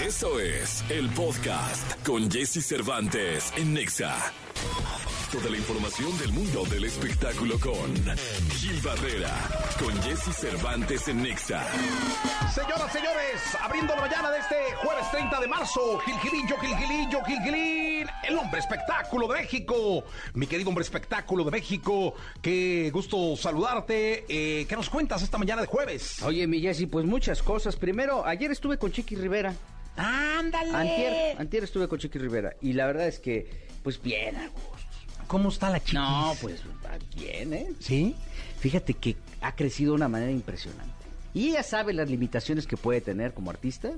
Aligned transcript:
Eso 0.00 0.38
es 0.38 0.84
el 0.88 1.08
podcast 1.10 2.06
con 2.06 2.30
Jesse 2.30 2.64
Cervantes 2.64 3.52
en 3.56 3.74
Nexa. 3.74 4.14
Toda 5.32 5.50
la 5.50 5.56
información 5.56 6.16
del 6.18 6.32
mundo 6.32 6.64
del 6.66 6.84
espectáculo 6.84 7.58
con 7.58 7.92
Gil 8.50 8.80
Barrera, 8.82 9.34
con 9.78 10.00
Jesse 10.02 10.32
Cervantes 10.36 11.08
en 11.08 11.22
Nexa. 11.22 11.64
Señoras, 12.54 12.92
señores, 12.92 13.40
abriendo 13.60 13.94
la 13.96 14.02
mañana 14.02 14.30
de 14.30 14.38
este 14.38 14.56
jueves 14.76 15.10
30 15.10 15.40
de 15.40 15.48
marzo, 15.48 15.98
Gil 16.00 16.18
Gilillo, 16.20 16.56
Gil 16.58 16.76
Gilillo, 16.76 17.24
Gil 17.24 17.42
El 18.28 18.36
hombre 18.38 18.60
espectáculo 18.60 19.28
de 19.28 19.40
México. 19.40 20.04
Mi 20.34 20.46
querido 20.46 20.68
hombre 20.68 20.82
espectáculo 20.82 21.44
de 21.44 21.50
México, 21.50 22.14
qué 22.40 22.90
gusto 22.92 23.36
saludarte. 23.36 24.24
Eh, 24.28 24.66
¿Qué 24.68 24.76
nos 24.76 24.88
cuentas 24.90 25.22
esta 25.22 25.38
mañana 25.38 25.60
de 25.62 25.66
jueves? 25.68 26.22
Oye, 26.22 26.46
mi 26.46 26.60
Jessy, 26.60 26.86
pues 26.86 27.04
muchas 27.04 27.42
cosas. 27.42 27.76
Primero, 27.76 28.24
ayer 28.26 28.50
estuve 28.50 28.78
con 28.78 28.92
Chiqui 28.92 29.16
Rivera. 29.16 29.54
¡Ándale! 29.96 30.70
Antier, 30.74 31.36
antier 31.40 31.64
estuve 31.64 31.88
con 31.88 31.98
Chiqui 31.98 32.18
Rivera. 32.18 32.54
Y 32.60 32.72
la 32.72 32.86
verdad 32.86 33.06
es 33.08 33.18
que, 33.18 33.68
pues 33.82 34.00
bien, 34.00 34.36
a 34.36 34.48
gusto. 34.48 34.68
¿Cómo 35.26 35.48
está 35.48 35.70
la 35.70 35.78
chiquis? 35.80 35.94
No, 35.94 36.34
pues 36.40 36.60
bien, 37.16 37.52
¿eh? 37.54 37.68
¿Sí? 37.80 38.14
Fíjate 38.60 38.94
que 38.94 39.16
ha 39.40 39.54
crecido 39.54 39.92
de 39.92 39.96
una 39.96 40.08
manera 40.08 40.30
impresionante. 40.30 40.92
Y 41.34 41.50
ella 41.50 41.62
sabe 41.62 41.92
las 41.94 42.10
limitaciones 42.10 42.66
que 42.66 42.76
puede 42.76 43.00
tener 43.00 43.32
como 43.32 43.50
artista. 43.50 43.90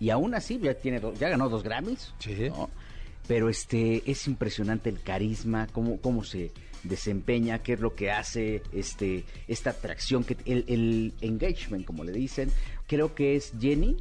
Y 0.00 0.10
aún 0.10 0.34
así 0.34 0.58
ya, 0.58 0.74
tiene 0.74 1.00
do- 1.00 1.14
ya 1.14 1.28
ganó 1.28 1.48
dos 1.48 1.62
Grammys. 1.62 2.12
Sí. 2.18 2.34
¿no? 2.50 2.68
Pero 3.26 3.48
este 3.48 4.10
es 4.10 4.26
impresionante 4.26 4.90
el 4.90 5.00
carisma, 5.00 5.68
cómo, 5.72 6.00
cómo 6.00 6.24
se 6.24 6.50
desempeña, 6.82 7.60
qué 7.60 7.74
es 7.74 7.80
lo 7.80 7.94
que 7.94 8.10
hace, 8.10 8.62
este, 8.72 9.24
esta 9.48 9.70
atracción, 9.70 10.24
que 10.24 10.36
el, 10.44 11.12
engagement, 11.20 11.84
como 11.84 12.04
le 12.04 12.12
dicen. 12.12 12.50
Creo 12.86 13.14
que 13.14 13.36
es 13.36 13.52
Jenny 13.60 13.96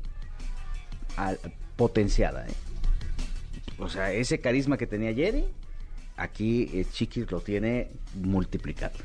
potenciada. 1.76 2.48
¿eh? 2.48 2.54
O 3.78 3.90
sea, 3.90 4.12
ese 4.12 4.40
carisma 4.40 4.78
que 4.78 4.88
tenía 4.88 5.14
Jenny, 5.14 5.46
aquí 6.18 6.70
eh, 6.74 6.86
Chiquis 6.92 7.30
lo 7.32 7.42
tiene 7.42 7.90
multiplicado. 8.16 8.98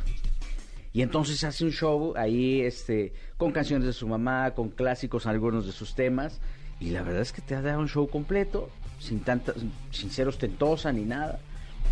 Y 0.93 1.03
entonces 1.03 1.45
hace 1.45 1.65
un 1.65 1.73
show 1.73 2.15
ahí 2.17 2.63
este, 2.63 3.13
con 3.37 3.53
canciones 3.53 3.87
de 3.87 3.93
su 3.93 4.09
mamá, 4.09 4.53
con 4.53 4.71
clásicos, 4.71 5.27
algunos 5.27 5.67
de 5.67 5.73
sus 5.73 5.95
temas. 5.95 6.41
Y 6.81 6.91
la 6.91 7.03
verdad 7.03 7.23
es 7.23 7.33
que 7.33 7.43
te 7.43 7.61
dado 7.61 7.81
un 7.81 7.89
show 7.89 8.09
completo, 8.09 8.71
sin, 8.99 9.21
tanta, 9.21 9.53
sin 9.91 10.11
ser 10.11 10.29
ostentosa 10.29 10.93
ni 10.93 11.03
nada, 11.03 11.39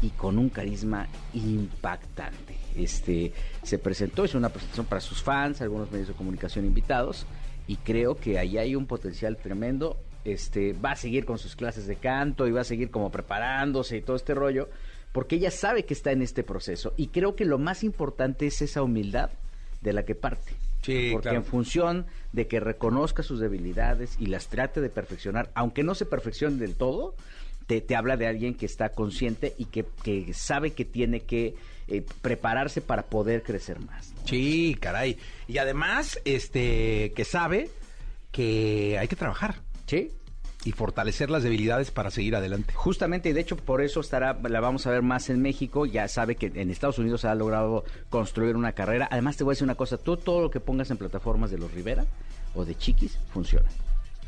y 0.02 0.10
con 0.10 0.38
un 0.38 0.48
carisma 0.48 1.06
impactante. 1.32 2.56
Este, 2.76 3.32
se 3.62 3.78
presentó, 3.78 4.24
hizo 4.24 4.38
una 4.38 4.48
presentación 4.48 4.86
para 4.86 5.00
sus 5.00 5.22
fans, 5.22 5.60
algunos 5.60 5.90
medios 5.90 6.08
de 6.08 6.14
comunicación 6.14 6.64
invitados, 6.64 7.26
y 7.66 7.76
creo 7.76 8.16
que 8.16 8.38
ahí 8.38 8.58
hay 8.58 8.74
un 8.74 8.86
potencial 8.86 9.36
tremendo. 9.36 9.96
Este, 10.24 10.72
va 10.72 10.92
a 10.92 10.96
seguir 10.96 11.24
con 11.24 11.38
sus 11.38 11.54
clases 11.54 11.86
de 11.86 11.96
canto 11.96 12.46
y 12.46 12.50
va 12.50 12.62
a 12.62 12.64
seguir 12.64 12.90
como 12.90 13.10
preparándose 13.10 13.98
y 13.98 14.02
todo 14.02 14.16
este 14.16 14.34
rollo, 14.34 14.68
porque 15.12 15.36
ella 15.36 15.50
sabe 15.50 15.84
que 15.84 15.94
está 15.94 16.12
en 16.12 16.22
este 16.22 16.42
proceso. 16.42 16.94
Y 16.96 17.08
creo 17.08 17.36
que 17.36 17.44
lo 17.44 17.58
más 17.58 17.84
importante 17.84 18.46
es 18.46 18.60
esa 18.62 18.82
humildad 18.82 19.30
de 19.80 19.92
la 19.92 20.04
que 20.04 20.14
parte. 20.14 20.63
Sí, 20.84 21.10
porque 21.12 21.30
claro. 21.30 21.38
en 21.38 21.44
función 21.44 22.06
de 22.32 22.46
que 22.46 22.60
reconozca 22.60 23.22
sus 23.22 23.40
debilidades 23.40 24.16
y 24.18 24.26
las 24.26 24.48
trate 24.48 24.80
de 24.80 24.90
perfeccionar, 24.90 25.50
aunque 25.54 25.82
no 25.82 25.94
se 25.94 26.06
perfeccione 26.06 26.56
del 26.56 26.74
todo, 26.74 27.14
te, 27.66 27.80
te 27.80 27.96
habla 27.96 28.16
de 28.16 28.26
alguien 28.26 28.54
que 28.54 28.66
está 28.66 28.90
consciente 28.90 29.54
y 29.56 29.66
que, 29.66 29.86
que 30.02 30.34
sabe 30.34 30.72
que 30.72 30.84
tiene 30.84 31.20
que 31.20 31.54
eh, 31.88 32.04
prepararse 32.22 32.80
para 32.80 33.04
poder 33.04 33.42
crecer 33.42 33.80
más. 33.80 34.12
¿no? 34.12 34.26
Sí, 34.26 34.76
caray. 34.78 35.16
Y 35.48 35.58
además, 35.58 36.20
este, 36.24 37.12
que 37.14 37.24
sabe 37.24 37.70
que 38.30 38.98
hay 38.98 39.06
que 39.06 39.16
trabajar 39.16 39.62
¿Sí? 39.86 40.10
Y 40.64 40.72
fortalecer 40.72 41.30
las 41.30 41.42
debilidades 41.42 41.90
para 41.90 42.10
seguir 42.10 42.34
adelante. 42.36 42.72
Justamente, 42.74 43.28
y 43.28 43.32
de 43.32 43.40
hecho 43.40 43.56
por 43.56 43.82
eso 43.82 44.00
estará, 44.00 44.38
la 44.48 44.60
vamos 44.60 44.86
a 44.86 44.90
ver 44.90 45.02
más 45.02 45.28
en 45.30 45.42
México, 45.42 45.84
ya 45.86 46.08
sabe 46.08 46.36
que 46.36 46.50
en 46.54 46.70
Estados 46.70 46.98
Unidos 46.98 47.20
se 47.20 47.28
ha 47.28 47.34
logrado 47.34 47.84
construir 48.08 48.56
una 48.56 48.72
carrera. 48.72 49.08
Además 49.10 49.36
te 49.36 49.44
voy 49.44 49.52
a 49.52 49.54
decir 49.54 49.64
una 49.64 49.74
cosa, 49.74 49.98
tú 49.98 50.16
todo 50.16 50.40
lo 50.40 50.50
que 50.50 50.60
pongas 50.60 50.90
en 50.90 50.96
plataformas 50.96 51.50
de 51.50 51.58
los 51.58 51.72
Rivera 51.72 52.06
o 52.54 52.64
de 52.64 52.74
Chiquis 52.74 53.18
funciona. 53.32 53.68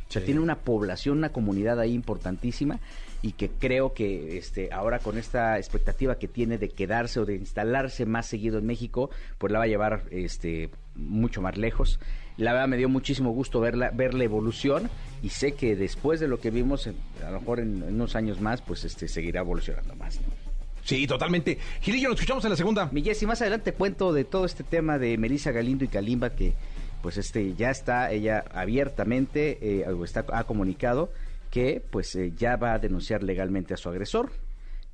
O 0.09 0.13
sea, 0.13 0.21
Sí. 0.21 0.27
tiene 0.27 0.41
una 0.41 0.57
población, 0.57 1.19
una 1.19 1.31
comunidad 1.31 1.81
ahí 1.81 1.93
importantísima 1.95 2.79
y 3.23 3.33
que 3.33 3.49
creo 3.49 3.93
que 3.93 4.37
este 4.39 4.73
ahora 4.73 4.99
con 5.01 5.19
esta 5.19 5.57
expectativa 5.59 6.17
que 6.17 6.29
tiene 6.29 6.59
de 6.59 6.69
quedarse 6.69 7.19
o 7.19 7.25
de 7.27 7.35
instalarse 7.37 8.07
más 8.07 8.27
seguido 8.27 8.59
en 8.59 8.67
México, 8.67 9.11
pues 9.39 9.53
la 9.53 9.59
va 9.59 9.65
a 9.65 9.69
llevar 9.69 10.05
este 10.11 10.71
mucho 10.95 11.41
más 11.43 11.57
lejos. 11.57 11.99
La 12.37 12.53
verdad 12.53 12.69
me 12.69 12.77
dio 12.77 12.89
muchísimo 12.89 13.31
gusto 13.31 13.59
verla, 13.61 13.91
ver 13.93 14.15
la 14.15 14.25
evolución 14.25 14.91
y 15.23 15.31
sé 15.31 15.53
que 15.53 15.77
después 15.77 16.21
de 16.21 16.29
lo 16.29 16.41
que 16.41 16.51
vimos, 16.51 16.87
a 16.87 17.31
lo 17.31 17.41
mejor 17.41 17.61
en, 17.61 17.83
en 17.83 17.95
unos 17.95 18.17
años 18.17 18.41
más, 18.41 18.63
pues 18.63 18.85
este 18.85 19.09
seguirá 19.09 19.41
evolucionando 19.41 19.95
más. 19.97 20.21
¿no? 20.21 20.47
Sí, 20.87 21.05
totalmente. 21.09 21.59
Gilillo, 21.81 22.11
nos 22.11 22.17
escuchamos 22.17 22.45
en 22.45 22.51
la 22.51 22.57
segunda. 22.57 22.89
Mi 22.93 23.03
Jessy, 23.03 23.27
más 23.27 23.41
adelante 23.41 23.73
cuento 23.73 24.13
de 24.13 24.25
todo 24.25 24.45
este 24.45 24.63
tema 24.63 24.99
de 24.99 25.19
Melissa 25.19 25.51
Galindo 25.51 25.85
y 25.85 25.89
Kalimba 25.89 26.31
que 26.31 26.55
pues 27.03 27.17
este 27.17 27.55
ya 27.55 27.71
está 27.71 28.11
ella 28.13 28.45
abiertamente 28.53 29.59
eh, 29.61 29.87
está 30.05 30.25
ha 30.33 30.45
comunicado 30.45 31.13
que 31.51 31.83
pues 31.91 32.15
eh, 32.15 32.33
ya 32.37 32.57
va 32.57 32.75
a 32.75 32.79
denunciar 32.79 33.23
legalmente 33.23 33.75
a 33.75 33.77
su 33.77 33.89
agresor 33.89 34.31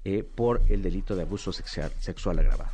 eh, 0.04 0.24
por 0.24 0.62
el 0.68 0.82
delito 0.82 1.14
de 1.14 1.22
abuso 1.22 1.52
sexual, 1.52 1.92
sexual 2.00 2.38
agravado. 2.38 2.70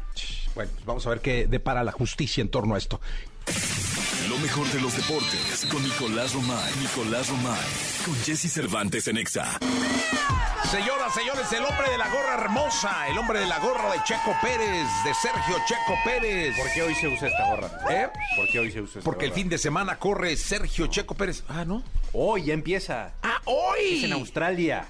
Bueno, 0.55 0.71
pues 0.75 0.87
vamos 0.87 1.07
a 1.07 1.11
ver 1.11 1.21
qué 1.21 1.47
depara 1.47 1.85
la 1.85 1.93
justicia 1.93 2.41
en 2.41 2.49
torno 2.49 2.75
a 2.75 2.79
esto. 2.79 3.01
Lo 4.29 4.39
mejor 4.39 4.67
de 4.73 4.81
los 4.81 4.95
deportes 4.97 5.67
con 5.71 5.83
Nicolás 5.83 6.33
Romay. 6.35 6.73
Nicolás 6.81 7.29
Romay. 7.29 7.59
Con 8.05 8.15
Jesse 8.25 8.53
Cervantes 8.53 9.07
en 9.09 9.15
Nexa. 9.17 9.59
Señoras, 10.71 11.15
señores, 11.15 11.51
el 11.53 11.65
hombre 11.65 11.91
de 11.91 11.97
la 11.97 12.09
gorra 12.11 12.35
hermosa, 12.35 13.09
el 13.09 13.17
hombre 13.17 13.41
de 13.41 13.47
la 13.47 13.59
gorra 13.59 13.91
de 13.93 14.03
Checo 14.05 14.37
Pérez, 14.43 14.87
de 15.05 15.15
Sergio 15.15 15.57
Checo 15.67 15.95
Pérez. 16.05 16.55
¿Por 16.59 16.71
qué 16.75 16.83
hoy 16.83 16.95
se 16.95 17.09
usa 17.09 17.29
esta 17.29 17.47
gorra? 17.49 17.71
¿Eh? 17.91 18.09
¿Por 18.37 18.49
qué 18.51 18.59
hoy 18.59 18.71
se 18.71 18.83
usa 18.83 18.99
esta 18.99 19.05
Porque 19.05 19.25
el 19.25 19.33
fin 19.33 19.49
de 19.49 19.57
semana 19.57 19.99
corre 19.99 20.37
Sergio 20.37 20.87
Checo 20.89 21.15
Pérez. 21.15 21.43
Ah, 21.49 21.65
¿no? 21.65 21.83
Hoy 22.13 22.45
ya 22.45 22.55
empieza. 22.55 23.15
Ah, 23.23 23.41
hoy. 23.47 23.99
Es 23.99 24.05
en 24.05 24.13
Australia. 24.13 24.87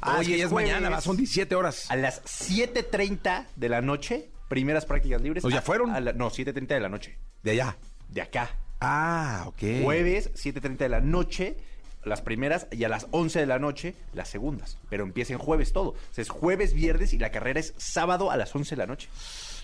Ah, 0.00 0.16
Hoy 0.18 0.22
es 0.22 0.28
que 0.28 0.38
ya 0.38 0.44
es 0.46 0.50
jueves. 0.50 0.72
mañana, 0.72 1.00
son 1.00 1.16
17 1.16 1.54
horas. 1.54 1.90
A 1.90 1.96
las 1.96 2.22
7.30 2.24 3.46
de 3.54 3.68
la 3.68 3.80
noche, 3.82 4.28
primeras 4.54 4.86
prácticas 4.86 5.20
libres. 5.20 5.44
¿O 5.44 5.50
ya 5.50 5.58
A- 5.58 5.62
fueron? 5.62 5.90
a 5.90 6.00
la- 6.00 6.12
no, 6.12 6.30
7.30 6.30 6.74
de 6.74 6.80
la 6.80 6.88
noche. 6.88 7.18
De 7.42 7.50
allá. 7.50 7.76
De 8.08 8.22
acá. 8.22 8.50
Ah, 8.80 9.42
ok. 9.46 9.82
Jueves, 9.82 10.30
7.30 10.34 10.84
de 10.84 10.88
la 10.88 11.00
noche, 11.00 11.56
las 12.04 12.20
primeras, 12.22 12.68
y 12.70 12.84
a 12.84 12.88
las 12.88 13.08
11 13.10 13.40
de 13.40 13.46
la 13.46 13.58
noche, 13.58 13.94
las 14.12 14.28
segundas. 14.28 14.78
Pero 14.90 15.02
empieza 15.02 15.32
en 15.32 15.38
jueves 15.40 15.72
todo. 15.72 15.88
O 15.90 15.96
sea, 16.12 16.22
es 16.22 16.28
jueves, 16.28 16.72
viernes, 16.72 17.12
y 17.14 17.18
la 17.18 17.30
carrera 17.30 17.58
es 17.58 17.74
sábado 17.78 18.30
a 18.30 18.36
las 18.36 18.54
11 18.54 18.76
de 18.76 18.78
la 18.78 18.86
noche. 18.86 19.08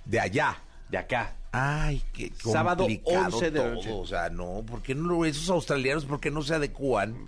De 0.05 0.19
allá. 0.19 0.59
De 0.89 0.99
acá. 0.99 1.37
Ay, 1.53 2.03
qué 2.13 2.33
Sábado, 2.43 2.85
complicado 2.85 3.37
11 3.37 3.51
de 3.53 3.59
la 3.59 3.65
todo. 3.65 3.75
noche. 3.75 3.91
O 3.93 4.07
sea, 4.07 4.29
no, 4.31 4.65
¿por 4.67 4.83
qué 4.83 4.95
no 4.97 5.25
esos 5.25 5.49
australianos, 5.51 6.05
por 6.05 6.19
qué 6.21 6.31
no 6.33 6.43
se 6.43 6.55
adecúan? 6.55 7.27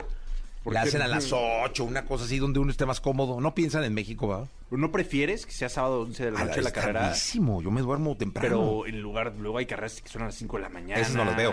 ¿Por 0.62 0.74
Le 0.74 0.80
qué 0.80 0.88
hacen 0.88 1.02
a 1.02 1.08
las 1.08 1.32
8, 1.32 1.84
una 1.84 2.04
cosa 2.04 2.24
así 2.24 2.38
donde 2.38 2.60
uno 2.60 2.70
esté 2.70 2.86
más 2.86 3.00
cómodo. 3.00 3.40
No 3.40 3.54
piensan 3.54 3.82
en 3.84 3.94
México, 3.94 4.28
¿va? 4.28 4.46
¿No 4.70 4.92
prefieres 4.92 5.44
que 5.44 5.52
sea 5.52 5.68
sábado 5.68 6.02
11 6.02 6.24
de 6.26 6.30
la 6.30 6.40
A 6.40 6.44
noche 6.44 6.62
la 6.62 6.68
es 6.68 6.74
carrera? 6.74 7.00
tardísimo, 7.00 7.60
yo 7.62 7.70
me 7.70 7.80
duermo 7.80 8.16
temprano. 8.16 8.48
Pero 8.48 8.86
en 8.86 9.00
lugar, 9.00 9.34
luego 9.38 9.58
hay 9.58 9.66
carreras 9.66 10.00
que 10.00 10.08
son 10.08 10.22
a 10.22 10.26
las 10.26 10.34
5 10.36 10.56
de 10.56 10.62
la 10.62 10.68
mañana. 10.68 11.00
Esas 11.00 11.14
no 11.16 11.24
las 11.24 11.36
veo. 11.36 11.52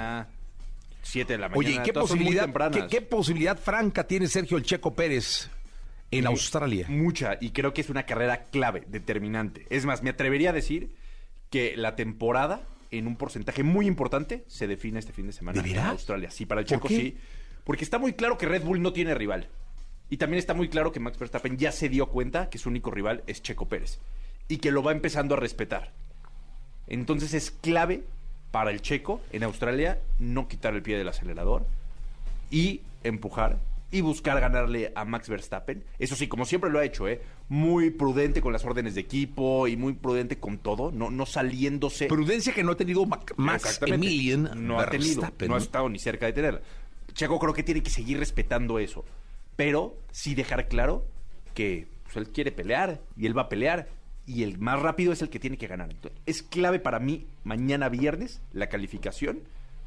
7 1.02 1.34
de 1.34 1.40
la 1.40 1.50
mañana. 1.50 1.58
Oye, 1.68 1.76
¿y 1.80 1.84
qué 1.84 1.94
todas 1.94 2.10
posibilidad. 2.10 2.72
¿qué, 2.72 2.88
qué 2.88 3.02
posibilidad 3.02 3.58
franca 3.58 4.06
tiene 4.06 4.28
Sergio 4.28 4.58
el 4.58 4.64
Checo 4.64 4.94
Pérez 4.94 5.50
en 6.12 6.28
Australia? 6.28 6.86
Mucha, 6.90 7.38
y 7.42 7.50
creo 7.52 7.74
que 7.74 7.82
es 7.82 7.90
una 7.90 8.04
carrera 8.06 8.46
clave, 8.46 8.84
determinante. 8.88 9.66
Es 9.70 9.86
más, 9.86 10.04
me 10.04 10.12
atrevería 10.12 10.52
a 10.52 10.54
decir 10.54 10.94
que 11.50 11.76
la 11.76 11.96
temporada, 11.96 12.62
en 12.92 13.08
un 13.08 13.16
porcentaje 13.16 13.64
muy 13.64 13.88
importante, 13.88 14.44
se 14.48 14.68
define 14.68 15.00
este 15.00 15.14
fin 15.14 15.26
de 15.28 15.34
semana 15.34 15.62
¿De 15.62 15.72
en? 15.72 15.80
Australia. 15.80 16.30
Sí, 16.32 16.46
para 16.46 16.62
el 16.62 16.68
¿Por 16.68 16.78
Checo 16.78 16.88
sí. 16.90 17.18
Porque 17.70 17.84
está 17.84 18.00
muy 18.00 18.14
claro 18.14 18.36
que 18.36 18.48
Red 18.48 18.64
Bull 18.64 18.82
no 18.82 18.94
tiene 18.94 19.14
rival. 19.14 19.48
Y 20.10 20.18
también 20.18 20.40
está 20.40 20.56
muy 20.56 20.70
claro 20.70 20.92
que 20.92 21.00
Max 21.00 21.20
Verstappen 21.20 21.56
ya 21.56 21.72
se 21.72 21.88
dio 21.88 22.08
cuenta 22.08 22.50
que 22.50 22.58
su 22.58 22.68
único 22.68 22.90
rival 22.90 23.24
es 23.28 23.44
Checo 23.44 23.68
Pérez. 23.68 24.00
Y 24.48 24.58
que 24.58 24.72
lo 24.72 24.82
va 24.82 24.92
empezando 24.92 25.36
a 25.36 25.38
respetar. 25.38 25.92
Entonces 26.88 27.36
es 27.36 27.52
clave 27.52 28.06
para 28.50 28.72
el 28.72 28.82
Checo 28.82 29.22
en 29.32 29.44
Australia 29.44 30.00
no 30.18 30.48
quitar 30.48 30.74
el 30.74 30.82
pie 30.82 30.98
del 30.98 31.10
acelerador 31.10 31.64
y 32.50 32.82
empujar 33.04 33.60
y 33.92 34.02
buscar 34.02 34.40
ganarle 34.42 34.92
a 34.96 35.06
Max 35.06 35.30
Verstappen. 35.30 35.84
Eso 36.00 36.16
sí, 36.16 36.28
como 36.28 36.46
siempre 36.46 36.72
lo 36.72 36.80
ha 36.80 36.86
hecho, 36.86 37.08
¿eh? 37.08 37.22
Muy 37.50 37.92
prudente 37.92 38.42
con 38.42 38.52
las 38.52 38.66
órdenes 38.66 38.96
de 38.96 39.02
equipo 39.02 39.68
y 39.68 39.78
muy 39.78 39.94
prudente 39.94 40.40
con 40.40 40.58
todo, 40.58 40.92
no, 40.92 41.12
no 41.12 41.28
saliéndose. 41.28 42.08
Prudencia 42.08 42.52
que 42.52 42.64
no 42.64 42.72
ha 42.72 42.78
tenido 42.78 43.06
Mac- 43.06 43.36
Max. 43.38 43.80
Emilian 43.86 44.50
no 44.68 44.80
ha 44.80 44.88
tenido, 44.90 45.22
no 45.48 45.54
ha 45.54 45.60
estado 45.60 45.88
ni 45.88 46.00
cerca 46.00 46.26
de 46.26 46.34
tenerla. 46.34 46.62
Checo 47.14 47.40
creo 47.40 47.54
que 47.54 47.64
tiene 47.64 47.82
que 47.84 47.90
seguir 47.90 48.20
respetando 48.20 48.80
eso, 48.80 49.06
pero 49.56 49.96
sí 50.12 50.36
dejar 50.36 50.68
claro 50.68 51.06
que 51.54 51.88
pues, 52.04 52.18
él 52.18 52.30
quiere 52.30 52.52
pelear 52.52 53.02
y 53.18 53.26
él 53.26 53.38
va 53.38 53.44
a 53.44 53.50
pelear 53.50 53.88
y 54.26 54.44
el 54.44 54.60
más 54.60 54.80
rápido 54.82 55.12
es 55.12 55.22
el 55.22 55.30
que 55.30 55.40
tiene 55.40 55.58
que 55.58 55.68
ganar. 55.68 55.90
Entonces, 55.92 56.20
es 56.26 56.44
clave 56.44 56.80
para 56.80 57.00
mí 57.00 57.26
mañana 57.44 57.90
viernes 57.90 58.42
la 58.54 58.68
calificación 58.70 59.40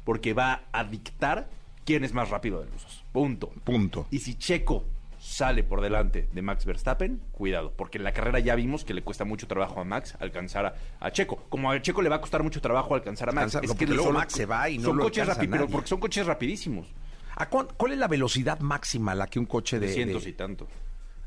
porque 0.03 0.33
va 0.33 0.63
a 0.73 0.83
dictar 0.83 1.49
quién 1.85 2.03
es 2.03 2.13
más 2.13 2.29
rápido 2.29 2.59
de 2.61 2.69
los 2.69 2.83
dos. 2.83 3.03
Punto. 3.13 3.51
Punto. 3.63 4.05
Y 4.11 4.19
si 4.19 4.35
Checo 4.35 4.85
sale 5.17 5.63
por 5.63 5.79
delante 5.79 6.27
de 6.33 6.41
Max 6.41 6.65
Verstappen, 6.65 7.21
cuidado, 7.31 7.71
porque 7.77 7.97
en 7.97 8.03
la 8.03 8.11
carrera 8.11 8.39
ya 8.39 8.55
vimos 8.55 8.83
que 8.83 8.93
le 8.93 9.01
cuesta 9.03 9.23
mucho 9.23 9.47
trabajo 9.47 9.79
a 9.79 9.85
Max 9.85 10.17
alcanzar 10.19 10.65
a, 10.65 10.75
a 10.99 11.11
Checo. 11.11 11.37
Como 11.47 11.71
a 11.71 11.81
Checo 11.81 12.01
le 12.01 12.09
va 12.09 12.17
a 12.17 12.21
costar 12.21 12.43
mucho 12.43 12.59
trabajo 12.59 12.93
alcanzar 12.95 13.29
a 13.29 13.31
Max. 13.31 13.55
Alcanzar- 13.55 13.67
porque 13.69 13.85
luego 13.87 14.03
son- 14.03 14.13
Max 14.15 14.33
se 14.33 14.45
va 14.45 14.69
y 14.69 14.77
no 14.77 14.89
son 14.89 14.97
lo 14.97 15.03
coches 15.03 15.25
rapi- 15.25 15.49
pero 15.49 15.67
porque 15.69 15.87
son 15.87 16.01
coches 16.01 16.25
rapidísimos. 16.25 16.87
¿A 17.35 17.49
cuán- 17.49 17.67
¿Cuál 17.77 17.93
es 17.93 17.97
la 17.97 18.07
velocidad 18.07 18.59
máxima 18.59 19.13
a 19.13 19.15
la 19.15 19.27
que 19.27 19.39
un 19.39 19.45
coche 19.45 19.79
de... 19.79 19.87
300 19.87 20.23
de- 20.23 20.29
y 20.29 20.33
tanto. 20.33 20.67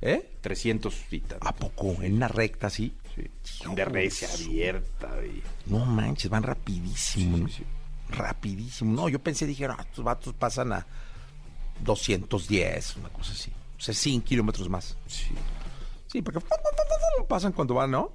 ¿Eh? 0.02 0.36
300 0.40 0.94
y 1.10 1.20
tanto. 1.20 1.48
¿A 1.48 1.52
poco? 1.52 2.00
¿En 2.02 2.14
una 2.14 2.28
recta 2.28 2.66
así? 2.68 2.94
Sí. 3.14 3.24
De 3.74 3.84
recia 3.84 4.28
abierta. 4.32 5.08
y- 5.24 5.42
No 5.70 5.84
manches, 5.84 6.30
van 6.30 6.42
rapidísimo. 6.42 7.38
¿no? 7.38 7.48
Sí, 7.48 7.54
sí. 7.58 7.64
Rapidísimo. 8.10 8.92
No, 8.92 9.08
yo 9.08 9.18
pensé, 9.18 9.46
dije, 9.46 9.66
ah, 9.66 9.76
estos 9.80 10.04
vatos 10.04 10.34
pasan 10.34 10.72
a 10.74 10.86
210, 11.80 12.96
una 12.96 13.08
cosa 13.08 13.32
así. 13.32 13.50
O 13.78 13.80
sea, 13.80 13.94
100 13.94 14.22
kilómetros 14.22 14.68
más. 14.68 14.96
Sí. 15.06 15.30
Sí, 16.06 16.22
porque 16.22 16.40
pasan 17.28 17.52
cuando 17.52 17.74
van, 17.74 17.90
¿no? 17.90 18.12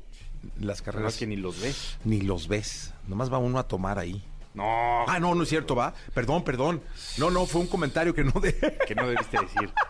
Las 0.60 0.82
carreras 0.82 1.14
Además 1.14 1.18
que 1.18 1.28
ni 1.28 1.36
los 1.36 1.60
ves. 1.60 1.98
ni 2.04 2.22
los 2.22 2.48
ves. 2.48 2.94
Nomás 3.08 3.32
va 3.32 3.38
uno 3.38 3.60
a 3.60 3.68
tomar 3.68 4.00
ahí. 4.00 4.24
No, 4.54 5.06
Ah, 5.08 5.20
no, 5.20 5.34
no 5.36 5.44
es 5.44 5.50
cierto, 5.50 5.76
va. 5.76 5.94
Perdón, 6.14 6.44
perdón. 6.44 6.82
No, 7.18 7.32
no, 7.32 7.46
fue 7.46 7.62
un 7.62 7.68
comentario 7.68 8.14
que 8.14 8.24
no 8.24 8.32
de... 8.40 8.54
que 8.88 8.96
no 8.96 9.08
debiste 9.08 9.38
decir. 9.40 9.72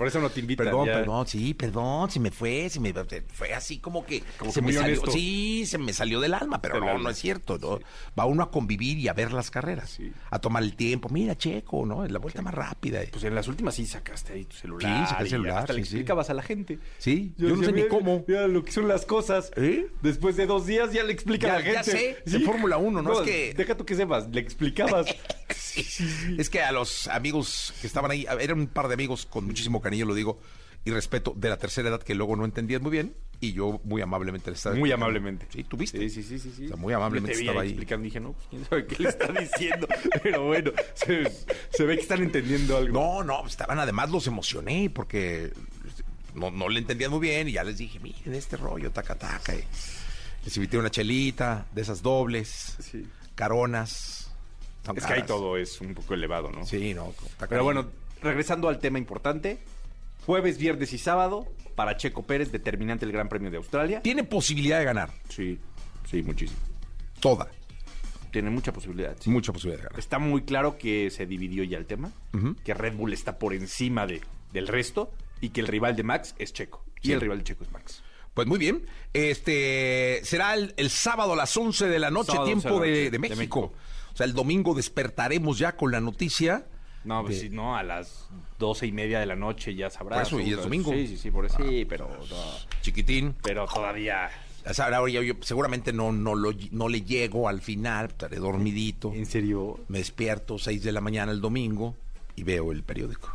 Por 0.00 0.08
eso 0.08 0.18
no 0.18 0.30
te 0.30 0.40
invitan. 0.40 0.64
Perdón, 0.64 0.86
ya. 0.86 0.92
perdón, 0.94 1.26
sí, 1.26 1.52
perdón, 1.52 2.10
se 2.10 2.18
me 2.20 2.30
fue, 2.30 2.70
se 2.70 2.80
me 2.80 2.94
fue 3.34 3.52
así 3.52 3.80
como 3.80 4.06
que 4.06 4.22
Como 4.38 4.50
se 4.50 4.60
que 4.60 4.66
me 4.66 4.72
salió, 4.72 4.86
honesto. 4.94 5.10
sí, 5.10 5.66
se 5.66 5.76
me 5.76 5.92
salió 5.92 6.20
del 6.20 6.32
alma, 6.32 6.62
pero 6.62 6.76
Del 6.76 6.84
no, 6.84 6.90
alma. 6.92 7.02
no 7.04 7.10
es 7.10 7.18
cierto, 7.18 7.58
¿no? 7.58 7.80
Va 8.18 8.24
uno 8.24 8.42
a 8.42 8.50
convivir 8.50 8.96
y 8.96 9.08
a 9.08 9.12
ver 9.12 9.30
las 9.34 9.50
carreras, 9.50 9.90
Sí. 9.90 10.10
a 10.30 10.38
tomar 10.38 10.62
el 10.62 10.74
tiempo, 10.74 11.10
mira, 11.10 11.36
Checo, 11.36 11.84
¿no? 11.84 12.02
Es 12.06 12.10
la 12.10 12.18
vuelta 12.18 12.40
más 12.40 12.54
rápida. 12.54 13.02
Pues 13.12 13.24
en 13.24 13.34
las 13.34 13.46
últimas 13.46 13.74
sí 13.74 13.84
sacaste 13.84 14.32
ahí 14.32 14.46
tu 14.46 14.56
celular. 14.56 15.04
Sí, 15.06 15.10
saqué 15.10 15.20
el 15.20 15.26
y 15.26 15.30
celular, 15.32 15.58
hasta 15.58 15.72
le 15.74 15.80
sí, 15.80 15.90
sí. 15.90 15.96
explicabas 15.96 16.30
a 16.30 16.34
la 16.34 16.42
gente. 16.44 16.78
Sí, 16.96 17.34
yo 17.36 17.50
no 17.54 17.62
sé 17.62 17.66
ni 17.72 17.82
"Mira, 17.82 17.88
cómo". 17.90 18.24
Mira 18.26 18.48
lo 18.48 18.64
que 18.64 18.72
son 18.72 18.88
las 18.88 19.04
cosas. 19.04 19.50
¿Eh? 19.56 19.88
Después 20.00 20.34
de 20.36 20.46
dos 20.46 20.64
días 20.64 20.94
ya 20.94 21.04
le 21.04 21.12
explica 21.12 21.46
Ya- 21.48 21.52
a 21.56 21.58
la 21.58 21.62
gente. 21.64 21.74
ya 21.74 21.84
sé, 21.84 22.16
de 22.24 22.40
Fórmula 22.40 22.78
1, 22.78 23.02
¿no? 23.02 23.12
Es 23.12 23.28
que- 23.28 23.52
Deja 23.54 23.76
tú 23.76 23.84
que 23.84 23.94
sepas, 23.96 24.28
le 24.30 24.40
explicabas. 24.40 25.08
Es 26.38 26.48
que 26.50 26.62
a 26.62 26.72
los 26.72 27.06
amigos 27.08 27.74
que 27.80 27.86
estaban 27.86 28.10
ahí, 28.10 28.26
eran 28.40 28.60
un 28.60 28.66
par 28.66 28.88
de 28.88 28.94
amigos 28.94 29.26
con 29.26 29.44
muchísimo 29.46 29.80
cariño, 29.80 29.89
lo 29.98 30.14
digo, 30.14 30.40
y 30.84 30.90
respeto, 30.90 31.34
de 31.36 31.48
la 31.50 31.56
tercera 31.58 31.88
edad 31.90 32.02
que 32.02 32.14
luego 32.14 32.36
no 32.36 32.44
entendían 32.44 32.82
muy 32.82 32.90
bien, 32.90 33.14
y 33.42 33.52
yo 33.52 33.80
muy 33.84 34.02
amablemente 34.02 34.50
les 34.50 34.58
estaba 34.58 34.74
Muy 34.76 34.90
explicando. 34.90 35.04
amablemente. 35.06 35.46
Sí, 35.50 35.64
¿tú 35.64 35.76
viste? 35.78 35.98
Sí, 35.98 36.10
sí, 36.10 36.22
sí, 36.22 36.38
sí. 36.38 36.52
sí. 36.54 36.64
O 36.66 36.68
sea, 36.68 36.76
muy 36.76 36.92
amablemente 36.92 37.36
te 37.36 37.40
estaba 37.42 37.62
ahí. 37.62 37.68
explicando. 37.70 38.04
Dije, 38.04 38.20
no, 38.20 38.32
pues 38.34 38.46
quién 38.50 38.64
sabe 38.66 38.86
qué 38.86 39.02
le 39.02 39.08
está 39.08 39.32
diciendo. 39.32 39.88
Pero 40.22 40.46
bueno, 40.46 40.72
se, 40.94 41.24
se 41.70 41.84
ve 41.84 41.96
que 41.96 42.02
están 42.02 42.22
entendiendo 42.22 42.76
algo. 42.76 42.92
No, 42.92 43.22
no, 43.24 43.46
estaban 43.46 43.78
además 43.78 44.10
los 44.10 44.26
emocioné 44.26 44.90
porque 44.94 45.52
no, 46.34 46.50
no 46.50 46.68
le 46.68 46.80
entendían 46.80 47.10
muy 47.10 47.20
bien 47.20 47.48
y 47.48 47.52
ya 47.52 47.64
les 47.64 47.78
dije, 47.78 47.98
miren 47.98 48.34
este 48.34 48.58
rollo, 48.58 48.90
taca 48.90 49.14
taca. 49.14 49.54
y 49.54 49.64
les 50.44 50.56
invité 50.58 50.76
una 50.76 50.90
chelita 50.90 51.66
de 51.74 51.80
esas 51.80 52.02
dobles, 52.02 52.76
Sí. 52.80 53.06
caronas. 53.34 54.30
Es 54.96 55.04
que 55.06 55.12
ahí 55.14 55.22
todo 55.22 55.56
es 55.56 55.80
un 55.80 55.94
poco 55.94 56.12
elevado, 56.12 56.50
¿no? 56.50 56.66
Sí, 56.66 56.92
no. 56.92 57.14
Pero 57.38 57.48
cariño. 57.48 57.64
bueno, 57.64 57.86
regresando 58.22 58.68
al 58.68 58.78
tema 58.78 58.98
importante. 58.98 59.58
Jueves, 60.26 60.58
viernes 60.58 60.92
y 60.92 60.98
sábado 60.98 61.46
para 61.74 61.96
Checo 61.96 62.22
Pérez, 62.22 62.52
determinante 62.52 63.04
el 63.04 63.12
Gran 63.12 63.28
Premio 63.28 63.50
de 63.50 63.56
Australia. 63.56 64.02
Tiene 64.02 64.24
posibilidad 64.24 64.78
de 64.78 64.84
ganar, 64.84 65.10
Sí, 65.28 65.58
sí, 66.08 66.22
muchísimo. 66.22 66.58
toda, 67.20 67.48
Tiene 68.30 68.50
mucha 68.50 68.72
posibilidad. 68.72 69.16
sí. 69.18 69.30
mucha 69.30 69.52
posibilidad 69.52 69.78
de 69.80 69.84
ganar. 69.88 69.98
Está 69.98 70.18
muy 70.18 70.42
claro 70.42 70.78
que 70.78 71.10
se 71.10 71.26
dividió 71.26 71.64
ya 71.64 71.78
el 71.78 71.86
tema, 71.86 72.12
Ujú. 72.34 72.54
que 72.64 72.74
Red 72.74 72.94
Bull 72.94 73.12
está 73.12 73.38
por 73.38 73.54
encima 73.54 74.06
de, 74.06 74.20
del 74.52 74.68
resto 74.68 75.10
y 75.40 75.50
que 75.50 75.60
el 75.60 75.66
rival 75.68 75.96
de 75.96 76.02
Max 76.02 76.34
es 76.38 76.52
Checo. 76.52 76.84
Y 77.02 77.08
Sí. 77.08 77.12
el 77.12 77.20
rival 77.20 77.38
de 77.38 77.44
Checo 77.44 77.64
es 77.64 77.72
Max. 77.72 78.02
Pues 78.34 78.46
muy 78.46 78.58
bien, 78.58 78.86
este 79.14 80.20
será 80.24 80.54
el, 80.54 80.74
el 80.76 80.90
sábado 80.90 81.32
a 81.32 81.36
las 81.36 81.56
11 81.56 81.88
de 81.88 81.98
la 81.98 82.10
noche, 82.10 82.32
Sábado, 82.32 82.46
tiempo 82.46 82.68
11 82.68 82.80
de 82.80 82.80
la 82.80 82.84
de, 82.86 82.90
noche, 82.90 83.04
de 83.04 83.10
de 83.10 83.18
México. 83.18 83.36
México. 83.62 83.72
O 84.12 84.16
sea, 84.16 84.26
el 84.26 84.34
domingo 84.34 84.74
despertaremos 84.74 85.58
ya 85.58 85.76
con 85.76 85.90
la 85.90 86.00
noticia. 86.00 86.66
No, 87.04 87.22
pues 87.22 87.36
de- 87.36 87.48
sí, 87.48 87.54
no, 87.54 87.76
a 87.76 87.82
las 87.82 88.28
doce 88.58 88.86
y 88.86 88.92
media 88.92 89.20
de 89.20 89.26
la 89.26 89.36
noche 89.36 89.74
ya 89.74 89.88
sabrás. 89.90 90.28
Por 90.28 90.40
eso, 90.40 90.48
y 90.48 90.52
es 90.52 90.62
domingo. 90.62 90.92
Sí, 90.92 91.06
sí, 91.06 91.16
sí, 91.16 91.30
por 91.30 91.46
eso. 91.46 91.56
Sí, 91.66 91.84
pero, 91.86 92.08
no, 92.08 92.36
Chiquitín. 92.82 93.34
pero 93.42 93.66
todavía... 93.66 94.30
Ahora 94.78 95.08
yo, 95.08 95.22
yo 95.22 95.34
seguramente 95.40 95.90
no, 95.94 96.12
no, 96.12 96.34
lo, 96.34 96.52
no 96.72 96.88
le 96.90 97.00
llego 97.00 97.48
al 97.48 97.62
final, 97.62 98.06
estaré 98.08 98.36
dormidito. 98.36 99.10
¿En 99.14 99.24
serio? 99.24 99.80
Me 99.88 99.98
despierto 99.98 100.58
6 100.58 100.82
de 100.82 100.92
la 100.92 101.00
mañana 101.00 101.32
el 101.32 101.40
domingo 101.40 101.94
y 102.36 102.42
veo 102.42 102.70
el 102.70 102.82
periódico. 102.82 103.30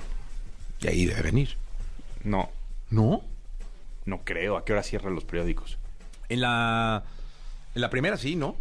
Y 0.81 0.88
ahí 0.88 1.06
debe 1.07 1.23
venir. 1.23 1.57
No, 2.23 2.51
¿No? 2.91 3.23
no 4.06 4.21
creo. 4.23 4.56
¿A 4.57 4.63
qué 4.65 4.73
hora 4.73 4.83
cierran 4.83 5.15
los 5.15 5.23
periódicos? 5.23 5.79
En 6.29 6.41
la, 6.41 7.03
en 7.73 7.81
la 7.81 7.89
primera 7.89 8.17
sí, 8.17 8.35
¿no? 8.35 8.56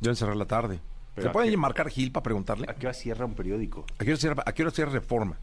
Deben 0.00 0.16
cerrar 0.16 0.36
la 0.36 0.46
tarde. 0.46 0.80
Pero 1.20 1.28
¿Se 1.28 1.28
¿a 1.28 1.32
pueden 1.32 1.50
qué? 1.50 1.56
marcar 1.56 1.88
Gil 1.90 2.12
para 2.12 2.22
preguntarle? 2.22 2.66
¿A 2.68 2.74
qué 2.74 2.86
hora 2.86 2.94
cierra 2.94 3.24
un 3.26 3.34
periódico? 3.34 3.84
¿A 3.98 4.04
qué 4.04 4.10
hora 4.10 4.16
cierra, 4.20 4.42
a 4.46 4.52
qué 4.52 4.62
hora 4.62 4.70
cierra 4.70 4.90
Reforma? 4.92 5.36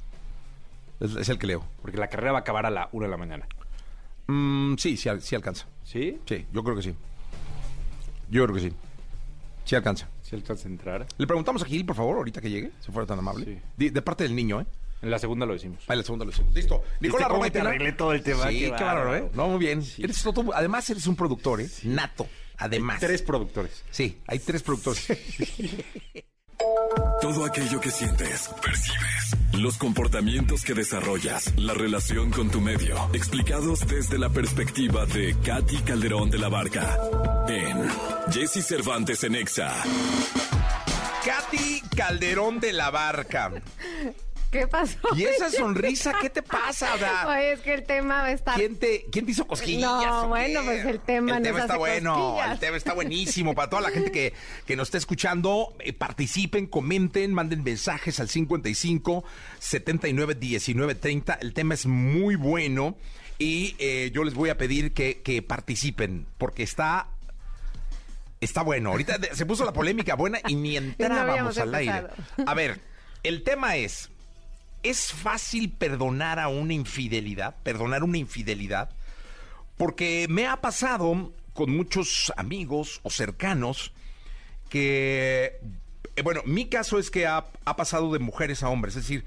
Es, 0.99 1.15
es 1.15 1.29
el 1.29 1.37
que 1.37 1.47
leo. 1.47 1.63
Porque 1.81 1.97
la 1.97 2.07
carrera 2.07 2.31
va 2.31 2.39
a 2.39 2.41
acabar 2.41 2.65
a 2.65 2.69
la 2.71 2.89
una 2.91 3.05
de 3.05 3.11
la 3.11 3.17
mañana. 3.17 3.47
Mm, 4.27 4.75
sí, 4.77 4.97
sí, 4.97 5.09
sí 5.21 5.35
alcanza. 5.35 5.65
¿Sí? 5.83 6.19
Sí, 6.25 6.45
yo 6.51 6.63
creo 6.63 6.75
que 6.75 6.81
sí. 6.81 6.95
Yo 8.29 8.43
creo 8.43 8.55
que 8.55 8.61
sí. 8.61 8.73
Sí 9.65 9.75
alcanza. 9.75 10.07
¿Sí 10.23 10.35
alcanza 10.35 10.67
a 10.67 10.71
entrar? 10.71 11.05
Le 11.17 11.27
preguntamos 11.27 11.61
a 11.61 11.65
Gil, 11.65 11.85
por 11.85 11.95
favor, 11.95 12.17
ahorita 12.17 12.41
que 12.41 12.49
llegue, 12.49 12.71
si 12.81 12.91
fuera 12.91 13.05
tan 13.05 13.19
amable. 13.19 13.45
Sí. 13.45 13.59
De, 13.77 13.91
de 13.91 14.01
parte 14.01 14.23
del 14.23 14.35
niño, 14.35 14.61
¿eh? 14.61 14.65
En 15.01 15.11
la 15.11 15.19
segunda 15.19 15.45
lo 15.45 15.53
decimos. 15.53 15.83
Ahí 15.87 15.97
la 15.97 16.03
segunda 16.03 16.25
lo 16.25 16.31
hicimos. 16.31 16.53
Listo. 16.55 16.83
Nicolás 16.99 17.27
cómo 17.29 17.49
te 17.51 17.59
arreglé 17.61 17.91
todo 17.93 18.13
el 18.13 18.23
tema? 18.23 18.49
Sí, 18.49 18.61
Qué 18.61 18.71
bárbaro, 18.71 19.15
¿eh? 19.15 19.29
No, 19.35 19.47
muy 19.47 19.59
bien. 19.59 19.83
Eres 19.99 20.23
todo- 20.23 20.53
además 20.55 20.89
eres 20.89 21.05
un 21.05 21.15
productor, 21.15 21.61
¿eh? 21.61 21.69
Nato. 21.83 22.25
Además. 22.57 22.99
Tres 22.99 23.21
productores. 23.21 23.83
Sí, 23.91 24.19
hay 24.27 24.39
tres 24.39 24.63
productores. 24.63 25.07
Todo 27.21 27.45
aquello 27.45 27.79
que 27.79 27.91
sientes, 27.91 28.49
percibes, 28.61 29.35
los 29.53 29.77
comportamientos 29.77 30.63
que 30.63 30.73
desarrollas, 30.73 31.53
la 31.57 31.73
relación 31.73 32.31
con 32.31 32.49
tu 32.49 32.61
medio, 32.61 32.95
explicados 33.13 33.85
desde 33.87 34.17
la 34.17 34.29
perspectiva 34.29 35.05
de 35.05 35.35
Katy 35.43 35.77
Calderón 35.79 36.29
de 36.29 36.37
la 36.37 36.49
Barca 36.49 36.97
en 37.47 37.87
Jesse 38.31 38.65
Cervantes 38.65 39.23
en 39.23 39.35
Exa. 39.35 39.73
Katy 41.25 41.81
Calderón 41.95 42.59
de 42.59 42.73
la 42.73 42.89
Barca. 42.91 43.51
¿Qué 44.57 44.67
pasó? 44.67 44.97
¿Y 45.15 45.23
esa 45.23 45.49
sonrisa 45.51 46.13
qué 46.19 46.31
te 46.31 46.41
pasa? 46.41 46.93
Oye, 47.27 47.53
es 47.53 47.59
que 47.59 47.75
el 47.75 47.83
tema 47.83 48.21
va 48.21 48.25
a 48.25 48.31
estar... 48.31 48.55
¿quién, 48.55 48.75
te, 48.75 49.05
¿Quién 49.11 49.25
te 49.25 49.31
hizo 49.31 49.45
cosquillas? 49.45 49.81
No, 49.81 50.29
bueno, 50.29 50.61
pues 50.63 50.83
el 50.83 50.99
tema 50.99 51.37
El 51.37 51.43
tema 51.43 51.59
está 51.59 51.77
bueno, 51.77 52.15
cosquillas. 52.15 52.51
el 52.53 52.59
tema 52.59 52.77
está 52.77 52.93
buenísimo. 52.95 53.53
Para 53.53 53.69
toda 53.69 53.83
la 53.83 53.91
gente 53.91 54.11
que, 54.11 54.33
que 54.65 54.75
nos 54.75 54.87
está 54.87 54.97
escuchando, 54.97 55.75
eh, 55.79 55.93
participen, 55.93 56.65
comenten, 56.65 57.33
manden 57.33 57.63
mensajes 57.63 58.19
al 58.19 58.29
55 58.29 59.23
79 59.59 60.35
19 60.35 60.95
30. 60.95 61.33
El 61.35 61.53
tema 61.53 61.75
es 61.75 61.85
muy 61.85 62.35
bueno 62.35 62.97
y 63.37 63.75
eh, 63.77 64.09
yo 64.11 64.23
les 64.23 64.33
voy 64.33 64.49
a 64.49 64.57
pedir 64.57 64.93
que, 64.93 65.21
que 65.21 65.41
participen 65.43 66.25
porque 66.39 66.63
está... 66.63 67.09
Está 68.39 68.61
bueno. 68.61 68.91
Ahorita 68.91 69.17
se 69.33 69.45
puso 69.47 69.65
la 69.65 69.73
polémica 69.73 70.15
buena 70.15 70.39
y 70.47 70.55
ni 70.55 70.77
entrábamos 70.77 71.57
al 71.57 71.73
aire. 71.73 72.07
A 72.45 72.53
ver, 72.53 72.79
el 73.23 73.43
tema 73.43 73.75
es, 73.77 74.09
¿es 74.89 75.11
fácil 75.11 75.71
perdonar 75.71 76.39
a 76.39 76.47
una 76.47 76.73
infidelidad? 76.73 77.55
Perdonar 77.63 78.03
una 78.03 78.17
infidelidad. 78.17 78.89
Porque 79.77 80.27
me 80.29 80.47
ha 80.47 80.61
pasado 80.61 81.31
con 81.53 81.75
muchos 81.75 82.31
amigos 82.37 82.99
o 83.03 83.09
cercanos 83.09 83.91
que, 84.69 85.59
eh, 86.15 86.21
bueno, 86.21 86.41
mi 86.45 86.67
caso 86.67 86.99
es 86.99 87.09
que 87.09 87.25
ha, 87.25 87.45
pasado 87.77 88.11
de 88.13 88.19
mujeres 88.19 88.63
a 88.63 88.69
hombres. 88.69 88.95
Es 88.95 89.03
decir, 89.03 89.25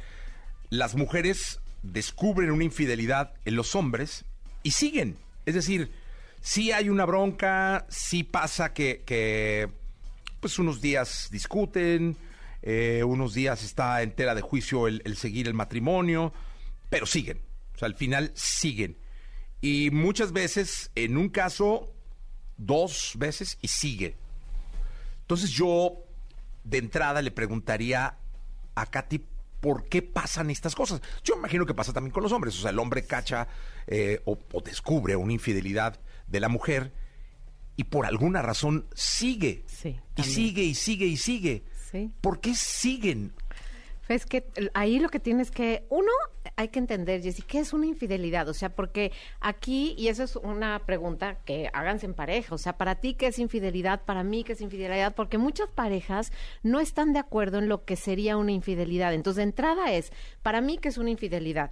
las 0.70 0.94
mujeres 0.94 1.60
descubren 1.82 2.50
una 2.50 2.64
infidelidad 2.64 3.32
en 3.44 3.56
los 3.56 3.74
hombres 3.74 4.24
y 4.62 4.72
siguen. 4.72 5.16
Es 5.46 5.54
decir, 5.54 5.90
sí 6.40 6.72
hay 6.72 6.88
una 6.88 7.04
bronca, 7.04 7.86
sí 7.88 8.22
pasa 8.22 8.72
que, 8.72 9.02
que, 9.04 9.68
pues 10.40 10.58
unos 10.58 10.80
días 10.80 11.28
discuten, 11.30 12.16
eh, 12.62 13.02
unos 13.04 13.34
días 13.34 13.62
está 13.62 14.02
en 14.02 14.14
tela 14.14 14.34
de 14.34 14.42
juicio 14.42 14.86
el, 14.86 15.02
el 15.04 15.16
seguir 15.16 15.46
el 15.46 15.54
matrimonio, 15.54 16.32
pero 16.88 17.06
siguen. 17.06 17.40
O 17.74 17.78
sea, 17.78 17.86
al 17.86 17.94
final 17.94 18.32
siguen. 18.34 18.98
Y 19.60 19.90
muchas 19.90 20.32
veces, 20.32 20.90
en 20.94 21.16
un 21.16 21.28
caso, 21.28 21.92
dos 22.56 23.14
veces 23.16 23.58
y 23.62 23.68
sigue. 23.68 24.16
Entonces 25.22 25.50
yo, 25.50 26.04
de 26.64 26.78
entrada, 26.78 27.22
le 27.22 27.30
preguntaría 27.30 28.16
a 28.74 28.86
Katy 28.86 29.24
por 29.60 29.88
qué 29.88 30.02
pasan 30.02 30.50
estas 30.50 30.74
cosas. 30.74 31.02
Yo 31.22 31.36
imagino 31.36 31.66
que 31.66 31.74
pasa 31.74 31.92
también 31.92 32.12
con 32.12 32.22
los 32.22 32.32
hombres. 32.32 32.58
O 32.58 32.62
sea, 32.62 32.70
el 32.70 32.78
hombre 32.78 33.04
cacha 33.04 33.46
eh, 33.86 34.20
o, 34.24 34.38
o 34.52 34.60
descubre 34.60 35.16
una 35.16 35.32
infidelidad 35.32 36.00
de 36.26 36.40
la 36.40 36.48
mujer 36.48 36.92
y 37.76 37.84
por 37.84 38.06
alguna 38.06 38.42
razón 38.42 38.86
sigue. 38.94 39.64
Sí, 39.66 39.98
y 40.16 40.22
sigue 40.22 40.62
y 40.62 40.74
sigue 40.74 41.06
y 41.06 41.16
sigue. 41.16 41.64
Sí. 41.90 42.10
¿Por 42.20 42.40
qué 42.40 42.54
siguen? 42.54 43.32
Es 44.08 44.26
que 44.26 44.44
ahí 44.74 44.98
lo 44.98 45.08
que 45.08 45.20
tienes 45.20 45.52
que, 45.52 45.84
uno, 45.88 46.10
hay 46.56 46.68
que 46.68 46.80
entender, 46.80 47.22
Jessy, 47.22 47.42
¿qué 47.42 47.60
es 47.60 47.72
una 47.72 47.86
infidelidad? 47.86 48.48
O 48.48 48.54
sea, 48.54 48.74
porque 48.74 49.12
aquí, 49.40 49.94
y 49.96 50.08
eso 50.08 50.24
es 50.24 50.34
una 50.34 50.80
pregunta 50.84 51.38
que 51.44 51.70
háganse 51.72 52.06
en 52.06 52.14
pareja, 52.14 52.52
o 52.52 52.58
sea, 52.58 52.76
para 52.76 52.96
ti, 52.96 53.14
¿qué 53.14 53.28
es 53.28 53.38
infidelidad? 53.38 54.02
Para 54.04 54.24
mí, 54.24 54.42
¿qué 54.42 54.54
es 54.54 54.60
infidelidad? 54.60 55.14
Porque 55.14 55.38
muchas 55.38 55.68
parejas 55.68 56.32
no 56.64 56.80
están 56.80 57.12
de 57.12 57.20
acuerdo 57.20 57.58
en 57.58 57.68
lo 57.68 57.84
que 57.84 57.94
sería 57.94 58.36
una 58.36 58.50
infidelidad. 58.50 59.14
Entonces, 59.14 59.36
de 59.36 59.42
entrada 59.44 59.92
es, 59.92 60.12
para 60.42 60.60
mí, 60.60 60.78
¿qué 60.78 60.88
es 60.88 60.98
una 60.98 61.10
infidelidad? 61.10 61.70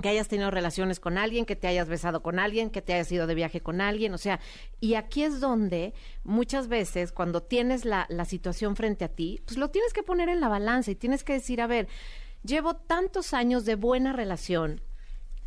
Que 0.00 0.08
hayas 0.08 0.28
tenido 0.28 0.50
relaciones 0.50 1.00
con 1.00 1.18
alguien, 1.18 1.46
que 1.46 1.56
te 1.56 1.66
hayas 1.66 1.88
besado 1.88 2.22
con 2.22 2.38
alguien, 2.38 2.70
que 2.70 2.82
te 2.82 2.94
hayas 2.94 3.10
ido 3.12 3.26
de 3.26 3.34
viaje 3.34 3.60
con 3.60 3.80
alguien, 3.80 4.14
o 4.14 4.18
sea, 4.18 4.40
y 4.80 4.94
aquí 4.94 5.22
es 5.22 5.40
donde 5.40 5.94
muchas 6.24 6.68
veces 6.68 7.12
cuando 7.12 7.42
tienes 7.42 7.84
la, 7.84 8.06
la 8.08 8.24
situación 8.24 8.76
frente 8.76 9.04
a 9.04 9.08
ti, 9.08 9.42
pues 9.44 9.58
lo 9.58 9.70
tienes 9.70 9.92
que 9.92 10.02
poner 10.02 10.28
en 10.28 10.40
la 10.40 10.48
balanza 10.48 10.90
y 10.90 10.96
tienes 10.96 11.24
que 11.24 11.34
decir, 11.34 11.60
a 11.60 11.66
ver, 11.66 11.88
llevo 12.42 12.74
tantos 12.74 13.34
años 13.34 13.64
de 13.64 13.74
buena 13.74 14.12
relación, 14.12 14.80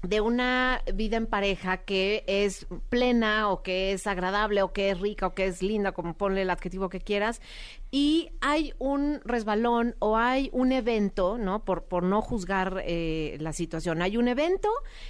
de 0.04 0.20
una 0.22 0.82
vida 0.94 1.18
en 1.18 1.28
pareja 1.28 1.78
que 1.78 2.24
es 2.28 2.68
plena 2.90 3.50
o 3.50 3.64
que 3.64 3.94
es 3.94 4.06
agradable 4.06 4.62
o 4.62 4.74
que 4.74 4.90
es 4.90 5.00
rica 5.00 5.28
o 5.28 5.34
que 5.34 5.46
es 5.46 5.64
linda, 5.64 5.94
como 5.94 6.14
ponle 6.16 6.44
el 6.44 6.50
adjetivo 6.50 6.90
que 6.90 7.00
quieras, 7.00 7.42
y 7.90 8.32
hay 8.42 8.74
un 8.80 9.22
resbalón 9.24 9.96
o 10.00 10.18
hay 10.18 10.50
un 10.52 10.72
evento, 10.72 11.38
¿no? 11.38 11.64
Por, 11.64 11.86
por 11.86 12.04
no 12.04 12.22
juzgar 12.22 12.84
eh, 12.86 13.38
la 13.40 13.54
situación, 13.54 14.02
hay 14.02 14.18
un 14.18 14.28
evento 14.28 14.70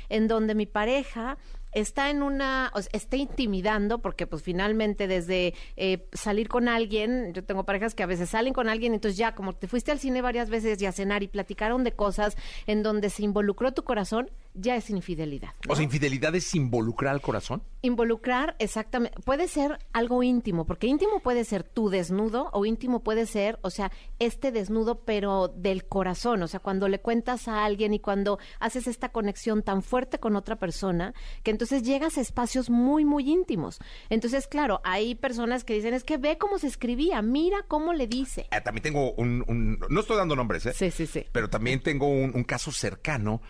en 0.09 0.27
donde 0.27 0.53
mi 0.53 0.67
pareja 0.67 1.37
está 1.73 2.11
en 2.11 2.21
una, 2.21 2.71
o 2.75 2.79
está 2.91 3.17
intimidando, 3.17 3.99
porque 3.99 4.27
pues 4.27 4.43
finalmente 4.43 5.07
desde 5.07 5.55
eh, 5.75 6.07
salir 6.13 6.47
con 6.47 6.67
alguien, 6.67 7.33
yo 7.33 7.43
tengo 7.43 7.65
parejas 7.65 7.95
que 7.95 8.03
a 8.03 8.07
veces 8.07 8.29
salen 8.29 8.53
con 8.53 8.69
alguien, 8.69 8.93
entonces 8.93 9.17
ya 9.17 9.33
como 9.33 9.53
te 9.53 9.67
fuiste 9.67 9.91
al 9.91 9.97
cine 9.97 10.21
varias 10.21 10.51
veces 10.51 10.79
y 10.81 10.85
a 10.85 10.91
cenar 10.91 11.23
y 11.23 11.27
platicaron 11.27 11.83
de 11.83 11.93
cosas 11.93 12.37
en 12.67 12.83
donde 12.83 13.09
se 13.09 13.23
involucró 13.23 13.73
tu 13.73 13.83
corazón, 13.83 14.29
ya 14.53 14.75
es 14.75 14.89
infidelidad. 14.89 15.49
¿no? 15.67 15.73
O 15.73 15.75
sea, 15.75 15.83
infidelidad 15.83 16.33
es 16.35 16.53
involucrar 16.55 17.13
al 17.13 17.21
corazón. 17.21 17.63
Involucrar, 17.81 18.55
exactamente, 18.59 19.19
puede 19.25 19.47
ser 19.47 19.77
algo 19.91 20.23
íntimo, 20.23 20.65
porque 20.65 20.87
íntimo 20.87 21.19
puede 21.19 21.43
ser 21.43 21.63
tu 21.63 21.89
desnudo 21.89 22.49
o 22.53 22.65
íntimo 22.65 23.03
puede 23.03 23.25
ser, 23.25 23.59
o 23.61 23.69
sea, 23.69 23.91
este 24.19 24.51
desnudo, 24.51 25.01
pero 25.03 25.49
del 25.49 25.85
corazón, 25.85 26.41
o 26.43 26.47
sea, 26.47 26.59
cuando 26.61 26.87
le 26.87 26.99
cuentas 27.01 27.47
a 27.49 27.65
alguien 27.65 27.93
y 27.93 27.99
cuando 27.99 28.39
haces 28.59 28.87
esta 28.87 29.09
conexión 29.09 29.63
tan 29.63 29.81
fuerte 29.83 30.17
con 30.19 30.35
otra 30.37 30.57
persona, 30.57 31.13
que 31.43 31.51
entonces 31.51 31.83
llegas 31.83 32.17
a 32.17 32.21
espacios 32.21 32.69
muy, 32.69 33.03
muy 33.05 33.29
íntimos. 33.29 33.79
Entonces, 34.09 34.47
claro, 34.47 34.79
hay 34.85 35.15
personas 35.15 35.63
que 35.65 35.73
dicen, 35.73 35.93
es 35.93 36.03
que 36.05 36.17
ve 36.17 36.37
cómo 36.37 36.59
se 36.59 36.67
escribía, 36.67 37.21
mira 37.21 37.63
cómo 37.67 37.91
le 37.93 38.07
dice. 38.07 38.47
Eh, 38.51 38.61
también 38.63 38.83
tengo 38.83 39.11
un, 39.13 39.43
un- 39.47 39.79
no 39.89 39.99
estoy 39.99 40.15
dando 40.17 40.35
nombres, 40.35 40.65
¿eh? 40.67 40.73
Sí, 40.73 40.89
sí, 40.89 41.05
sí. 41.05 41.25
Pero 41.31 41.49
también 41.49 41.81
tengo 41.81 42.07
un, 42.07 42.31
un 42.33 42.43
caso 42.45 42.71
cercano 42.71 43.41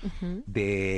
de 0.48 0.93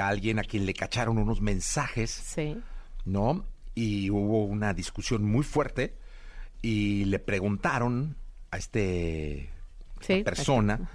alguien 0.00 0.38
a 0.38 0.42
quien 0.44 0.66
le 0.66 0.74
cacharon 0.74 1.18
unos 1.18 1.40
mensajes, 1.40 2.10
Sí. 2.10 2.56
¿no? 3.04 3.44
Y 3.74 4.10
hubo 4.10 4.44
una 4.44 4.74
discusión 4.74 5.24
muy 5.24 5.44
fuerte 5.44 5.94
y 6.62 7.04
le 7.06 7.18
preguntaron 7.18 8.16
a 8.50 8.58
este 8.58 9.50
Sí, 10.00 10.22
persona, 10.22 10.90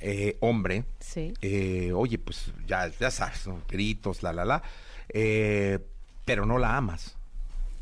eh, 0.00 0.36
hombre, 0.40 0.84
Sí. 0.98 1.32
eh, 1.42 1.92
oye, 1.92 2.18
pues 2.18 2.52
ya, 2.66 2.88
ya 2.98 3.10
sabes, 3.10 3.46
¿no? 3.46 3.62
gritos, 3.68 4.22
la, 4.22 4.32
la, 4.32 4.44
la, 4.44 4.62
eh, 5.10 5.78
pero 6.24 6.46
no 6.46 6.58
la 6.58 6.76
amas. 6.76 7.16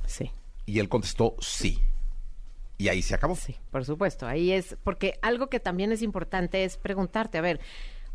Sí. 0.07 0.31
Y 0.67 0.79
él 0.81 0.89
contestó 0.89 1.37
sí. 1.41 1.79
Y 2.77 2.89
ahí 2.89 3.03
se 3.03 3.15
acabó. 3.15 3.35
Sí, 3.35 3.57
por 3.71 3.85
supuesto. 3.85 4.27
Ahí 4.27 4.53
es, 4.53 4.77
porque 4.85 5.19
algo 5.23 5.49
que 5.49 5.59
también 5.61 5.91
es 5.91 6.01
importante 6.03 6.63
es 6.65 6.77
preguntarte, 6.77 7.39
a 7.39 7.41
ver, 7.41 7.61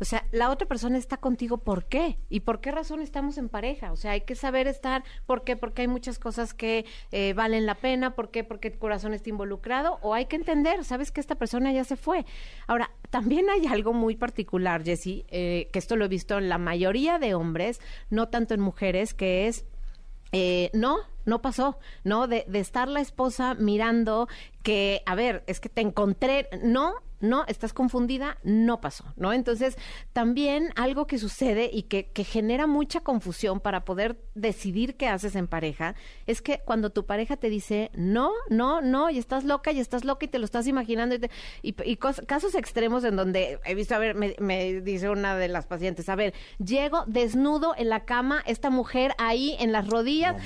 o 0.00 0.04
sea, 0.04 0.26
la 0.32 0.50
otra 0.50 0.66
persona 0.66 0.98
está 0.98 1.16
contigo, 1.16 1.58
¿por 1.58 1.84
qué? 1.86 2.18
¿Y 2.28 2.40
por 2.40 2.60
qué 2.60 2.70
razón 2.70 3.00
estamos 3.00 3.38
en 3.38 3.48
pareja? 3.48 3.92
O 3.92 3.96
sea, 3.96 4.12
hay 4.12 4.22
que 4.22 4.34
saber 4.34 4.66
estar, 4.66 5.04
¿por 5.26 5.44
qué? 5.44 5.56
Porque 5.56 5.82
hay 5.82 5.88
muchas 5.88 6.18
cosas 6.18 6.54
que 6.54 6.84
eh, 7.12 7.32
valen 7.34 7.66
la 7.66 7.76
pena, 7.76 8.14
¿por 8.14 8.30
qué? 8.30 8.44
Porque 8.44 8.70
tu 8.70 8.78
corazón 8.78 9.14
está 9.14 9.30
involucrado, 9.30 9.98
o 10.02 10.14
hay 10.14 10.26
que 10.26 10.36
entender, 10.36 10.84
sabes 10.84 11.10
que 11.10 11.20
esta 11.20 11.36
persona 11.36 11.72
ya 11.72 11.84
se 11.84 11.96
fue. 11.96 12.26
Ahora, 12.66 12.90
también 13.10 13.48
hay 13.50 13.66
algo 13.66 13.92
muy 13.92 14.16
particular, 14.16 14.84
Jessy, 14.84 15.24
eh, 15.28 15.68
que 15.72 15.78
esto 15.78 15.96
lo 15.96 16.04
he 16.04 16.08
visto 16.08 16.38
en 16.38 16.48
la 16.48 16.58
mayoría 16.58 17.18
de 17.18 17.34
hombres, 17.34 17.80
no 18.10 18.28
tanto 18.28 18.54
en 18.54 18.60
mujeres, 18.60 19.14
que 19.14 19.46
es 19.46 19.64
eh, 20.36 20.70
no, 20.72 20.96
no 21.26 21.40
pasó, 21.40 21.78
¿no? 22.02 22.26
De, 22.26 22.44
de 22.48 22.58
estar 22.58 22.88
la 22.88 23.00
esposa 23.00 23.54
mirando 23.54 24.26
que, 24.64 25.02
a 25.06 25.14
ver, 25.14 25.44
es 25.46 25.60
que 25.60 25.68
te 25.68 25.80
encontré, 25.80 26.48
no, 26.64 26.94
no, 27.24 27.44
estás 27.48 27.72
confundida, 27.72 28.38
no 28.44 28.80
pasó, 28.80 29.04
¿no? 29.16 29.32
Entonces, 29.32 29.76
también 30.12 30.70
algo 30.76 31.06
que 31.06 31.18
sucede 31.18 31.70
y 31.72 31.84
que, 31.84 32.10
que 32.12 32.24
genera 32.24 32.66
mucha 32.66 33.00
confusión 33.00 33.60
para 33.60 33.84
poder 33.84 34.18
decidir 34.34 34.96
qué 34.96 35.08
haces 35.08 35.34
en 35.36 35.48
pareja, 35.48 35.94
es 36.26 36.42
que 36.42 36.60
cuando 36.64 36.90
tu 36.90 37.06
pareja 37.06 37.36
te 37.36 37.50
dice 37.50 37.90
no, 37.94 38.30
no, 38.50 38.80
no, 38.80 39.10
y 39.10 39.18
estás 39.18 39.44
loca, 39.44 39.72
y 39.72 39.80
estás 39.80 40.04
loca 40.04 40.24
y 40.26 40.28
te 40.28 40.38
lo 40.38 40.44
estás 40.44 40.66
imaginando, 40.66 41.14
y, 41.14 41.18
te- 41.18 41.30
y- 41.62 41.74
y 41.84 41.96
cos- 41.96 42.24
casos 42.26 42.54
extremos 42.54 43.04
en 43.04 43.16
donde 43.16 43.58
he 43.64 43.74
visto, 43.74 43.94
a 43.94 43.98
ver, 43.98 44.14
me, 44.14 44.36
me 44.38 44.80
dice 44.80 45.08
una 45.08 45.36
de 45.36 45.48
las 45.48 45.66
pacientes, 45.66 46.08
a 46.08 46.14
ver, 46.16 46.34
llego 46.64 47.04
desnudo 47.06 47.74
en 47.76 47.88
la 47.88 48.04
cama, 48.04 48.42
esta 48.46 48.70
mujer 48.70 49.14
ahí 49.18 49.56
en 49.58 49.72
las 49.72 49.86
rodillas, 49.88 50.36
No 50.36 50.42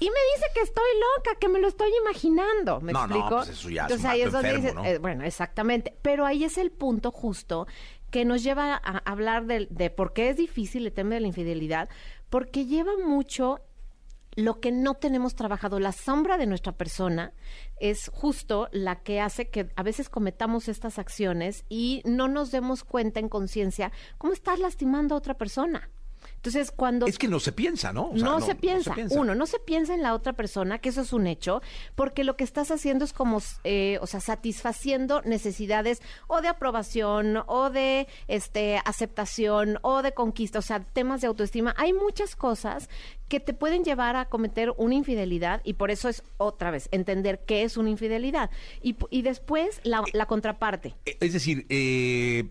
y 0.00 0.06
me 0.10 0.20
dice 0.34 0.46
que 0.54 0.60
estoy 0.60 0.84
loca, 1.16 1.38
que 1.38 1.48
me 1.48 1.60
lo 1.60 1.68
estoy 1.68 1.90
imaginando, 2.02 2.80
¿me 2.80 2.92
No, 2.92 3.06
no, 3.06 3.14
explico? 3.16 3.36
pues 3.36 3.48
eso 3.50 3.70
ya 3.70 3.86
es 3.86 3.92
un 3.92 3.96
Entonces 3.98 4.04
ahí 4.06 4.22
es 4.22 4.32
donde 4.32 4.48
enfermo, 4.50 4.62
dices, 4.62 4.74
¿no? 4.74 4.84
eh, 4.84 4.98
bueno, 4.98 5.24
exactamente, 5.24 5.94
pero 6.02 6.21
ahí 6.24 6.44
es 6.44 6.58
el 6.58 6.70
punto 6.70 7.10
justo 7.10 7.66
que 8.10 8.24
nos 8.24 8.42
lleva 8.42 8.74
a 8.74 8.98
hablar 8.98 9.46
de, 9.46 9.66
de 9.70 9.90
por 9.90 10.12
qué 10.12 10.28
es 10.28 10.36
difícil 10.36 10.86
el 10.86 10.92
tema 10.92 11.14
de 11.14 11.20
la 11.20 11.26
infidelidad, 11.28 11.88
porque 12.28 12.66
lleva 12.66 12.92
mucho 13.04 13.60
lo 14.34 14.60
que 14.60 14.72
no 14.72 14.94
tenemos 14.94 15.34
trabajado, 15.34 15.78
la 15.78 15.92
sombra 15.92 16.38
de 16.38 16.46
nuestra 16.46 16.72
persona 16.72 17.32
es 17.80 18.10
justo 18.14 18.68
la 18.72 19.02
que 19.02 19.20
hace 19.20 19.48
que 19.48 19.70
a 19.76 19.82
veces 19.82 20.08
cometamos 20.08 20.68
estas 20.68 20.98
acciones 20.98 21.64
y 21.68 22.02
no 22.04 22.28
nos 22.28 22.50
demos 22.50 22.84
cuenta 22.84 23.20
en 23.20 23.28
conciencia 23.28 23.92
cómo 24.18 24.32
estás 24.32 24.58
lastimando 24.58 25.14
a 25.14 25.18
otra 25.18 25.34
persona. 25.34 25.90
Entonces, 26.42 26.72
cuando 26.72 27.06
Es 27.06 27.18
que 27.18 27.28
no 27.28 27.38
se 27.38 27.52
piensa, 27.52 27.92
¿no? 27.92 28.10
O 28.10 28.16
sea, 28.16 28.24
no, 28.24 28.40
se 28.40 28.56
piensa. 28.56 28.94
piensa. 28.94 29.16
Uno, 29.16 29.36
no 29.36 29.46
se 29.46 29.60
piensa 29.60 29.94
en 29.94 30.02
la 30.02 30.12
otra 30.12 30.32
persona, 30.32 30.78
que 30.78 30.88
eso 30.88 31.02
es 31.02 31.12
un 31.12 31.28
hecho, 31.28 31.62
porque 31.94 32.24
lo 32.24 32.36
que 32.36 32.42
estás 32.42 32.72
haciendo 32.72 33.04
es 33.04 33.12
como, 33.12 33.40
eh, 33.62 33.98
o 34.00 34.08
sea, 34.08 34.18
satisfaciendo 34.18 35.22
necesidades 35.22 36.02
o 36.26 36.40
de 36.40 36.48
aprobación 36.48 37.44
o 37.46 37.70
de 37.70 38.08
este 38.26 38.80
aceptación 38.84 39.78
o 39.82 40.02
de 40.02 40.14
conquista, 40.14 40.58
o 40.58 40.62
sea, 40.62 40.80
temas 40.80 41.20
de 41.20 41.28
autoestima. 41.28 41.76
Hay 41.78 41.92
muchas 41.92 42.34
cosas 42.34 42.88
que 43.28 43.38
te 43.38 43.54
pueden 43.54 43.84
llevar 43.84 44.16
a 44.16 44.24
cometer 44.24 44.72
una 44.76 44.96
infidelidad 44.96 45.60
y 45.62 45.74
por 45.74 45.92
eso 45.92 46.08
es 46.08 46.24
otra 46.38 46.72
vez 46.72 46.88
entender 46.90 47.44
qué 47.46 47.62
es 47.62 47.76
una 47.76 47.88
infidelidad 47.88 48.50
y, 48.82 48.96
y 49.10 49.22
después 49.22 49.80
la, 49.84 50.02
la 50.12 50.26
contraparte 50.26 50.96
Eh, 51.06 51.16
Es 51.20 51.32
decir, 51.32 51.66
eh, 51.68 52.48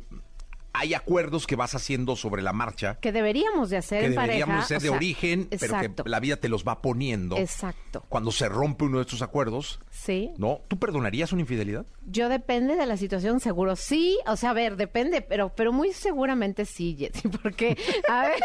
hay 0.73 0.93
acuerdos 0.93 1.47
que 1.47 1.55
vas 1.55 1.75
haciendo 1.75 2.15
sobre 2.15 2.41
la 2.41 2.53
marcha 2.53 2.97
que 3.01 3.11
deberíamos 3.11 3.69
de 3.69 3.77
hacer 3.77 4.01
que 4.01 4.05
en 4.07 4.15
pareja. 4.15 4.37
deberíamos 4.37 4.67
ser 4.67 4.81
de 4.81 4.87
sea, 4.87 4.97
origen, 4.97 5.47
pero 5.49 5.65
exacto, 5.75 6.03
que 6.03 6.09
la 6.09 6.19
vida 6.19 6.37
te 6.37 6.49
los 6.49 6.63
va 6.65 6.81
poniendo. 6.81 7.37
Exacto. 7.37 8.03
Cuando 8.09 8.31
se 8.31 8.47
rompe 8.47 8.85
uno 8.85 8.97
de 8.97 9.03
estos 9.03 9.21
acuerdos, 9.21 9.79
Sí. 9.89 10.31
¿no? 10.37 10.61
¿Tú 10.67 10.79
perdonarías 10.79 11.31
una 11.33 11.41
infidelidad? 11.41 11.85
Yo 12.05 12.29
depende 12.29 12.75
de 12.75 12.85
la 12.85 12.97
situación, 12.97 13.39
seguro 13.39 13.75
sí. 13.75 14.17
O 14.25 14.35
sea, 14.37 14.51
a 14.51 14.53
ver, 14.53 14.77
depende, 14.77 15.21
pero, 15.21 15.53
pero 15.55 15.71
muy 15.73 15.93
seguramente 15.93 16.65
sí, 16.65 16.95
Jessy, 16.97 17.27
porque, 17.43 17.77
a 18.09 18.21
ver, 18.27 18.39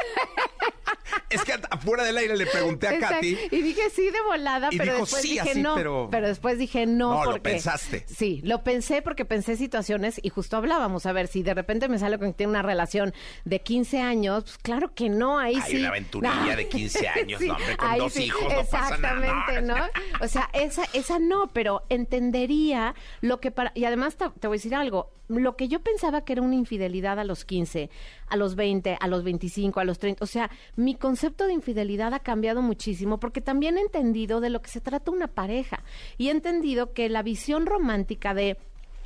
Es 1.31 1.43
que 1.45 1.55
afuera 1.71 2.05
del 2.05 2.16
aire 2.19 2.37
le 2.37 2.47
pregunté 2.47 2.87
a 2.88 2.95
exacto, 2.95 3.16
Katy. 3.16 3.38
y 3.50 3.62
dije 3.62 3.90
sí 3.90 4.11
de 4.11 4.21
volada, 4.23 4.69
Y 4.71 4.78
pero 4.78 4.93
dijo 4.93 5.05
después 5.05 5.23
sí, 5.23 5.28
dije 5.31 5.50
así, 5.50 5.62
no. 5.62 5.75
pero- 5.75 6.09
después 6.28 6.59
dije 6.59 6.87
no. 6.87 7.14
No, 7.14 7.25
lo 7.25 7.31
porque, 7.33 7.40
pensaste. 7.50 8.05
Sí, 8.09 8.40
lo 8.45 8.62
pensé 8.62 9.02
porque 9.02 9.25
pensé 9.25 9.57
situaciones 9.57 10.21
y 10.23 10.28
justo 10.28 10.57
hablábamos. 10.57 11.05
A 11.07 11.12
ver, 11.12 11.26
si 11.28 11.43
de 11.43 11.55
repente 11.55 11.88
me 11.88 11.99
sale 11.99 12.19
con 12.19 12.28
que 12.33 12.35
tiene 12.38 12.50
una 12.50 12.62
relación 12.62 13.12
de 13.45 13.61
15 13.61 14.00
años, 14.00 14.45
pues 14.45 14.59
claro 14.59 14.95
que 14.95 15.09
no, 15.09 15.38
ahí 15.38 15.57
Ay, 15.62 15.71
sí. 15.71 15.76
una 15.78 15.88
aventurilla 15.88 16.57
de 16.57 16.69
15 16.69 17.09
años, 17.21 17.40
no, 17.40 17.55
hombre, 17.55 17.76
con 17.76 17.88
ahí 17.90 17.99
dos 17.99 18.16
hijos 18.19 18.43
no 18.43 18.64
pasa 18.64 18.97
nada. 18.99 19.16
Exactamente, 19.26 19.62
¿no? 19.62 19.76
O 20.25 20.28
sea, 20.28 20.49
esa, 20.52 20.85
esa 20.93 21.19
no, 21.19 21.49
pero 21.52 21.83
entendería 21.88 22.95
lo 23.21 23.40
que 23.40 23.50
para... 23.50 23.73
Y 23.75 23.85
además 23.85 24.16
te, 24.16 24.26
te 24.40 24.47
voy 24.47 24.57
a 24.57 24.59
decir 24.59 24.75
algo, 24.75 25.11
lo 25.28 25.56
que 25.56 25.68
yo 25.68 25.80
pensaba 25.80 26.25
que 26.25 26.35
era 26.35 26.42
una 26.42 26.54
infidelidad 26.54 27.18
a 27.18 27.25
los 27.25 27.45
15, 27.45 27.90
a 28.28 28.37
los 28.37 28.54
20, 28.54 28.97
a 29.00 29.09
los 29.09 29.25
25, 29.25 29.80
a 29.80 29.85
los 29.85 29.99
30, 29.99 30.23
o 30.23 30.26
sea, 30.26 30.50
mi 30.76 30.95
concepto 30.95 31.47
de 31.47 31.52
infidelidad 31.52 32.14
ha 32.14 32.21
cambiado 32.21 32.62
muchísimo 32.62 33.18
porque 33.18 33.40
también 33.40 33.78
he 33.78 33.80
entendido 33.80 34.40
de 34.40 34.50
lo 34.50 34.62
que 34.62 34.71
se 34.71 34.80
trata 34.80 35.11
una 35.11 35.28
pareja 35.28 35.83
y 36.18 36.28
he 36.28 36.30
entendido 36.30 36.92
que 36.92 37.09
la 37.09 37.23
visión 37.23 37.66
romántica 37.66 38.35
de 38.35 38.56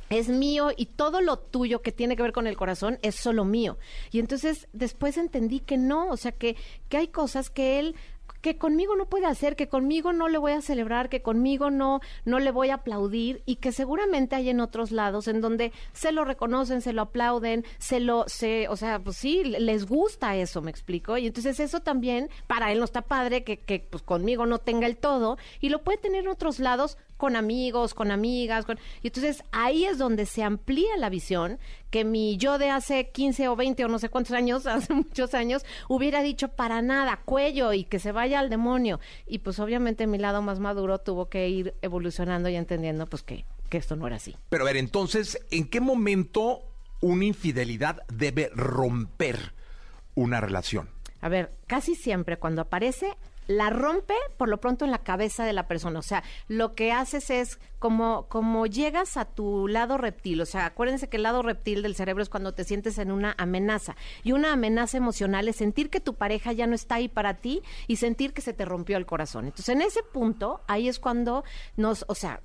es 0.09 0.27
mío 0.27 0.71
y 0.75 0.87
todo 0.87 1.21
lo 1.21 1.39
tuyo 1.39 1.81
que 1.81 1.93
tiene 1.93 2.15
que 2.15 2.23
ver 2.23 2.33
con 2.33 2.45
el 2.45 2.57
corazón 2.57 2.99
es 3.01 3.15
solo 3.15 3.45
mío. 3.45 3.77
Y 4.11 4.19
entonces 4.19 4.67
después 4.73 5.17
entendí 5.17 5.61
que 5.61 5.77
no, 5.77 6.09
o 6.09 6.17
sea, 6.17 6.33
que, 6.33 6.57
que 6.89 6.97
hay 6.97 7.07
cosas 7.07 7.49
que 7.49 7.79
él 7.79 7.95
que 8.41 8.57
conmigo 8.57 8.95
no 8.95 9.05
puede 9.05 9.25
hacer, 9.25 9.55
que 9.55 9.69
conmigo 9.69 10.13
no 10.13 10.27
le 10.27 10.37
voy 10.37 10.51
a 10.53 10.61
celebrar, 10.61 11.09
que 11.09 11.21
conmigo 11.21 11.69
no, 11.69 12.01
no 12.25 12.39
le 12.39 12.51
voy 12.51 12.69
a 12.69 12.75
aplaudir 12.75 13.41
y 13.45 13.57
que 13.57 13.71
seguramente 13.71 14.35
hay 14.35 14.49
en 14.49 14.59
otros 14.59 14.91
lados 14.91 15.27
en 15.27 15.41
donde 15.41 15.71
se 15.93 16.11
lo 16.11 16.25
reconocen, 16.25 16.81
se 16.81 16.93
lo 16.93 17.03
aplauden, 17.03 17.65
se 17.77 17.99
lo, 17.99 18.25
se, 18.27 18.67
o 18.67 18.75
sea, 18.75 18.99
pues 18.99 19.17
sí, 19.17 19.43
les 19.43 19.85
gusta 19.85 20.35
eso, 20.35 20.61
me 20.61 20.71
explico. 20.71 21.17
Y 21.17 21.27
entonces 21.27 21.59
eso 21.59 21.81
también, 21.81 22.29
para 22.47 22.71
él 22.71 22.79
no 22.79 22.85
está 22.85 23.01
padre 23.01 23.43
que, 23.43 23.57
que 23.57 23.79
pues 23.79 24.03
conmigo 24.03 24.45
no 24.45 24.59
tenga 24.59 24.87
el 24.87 24.97
todo 24.97 25.37
y 25.59 25.69
lo 25.69 25.83
puede 25.83 25.97
tener 25.97 26.23
en 26.23 26.29
otros 26.29 26.59
lados 26.59 26.97
con 27.21 27.35
amigos, 27.35 27.93
con 27.93 28.09
amigas, 28.09 28.65
con... 28.65 28.79
y 29.03 29.07
entonces 29.09 29.43
ahí 29.51 29.85
es 29.85 29.99
donde 29.99 30.25
se 30.25 30.41
amplía 30.41 30.97
la 30.97 31.11
visión 31.11 31.59
que 31.91 32.03
mi 32.03 32.35
yo 32.37 32.57
de 32.57 32.71
hace 32.71 33.11
15 33.11 33.47
o 33.47 33.55
20 33.55 33.85
o 33.85 33.87
no 33.89 33.99
sé 33.99 34.09
cuántos 34.09 34.33
años, 34.33 34.65
hace 34.65 34.91
muchos 34.91 35.35
años, 35.35 35.63
hubiera 35.87 36.23
dicho 36.23 36.47
para 36.47 36.81
nada, 36.81 37.21
cuello 37.23 37.73
y 37.73 37.83
que 37.83 37.99
se 37.99 38.11
vaya 38.11 38.39
al 38.39 38.49
demonio. 38.49 38.99
Y 39.27 39.37
pues 39.37 39.59
obviamente 39.59 40.07
mi 40.07 40.17
lado 40.17 40.41
más 40.41 40.59
maduro 40.59 40.97
tuvo 40.97 41.29
que 41.29 41.47
ir 41.47 41.75
evolucionando 41.83 42.49
y 42.49 42.55
entendiendo 42.55 43.05
pues 43.05 43.21
que, 43.21 43.45
que 43.69 43.77
esto 43.77 43.95
no 43.95 44.07
era 44.07 44.15
así. 44.15 44.35
Pero 44.49 44.63
a 44.63 44.65
ver, 44.65 44.77
entonces, 44.77 45.37
¿en 45.51 45.69
qué 45.69 45.79
momento 45.79 46.63
una 47.01 47.25
infidelidad 47.25 48.01
debe 48.11 48.49
romper 48.55 49.53
una 50.15 50.41
relación? 50.41 50.89
A 51.19 51.29
ver, 51.29 51.51
casi 51.67 51.93
siempre 51.93 52.37
cuando 52.37 52.63
aparece 52.63 53.15
la 53.51 53.69
rompe 53.69 54.15
por 54.37 54.49
lo 54.49 54.59
pronto 54.59 54.85
en 54.85 54.91
la 54.91 54.99
cabeza 54.99 55.45
de 55.45 55.53
la 55.53 55.67
persona. 55.67 55.99
O 55.99 56.03
sea, 56.03 56.23
lo 56.47 56.73
que 56.73 56.91
haces 56.91 57.29
es 57.29 57.59
como, 57.79 58.27
como 58.27 58.65
llegas 58.67 59.17
a 59.17 59.25
tu 59.25 59.67
lado 59.67 59.97
reptil. 59.97 60.41
O 60.41 60.45
sea, 60.45 60.67
acuérdense 60.67 61.09
que 61.09 61.17
el 61.17 61.23
lado 61.23 61.41
reptil 61.41 61.81
del 61.81 61.95
cerebro 61.95 62.23
es 62.23 62.29
cuando 62.29 62.53
te 62.53 62.63
sientes 62.63 62.97
en 62.97 63.11
una 63.11 63.35
amenaza. 63.37 63.95
Y 64.23 64.31
una 64.31 64.53
amenaza 64.53 64.97
emocional 64.97 65.47
es 65.47 65.55
sentir 65.57 65.89
que 65.89 65.99
tu 65.99 66.15
pareja 66.15 66.53
ya 66.53 66.67
no 66.67 66.75
está 66.75 66.95
ahí 66.95 67.07
para 67.07 67.35
ti 67.35 67.61
y 67.87 67.95
sentir 67.97 68.33
que 68.33 68.41
se 68.41 68.53
te 68.53 68.65
rompió 68.65 68.97
el 68.97 69.05
corazón. 69.05 69.45
Entonces, 69.45 69.69
en 69.69 69.81
ese 69.81 70.03
punto, 70.03 70.61
ahí 70.67 70.87
es 70.87 70.99
cuando 70.99 71.43
nos, 71.75 72.05
o 72.07 72.15
sea, 72.15 72.41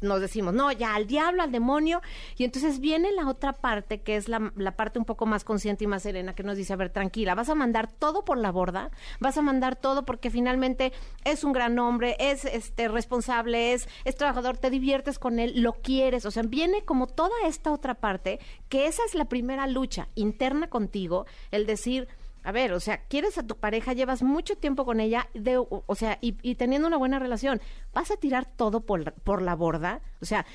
nos 0.00 0.20
decimos, 0.20 0.54
no, 0.54 0.72
ya 0.72 0.94
al 0.94 1.06
diablo, 1.06 1.42
al 1.42 1.52
demonio. 1.52 2.00
Y 2.36 2.44
entonces 2.44 2.80
viene 2.80 3.12
la 3.12 3.28
otra 3.28 3.52
parte, 3.52 4.00
que 4.00 4.16
es 4.16 4.28
la, 4.28 4.52
la, 4.56 4.76
parte 4.76 4.98
un 4.98 5.04
poco 5.04 5.26
más 5.26 5.44
consciente 5.44 5.84
y 5.84 5.86
más 5.86 6.02
serena, 6.02 6.34
que 6.34 6.42
nos 6.42 6.56
dice, 6.56 6.72
a 6.72 6.76
ver, 6.76 6.90
tranquila, 6.90 7.34
vas 7.34 7.48
a 7.48 7.54
mandar 7.54 7.90
todo 7.90 8.24
por 8.24 8.38
la 8.38 8.50
borda, 8.50 8.90
vas 9.18 9.36
a 9.36 9.42
mandar 9.42 9.76
todo 9.76 10.04
porque 10.04 10.30
finalmente 10.30 10.92
es 11.24 11.44
un 11.44 11.52
gran 11.52 11.78
hombre, 11.78 12.16
es 12.18 12.44
este 12.44 12.88
responsable, 12.88 13.72
es, 13.72 13.88
es 14.04 14.16
trabajador, 14.16 14.56
te 14.56 14.70
diviertes 14.70 15.18
con 15.18 15.38
él, 15.38 15.62
lo 15.62 15.74
quieres. 15.74 16.24
O 16.26 16.30
sea, 16.30 16.42
viene 16.42 16.82
como 16.84 17.06
toda 17.06 17.34
esta 17.46 17.72
otra 17.72 17.94
parte, 17.94 18.40
que 18.68 18.86
esa 18.86 19.02
es 19.04 19.14
la 19.14 19.26
primera 19.26 19.66
lucha 19.66 20.08
interna 20.14 20.68
contigo, 20.68 21.26
el 21.50 21.66
decir, 21.66 22.08
a 22.42 22.52
ver, 22.52 22.72
o 22.72 22.80
sea, 22.80 23.02
quieres 23.08 23.38
a 23.38 23.46
tu 23.46 23.56
pareja, 23.56 23.92
llevas 23.92 24.22
mucho 24.22 24.56
tiempo 24.56 24.84
con 24.84 25.00
ella, 25.00 25.28
de, 25.34 25.58
o 25.58 25.94
sea, 25.94 26.18
y, 26.20 26.54
teniendo 26.54 26.88
una 26.88 26.96
buena 26.96 27.18
relación, 27.18 27.60
¿vas 27.92 28.10
a 28.10 28.16
tirar 28.16 28.46
todo 28.46 28.80
por, 28.80 29.12
por 29.12 29.42
la 29.42 29.54
borda? 29.54 30.00
O 30.20 30.24
sea, 30.24 30.46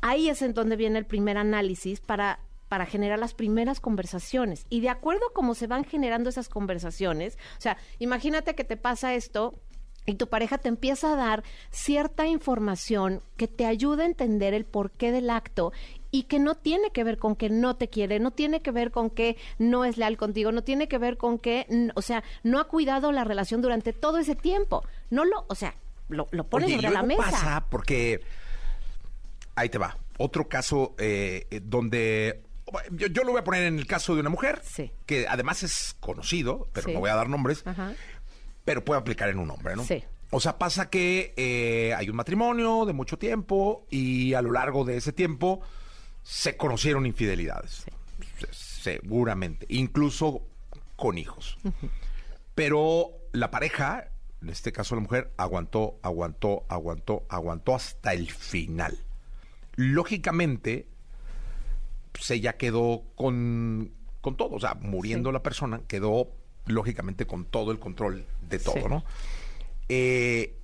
ahí 0.00 0.28
es 0.28 0.42
en 0.42 0.54
donde 0.54 0.76
viene 0.76 0.98
el 0.98 1.06
primer 1.06 1.38
análisis 1.38 2.00
para 2.00 2.40
para 2.68 2.84
generar 2.84 3.20
las 3.20 3.32
primeras 3.32 3.78
conversaciones. 3.78 4.66
Y 4.68 4.80
de 4.80 4.88
acuerdo 4.88 5.26
a 5.28 5.32
cómo 5.32 5.54
se 5.54 5.68
van 5.68 5.84
generando 5.84 6.30
esas 6.30 6.48
conversaciones, 6.48 7.38
o 7.56 7.60
sea, 7.60 7.76
imagínate 8.00 8.56
que 8.56 8.64
te 8.64 8.76
pasa 8.76 9.14
esto 9.14 9.54
y 10.06 10.14
tu 10.14 10.28
pareja 10.28 10.58
te 10.58 10.68
empieza 10.68 11.12
a 11.12 11.16
dar 11.16 11.42
cierta 11.70 12.26
información 12.26 13.22
que 13.36 13.48
te 13.48 13.66
ayuda 13.66 14.04
a 14.04 14.06
entender 14.06 14.54
el 14.54 14.64
porqué 14.64 15.10
del 15.10 15.30
acto 15.30 15.72
y 16.10 16.24
que 16.24 16.38
no 16.38 16.54
tiene 16.54 16.90
que 16.90 17.04
ver 17.04 17.18
con 17.18 17.36
que 17.36 17.50
no 17.50 17.76
te 17.76 17.88
quiere, 17.88 18.20
no 18.20 18.30
tiene 18.30 18.62
que 18.62 18.70
ver 18.70 18.90
con 18.90 19.10
que 19.10 19.36
no 19.58 19.84
es 19.84 19.96
leal 19.96 20.16
contigo, 20.16 20.52
no 20.52 20.62
tiene 20.62 20.88
que 20.88 20.98
ver 20.98 21.16
con 21.16 21.38
que, 21.38 21.66
o 21.94 22.02
sea, 22.02 22.22
no 22.42 22.60
ha 22.60 22.68
cuidado 22.68 23.12
la 23.12 23.24
relación 23.24 23.62
durante 23.62 23.92
todo 23.92 24.18
ese 24.18 24.34
tiempo. 24.34 24.84
No 25.10 25.24
lo, 25.24 25.44
o 25.48 25.54
sea, 25.54 25.74
lo, 26.08 26.28
lo 26.30 26.44
pone 26.44 26.66
Oye, 26.66 26.76
sobre 26.76 26.90
la 26.90 27.02
mesa. 27.02 27.22
pasa 27.22 27.66
porque 27.68 28.20
ahí 29.54 29.68
te 29.68 29.78
va. 29.78 29.96
Otro 30.18 30.48
caso 30.48 30.94
eh, 30.98 31.46
donde 31.62 32.42
yo, 32.92 33.06
yo, 33.08 33.22
lo 33.22 33.32
voy 33.32 33.40
a 33.40 33.44
poner 33.44 33.62
en 33.64 33.78
el 33.78 33.86
caso 33.86 34.14
de 34.14 34.20
una 34.20 34.30
mujer 34.30 34.60
sí. 34.64 34.90
que 35.04 35.26
además 35.28 35.62
es 35.62 35.96
conocido, 36.00 36.68
pero 36.72 36.86
sí. 36.86 36.94
no 36.94 37.00
voy 37.00 37.10
a 37.10 37.14
dar 37.14 37.28
nombres, 37.28 37.62
Ajá. 37.64 37.92
pero 38.64 38.84
puede 38.84 39.00
aplicar 39.00 39.28
en 39.28 39.38
un 39.38 39.50
hombre, 39.50 39.76
¿no? 39.76 39.84
Sí. 39.84 40.02
O 40.30 40.40
sea, 40.40 40.58
pasa 40.58 40.90
que 40.90 41.32
eh, 41.36 41.94
hay 41.94 42.08
un 42.08 42.16
matrimonio 42.16 42.84
de 42.84 42.92
mucho 42.92 43.18
tiempo 43.18 43.86
y 43.90 44.34
a 44.34 44.42
lo 44.42 44.50
largo 44.50 44.84
de 44.84 44.96
ese 44.96 45.12
tiempo 45.12 45.60
se 46.26 46.56
conocieron 46.56 47.06
infidelidades. 47.06 47.84
Sí. 48.40 48.46
Seguramente. 48.50 49.64
Incluso 49.68 50.42
con 50.96 51.18
hijos. 51.18 51.56
Uh 51.62 51.68
-huh. 51.68 51.90
Pero 52.56 53.10
la 53.32 53.52
pareja, 53.52 54.08
en 54.42 54.48
este 54.48 54.72
caso 54.72 54.96
la 54.96 55.02
mujer, 55.02 55.32
aguantó, 55.36 56.00
aguantó, 56.02 56.64
aguantó, 56.68 57.24
aguantó 57.28 57.76
hasta 57.76 58.12
el 58.12 58.28
final. 58.28 58.98
Lógicamente, 59.76 60.88
pues 62.10 62.28
ella 62.32 62.56
quedó 62.56 63.04
con, 63.14 63.92
con 64.20 64.36
todo. 64.36 64.56
O 64.56 64.60
sea, 64.60 64.74
muriendo 64.74 65.30
sí. 65.30 65.34
la 65.34 65.42
persona, 65.44 65.82
quedó 65.86 66.32
lógicamente 66.66 67.24
con 67.24 67.44
todo 67.44 67.70
el 67.70 67.78
control 67.78 68.26
de 68.48 68.58
todo, 68.58 68.74
sí. 68.74 68.88
¿no? 68.88 69.04
Eh, 69.88 70.58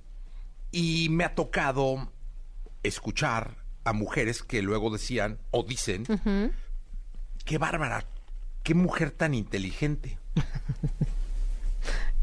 y 0.73 1.07
me 1.09 1.23
ha 1.23 1.35
tocado 1.35 2.11
escuchar 2.83 3.62
a 3.83 3.93
mujeres 3.93 4.43
que 4.43 4.61
luego 4.61 4.89
decían 4.89 5.39
o 5.51 5.63
dicen, 5.63 6.03
uh 6.09 6.13
-huh. 6.13 6.51
qué 7.45 7.57
bárbara, 7.57 8.05
qué 8.63 8.73
mujer 8.73 9.11
tan 9.11 9.33
inteligente. 9.33 10.17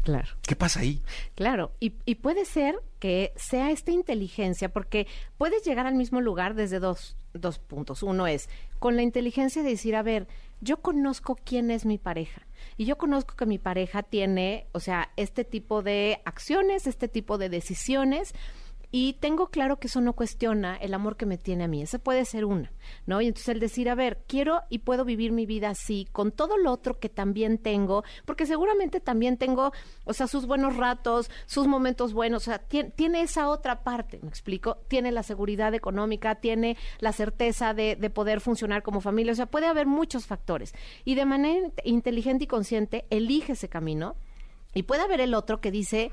Claro. 0.03 0.29
¿Qué 0.41 0.55
pasa 0.55 0.79
ahí? 0.79 0.99
Claro, 1.35 1.73
y, 1.79 1.93
y, 2.05 2.15
puede 2.15 2.45
ser 2.45 2.81
que 2.97 3.33
sea 3.35 3.69
esta 3.69 3.91
inteligencia, 3.91 4.69
porque 4.69 5.05
puedes 5.37 5.63
llegar 5.63 5.85
al 5.85 5.93
mismo 5.93 6.21
lugar 6.21 6.55
desde 6.55 6.79
dos, 6.79 7.17
dos 7.33 7.59
puntos. 7.59 8.01
Uno 8.01 8.25
es 8.25 8.49
con 8.79 8.95
la 8.95 9.03
inteligencia 9.03 9.61
de 9.61 9.69
decir, 9.69 9.95
a 9.95 10.01
ver, 10.01 10.27
yo 10.59 10.81
conozco 10.81 11.35
quién 11.35 11.69
es 11.69 11.85
mi 11.85 11.97
pareja 11.97 12.47
y 12.77 12.85
yo 12.85 12.97
conozco 12.97 13.35
que 13.35 13.45
mi 13.45 13.59
pareja 13.59 14.03
tiene, 14.03 14.67
o 14.71 14.79
sea, 14.79 15.11
este 15.17 15.43
tipo 15.43 15.83
de 15.83 16.21
acciones, 16.25 16.87
este 16.87 17.07
tipo 17.07 17.37
de 17.37 17.49
decisiones 17.49 18.33
y 18.91 19.13
tengo 19.13 19.47
claro 19.47 19.79
que 19.79 19.87
eso 19.87 20.01
no 20.01 20.13
cuestiona 20.13 20.75
el 20.75 20.93
amor 20.93 21.15
que 21.15 21.25
me 21.25 21.37
tiene 21.37 21.63
a 21.63 21.67
mí. 21.67 21.81
Esa 21.81 21.97
puede 21.97 22.25
ser 22.25 22.43
una, 22.43 22.71
¿no? 23.05 23.21
Y 23.21 23.27
entonces 23.27 23.47
el 23.49 23.59
decir, 23.61 23.89
a 23.89 23.95
ver, 23.95 24.21
quiero 24.27 24.61
y 24.69 24.79
puedo 24.79 25.05
vivir 25.05 25.31
mi 25.31 25.45
vida 25.45 25.69
así, 25.69 26.07
con 26.11 26.31
todo 26.31 26.57
lo 26.57 26.71
otro 26.71 26.99
que 26.99 27.07
también 27.07 27.57
tengo, 27.57 28.03
porque 28.25 28.45
seguramente 28.45 28.99
también 28.99 29.37
tengo, 29.37 29.71
o 30.03 30.13
sea, 30.13 30.27
sus 30.27 30.45
buenos 30.45 30.75
ratos, 30.75 31.31
sus 31.45 31.67
momentos 31.67 32.13
buenos, 32.13 32.43
o 32.43 32.45
sea, 32.45 32.59
tiene, 32.59 32.91
tiene 32.91 33.21
esa 33.21 33.47
otra 33.47 33.83
parte, 33.83 34.19
¿me 34.21 34.27
explico? 34.27 34.77
Tiene 34.89 35.13
la 35.13 35.23
seguridad 35.23 35.73
económica, 35.73 36.35
tiene 36.35 36.75
la 36.99 37.13
certeza 37.13 37.73
de, 37.73 37.95
de 37.95 38.09
poder 38.09 38.41
funcionar 38.41 38.83
como 38.83 38.99
familia, 38.99 39.31
o 39.31 39.35
sea, 39.35 39.45
puede 39.45 39.67
haber 39.67 39.87
muchos 39.87 40.25
factores. 40.25 40.73
Y 41.05 41.15
de 41.15 41.25
manera 41.25 41.71
inteligente 41.85 42.43
y 42.43 42.47
consciente, 42.47 43.05
elige 43.09 43.53
ese 43.53 43.69
camino. 43.69 44.15
Y 44.73 44.83
puede 44.83 45.01
haber 45.01 45.19
el 45.19 45.33
otro 45.33 45.59
que 45.59 45.69
dice, 45.69 46.11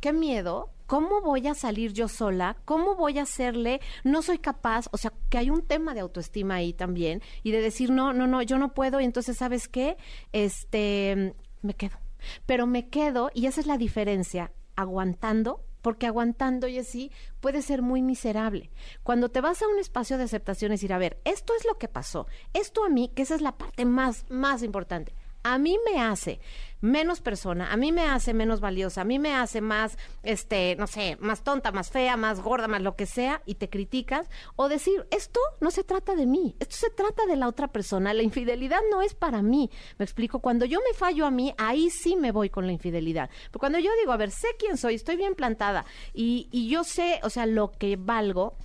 qué 0.00 0.12
miedo, 0.12 0.73
¿cómo 0.94 1.20
voy 1.22 1.48
a 1.48 1.54
salir 1.54 1.92
yo 1.92 2.06
sola? 2.06 2.56
¿Cómo 2.64 2.94
voy 2.94 3.18
a 3.18 3.22
hacerle? 3.22 3.80
No 4.04 4.22
soy 4.22 4.38
capaz, 4.38 4.86
o 4.92 4.96
sea, 4.96 5.12
que 5.28 5.38
hay 5.38 5.50
un 5.50 5.62
tema 5.62 5.92
de 5.92 5.98
autoestima 5.98 6.54
ahí 6.54 6.72
también 6.72 7.20
y 7.42 7.50
de 7.50 7.60
decir, 7.60 7.90
no, 7.90 8.12
no, 8.12 8.28
no, 8.28 8.42
yo 8.42 8.58
no 8.58 8.74
puedo 8.74 9.00
y 9.00 9.04
entonces, 9.04 9.36
¿sabes 9.36 9.66
qué? 9.66 9.96
Este, 10.30 11.34
me 11.62 11.74
quedo. 11.74 11.98
Pero 12.46 12.68
me 12.68 12.90
quedo 12.90 13.32
y 13.34 13.46
esa 13.46 13.60
es 13.60 13.66
la 13.66 13.76
diferencia, 13.76 14.52
aguantando 14.76 15.64
porque 15.82 16.06
aguantando 16.06 16.68
y 16.68 16.78
así 16.78 17.10
puede 17.40 17.60
ser 17.60 17.82
muy 17.82 18.00
miserable. 18.00 18.70
Cuando 19.02 19.30
te 19.30 19.40
vas 19.40 19.62
a 19.62 19.68
un 19.68 19.80
espacio 19.80 20.16
de 20.16 20.22
aceptación 20.24 20.70
es 20.70 20.80
decir, 20.80 20.92
a 20.92 20.98
ver, 20.98 21.20
esto 21.24 21.54
es 21.58 21.66
lo 21.66 21.76
que 21.76 21.88
pasó, 21.88 22.28
esto 22.52 22.84
a 22.84 22.88
mí, 22.88 23.10
que 23.16 23.22
esa 23.22 23.34
es 23.34 23.40
la 23.42 23.58
parte 23.58 23.84
más, 23.84 24.26
más 24.30 24.62
importante, 24.62 25.12
a 25.44 25.58
mí 25.58 25.78
me 25.84 26.00
hace 26.00 26.40
menos 26.80 27.20
persona, 27.20 27.72
a 27.72 27.76
mí 27.78 27.92
me 27.92 28.02
hace 28.02 28.34
menos 28.34 28.60
valiosa, 28.60 29.00
a 29.00 29.04
mí 29.04 29.18
me 29.18 29.34
hace 29.34 29.62
más, 29.62 29.96
este, 30.22 30.76
no 30.76 30.86
sé, 30.86 31.16
más 31.18 31.42
tonta, 31.42 31.72
más 31.72 31.90
fea, 31.90 32.16
más 32.18 32.40
gorda, 32.40 32.68
más 32.68 32.82
lo 32.82 32.94
que 32.94 33.06
sea, 33.06 33.40
y 33.46 33.54
te 33.54 33.70
criticas, 33.70 34.28
o 34.56 34.68
decir, 34.68 35.06
esto 35.10 35.40
no 35.60 35.70
se 35.70 35.82
trata 35.82 36.14
de 36.14 36.26
mí, 36.26 36.56
esto 36.60 36.76
se 36.76 36.90
trata 36.90 37.24
de 37.26 37.36
la 37.36 37.48
otra 37.48 37.68
persona, 37.68 38.12
la 38.12 38.22
infidelidad 38.22 38.80
no 38.90 39.00
es 39.00 39.14
para 39.14 39.40
mí. 39.40 39.70
Me 39.98 40.04
explico, 40.04 40.40
cuando 40.40 40.66
yo 40.66 40.78
me 40.80 40.94
fallo 40.94 41.24
a 41.24 41.30
mí, 41.30 41.54
ahí 41.56 41.88
sí 41.88 42.16
me 42.16 42.32
voy 42.32 42.50
con 42.50 42.66
la 42.66 42.72
infidelidad. 42.72 43.30
Pero 43.46 43.60
cuando 43.60 43.78
yo 43.78 43.90
digo, 44.00 44.12
a 44.12 44.18
ver, 44.18 44.30
sé 44.30 44.48
quién 44.58 44.76
soy, 44.76 44.96
estoy 44.96 45.16
bien 45.16 45.34
plantada, 45.34 45.86
y, 46.12 46.48
y 46.52 46.68
yo 46.68 46.84
sé, 46.84 47.18
o 47.22 47.30
sea, 47.30 47.46
lo 47.46 47.72
que 47.72 47.96
valgo, 47.96 48.58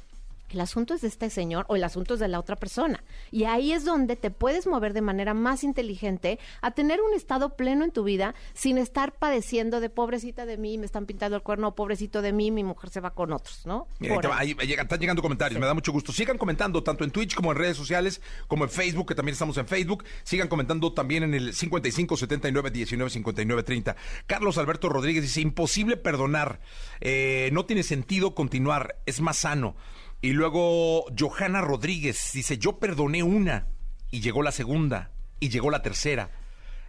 el 0.52 0.62
asunto 0.62 0.94
es 0.94 1.02
de 1.02 1.08
este 1.08 1.30
señor 1.30 1.66
o 1.70 1.76
el 1.76 1.84
asunto 1.84 2.14
es 2.16 2.20
de 2.20 2.28
la 2.28 2.40
otra 2.40 2.56
persona. 2.56 3.04
Y 3.32 3.44
ahí 3.46 3.72
es 3.74 3.86
donde 3.86 4.16
te 4.16 4.32
puedes 4.32 4.68
mover 4.68 4.94
de 4.94 5.02
manera 5.02 5.34
más 5.34 5.64
inteligente 5.64 6.40
a 6.62 6.72
tener 6.72 7.00
un 7.02 7.14
estado 7.14 7.56
pleno 7.56 7.84
en 7.86 7.92
tu 7.92 8.04
vida 8.04 8.36
sin 8.54 8.78
estar 8.78 9.14
padeciendo 9.14 9.80
de 9.80 9.90
pobrecita 9.90 10.46
de 10.46 10.58
mí, 10.58 10.78
me 10.78 10.86
están 10.86 11.06
pintando 11.06 11.36
el 11.36 11.44
cuerno, 11.44 11.76
pobrecito 11.76 12.22
de 12.22 12.34
mí, 12.34 12.52
mi 12.52 12.64
mujer 12.64 12.90
se 12.90 13.00
va 13.00 13.12
con 13.14 13.32
otros, 13.34 13.66
¿no? 13.66 13.88
Mira, 14.00 14.14
ahí 14.14 14.16
Por 14.16 14.22
te 14.22 14.28
va, 14.28 14.40
ahí. 14.40 14.56
ahí 14.60 14.68
llega- 14.68 14.84
están 14.84 15.00
llegando 15.00 15.22
comentarios, 15.22 15.60
me 15.60 15.66
da 15.66 15.74
mucho 15.74 15.92
gusto. 15.92 16.12
Sigan 16.12 16.38
comentando 16.38 16.84
tanto 16.84 17.04
en 17.04 17.12
Twitch 17.12 17.36
como 17.36 17.52
en 17.52 17.58
redes 17.58 17.78
sociales, 17.78 18.22
como 18.48 18.64
en 18.64 18.70
Facebook, 18.70 19.08
que 19.08 19.16
también 19.16 19.34
estamos 19.34 19.58
en 19.58 19.68
Facebook. 19.68 20.04
Sigan 20.24 20.48
comentando 20.48 20.94
también 20.94 21.24
en 21.24 21.34
el 21.34 21.54
55 21.54 22.18
79 22.18 22.72
19 22.72 23.10
59 23.10 23.64
30. 23.64 23.96
Carlos 24.28 24.58
Alberto 24.58 24.90
Rodríguez 24.90 25.24
dice: 25.24 25.42
imposible 25.42 25.98
perdonar, 25.98 26.60
eh, 27.02 27.50
no 27.54 27.66
tiene 27.66 27.84
sentido 27.84 28.36
continuar, 28.36 28.96
es 29.06 29.22
más 29.22 29.38
sano. 29.38 29.76
Y 30.21 30.32
luego 30.34 31.05
Johanna 31.17 31.62
Rodríguez 31.62 32.32
dice: 32.34 32.58
Yo 32.58 32.77
perdoné 32.79 33.23
una 33.23 33.67
y 34.12 34.19
llegó 34.21 34.41
la 34.43 34.51
segunda 34.51 35.12
y 35.39 35.49
llegó 35.49 35.69
la 35.71 35.82
tercera. 35.82 36.29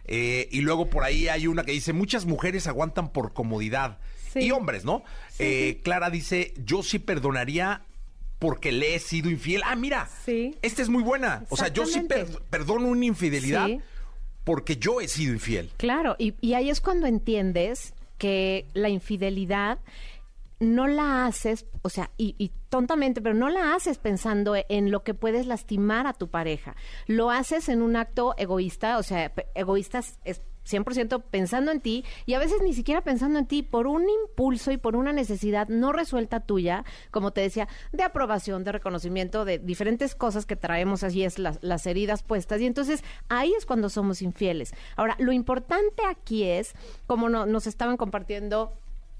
Eh, 0.05 0.49
y 0.51 0.61
luego 0.61 0.89
por 0.89 1.03
ahí 1.03 1.27
hay 1.27 1.47
una 1.47 1.63
que 1.63 1.71
dice: 1.71 1.93
Muchas 1.93 2.25
mujeres 2.25 2.67
aguantan 2.67 3.11
por 3.13 3.33
comodidad. 3.33 3.99
Sí. 4.33 4.39
Y 4.41 4.51
hombres, 4.51 4.85
¿no? 4.85 5.03
Eh, 5.39 5.81
Clara 5.83 6.09
dice, 6.09 6.53
yo 6.57 6.83
sí 6.83 6.99
perdonaría 6.99 7.81
porque 8.39 8.71
le 8.71 8.95
he 8.95 8.99
sido 8.99 9.29
infiel. 9.29 9.61
Ah, 9.65 9.75
mira, 9.75 10.09
Sí. 10.25 10.55
esta 10.61 10.81
es 10.81 10.87
muy 10.89 11.03
buena. 11.03 11.43
O 11.49 11.57
sea, 11.57 11.67
yo 11.67 11.85
sí 11.85 11.99
per- 12.01 12.41
perdono 12.49 12.87
una 12.87 13.05
infidelidad 13.05 13.67
Sí. 13.67 13.79
porque 14.45 14.77
yo 14.77 15.01
he 15.01 15.07
sido 15.09 15.33
infiel. 15.33 15.69
Claro, 15.77 16.15
y, 16.17 16.33
y 16.39 16.53
ahí 16.53 16.69
es 16.69 16.79
cuando 16.79 17.07
entiendes 17.07 17.93
que 18.17 18.65
la 18.73 18.87
infidelidad 18.87 19.79
no 20.61 20.87
la 20.87 21.25
haces, 21.25 21.65
o 21.81 21.89
sea, 21.89 22.11
y, 22.17 22.35
y 22.37 22.51
tontamente, 22.69 23.21
pero 23.21 23.35
no 23.35 23.49
la 23.49 23.75
haces 23.75 23.97
pensando 23.97 24.55
en 24.69 24.91
lo 24.91 25.03
que 25.03 25.13
puedes 25.13 25.45
lastimar 25.47 26.07
a 26.07 26.13
tu 26.13 26.29
pareja. 26.29 26.75
Lo 27.07 27.29
haces 27.31 27.67
en 27.67 27.81
un 27.81 27.95
acto 27.97 28.33
egoísta, 28.37 28.97
o 28.97 29.03
sea, 29.03 29.33
egoísta 29.55 29.99
es- 29.99 30.19
es 30.23 30.41
100% 30.63 31.23
pensando 31.31 31.71
en 31.71 31.81
ti 31.81 32.05
y 32.27 32.35
a 32.35 32.39
veces 32.39 32.61
ni 32.63 32.73
siquiera 32.75 33.01
pensando 33.03 33.39
en 33.39 33.47
ti 33.47 33.63
por 33.63 33.87
un 33.87 34.05
impulso 34.07 34.71
y 34.71 34.77
por 34.77 34.95
una 34.95 35.11
necesidad 35.11 35.67
no 35.69 35.91
resuelta 35.91 36.39
tuya, 36.41 36.85
como 37.09 37.31
te 37.31 37.41
decía, 37.41 37.67
de 37.91 38.03
aprobación, 38.03 38.63
de 38.63 38.71
reconocimiento, 38.71 39.43
de 39.43 39.57
diferentes 39.57 40.13
cosas 40.13 40.45
que 40.45 40.55
traemos 40.55 41.03
así 41.03 41.23
es 41.23 41.39
las, 41.39 41.87
heridas 41.87 42.21
puestas 42.21 42.61
y 42.61 42.67
entonces 42.67 43.03
ahí 43.27 43.51
es 43.57 43.65
cuando 43.65 43.89
somos 43.89 44.21
infieles. 44.21 44.71
Ahora, 44.95 45.15
lo 45.17 45.31
importante 45.31 46.03
aquí 46.07 46.43
es, 46.43 46.75
como 47.07 47.27
no- 47.27 47.47
nos 47.47 47.65
estaban 47.65 47.97
compartiendo 47.97 48.71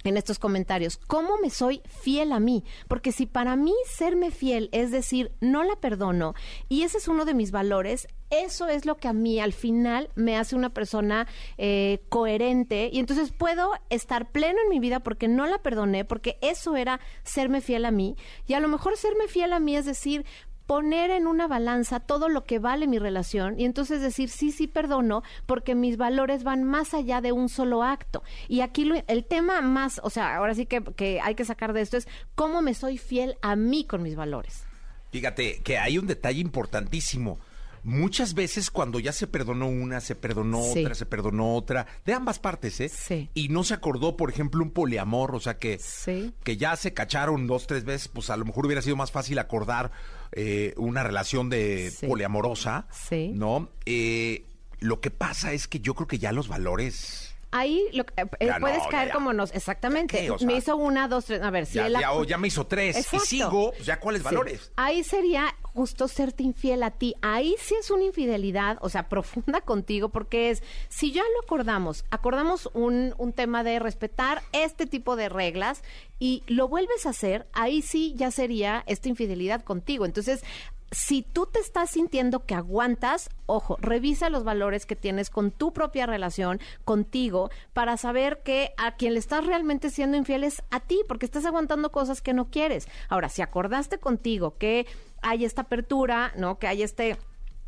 en 0.03 0.17
estos 0.17 0.39
comentarios, 0.39 0.97
¿cómo 1.07 1.37
me 1.37 1.49
soy 1.49 1.81
fiel 1.85 2.31
a 2.31 2.39
mí? 2.39 2.63
Porque 2.87 3.11
si 3.11 3.25
para 3.25 3.55
mí 3.55 3.73
serme 3.85 4.31
fiel 4.31 4.69
es 4.71 4.91
decir, 4.91 5.31
no 5.41 5.63
la 5.63 5.75
perdono, 5.75 6.33
y 6.69 6.83
ese 6.83 6.97
es 6.97 7.07
uno 7.07 7.25
de 7.25 7.33
mis 7.33 7.51
valores, 7.51 8.07
eso 8.29 8.67
es 8.67 8.85
lo 8.85 8.95
que 8.95 9.09
a 9.09 9.13
mí 9.13 9.39
al 9.39 9.51
final 9.51 10.09
me 10.15 10.37
hace 10.37 10.55
una 10.55 10.73
persona 10.73 11.27
eh, 11.57 11.99
coherente, 12.09 12.89
y 12.91 12.99
entonces 12.99 13.31
puedo 13.31 13.71
estar 13.89 14.31
pleno 14.31 14.59
en 14.63 14.69
mi 14.69 14.79
vida 14.79 15.01
porque 15.01 15.27
no 15.27 15.45
la 15.47 15.59
perdoné, 15.59 16.05
porque 16.05 16.37
eso 16.41 16.75
era 16.75 16.99
serme 17.23 17.61
fiel 17.61 17.85
a 17.85 17.91
mí, 17.91 18.15
y 18.47 18.53
a 18.53 18.59
lo 18.59 18.67
mejor 18.67 18.97
serme 18.97 19.27
fiel 19.27 19.53
a 19.53 19.59
mí 19.59 19.75
es 19.75 19.85
decir, 19.85 20.25
poner 20.71 21.11
en 21.11 21.27
una 21.27 21.47
balanza 21.49 21.99
todo 21.99 22.29
lo 22.29 22.45
que 22.45 22.57
vale 22.57 22.87
mi 22.87 22.97
relación 22.97 23.59
y 23.59 23.65
entonces 23.65 23.99
decir 23.99 24.29
sí, 24.29 24.53
sí, 24.53 24.67
perdono, 24.67 25.21
porque 25.45 25.75
mis 25.75 25.97
valores 25.97 26.45
van 26.45 26.63
más 26.63 26.93
allá 26.93 27.19
de 27.19 27.33
un 27.33 27.49
solo 27.49 27.83
acto. 27.83 28.23
Y 28.47 28.61
aquí 28.61 28.85
lo- 28.85 29.03
el 29.07 29.25
tema 29.25 29.59
más, 29.59 29.99
o 30.01 30.09
sea, 30.09 30.37
ahora 30.37 30.55
sí 30.55 30.65
que, 30.65 30.81
que 30.95 31.19
hay 31.19 31.35
que 31.35 31.43
sacar 31.43 31.73
de 31.73 31.81
esto 31.81 31.97
es 31.97 32.07
cómo 32.35 32.61
me 32.61 32.73
soy 32.73 32.97
fiel 32.97 33.35
a 33.41 33.57
mí 33.57 33.83
con 33.83 34.01
mis 34.01 34.15
valores. 34.15 34.63
Fíjate 35.11 35.59
que 35.61 35.77
hay 35.77 35.97
un 35.97 36.07
detalle 36.07 36.39
importantísimo. 36.39 37.37
Muchas 37.83 38.33
veces 38.33 38.71
cuando 38.71 38.99
ya 38.99 39.11
se 39.11 39.27
perdonó 39.27 39.67
una, 39.67 39.99
se 39.99 40.15
perdonó 40.15 40.61
Sí. 40.63 40.81
otra, 40.83 40.95
se 40.95 41.05
perdonó 41.05 41.55
otra, 41.55 41.85
de 42.05 42.13
ambas 42.13 42.39
partes, 42.39 42.79
¿eh? 42.79 42.87
Sí. 42.87 43.29
Y 43.33 43.49
no 43.49 43.65
se 43.65 43.73
acordó, 43.73 44.15
por 44.15 44.29
ejemplo, 44.29 44.63
un 44.63 44.69
poliamor, 44.71 45.35
o 45.35 45.39
sea 45.41 45.57
que, 45.57 45.79
Sí. 45.79 46.31
que 46.45 46.55
ya 46.55 46.77
se 46.77 46.93
cacharon 46.93 47.45
dos, 47.47 47.67
tres 47.67 47.83
veces, 47.83 48.07
pues 48.07 48.29
a 48.29 48.37
lo 48.37 48.45
mejor 48.45 48.67
hubiera 48.67 48.81
sido 48.83 48.95
más 48.95 49.11
fácil 49.11 49.37
acordar 49.39 49.91
eh, 50.33 50.73
una 50.77 51.03
relación 51.03 51.49
de 51.49 51.91
Sí. 51.91 52.07
poliamorosa, 52.07 52.87
Sí. 52.91 53.31
¿no? 53.33 53.69
Eh, 53.85 54.45
lo 54.79 54.99
que 55.01 55.11
pasa 55.11 55.53
es 55.53 55.67
que 55.67 55.79
yo 55.79 55.93
creo 55.93 56.07
que 56.07 56.19
ya 56.19 56.31
los 56.31 56.47
valores... 56.47 57.30
Ahí 57.51 57.83
lo, 57.93 58.05
que- 58.05 58.13
eh, 58.21 58.27
Ya 58.47 58.59
no, 58.59 58.61
puedes 58.61 58.83
ya, 58.83 58.89
caer 58.89 59.07
ya. 59.09 59.13
como 59.13 59.33
nos, 59.33 59.53
exactamente. 59.53 60.17
¿Qué? 60.17 60.31
O 60.31 60.37
sea, 60.37 60.47
me 60.47 60.55
hizo 60.55 60.77
una, 60.77 61.07
dos, 61.07 61.25
tres, 61.25 61.41
a 61.41 61.49
ver, 61.49 61.65
si 61.65 61.75
ya, 61.75 61.87
él 61.87 61.93
ya, 61.99 62.09
ya 62.25 62.37
me 62.37 62.47
hizo 62.47 62.65
tres 62.65 62.95
Exacto. 62.95 63.17
y 63.17 63.27
sigo, 63.27 63.71
pues 63.71 63.85
ya 63.85 63.99
cuáles 63.99 64.21
Sí. 64.21 64.25
valores. 64.25 64.71
Ahí 64.77 65.03
sería 65.03 65.53
justo 65.61 66.07
serte 66.07 66.43
infiel 66.43 66.83
a 66.83 66.91
ti. 66.91 67.15
Ahí 67.21 67.55
sí 67.59 67.75
es 67.79 67.91
una 67.91 68.03
infidelidad, 68.03 68.77
o 68.81 68.89
sea, 68.89 69.09
profunda 69.09 69.61
contigo, 69.61 70.09
porque 70.09 70.49
es, 70.51 70.63
si 70.89 71.11
ya 71.11 71.23
lo 71.23 71.41
acordamos, 71.43 72.05
acordamos 72.09 72.69
un, 72.73 73.13
un 73.17 73.33
tema 73.33 73.63
de 73.63 73.79
respetar 73.79 74.41
este 74.53 74.85
tipo 74.85 75.15
de 75.15 75.27
reglas 75.29 75.83
y 76.19 76.43
lo 76.47 76.67
vuelves 76.67 77.05
a 77.05 77.09
hacer, 77.09 77.47
ahí 77.53 77.81
sí 77.81 78.13
ya 78.15 78.31
sería 78.31 78.83
esta 78.87 79.09
infidelidad 79.09 79.63
contigo. 79.63 80.05
Entonces, 80.05 80.43
si 80.91 81.23
tú 81.23 81.45
te 81.45 81.59
estás 81.59 81.89
sintiendo 81.89 82.45
que 82.45 82.53
aguantas, 82.53 83.29
ojo, 83.45 83.77
revisa 83.79 84.29
los 84.29 84.43
valores 84.43 84.85
que 84.85 84.97
tienes 84.97 85.29
con 85.29 85.51
tu 85.51 85.71
propia 85.71 86.05
relación, 86.05 86.59
contigo, 86.83 87.49
para 87.73 87.95
saber 87.95 88.41
que 88.43 88.73
a 88.77 88.95
quien 88.95 89.13
le 89.13 89.19
estás 89.19 89.45
realmente 89.45 89.89
siendo 89.89 90.17
infiel 90.17 90.43
es 90.43 90.61
a 90.69 90.81
ti, 90.81 91.01
porque 91.07 91.25
estás 91.25 91.45
aguantando 91.45 91.91
cosas 91.91 92.21
que 92.21 92.33
no 92.33 92.49
quieres. 92.49 92.87
Ahora, 93.07 93.29
si 93.29 93.41
acordaste 93.41 93.99
contigo 93.99 94.57
que 94.57 94.85
hay 95.21 95.45
esta 95.45 95.61
apertura, 95.61 96.33
¿no? 96.35 96.59
Que 96.59 96.67
hay 96.67 96.83
este 96.83 97.17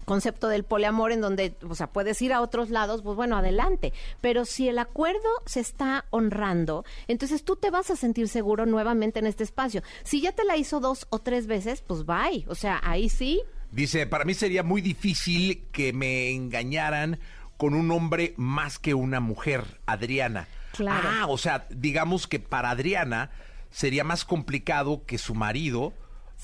concepto 0.06 0.48
del 0.48 0.64
poliamor 0.64 1.12
en 1.12 1.22
donde, 1.22 1.56
o 1.68 1.76
sea, 1.76 1.88
puedes 1.88 2.22
ir 2.22 2.34
a 2.34 2.42
otros 2.42 2.70
lados, 2.70 3.02
pues 3.02 3.16
bueno, 3.16 3.38
adelante. 3.38 3.94
Pero 4.22 4.46
si 4.46 4.70
el 4.70 4.80
acuerdo 4.80 5.30
se 5.46 5.60
está 5.60 6.06
honrando, 6.10 6.86
entonces 7.08 7.44
tú 7.44 7.56
te 7.56 7.70
vas 7.70 7.92
a 7.92 7.96
sentir 7.96 8.28
seguro 8.28 8.66
nuevamente 8.66 9.20
en 9.20 9.28
este 9.28 9.44
espacio. 9.44 9.82
Si 10.04 10.22
ya 10.22 10.32
te 10.32 10.44
la 10.44 10.58
hizo 10.58 10.80
dos 10.80 11.08
o 11.10 11.20
tres 11.20 11.48
veces, 11.48 11.82
pues 11.82 12.06
bye. 12.06 12.46
O 12.48 12.56
sea, 12.56 12.80
ahí 12.84 13.10
sí, 13.10 13.42
Dice, 13.74 14.06
para 14.06 14.24
mí 14.24 14.36
sería 14.36 14.62
muy 14.62 14.82
difícil 14.82 15.64
que 15.72 15.94
me 15.94 16.30
engañaran 16.30 17.20
con 17.58 17.74
un 17.74 17.90
hombre 17.90 18.36
más 18.38 18.78
que 18.78 18.94
una 18.94 19.20
mujer, 19.20 19.80
Adriana. 19.88 20.48
Claro. 20.74 21.10
Ah, 21.12 21.26
o 21.28 21.40
sea, 21.40 21.66
digamos 21.72 22.28
que 22.28 22.40
para 22.40 22.70
Adriana 22.70 23.32
sería 23.72 24.04
más 24.04 24.26
complicado 24.26 25.04
que 25.08 25.18
su 25.18 25.34
marido 25.34 25.92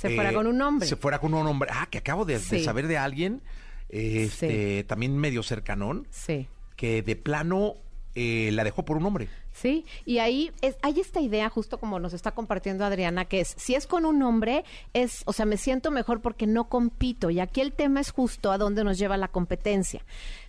eh, 0.08 0.10
Se 0.10 0.16
fuera 0.16 0.34
con 0.34 0.48
un 0.48 0.62
hombre. 0.62 0.88
Se 0.88 0.96
fuera 0.96 1.20
con 1.20 1.34
un 1.34 1.46
hombre. 1.46 1.70
Ah, 1.74 1.88
que 1.90 1.98
acabo 1.98 2.26
de, 2.26 2.40
saber 2.40 2.88
de 2.88 2.98
alguien, 2.98 3.42
eh, 3.90 4.24
este, 4.26 4.84
también 4.86 5.18
medio 5.18 5.44
cercanón, 5.44 6.08
sí. 6.12 6.48
que 6.76 7.02
de 7.02 7.16
plano 7.16 7.76
eh, 8.16 8.50
la 8.54 8.64
dejó 8.64 8.84
por 8.84 8.98
un 8.98 9.06
hombre. 9.06 9.30
Sí, 9.54 9.86
y 10.06 10.20
ahí 10.20 10.52
es, 10.62 10.78
hay 10.82 11.00
esta 11.00 11.22
idea, 11.22 11.50
justo 11.50 11.80
como 11.80 12.00
nos 12.00 12.14
está 12.14 12.32
compartiendo 12.32 12.86
Adriana, 12.86 13.26
que 13.26 13.42
es, 13.42 13.54
si 13.58 13.76
es 13.76 13.88
con 13.88 14.06
un 14.06 14.22
hombre, 14.24 14.64
es, 14.94 15.22
o 15.26 15.34
sea, 15.34 15.46
me 15.46 15.58
siento 15.58 15.92
mejor 15.92 16.22
porque 16.22 16.48
no 16.48 16.70
compito. 16.70 17.30
Y 17.30 17.40
aquí 17.40 17.62
el 17.62 17.74
tema 17.74 18.00
es 18.00 18.12
justo 18.12 18.52
a 18.52 18.58
dónde 18.58 18.84
nos 18.84 18.98
lleva 18.98 19.18
la 19.18 19.28
competencia. 19.28 20.04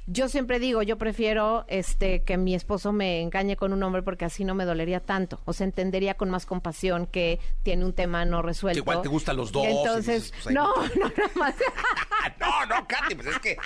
Yo 0.07 0.29
siempre 0.29 0.59
digo, 0.59 0.83
yo 0.83 0.99
prefiero 0.99 1.65
este 1.69 2.23
que 2.23 2.37
mi 2.37 2.55
esposo 2.55 2.93
me 2.93 3.21
engañe 3.21 3.57
con 3.57 3.73
un 3.73 3.83
hombre 3.83 4.03
porque 4.03 4.25
así 4.25 4.45
no 4.45 4.55
me 4.55 4.65
dolería 4.65 5.01
tanto. 5.01 5.41
O 5.45 5.53
sea, 5.53 5.67
entendería 5.67 6.15
con 6.15 6.31
más 6.31 6.47
compasión 6.47 7.07
que 7.07 7.39
tiene 7.63 7.85
un 7.85 7.93
tema 7.93 8.25
no 8.25 8.43
resuelto. 8.43 8.83
Que 8.83 8.91
igual 8.91 9.03
te 9.03 9.09
gustan 9.09 9.37
los 9.37 9.53
dos, 9.53 9.67
Entonces, 9.67 10.25
dices, 10.25 10.43
pues, 10.43 10.55
no, 10.55 10.75
no 10.75 10.83
no, 10.97 11.09
nada 11.17 11.31
más. 11.37 11.55
no, 12.41 12.67
no, 12.67 12.87
Katy, 12.87 13.15
pues 13.15 13.29
es 13.29 13.39
que 13.39 13.57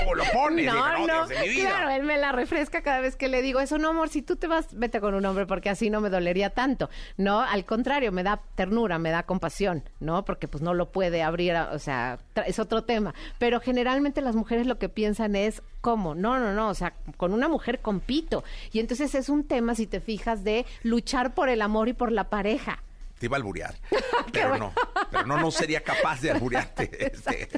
como 0.00 0.14
lo 0.14 0.24
pones, 0.32 0.66
No, 0.66 0.74
no, 0.74 0.98
no, 0.98 1.26
Dios 1.26 1.28
de 1.28 1.40
mi 1.40 1.48
vida. 1.48 1.70
claro, 1.70 1.90
él 1.90 2.02
me 2.02 2.18
la 2.18 2.32
refresca 2.32 2.82
cada 2.82 3.00
vez 3.00 3.16
que 3.16 3.28
le 3.28 3.42
digo 3.42 3.60
eso, 3.60 3.78
no, 3.78 3.88
amor, 3.90 4.08
si 4.08 4.22
tú 4.22 4.36
te 4.36 4.46
vas, 4.46 4.68
vete 4.72 5.00
con 5.00 5.14
un 5.14 5.24
hombre 5.24 5.46
porque 5.46 5.70
así 5.70 5.90
no 5.90 6.00
me 6.00 6.10
dolería 6.10 6.50
tanto. 6.50 6.90
No, 7.16 7.40
al 7.40 7.64
contrario, 7.64 8.12
me 8.12 8.22
da 8.22 8.40
ternura, 8.54 8.98
me 8.98 9.10
da 9.10 9.24
compasión, 9.24 9.84
¿no? 10.00 10.24
Porque 10.24 10.48
pues 10.48 10.62
no 10.62 10.74
lo 10.74 10.90
puede 10.92 11.22
abrir, 11.22 11.54
o 11.54 11.78
sea, 11.78 12.18
es 12.46 12.58
otro 12.58 12.84
tema. 12.84 13.14
Pero 13.38 13.60
generalmente 13.60 14.20
las 14.20 14.34
mujeres 14.34 14.66
lo 14.66 14.78
que 14.78 14.88
piensan 14.88 15.36
es, 15.36 15.62
¿cómo? 15.80 16.14
No, 16.14 16.38
no, 16.38 16.52
no, 16.52 16.68
o 16.68 16.74
sea, 16.74 16.94
con 17.16 17.32
una 17.32 17.48
mujer 17.48 17.80
compito. 17.80 18.44
Y 18.72 18.80
entonces 18.80 19.14
es 19.14 19.28
un 19.28 19.44
tema, 19.44 19.74
si 19.74 19.86
te 19.86 20.00
fijas, 20.00 20.44
de 20.44 20.66
luchar 20.82 21.34
por 21.34 21.48
el 21.48 21.62
amor 21.62 21.88
y 21.88 21.92
por 21.92 22.12
la 22.12 22.30
pareja. 22.30 22.82
Te 23.18 23.26
iba 23.26 23.36
a 23.36 23.38
alburear, 23.38 23.74
pero 24.32 24.56
no, 24.56 24.72
pero 25.10 25.26
no, 25.26 25.38
no 25.38 25.50
sería 25.50 25.82
capaz 25.82 26.20
de 26.20 26.30
alburearte. 26.30 27.06
este. 27.12 27.48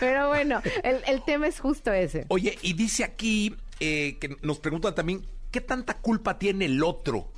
Pero 0.00 0.28
bueno, 0.28 0.62
el, 0.82 1.02
el 1.06 1.22
tema 1.22 1.46
es 1.46 1.60
justo 1.60 1.92
ese. 1.92 2.24
Oye, 2.28 2.58
y 2.62 2.72
dice 2.72 3.04
aquí 3.04 3.54
eh, 3.78 4.16
que 4.18 4.36
nos 4.42 4.58
preguntan 4.58 4.94
también, 4.94 5.26
¿qué 5.50 5.60
tanta 5.60 5.94
culpa 5.98 6.38
tiene 6.38 6.64
el 6.64 6.82
otro? 6.82 7.30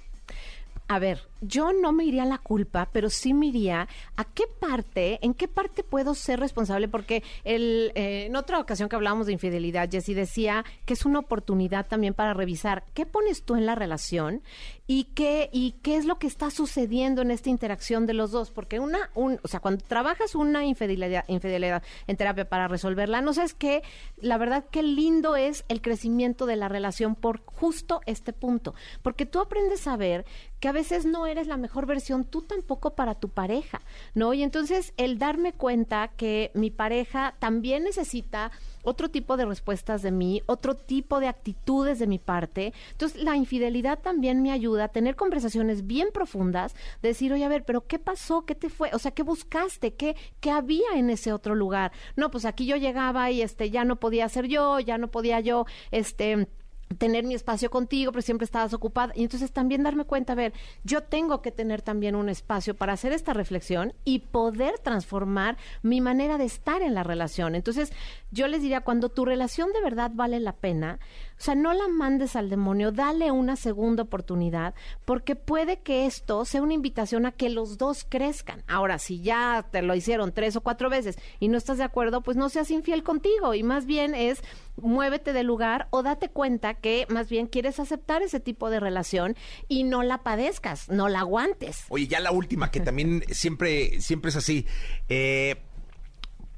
A 0.87 0.99
ver, 0.99 1.29
yo 1.41 1.73
no 1.73 1.93
me 1.93 2.05
iría 2.05 2.23
a 2.23 2.27
la 2.27 2.39
culpa, 2.39 2.89
pero 2.93 3.11
sí 3.11 3.35
me 3.35 3.47
iría 3.47 3.89
a 4.17 4.25
qué 4.25 4.45
parte, 4.61 5.19
en 5.23 5.35
qué 5.35 5.49
parte 5.49 5.83
puedo 5.83 6.15
ser 6.15 6.41
responsable, 6.41 6.89
porque 6.89 7.23
el, 7.45 7.93
eh, 7.95 8.27
en 8.27 8.37
otra 8.37 8.61
ocasión 8.61 8.89
que 8.89 8.97
hablábamos 8.97 9.27
de 9.27 9.33
infidelidad, 9.33 9.91
Jessy 9.91 10.15
decía 10.15 10.65
que 10.85 10.95
es 10.95 11.05
una 11.05 11.21
oportunidad 11.21 11.87
también 11.87 12.15
para 12.15 12.35
revisar 12.35 12.85
qué 12.95 13.07
pones 13.07 13.43
tú 13.43 13.57
en 13.57 13.67
la 13.67 13.75
relación 13.75 14.43
y 14.87 15.05
qué, 15.15 15.51
y 15.53 15.73
qué 15.83 15.97
es 15.97 16.07
lo 16.07 16.19
que 16.19 16.27
está 16.27 16.51
sucediendo 16.51 17.23
en 17.23 17.31
esta 17.31 17.51
interacción 17.51 18.07
de 18.07 18.15
los 18.15 18.31
dos, 18.31 18.51
porque 18.51 18.81
una, 18.81 19.11
un, 19.15 19.39
o 19.43 19.49
sea, 19.49 19.61
cuando 19.61 19.85
trabajas 19.85 20.35
una 20.35 20.65
infidelidad, 20.65 21.25
infidelidad 21.29 21.83
en 22.07 22.17
terapia 22.17 22.49
para 22.49 22.69
resolverla, 22.69 23.21
no 23.21 23.35
sabes 23.35 23.55
qué, 23.55 23.83
la 24.17 24.39
verdad 24.39 24.65
qué 24.71 24.83
lindo 24.83 25.37
es 25.37 25.65
el 25.69 25.83
crecimiento 25.83 26.47
de 26.47 26.57
la 26.57 26.69
relación 26.69 27.15
por 27.15 27.43
justo 27.45 28.01
este 28.07 28.33
punto, 28.33 28.75
porque 29.03 29.27
tú 29.27 29.41
aprendes 29.41 29.87
a 29.87 29.97
ver 29.97 30.25
que 30.59 30.69
a 30.69 30.73
veces 30.73 31.05
no 31.05 31.27
eres 31.29 31.47
la 31.47 31.57
mejor 31.57 31.87
versión 31.87 32.25
tú 32.25 32.43
tampoco 32.43 32.95
para 32.95 33.15
tu 33.15 33.29
pareja, 33.29 33.81
¿no? 34.15 34.35
Y 34.35 34.43
entonces 34.43 34.93
el 34.97 35.19
darme 35.19 35.53
cuenta 35.53 36.09
que 36.17 36.51
mi 36.55 36.71
pareja 36.71 37.35
también 37.39 37.85
necesita 37.85 38.51
otro 38.83 39.11
tipo 39.11 39.37
de 39.37 39.45
respuestas 39.45 40.03
de 40.03 40.11
mí, 40.11 40.43
otro 40.47 40.75
tipo 40.75 41.21
de 41.21 41.29
actitudes 41.29 41.99
de 41.99 42.07
mi 42.07 42.19
parte. 42.19 42.73
Entonces, 42.93 43.23
la 43.23 43.37
infidelidad 43.37 43.99
también 43.99 44.43
me 44.43 44.51
ayuda 44.51 44.85
a 44.85 44.89
tener 44.89 45.17
conversaciones 45.17 45.87
bien 45.87 46.09
profundas, 46.13 46.75
decir, 47.03 47.33
oye, 47.33 47.45
a 47.45 47.49
ver, 47.49 47.65
pero 47.65 47.87
¿qué 47.87 47.99
pasó? 47.99 48.47
¿Qué 48.47 48.55
te 48.55 48.71
fue? 48.71 48.91
O 48.95 48.99
sea, 48.99 49.11
¿qué 49.11 49.23
buscaste? 49.23 49.95
¿Qué, 49.95 50.17
qué 50.41 50.51
había 50.51 50.89
en 50.95 51.11
ese 51.11 51.33
otro 51.33 51.55
lugar? 51.55 51.93
No, 52.17 52.31
pues 52.31 52.45
aquí 52.45 52.67
yo 52.67 52.77
llegaba 52.77 53.31
y 53.31 53.43
este 53.43 53.71
ya 53.71 53.85
no 53.85 53.97
podía 53.97 54.29
ser 54.29 54.47
yo, 54.47 54.81
ya 54.81 54.99
no 54.99 55.09
podía 55.09 55.41
yo, 55.41 55.67
este 55.91 56.49
tener 56.97 57.25
mi 57.25 57.35
espacio 57.35 57.71
contigo, 57.71 58.13
pero 58.13 58.23
siempre 58.23 58.45
estabas 58.45 58.73
ocupada. 58.73 59.13
Y 59.15 59.23
entonces 59.23 59.53
también 59.53 59.83
darme 59.83 60.05
cuenta, 60.05 60.33
a 60.33 60.37
ver, 60.37 60.53
yo 60.85 61.03
tengo 61.03 61.43
que 61.43 61.51
tener 61.51 61.83
también 61.83 62.15
un 62.15 62.29
espacio 62.29 62.75
para 62.75 62.95
hacer 62.95 63.13
esta 63.13 63.35
reflexión 63.35 63.93
y 64.05 64.21
poder 64.21 64.79
transformar 64.79 65.59
mi 65.83 66.01
manera 66.01 66.39
de 66.39 66.45
estar 66.45 66.83
en 66.83 66.95
la 66.95 67.03
relación. 67.03 67.55
Entonces, 67.55 67.93
yo 68.31 68.49
les 68.49 68.63
diría, 68.63 68.81
cuando 68.81 69.09
tu 69.09 69.25
relación 69.25 69.73
de 69.73 69.83
verdad 69.83 70.11
vale 70.15 70.41
la 70.41 70.53
pena, 70.53 70.99
o 71.39 71.43
sea, 71.43 71.55
no 71.55 71.73
la 71.73 71.87
mandes 71.89 72.35
al 72.35 72.51
demonio, 72.51 72.91
dale 72.91 73.31
una 73.31 73.57
segunda 73.57 74.03
oportunidad, 74.03 74.75
porque 75.05 75.37
puede 75.37 75.81
que 75.81 76.07
esto 76.07 76.45
sea 76.45 76.63
una 76.63 76.75
invitación 76.75 77.27
a 77.27 77.33
que 77.33 77.49
los 77.49 77.79
dos 77.79 78.05
crezcan. 78.09 78.65
Ahora, 78.67 78.99
si 78.99 79.21
ya 79.21 79.67
te 79.71 79.83
lo 79.83 79.95
hicieron 79.95 80.33
tres 80.33 80.57
o 80.57 80.63
cuatro 80.63 80.91
veces 80.91 81.19
y 81.39 81.49
no 81.49 81.57
estás 81.57 81.79
de 81.79 81.85
acuerdo, 81.85 82.23
pues 82.23 82.37
no 82.37 82.49
seas 82.49 82.71
infiel 82.71 83.03
contigo 83.03 83.55
y 83.55 83.63
más 83.63 83.87
bien 83.87 84.15
es 84.15 84.43
muévete 84.77 85.33
del 85.33 85.47
lugar 85.47 85.89
o 85.91 86.03
date 86.03 86.29
cuenta 86.29 86.75
que 86.75 87.07
más 87.09 87.29
bien 87.29 87.47
quieres 87.47 87.79
aceptar 87.81 88.23
ese 88.23 88.41
tipo 88.41 88.71
de 88.71 88.81
relación 88.81 89.37
y 89.69 89.85
no 89.85 90.03
la 90.03 90.23
padezcas, 90.23 90.89
no 90.89 91.09
la 91.09 91.21
aguantes. 91.21 91.85
Oye, 91.89 92.09
ya 92.09 92.21
la 92.21 92.33
última, 92.33 92.71
que 92.71 92.81
también 92.81 93.23
siempre, 93.31 94.01
siempre 94.01 94.31
es 94.31 94.37
así. 94.37 94.67
Eh, 95.09 95.57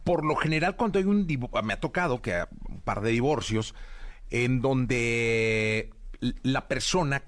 por 0.05 0.25
lo 0.25 0.35
general, 0.37 0.77
cuando 0.77 0.99
hay 0.99 1.05
un 1.05 1.27
me 1.63 1.73
ha 1.75 1.81
tocado 1.81 2.23
que 2.23 2.45
un 2.69 2.81
par 2.81 3.03
de 3.03 3.11
divorcios, 3.11 3.75
en 4.31 4.61
donde 4.61 5.91
la 6.43 6.69
persona, 6.69 7.23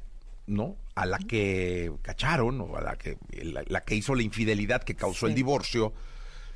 ¿no? 0.46 0.76
A 0.94 1.06
la 1.06 1.18
que 1.18 1.92
cacharon 2.02 2.60
o 2.60 2.76
a 2.76 2.80
la 2.80 2.96
que, 2.96 3.18
la, 3.42 3.80
que 3.82 3.94
hizo 3.94 4.14
la 4.14 4.22
infidelidad 4.22 4.82
que 4.82 4.94
causó 4.94 5.26
el 5.26 5.34
divorcio, 5.34 5.92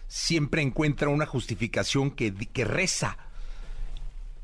siempre 0.06 0.62
encuentra 0.62 1.08
una 1.08 1.26
justificación 1.26 2.10
que, 2.10 2.32
que 2.34 2.64
reza. 2.64 3.18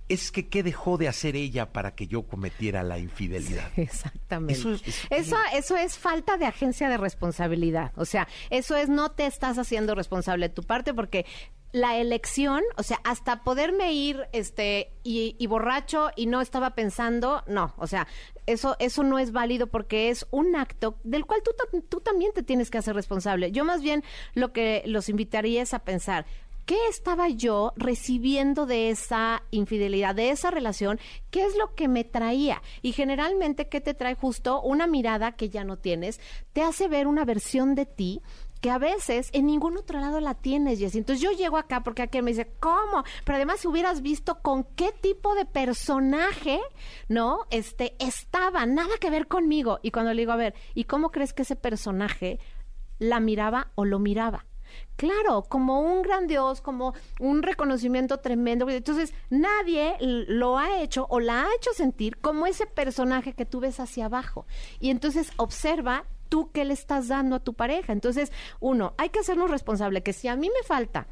Es 0.09 0.31
que 0.31 0.49
qué 0.49 0.63
dejó 0.63 0.99
de 0.99 1.09
hacer 1.09 1.37
ella 1.37 1.73
para 1.73 1.95
que 1.95 2.07
yo 2.07 2.23
cometiera 2.23 2.83
la 2.83 2.99
infidelidad. 2.99 3.71
exactamente. 3.79 4.55
Eso 4.55 4.73
es, 4.73 4.83
eso, 5.11 5.37
eso 5.55 5.77
es 5.77 5.97
falta 5.97 6.37
de 6.37 6.47
agencia 6.47 6.89
de 6.89 6.99
responsabilidad. 6.99 7.93
O 7.97 8.05
sea, 8.05 8.29
eso 8.51 8.77
es 8.77 8.89
no 8.89 9.13
te 9.13 9.27
estás 9.27 9.59
haciendo 9.59 9.95
responsable 9.95 10.49
de 10.49 10.55
tu 10.55 10.65
parte 10.65 10.93
porque 10.93 11.25
la 11.73 11.97
elección, 11.97 12.63
o 12.77 12.83
sea, 12.83 13.01
hasta 13.03 13.43
poderme 13.43 13.95
ir 13.95 14.29
este 14.33 14.93
y, 15.03 15.47
borracho 15.47 16.11
y 16.17 16.27
no 16.27 16.41
estaba 16.41 16.75
pensando, 16.75 17.43
no, 17.47 17.75
o 17.79 17.87
sea, 17.87 18.07
eso 18.47 18.77
eso 18.79 19.03
no 19.03 19.19
es 19.19 19.33
válido 19.33 19.67
porque 19.67 20.11
es 20.11 20.27
un 20.31 20.55
acto 20.55 20.97
del 21.03 21.25
cual 21.25 21.43
tú, 21.43 21.53
tú 21.89 22.01
también 22.01 22.33
te 22.33 22.43
tienes 22.43 22.71
que 22.71 22.79
hacer 22.79 22.95
responsable. 22.95 23.53
Yo 23.53 23.65
más 23.65 23.83
bien 23.83 24.05
lo 24.35 24.53
que 24.53 24.83
los 24.87 25.09
invitaría 25.09 25.63
es 25.63 25.75
a 25.75 25.81
pensar, 25.81 26.27
¿Qué 26.65 26.79
estaba 26.89 27.29
yo 27.29 27.73
recibiendo 27.75 28.67
de 28.67 28.91
esa 28.91 29.43
infidelidad, 29.51 30.15
de 30.15 30.31
esa 30.31 30.53
relación? 30.53 31.01
¿Qué 31.33 31.45
es 31.45 31.57
lo 31.57 31.75
que 31.75 31.89
me 31.89 32.05
traía? 32.05 32.63
Y 32.83 32.93
generalmente, 32.93 33.67
¿qué 33.67 33.81
te 33.81 33.95
trae 33.95 34.15
justo? 34.15 34.63
Una 34.63 34.87
mirada 34.87 35.33
que 35.33 35.49
ya 35.49 35.65
no 35.65 35.77
tienes, 35.77 36.21
te 36.53 36.63
hace 36.63 36.87
ver 36.87 37.09
una 37.09 37.25
versión 37.25 37.75
de 37.75 37.87
ti 37.87 38.23
que 38.63 38.71
a 38.71 38.79
veces 38.79 39.29
en 39.33 39.47
ningún 39.47 39.77
otro 39.77 40.01
lado 40.01 40.21
la 40.21 40.35
tienes, 40.35 40.79
Jessy. 40.79 40.99
Entonces 40.99 41.21
yo 41.21 41.33
llego 41.33 41.59
acá 41.59 41.83
porque 41.83 42.03
aquí 42.03 42.23
me 42.23 42.31
dice, 42.31 42.55
¿cómo? 42.61 43.03
Pero 43.25 43.37
además 43.37 43.59
si 43.61 43.67
hubieras 43.67 44.03
visto 44.03 44.41
con 44.41 44.63
qué 44.63 44.93
tipo 44.93 45.35
de 45.35 45.45
personaje, 45.45 46.61
¿no? 47.09 47.41
Este, 47.51 47.97
estaba, 47.99 48.65
nada 48.65 48.97
que 49.01 49.11
ver 49.11 49.27
conmigo. 49.27 49.81
Y 49.83 49.91
cuando 49.91 50.15
le 50.15 50.23
digo, 50.23 50.31
a 50.31 50.37
ver, 50.37 50.55
¿y 50.75 50.85
cómo 50.85 51.11
crees 51.11 51.33
que 51.33 51.43
ese 51.43 51.57
personaje 51.57 52.39
la 53.01 53.19
miraba 53.19 53.73
o 53.75 53.85
lo 53.85 53.99
miraba? 53.99 54.47
Claro, 54.95 55.43
como 55.43 55.81
un 55.81 56.03
gran 56.03 56.29
Dios, 56.29 56.61
como 56.61 56.95
un 57.19 57.43
reconocimiento 57.43 58.19
tremendo. 58.19 58.71
Entonces, 58.71 59.13
nadie 59.29 59.97
lo 60.01 60.57
ha 60.57 60.81
hecho 60.81 61.09
o 61.11 61.19
la 61.19 61.43
ha 61.43 61.55
hecho 61.57 61.73
sentir 61.75 62.19
como 62.19 62.47
ese 62.47 62.67
personaje 62.67 63.33
que 63.33 63.45
tú 63.45 63.59
ves 63.59 63.81
hacia 63.81 64.05
abajo. 64.05 64.47
Y 64.79 64.91
entonces 64.91 65.33
observa 65.37 66.05
tú 66.33 66.51
qué 66.51 66.65
le 66.65 66.73
estás 66.73 67.09
dando 67.09 67.37
a 67.37 67.41
tu 67.41 67.53
pareja. 67.53 67.93
Entonces, 67.93 68.33
uno, 68.59 68.95
hay 68.97 69.11
que 69.11 69.19
hacernos 69.19 69.51
responsable 69.51 70.03
que 70.03 70.15
si 70.15 70.29
a 70.29 70.35
mí 70.35 70.49
me 70.49 70.67
falta 70.67 71.07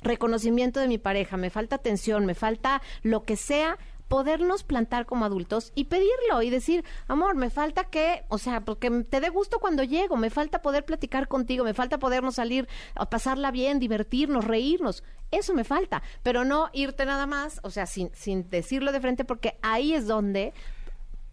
reconocimiento 0.00 0.78
de 0.78 0.86
mi 0.86 0.96
pareja, 0.96 1.36
me 1.36 1.50
falta 1.50 1.74
atención, 1.74 2.24
me 2.24 2.36
falta 2.36 2.80
lo 3.02 3.24
que 3.24 3.34
sea, 3.34 3.78
podernos 4.06 4.62
plantar 4.62 5.06
como 5.06 5.24
adultos 5.24 5.72
y 5.74 5.86
pedirlo 5.86 6.40
y 6.42 6.50
decir, 6.50 6.84
amor, 7.08 7.34
me 7.34 7.50
falta 7.50 7.82
que, 7.82 8.22
o 8.28 8.38
sea, 8.38 8.60
porque 8.60 8.90
te 9.10 9.20
dé 9.20 9.28
gusto 9.28 9.58
cuando 9.58 9.82
llego, 9.82 10.16
me 10.16 10.30
falta 10.30 10.62
poder 10.62 10.84
platicar 10.84 11.26
contigo, 11.26 11.64
me 11.64 11.74
falta 11.74 11.98
podernos 11.98 12.36
salir 12.36 12.68
a 12.94 13.10
pasarla 13.10 13.50
bien, 13.50 13.80
divertirnos, 13.80 14.44
reírnos. 14.44 15.02
Eso 15.32 15.52
me 15.52 15.64
falta, 15.64 16.00
pero 16.22 16.44
no 16.44 16.70
irte 16.72 17.04
nada 17.06 17.26
más, 17.26 17.58
o 17.64 17.70
sea, 17.70 17.86
sin, 17.86 18.10
sin 18.14 18.48
decirlo 18.48 18.92
de 18.92 19.00
frente, 19.00 19.24
porque 19.24 19.58
ahí 19.62 19.94
es 19.94 20.06
donde 20.06 20.52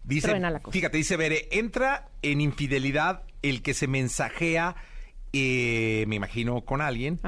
Dice, 0.08 0.40
fíjate, 0.70 0.96
dice 0.96 1.18
Bere, 1.18 1.48
entra 1.50 2.08
en 2.22 2.40
infidelidad 2.40 3.24
el 3.42 3.62
que 3.62 3.74
se 3.74 3.86
mensajea, 3.86 4.76
eh, 5.32 6.04
me 6.08 6.16
imagino, 6.16 6.60
con 6.62 6.80
alguien. 6.80 7.20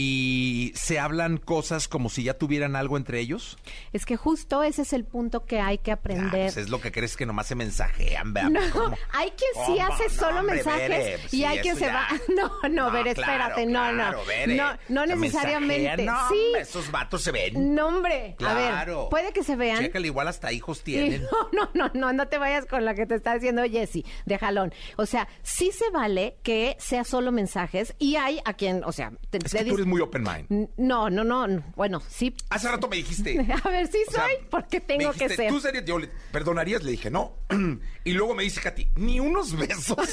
Y 0.00 0.72
se 0.76 1.00
hablan 1.00 1.38
cosas 1.38 1.88
como 1.88 2.08
si 2.08 2.22
ya 2.22 2.34
tuvieran 2.34 2.76
algo 2.76 2.96
entre 2.96 3.18
ellos? 3.18 3.58
Es 3.92 4.06
que 4.06 4.16
justo 4.16 4.62
ese 4.62 4.82
es 4.82 4.92
el 4.92 5.04
punto 5.04 5.44
que 5.44 5.58
hay 5.58 5.78
que 5.78 5.90
aprender. 5.90 6.30
Pues 6.30 6.56
es 6.56 6.68
lo 6.68 6.80
que 6.80 6.92
crees 6.92 7.16
que 7.16 7.26
nomás 7.26 7.48
se 7.48 7.56
mensajean, 7.56 8.32
vea. 8.32 8.48
No, 8.48 8.60
hay 9.12 9.32
quien 9.32 9.66
sí 9.66 9.80
hace 9.80 10.08
solo 10.08 10.44
mensajes 10.44 11.20
pues 11.20 11.34
y 11.34 11.44
hay 11.44 11.58
quien 11.58 11.76
se 11.76 11.88
va. 11.88 12.06
No, 12.28 12.68
no, 12.68 12.90
ver, 12.92 13.08
espérate, 13.08 13.66
no, 13.66 13.92
no. 13.92 14.12
no, 14.46 14.78
no 14.88 15.06
necesariamente. 15.06 16.04
No, 16.04 16.28
sí. 16.28 16.52
esos 16.58 16.90
vatos 16.90 17.22
se 17.22 17.32
ven. 17.32 17.74
No, 17.74 17.88
hombre. 17.88 18.36
A 18.46 18.54
ver, 18.54 18.94
puede 19.10 19.32
que 19.32 19.42
se 19.42 19.56
vean. 19.56 19.78
Chécale, 19.78 20.06
igual 20.06 20.28
hasta 20.28 20.52
hijos 20.52 20.82
tienen. 20.82 21.26
No, 21.38 21.48
no, 21.52 21.70
no, 21.74 21.90
no, 21.94 22.12
no 22.12 22.28
te 22.28 22.38
vayas 22.38 22.66
con 22.66 22.84
la 22.84 22.94
que 22.94 23.06
te 23.06 23.14
está 23.14 23.34
diciendo 23.34 23.62
Jessy, 23.64 24.04
de 24.26 24.38
jalón. 24.38 24.72
O 24.96 25.06
sea, 25.06 25.28
sí 25.42 25.72
se 25.72 25.90
vale 25.90 26.36
que 26.42 26.76
sea 26.78 27.04
solo 27.04 27.32
mensajes 27.32 27.94
y 27.98 28.16
hay 28.16 28.40
a 28.44 28.54
quien, 28.54 28.84
o 28.84 28.92
sea, 28.92 29.12
te, 29.30 29.38
es 29.38 29.52
que 29.52 29.64
muy 29.88 30.00
open 30.00 30.22
mind. 30.22 30.68
No, 30.76 31.10
no, 31.10 31.24
no. 31.24 31.62
Bueno, 31.76 32.00
sí. 32.08 32.34
Hace 32.50 32.68
rato 32.68 32.88
me 32.88 32.96
dijiste. 32.96 33.38
A 33.64 33.68
ver, 33.68 33.88
sí 33.88 33.98
soy, 34.10 34.32
porque 34.50 34.80
tengo 34.80 35.12
que 35.12 35.28
ser. 35.28 35.48
¿Tú 35.50 35.60
serio? 35.60 35.82
Yo 35.84 35.98
le, 35.98 36.08
perdonarías, 36.30 36.82
le 36.82 36.92
dije, 36.92 37.10
no. 37.10 37.34
y 38.04 38.12
luego 38.12 38.34
me 38.34 38.42
dice 38.42 38.60
Katy, 38.60 38.88
ni 38.96 39.20
unos 39.20 39.56
besos. 39.56 39.96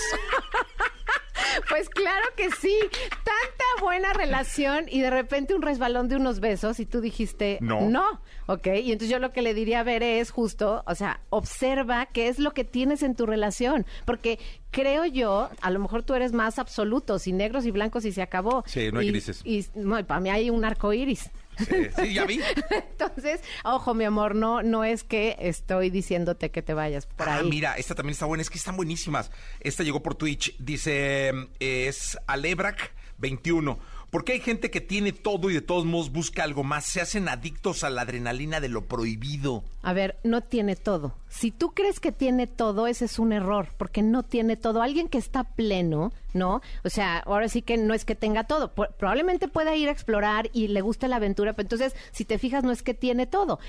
Pues 1.70 1.90
claro 1.90 2.26
que 2.36 2.50
sí. 2.52 2.78
Tanta 3.10 3.66
buena 3.82 4.14
relación 4.14 4.86
y 4.90 5.02
de 5.02 5.10
repente 5.10 5.56
un 5.56 5.62
resbalón 5.62 6.08
de 6.08 6.16
unos 6.16 6.40
besos 6.40 6.80
y 6.80 6.86
tú 6.86 7.02
dijiste 7.02 7.58
no. 7.62 7.82
No. 7.82 8.22
Ok. 8.48 8.68
Y 8.68 8.92
entonces 8.92 9.10
yo 9.10 9.20
lo 9.20 9.32
que 9.32 9.42
le 9.42 9.54
diría 9.54 9.82
a 9.82 9.84
ver 9.84 10.04
es 10.04 10.32
justo, 10.32 10.84
o 10.86 10.96
sea, 10.96 11.22
observa 11.30 12.06
qué 12.08 12.28
es 12.28 12.40
lo 12.40 12.54
que 12.54 12.64
tienes 12.64 13.04
en 13.04 13.16
tu 13.16 13.26
relación. 13.26 13.86
Porque 14.06 14.40
creo 14.72 15.06
yo, 15.06 15.50
a 15.62 15.72
lo 15.72 15.80
mejor 15.80 16.04
tú 16.04 16.14
eres 16.14 16.34
más 16.34 16.60
absoluto, 16.60 17.20
sin 17.20 17.38
negros 17.38 17.66
y 17.66 17.72
blancos 17.72 18.06
y 18.06 18.12
se 18.12 18.22
acabó. 18.22 18.64
Sí, 18.68 18.92
no 18.92 19.00
hay 19.00 19.08
grises. 19.08 19.42
Y, 19.46 19.66
no, 19.76 20.06
para 20.06 20.20
mí 20.20 20.30
hay 20.30 20.50
un 20.50 20.66
arco 20.66 20.94
iris. 20.94 21.32
Sí, 21.58 22.14
ya 22.14 22.26
vi. 22.26 22.40
Entonces, 22.72 23.42
ojo, 23.64 23.94
mi 23.94 24.04
amor, 24.04 24.36
no, 24.36 24.64
no 24.64 24.84
es 24.84 25.04
que 25.04 25.36
estoy 25.40 25.90
diciéndote 25.90 26.52
que 26.52 26.62
te 26.62 26.74
vayas 26.74 27.06
por 27.06 27.28
ah, 27.30 27.42
mira, 27.44 27.74
esta 27.78 27.96
también 27.96 28.14
está 28.14 28.26
buena, 28.26 28.42
es 28.42 28.50
que 28.50 28.58
están 28.58 28.76
buenísimas. 28.76 29.32
Esta 29.60 29.84
llegó 29.84 30.02
por 30.02 30.16
Twitch, 30.16 30.56
dice, 30.60 31.32
es 31.60 32.18
Alebrac 32.28 32.94
21. 33.18 33.80
Porque 34.10 34.34
hay 34.34 34.40
gente 34.40 34.72
que 34.72 34.80
tiene 34.80 35.12
todo 35.12 35.50
y 35.50 35.54
de 35.54 35.62
todos 35.62 35.84
modos 35.84 36.12
busca 36.12 36.44
algo 36.44 36.64
más. 36.64 36.86
Se 36.86 37.02
hacen 37.02 37.28
adictos 37.28 37.84
a 37.84 37.90
la 37.90 38.04
adrenalina 38.04 38.62
de 38.62 38.70
lo 38.70 38.86
prohibido. 38.86 39.66
A 39.86 39.94
ver, 39.94 40.18
no 40.24 40.42
tiene 40.42 40.76
todo. 40.76 41.14
Si 41.30 41.52
tú 41.52 41.74
crees 41.74 42.00
que 42.00 42.12
tiene 42.12 42.48
todo, 42.48 42.88
ese 42.88 43.06
es 43.06 43.20
un 43.20 43.32
error, 43.32 43.70
porque 43.78 44.02
no 44.02 44.24
tiene 44.24 44.58
todo. 44.58 44.82
Alguien 44.82 45.10
que 45.10 45.20
está 45.20 45.44
pleno, 45.44 46.12
¿no? 46.34 46.62
O 46.84 46.90
sea, 46.90 47.20
ahora 47.20 47.48
sí 47.50 47.62
que 47.62 47.78
no 47.78 47.94
es 47.94 48.04
que 48.04 48.16
tenga 48.16 48.46
todo. 48.46 48.74
Pro- 48.74 48.90
probablemente 48.98 49.48
pueda 49.48 49.76
ir 49.76 49.88
a 49.88 49.92
explorar 49.92 50.50
y 50.54 50.70
le 50.70 50.82
guste 50.82 51.08
la 51.08 51.18
aventura, 51.18 51.54
pero 51.54 51.66
entonces, 51.66 51.96
si 52.12 52.26
te 52.26 52.40
fijas, 52.40 52.64
no 52.64 52.72
es 52.72 52.82
que 52.82 52.96
tiene 52.96 53.28
todo. 53.28 53.60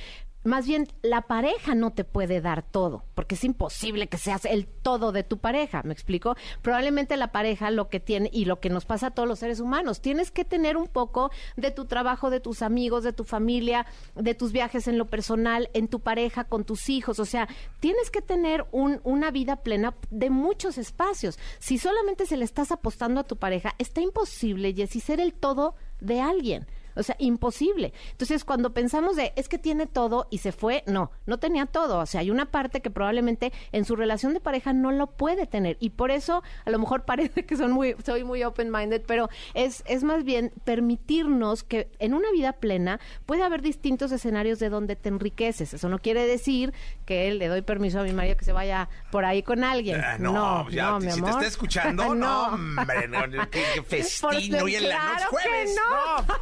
Más 0.44 0.64
bien, 0.64 0.86
la 1.02 1.22
pareja 1.22 1.74
no 1.74 1.90
te 1.92 2.04
puede 2.04 2.40
dar 2.40 2.62
todo, 2.62 3.02
porque 3.16 3.34
es 3.34 3.42
imposible 3.42 4.06
que 4.06 4.16
seas 4.16 4.44
el 4.44 4.68
todo 4.68 5.10
de 5.10 5.24
tu 5.24 5.38
pareja, 5.38 5.82
¿me 5.82 5.92
explico? 5.92 6.36
Probablemente 6.62 7.16
la 7.16 7.32
pareja 7.32 7.72
lo 7.72 7.88
que 7.88 7.98
tiene, 7.98 8.30
y 8.32 8.44
lo 8.44 8.60
que 8.60 8.70
nos 8.70 8.84
pasa 8.84 9.08
a 9.08 9.10
todos 9.10 9.28
los 9.28 9.40
seres 9.40 9.58
humanos, 9.58 10.00
tienes 10.00 10.30
que 10.30 10.44
tener 10.44 10.76
un 10.76 10.86
poco 10.86 11.32
de 11.56 11.72
tu 11.72 11.86
trabajo, 11.86 12.30
de 12.30 12.38
tus 12.38 12.62
amigos, 12.62 13.02
de 13.02 13.12
tu 13.12 13.24
familia, 13.24 13.86
de 14.14 14.34
tus 14.36 14.52
viajes 14.52 14.86
en 14.86 14.98
lo 14.98 15.06
personal, 15.06 15.68
en 15.74 15.88
tu 15.88 15.98
pareja, 16.06 16.44
con 16.44 16.64
tus 16.64 16.88
hijos, 16.88 17.18
o 17.18 17.24
sea, 17.24 17.48
tienes 17.80 18.10
que 18.10 18.22
tener 18.22 18.64
un- 18.70 19.00
una 19.02 19.32
vida 19.32 19.56
plena 19.56 19.96
de 20.10 20.30
muchos 20.30 20.78
espacios. 20.78 21.36
Si 21.58 21.78
solamente 21.78 22.26
se 22.26 22.36
le 22.36 22.44
estás 22.44 22.70
apostando 22.70 23.18
a 23.20 23.24
tu 23.24 23.36
pareja, 23.36 23.74
está 23.78 24.00
imposible, 24.00 24.72
Jessy, 24.72 25.00
ser 25.00 25.18
el 25.18 25.32
todo 25.34 25.74
de 26.00 26.20
alguien. 26.20 26.66
O 26.96 27.02
sea, 27.02 27.16
imposible. 27.18 27.92
Entonces, 28.12 28.44
cuando 28.44 28.72
pensamos 28.72 29.16
de, 29.16 29.32
es 29.36 29.48
que 29.48 29.58
tiene 29.58 29.86
todo 29.86 30.26
y 30.30 30.38
se 30.38 30.52
fue, 30.52 30.82
no, 30.86 31.10
no 31.26 31.38
tenía 31.38 31.66
todo. 31.66 31.98
O 31.98 32.06
sea, 32.06 32.20
hay 32.20 32.30
una 32.30 32.46
parte 32.46 32.80
que 32.80 32.90
probablemente 32.90 33.52
en 33.72 33.84
su 33.84 33.96
relación 33.96 34.34
de 34.34 34.40
pareja 34.40 34.72
no 34.72 34.92
lo 34.92 35.08
puede 35.08 35.46
tener. 35.46 35.76
Y 35.80 35.90
por 35.90 36.10
eso, 36.10 36.42
a 36.64 36.70
lo 36.70 36.78
mejor 36.78 37.04
parece 37.06 37.44
que 37.44 37.56
son 37.56 37.72
muy, 37.72 37.94
soy 38.04 38.24
muy 38.24 38.42
open-minded, 38.42 39.02
pero 39.06 39.28
es, 39.54 39.82
es 39.86 40.02
más 40.02 40.24
bien 40.24 40.52
permitirnos 40.64 41.62
que 41.62 41.88
en 41.98 42.14
una 42.14 42.30
vida 42.32 42.52
plena 42.54 43.00
puede 43.26 43.42
haber 43.42 43.62
distintos 43.62 44.12
escenarios 44.12 44.58
de 44.58 44.68
donde 44.68 44.96
te 44.96 45.08
enriqueces. 45.08 45.74
Eso 45.74 45.88
no 45.88 45.98
quiere 45.98 46.26
decir 46.26 46.72
que 47.04 47.32
le 47.32 47.48
doy 47.48 47.62
permiso 47.62 48.00
a 48.00 48.02
mi 48.02 48.12
marido 48.12 48.36
que 48.36 48.44
se 48.44 48.52
vaya 48.52 48.88
por 49.10 49.24
ahí 49.24 49.42
con 49.42 49.64
alguien. 49.64 50.00
Ah, 50.00 50.16
no, 50.18 50.32
no, 50.32 50.70
ya, 50.70 50.90
no, 50.90 51.00
mi 51.00 51.10
si 51.10 51.22
te 51.22 51.30
está 51.30 51.46
escuchando, 51.46 52.14
no, 52.14 52.48
hombre, 52.48 53.08
no, 53.08 53.20
qué, 53.50 53.62
qué 53.74 53.82
festín, 53.82 54.54
hoy 54.56 54.76
en 54.76 54.88
la 54.88 55.12
noche, 55.12 55.24
jueves, 55.30 55.76
no. 55.76 56.22
no, 56.22 56.36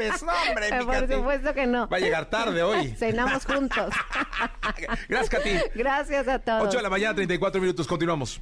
jueves, 0.00 0.22
no, 0.22 0.32
hombre, 0.48 0.78
mi 0.78 0.84
Por 0.84 0.94
Katy. 0.94 1.14
supuesto 1.14 1.54
que 1.54 1.66
no. 1.66 1.88
Va 1.88 1.96
a 1.96 2.00
llegar 2.00 2.26
tarde 2.30 2.62
hoy. 2.62 2.94
Cenamos 2.98 3.44
juntos. 3.44 3.92
Gracias, 5.08 5.28
Katy. 5.30 5.50
Gracias 5.74 6.28
a 6.28 6.38
todos. 6.38 6.68
8 6.68 6.76
de 6.78 6.82
la 6.82 6.90
mañana, 6.90 7.14
34 7.14 7.60
minutos, 7.60 7.86
continuamos. 7.86 8.40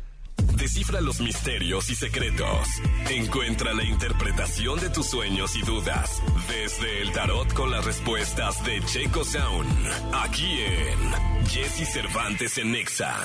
Descifra 0.56 1.00
los 1.00 1.20
misterios 1.20 1.88
y 1.90 1.94
secretos. 1.94 2.68
Encuentra 3.10 3.72
la 3.74 3.82
interpretación 3.84 4.78
de 4.80 4.88
tus 4.90 5.06
sueños 5.06 5.56
y 5.56 5.62
dudas 5.62 6.22
desde 6.48 7.02
el 7.02 7.12
tarot 7.12 7.52
con 7.54 7.70
las 7.70 7.84
respuestas 7.84 8.64
de 8.64 8.80
Checo 8.84 9.24
Sound. 9.24 9.68
Aquí 10.12 10.60
en 10.60 11.46
Jesse 11.46 11.88
Cervantes 11.92 12.58
en 12.58 12.72
Nexa. 12.72 13.16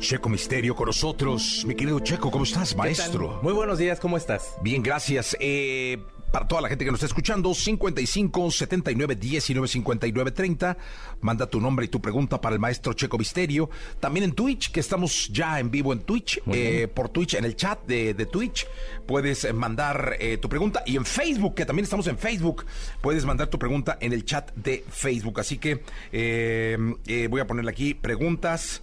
Checo 0.00 0.28
Misterio 0.28 0.74
con 0.74 0.86
nosotros. 0.86 1.64
Mi 1.66 1.74
querido 1.74 2.00
Checo, 2.00 2.30
¿cómo 2.30 2.44
estás, 2.44 2.74
maestro? 2.76 3.40
Muy 3.42 3.52
buenos 3.52 3.78
días, 3.78 3.98
¿cómo 3.98 4.16
estás? 4.16 4.56
Bien, 4.62 4.82
gracias. 4.82 5.36
Eh, 5.40 6.02
para 6.32 6.46
toda 6.46 6.60
la 6.60 6.68
gente 6.68 6.84
que 6.84 6.90
nos 6.90 6.98
está 6.98 7.06
escuchando, 7.06 7.54
55 7.54 8.50
79 8.50 9.14
19 9.16 9.68
59 9.68 10.30
30. 10.32 10.76
Manda 11.20 11.46
tu 11.48 11.60
nombre 11.60 11.86
y 11.86 11.88
tu 11.88 12.00
pregunta 12.00 12.40
para 12.40 12.54
el 12.54 12.60
maestro 12.60 12.92
Checo 12.92 13.16
Misterio. 13.16 13.70
También 14.00 14.24
en 14.24 14.32
Twitch, 14.32 14.70
que 14.70 14.80
estamos 14.80 15.28
ya 15.32 15.58
en 15.60 15.70
vivo 15.70 15.92
en 15.92 16.00
Twitch. 16.00 16.40
eh, 16.52 16.88
por 16.92 17.08
Twitch, 17.08 17.34
en 17.34 17.44
el 17.44 17.56
chat 17.56 17.84
de, 17.86 18.12
de 18.14 18.26
Twitch, 18.26 18.66
puedes 19.06 19.44
eh, 19.44 19.52
mandar 19.52 20.16
eh, 20.20 20.36
tu 20.36 20.48
pregunta. 20.48 20.82
Y 20.84 20.96
en 20.96 21.04
Facebook, 21.04 21.54
que 21.54 21.64
también 21.64 21.84
estamos 21.84 22.06
en 22.06 22.18
Facebook, 22.18 22.66
puedes 23.00 23.24
mandar 23.24 23.48
tu 23.48 23.58
pregunta 23.58 23.96
en 24.00 24.12
el 24.12 24.24
chat 24.24 24.52
de 24.54 24.84
Facebook. 24.90 25.40
Así 25.40 25.58
que 25.58 25.82
eh, 26.12 26.76
eh, 27.06 27.28
voy 27.30 27.40
a 27.40 27.46
ponerle 27.46 27.70
aquí 27.70 27.94
preguntas 27.94 28.82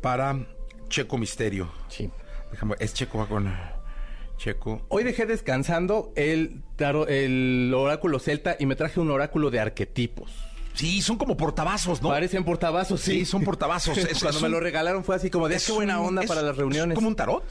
para 0.00 0.46
Checo 0.88 1.18
Misterio. 1.18 1.68
Sí. 1.88 2.08
Déjame, 2.50 2.76
es 2.78 2.94
Checo 2.94 3.18
va 3.18 3.26
con 3.26 3.52
Checo. 4.36 4.82
Hoy 4.88 5.02
dejé 5.04 5.26
descansando 5.26 6.12
el, 6.16 6.62
el 7.08 7.72
oráculo 7.74 8.18
celta 8.18 8.56
y 8.58 8.66
me 8.66 8.76
traje 8.76 9.00
un 9.00 9.10
oráculo 9.10 9.50
de 9.50 9.60
arquetipos. 9.60 10.30
Sí, 10.74 11.00
son 11.00 11.16
como 11.16 11.36
portavazos, 11.38 12.02
¿no? 12.02 12.10
Parecen 12.10 12.44
portavazos, 12.44 13.00
sí. 13.00 13.12
Sí, 13.20 13.24
son 13.24 13.42
portavazos. 13.44 13.96
Es- 13.96 14.04
Cuando 14.20 14.36
es 14.38 14.42
me 14.42 14.48
un- 14.48 14.52
lo 14.52 14.60
regalaron 14.60 15.04
fue 15.04 15.16
así 15.16 15.30
como 15.30 15.48
de, 15.48 15.56
es 15.56 15.66
qué 15.66 15.72
buena 15.72 16.00
onda 16.00 16.22
para 16.24 16.42
las 16.42 16.50
es 16.52 16.56
reuniones. 16.58 16.94
como 16.94 17.08
un 17.08 17.16
tarot? 17.16 17.42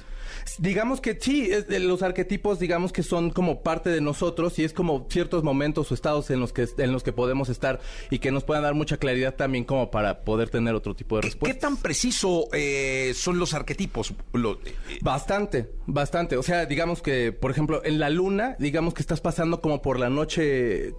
Digamos 0.59 1.01
que 1.01 1.17
sí, 1.19 1.49
es 1.51 1.67
de 1.67 1.79
los 1.79 2.01
arquetipos, 2.03 2.59
digamos 2.59 2.93
que 2.93 3.01
son 3.03 3.31
como 3.31 3.61
parte 3.63 3.89
de 3.89 3.99
nosotros 3.99 4.57
y 4.59 4.63
es 4.63 4.73
como 4.73 5.07
ciertos 5.09 5.43
momentos 5.43 5.91
o 5.91 5.93
estados 5.95 6.29
en 6.29 6.39
los 6.39 6.53
que 6.53 6.67
en 6.77 6.91
los 6.91 7.03
que 7.03 7.11
podemos 7.11 7.49
estar 7.49 7.79
y 8.11 8.19
que 8.19 8.31
nos 8.31 8.43
puedan 8.43 8.63
dar 8.63 8.73
mucha 8.75 8.97
claridad 8.97 9.35
también 9.35 9.63
como 9.65 9.89
para 9.91 10.23
poder 10.23 10.49
tener 10.49 10.75
otro 10.75 10.95
tipo 10.95 11.19
de 11.19 11.29
¿Qué, 11.29 11.37
qué 11.39 11.53
tan 11.55 11.77
preciso 11.77 12.47
eh, 12.53 13.13
son 13.15 13.39
los 13.39 13.53
arquetipos? 13.53 14.13
Lo- 14.33 14.53
eh, 14.65 14.75
Bastante, 15.01 15.69
bastante. 15.87 16.37
O 16.37 16.43
sea, 16.43 16.65
digamos 16.65 17.01
que, 17.01 17.31
por 17.31 17.49
ejemplo, 17.51 17.81
en 17.83 17.99
la 17.99 18.09
luna, 18.09 18.55
digamos 18.59 18.93
que 18.93 19.01
estás 19.01 19.21
pasando 19.21 19.61
como 19.61 19.81
por 19.81 19.99
la 19.99 20.09
noche, 20.09 20.93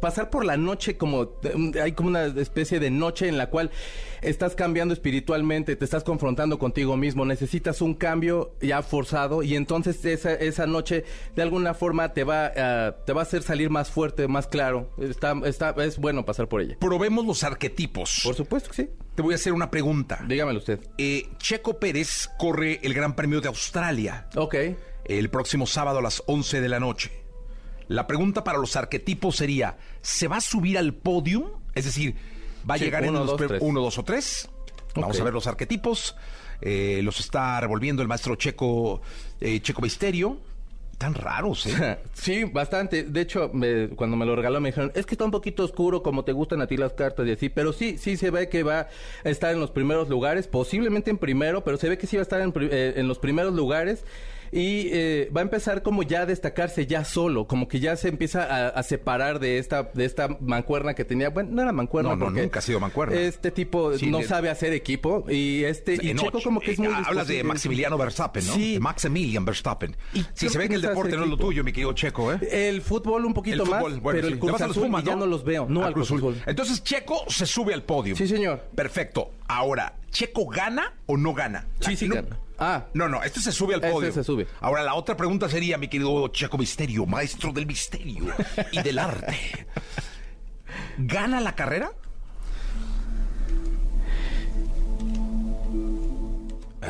pasar 0.00 0.30
por 0.30 0.44
la 0.44 0.56
noche 0.56 0.96
como, 0.96 1.32
hay 1.82 1.92
como 1.92 2.08
una 2.10 2.26
especie 2.26 2.78
de 2.80 2.90
noche 2.90 3.28
en 3.28 3.38
la 3.38 3.50
cual 3.50 3.70
estás 4.28 4.54
cambiando 4.54 4.94
espiritualmente, 4.94 5.76
te 5.76 5.84
estás 5.84 6.04
confrontando 6.04 6.58
contigo 6.58 6.96
mismo, 6.96 7.24
necesitas 7.24 7.80
un 7.80 7.94
cambio 7.94 8.54
ya 8.60 8.82
forzado 8.82 9.42
y 9.42 9.54
entonces 9.56 10.04
esa, 10.04 10.32
esa 10.34 10.66
noche 10.66 11.04
de 11.36 11.42
alguna 11.42 11.74
forma 11.74 12.12
te 12.12 12.24
va, 12.24 12.46
a- 12.46 12.96
te 13.04 13.12
va 13.12 13.20
a 13.20 13.24
hacer 13.24 13.42
salir 13.42 13.70
más 13.70 13.90
fuerte, 13.90 14.26
más 14.28 14.46
claro. 14.46 14.90
Está, 14.98 15.34
está, 15.44 15.74
es 15.84 15.98
bueno 15.98 16.24
pasar 16.24 16.48
por 16.48 16.60
ella. 16.60 16.76
probemos 16.80 17.24
los 17.26 17.44
arquetipos. 17.44 18.20
Por 18.24 18.34
supuesto 18.34 18.70
que 18.70 18.76
sí. 18.76 18.90
Te 19.14 19.22
voy 19.22 19.32
a 19.32 19.36
hacer 19.36 19.52
una 19.52 19.70
pregunta. 19.70 20.24
Dígamelo 20.26 20.58
usted. 20.58 20.80
Eh, 20.98 21.28
Checo 21.38 21.78
Pérez 21.78 22.28
corre 22.38 22.80
el 22.82 22.94
Gran 22.94 23.14
Premio 23.14 23.40
de 23.40 23.48
Australia 23.48 24.28
Ok. 24.36 24.54
el 25.04 25.30
próximo 25.30 25.66
sábado 25.66 26.00
a 26.00 26.02
las 26.02 26.22
11 26.26 26.60
de 26.60 26.68
la 26.68 26.80
noche. 26.80 27.12
La 27.86 28.06
pregunta 28.06 28.42
para 28.44 28.58
los 28.58 28.76
arquetipos 28.76 29.36
sería, 29.36 29.76
¿se 30.00 30.26
va 30.26 30.38
a 30.38 30.40
subir 30.40 30.78
al 30.78 30.94
podium? 30.94 31.50
Es 31.74 31.84
decir, 31.84 32.16
¿va 32.68 32.74
a 32.74 32.78
Sí, 32.78 32.84
llegar 32.84 33.04
en 33.04 33.10
uno, 33.10 33.24
los 33.24 33.36
dos, 33.38 33.52
uno, 33.60 33.80
dos 33.80 33.98
o 33.98 34.02
tres? 34.04 34.48
Vamos 34.94 35.20
a 35.20 35.24
ver 35.24 35.32
los 35.34 35.46
arquetipos. 35.46 36.16
Eh, 36.60 37.00
los 37.02 37.20
está 37.20 37.60
revolviendo 37.60 38.00
el 38.02 38.08
maestro 38.08 38.36
Checo, 38.36 39.00
eh, 39.40 39.60
Checo 39.60 39.82
Misterio. 39.82 40.38
Tan 40.96 41.12
raros, 41.14 41.66
¿eh? 41.66 41.98
Sí, 42.14 42.44
bastante. 42.44 43.02
De 43.02 43.20
hecho, 43.20 43.50
me- 43.52 43.88
cuando 43.88 44.16
me 44.16 44.24
lo 44.24 44.36
regaló 44.36 44.60
me 44.60 44.68
dijeron, 44.68 44.92
es 44.94 45.04
que 45.04 45.14
está 45.14 45.24
un 45.24 45.32
poquito 45.32 45.64
oscuro 45.64 46.02
como 46.04 46.24
te 46.24 46.30
gustan 46.30 46.62
a 46.62 46.68
ti 46.68 46.76
las 46.76 46.92
cartas 46.92 47.26
y 47.26 47.32
así, 47.32 47.48
pero 47.48 47.72
sí, 47.72 47.98
sí 47.98 48.16
se 48.16 48.30
ve 48.30 48.48
que 48.48 48.62
va 48.62 48.88
a 49.24 49.28
estar 49.28 49.52
en 49.52 49.58
los 49.60 49.72
primeros 49.72 50.08
lugares, 50.08 50.46
posiblemente 50.46 51.10
en 51.10 51.18
primero, 51.18 51.64
pero 51.64 51.76
se 51.78 51.88
ve 51.88 51.98
que 51.98 52.06
sí 52.06 52.16
va 52.16 52.20
a 52.20 52.22
estar 52.22 52.40
en, 52.40 52.52
eh, 52.70 52.94
en 52.96 53.08
los 53.08 53.18
primeros 53.18 53.52
lugares 53.54 54.04
y 54.56 54.88
eh, 54.92 55.30
va 55.36 55.40
a 55.40 55.42
empezar 55.42 55.82
como 55.82 56.04
ya 56.04 56.20
a 56.22 56.26
destacarse 56.26 56.86
ya 56.86 57.04
solo, 57.04 57.46
como 57.48 57.66
que 57.66 57.80
ya 57.80 57.96
se 57.96 58.06
empieza 58.08 58.44
a, 58.44 58.68
a 58.68 58.82
separar 58.84 59.40
de 59.40 59.58
esta 59.58 59.90
de 59.94 60.04
esta 60.04 60.28
mancuerna 60.40 60.94
que 60.94 61.04
tenía. 61.04 61.30
Bueno, 61.30 61.50
no 61.52 61.62
era 61.62 61.72
mancuerna 61.72 62.10
No, 62.10 62.16
no, 62.16 62.24
porque 62.26 62.42
nunca 62.42 62.60
ha 62.60 62.62
sido 62.62 62.78
mancuerna. 62.78 63.16
Este 63.20 63.50
tipo 63.50 63.98
Sí, 63.98 64.06
no 64.10 64.18
de- 64.18 64.24
sabe 64.28 64.50
hacer 64.50 64.72
equipo 64.72 65.24
y 65.28 65.64
este 65.64 65.94
y 66.00 66.10
Eh, 66.10 66.14
Checo 66.14 66.40
como 66.40 66.60
que 66.60 66.70
es 66.72 66.78
eh, 66.78 66.82
muy 66.82 66.92
Hablas 66.92 67.26
de. 67.26 67.42
Maximiliano 67.42 67.98
Verstappen, 67.98 68.46
¿no? 68.46 68.54
Sí. 68.54 68.74
De 68.74 68.80
Maximilian 68.80 69.44
Verstappen. 69.44 69.96
Y 70.12 70.20
sí, 70.20 70.26
creo 70.36 70.50
se 70.50 70.58
ve 70.58 70.68
que 70.68 70.74
el 70.76 70.82
deporte 70.82 71.16
no 71.16 71.24
es 71.24 71.30
lo 71.30 71.36
tuyo, 71.36 71.64
mi 71.64 71.72
querido 71.72 71.92
Checo, 71.92 72.32
¿eh? 72.32 72.38
El 72.50 72.80
fútbol 72.82 73.24
un 73.24 73.34
poquito 73.34 73.64
El 73.64 73.68
más, 73.70 73.80
bueno, 73.82 74.00
pero 74.04 74.28
sí. 74.28 74.34
el 74.34 74.34
¿Le 74.34 74.38
Cruz 74.38 74.60
Azul 74.60 74.84
Pumas, 74.84 75.02
ya 75.04 75.16
no 75.16 75.26
los 75.26 75.42
veo. 75.42 75.66
No, 75.68 75.80
Al 75.80 75.88
al 75.88 75.94
Cruz 75.94 76.12
Azul. 76.12 76.40
Entonces 76.46 76.84
Checo 76.84 77.24
se 77.28 77.44
sube 77.46 77.74
al 77.74 77.82
podio. 77.82 78.14
Sí, 78.14 78.28
señor. 78.28 78.60
Perfecto. 78.74 79.32
Ahora, 79.48 79.96
¿Checo 80.10 80.46
gana 80.46 80.94
o 81.06 81.16
no 81.16 81.34
gana? 81.34 81.66
Sí, 81.80 81.96
sí 81.96 82.06
no, 82.08 82.14
gana. 82.14 82.38
Ah. 82.58 82.84
No, 82.94 83.08
no, 83.08 83.22
este 83.22 83.40
se 83.40 83.50
sube 83.52 83.74
al 83.74 83.80
Este 83.80 83.92
podio. 83.92 84.12
se 84.12 84.22
sube. 84.24 84.46
Ahora, 84.60 84.82
la 84.82 84.94
otra 84.94 85.16
pregunta 85.16 85.48
sería, 85.48 85.76
mi 85.78 85.88
querido 85.88 86.28
Checo 86.28 86.56
Misterio, 86.58 87.04
maestro 87.06 87.52
del 87.52 87.66
misterio 87.66 88.26
y 88.72 88.82
del 88.82 88.98
arte. 88.98 89.66
¿Gana 90.98 91.40
la 91.40 91.54
carrera? 91.54 91.90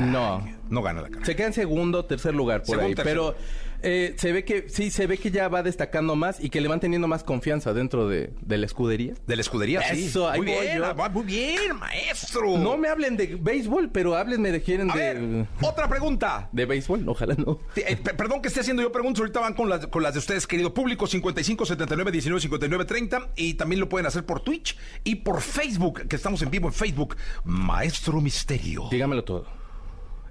No. 0.00 0.44
No 0.70 0.82
gana 0.82 1.02
la 1.02 1.08
carrera. 1.08 1.26
Se 1.26 1.36
queda 1.36 1.46
en 1.48 1.52
segundo, 1.52 2.04
tercer 2.04 2.34
lugar 2.34 2.62
por 2.62 2.80
ahí. 2.80 2.94
tercero. 2.94 3.34
Pero 3.34 3.64
eh, 3.86 4.14
se 4.16 4.32
ve 4.32 4.44
que, 4.46 4.68
sí, 4.70 4.90
se 4.90 5.06
ve 5.06 5.18
que 5.18 5.30
ya 5.30 5.48
va 5.48 5.62
destacando 5.62 6.16
más 6.16 6.42
y 6.42 6.48
que 6.48 6.62
le 6.62 6.68
van 6.68 6.80
teniendo 6.80 7.06
más 7.06 7.22
confianza 7.22 7.74
dentro 7.74 8.08
de, 8.08 8.30
de 8.40 8.56
la 8.56 8.64
escudería. 8.64 9.12
De 9.26 9.36
la 9.36 9.42
escudería, 9.42 9.82
sí. 9.82 10.06
Eso, 10.06 10.26
ahí 10.28 10.40
muy 10.40 10.46
bien, 10.52 10.78
yo. 10.78 10.84
ah, 10.86 11.08
muy 11.10 11.24
bien, 11.24 11.76
maestro. 11.78 12.56
No 12.56 12.78
me 12.78 12.88
hablen 12.88 13.14
de 13.18 13.36
béisbol, 13.38 13.90
pero 13.90 14.16
háblenme 14.16 14.52
de 14.52 14.62
quieren 14.62 14.90
A 14.90 14.94
de. 14.96 15.00
ver, 15.14 15.46
otra 15.60 15.86
pregunta. 15.86 16.48
De 16.52 16.64
béisbol, 16.64 17.06
ojalá 17.06 17.34
no. 17.36 17.58
Eh, 17.76 17.96
pe- 18.02 18.14
perdón 18.14 18.40
que 18.40 18.48
esté 18.48 18.60
haciendo 18.60 18.82
yo 18.82 18.90
preguntas, 18.90 19.20
ahorita 19.20 19.40
van 19.40 19.52
con 19.52 19.68
las, 19.68 19.86
con 19.88 20.02
las 20.02 20.14
de 20.14 20.20
ustedes, 20.20 20.46
querido 20.46 20.72
público, 20.72 21.06
55 21.06 21.66
79 21.66 22.10
19 22.10 22.40
59 22.40 22.84
30 22.86 23.32
y 23.36 23.52
también 23.54 23.80
lo 23.80 23.88
pueden 23.90 24.06
hacer 24.06 24.24
por 24.24 24.40
Twitch 24.40 24.78
y 25.04 25.16
por 25.16 25.42
Facebook, 25.42 26.08
que 26.08 26.16
estamos 26.16 26.40
en 26.40 26.50
vivo 26.50 26.68
en 26.68 26.72
Facebook. 26.74 27.16
Maestro 27.44 28.22
Misterio, 28.22 28.88
Dígamelo 28.90 29.24
todo. 29.24 29.46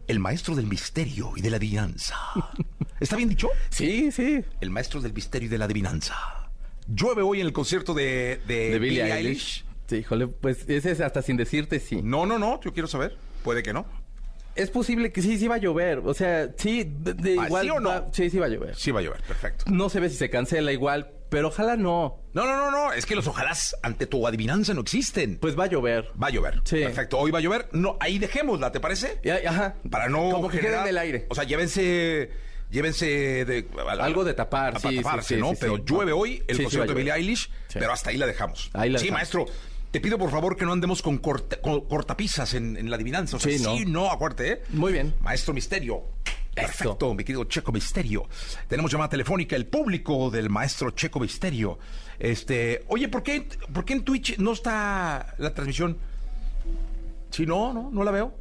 El 0.08 0.20
maestro 0.20 0.56
del 0.56 0.68
misterio 0.68 1.34
y 1.36 1.42
de 1.42 1.50
la 1.50 1.58
adivinanza. 1.58 2.16
¿Está 3.00 3.16
bien 3.16 3.30
dicho? 3.30 3.50
Sí, 3.70 4.12
sí. 4.12 4.44
El 4.62 4.70
maestro 4.70 5.02
del 5.02 5.14
misterio 5.14 5.48
y 5.48 5.50
de 5.50 5.58
la 5.58 5.66
adivinanza. 5.66 6.16
Llueve 6.88 7.22
hoy 7.22 7.40
en 7.42 7.48
el 7.48 7.54
concierto 7.54 7.94
de, 7.94 8.42
de, 8.48 8.72
De 8.72 8.80
Billie 8.80 9.04
Billie 9.04 9.14
Eilish. 9.14 9.66
Este, 9.82 9.98
híjole, 9.98 10.28
pues 10.28 10.68
ese 10.70 10.92
es 10.92 11.02
hasta 11.02 11.22
sin 11.22 11.38
decirte 11.38 11.80
sí. 11.80 12.02
No, 12.02 12.26
no, 12.26 12.40
no, 12.40 12.60
yo 12.62 12.74
quiero 12.74 12.88
saber. 12.88 13.18
Puede 13.44 13.64
que 13.64 13.74
no. 13.74 13.86
Es 14.56 14.70
posible 14.70 15.12
que 15.12 15.22
sí, 15.22 15.38
sí 15.38 15.48
va 15.48 15.56
a 15.56 15.60
llover. 15.60 16.00
O 16.06 16.14
sea, 16.14 16.50
sí, 16.58 16.84
de, 16.88 17.14
de 17.14 17.38
Ah, 17.40 17.46
igual. 17.48 17.64
¿sí 17.64 17.70
o 17.72 17.80
no? 17.80 17.90
va- 17.90 18.06
sí, 18.12 18.30
sí 18.30 18.38
va 18.40 18.46
a 18.46 18.50
llover. 18.50 18.76
Sí 18.76 18.92
va 18.92 19.00
a 19.00 19.04
llover, 19.04 19.22
perfecto. 19.24 19.66
No 19.68 19.90
se 19.90 20.00
ve 20.00 20.10
si 20.10 20.16
se 20.18 20.30
cancela 20.30 20.72
igual, 20.72 21.12
pero 21.30 21.48
ojalá 21.48 21.76
no. 21.76 22.20
No, 22.34 22.46
no, 22.46 22.58
no, 22.58 22.70
no, 22.72 22.94
es 22.94 23.06
que 23.08 23.16
los 23.16 23.26
ojalás 23.28 23.76
ante 23.82 24.06
tu 24.06 24.28
adivinanza 24.28 24.74
no 24.76 24.82
existen. 24.82 25.38
Pues 25.40 25.58
va 25.58 25.64
a 25.64 25.68
llover. 25.68 26.12
Va 26.22 26.28
a 26.28 26.30
llover. 26.30 26.62
Sí. 26.66 26.82
Perfecto, 26.82 27.18
hoy 27.18 27.32
va 27.32 27.40
a 27.40 27.42
llover. 27.42 27.68
No, 27.72 27.98
ahí 28.00 28.20
dejémosla, 28.20 28.72
¿te 28.72 28.80
parece? 28.80 29.20
Ya, 29.24 29.40
ajá. 29.48 29.76
Para 29.90 30.08
no 30.10 30.30
Como 30.32 30.50
que 30.50 30.58
quede 30.60 30.68
generar- 30.70 30.84
en 30.84 30.90
el 30.90 30.98
aire. 31.00 31.26
O 31.30 31.36
sea, 31.36 31.44
llévense 31.46 32.30
llévense 32.70 33.06
de 33.46 33.68
Algo 34.00 34.24
de 34.24 34.34
tapar, 34.34 34.76
a- 34.76 34.80
sí, 34.80 34.96
taparse, 34.98 35.28
sí, 35.30 35.36
sí, 35.36 35.40
¿no? 35.42 35.52
pero 35.60 35.78
llueve 35.78 36.12
hoy 36.12 36.44
el 36.48 36.62
concierto 36.62 36.94
de 36.94 36.98
Billie. 37.00 37.14
Eilish, 37.14 37.50
pero 37.74 37.92
hasta 37.92 38.10
ahí 38.10 38.18
la 38.18 38.26
dejamos. 38.26 38.72
Ahí 38.74 38.90
la 38.90 38.98
sí, 39.00 39.06
dejamos. 39.06 39.20
maestro. 39.20 39.46
Te 39.94 40.02
pido 40.02 40.18
por 40.18 40.32
favor 40.32 40.58
que 40.58 40.66
no 40.66 40.72
andemos 40.74 41.04
con, 41.04 41.20
corta- 41.20 41.62
con 41.62 41.82
cortapisas 41.82 42.56
en, 42.56 42.78
en 42.78 42.90
la 42.90 42.96
adivinanza. 42.96 43.38
O 43.38 43.40
sea, 43.40 43.52
Sí, 43.52 43.60
sí, 43.60 43.86
no. 43.86 44.06
no, 44.06 44.12
acuérdate, 44.12 44.52
¿eh? 44.54 44.62
Muy 44.72 44.92
bien. 44.92 45.14
Maestro 45.22 45.54
Misterio. 45.54 46.02
Perfecto, 46.56 47.14
mi 47.14 47.24
querido 47.24 47.44
Checo 47.44 47.72
Misterio. 47.72 48.28
Tenemos 48.68 48.92
llamada 48.92 49.10
telefónica, 49.12 49.56
el 49.56 49.68
público 49.68 50.32
del 50.32 50.50
maestro 50.50 50.90
Checo 50.92 51.20
Misterio. 51.20 51.78
Este, 52.18 52.84
oye, 52.88 53.08
¿por 53.08 53.22
qué, 53.22 53.48
¿por 53.72 53.86
qué 53.86 53.94
en 53.94 54.04
Twitch 54.04 54.40
no 54.40 54.54
está 54.54 55.36
la 55.38 55.54
transmisión? 55.54 55.96
Sí, 57.30 57.46
no, 57.46 57.72
no, 57.72 57.92
no 57.92 58.04
la 58.04 58.10
veo. 58.10 58.34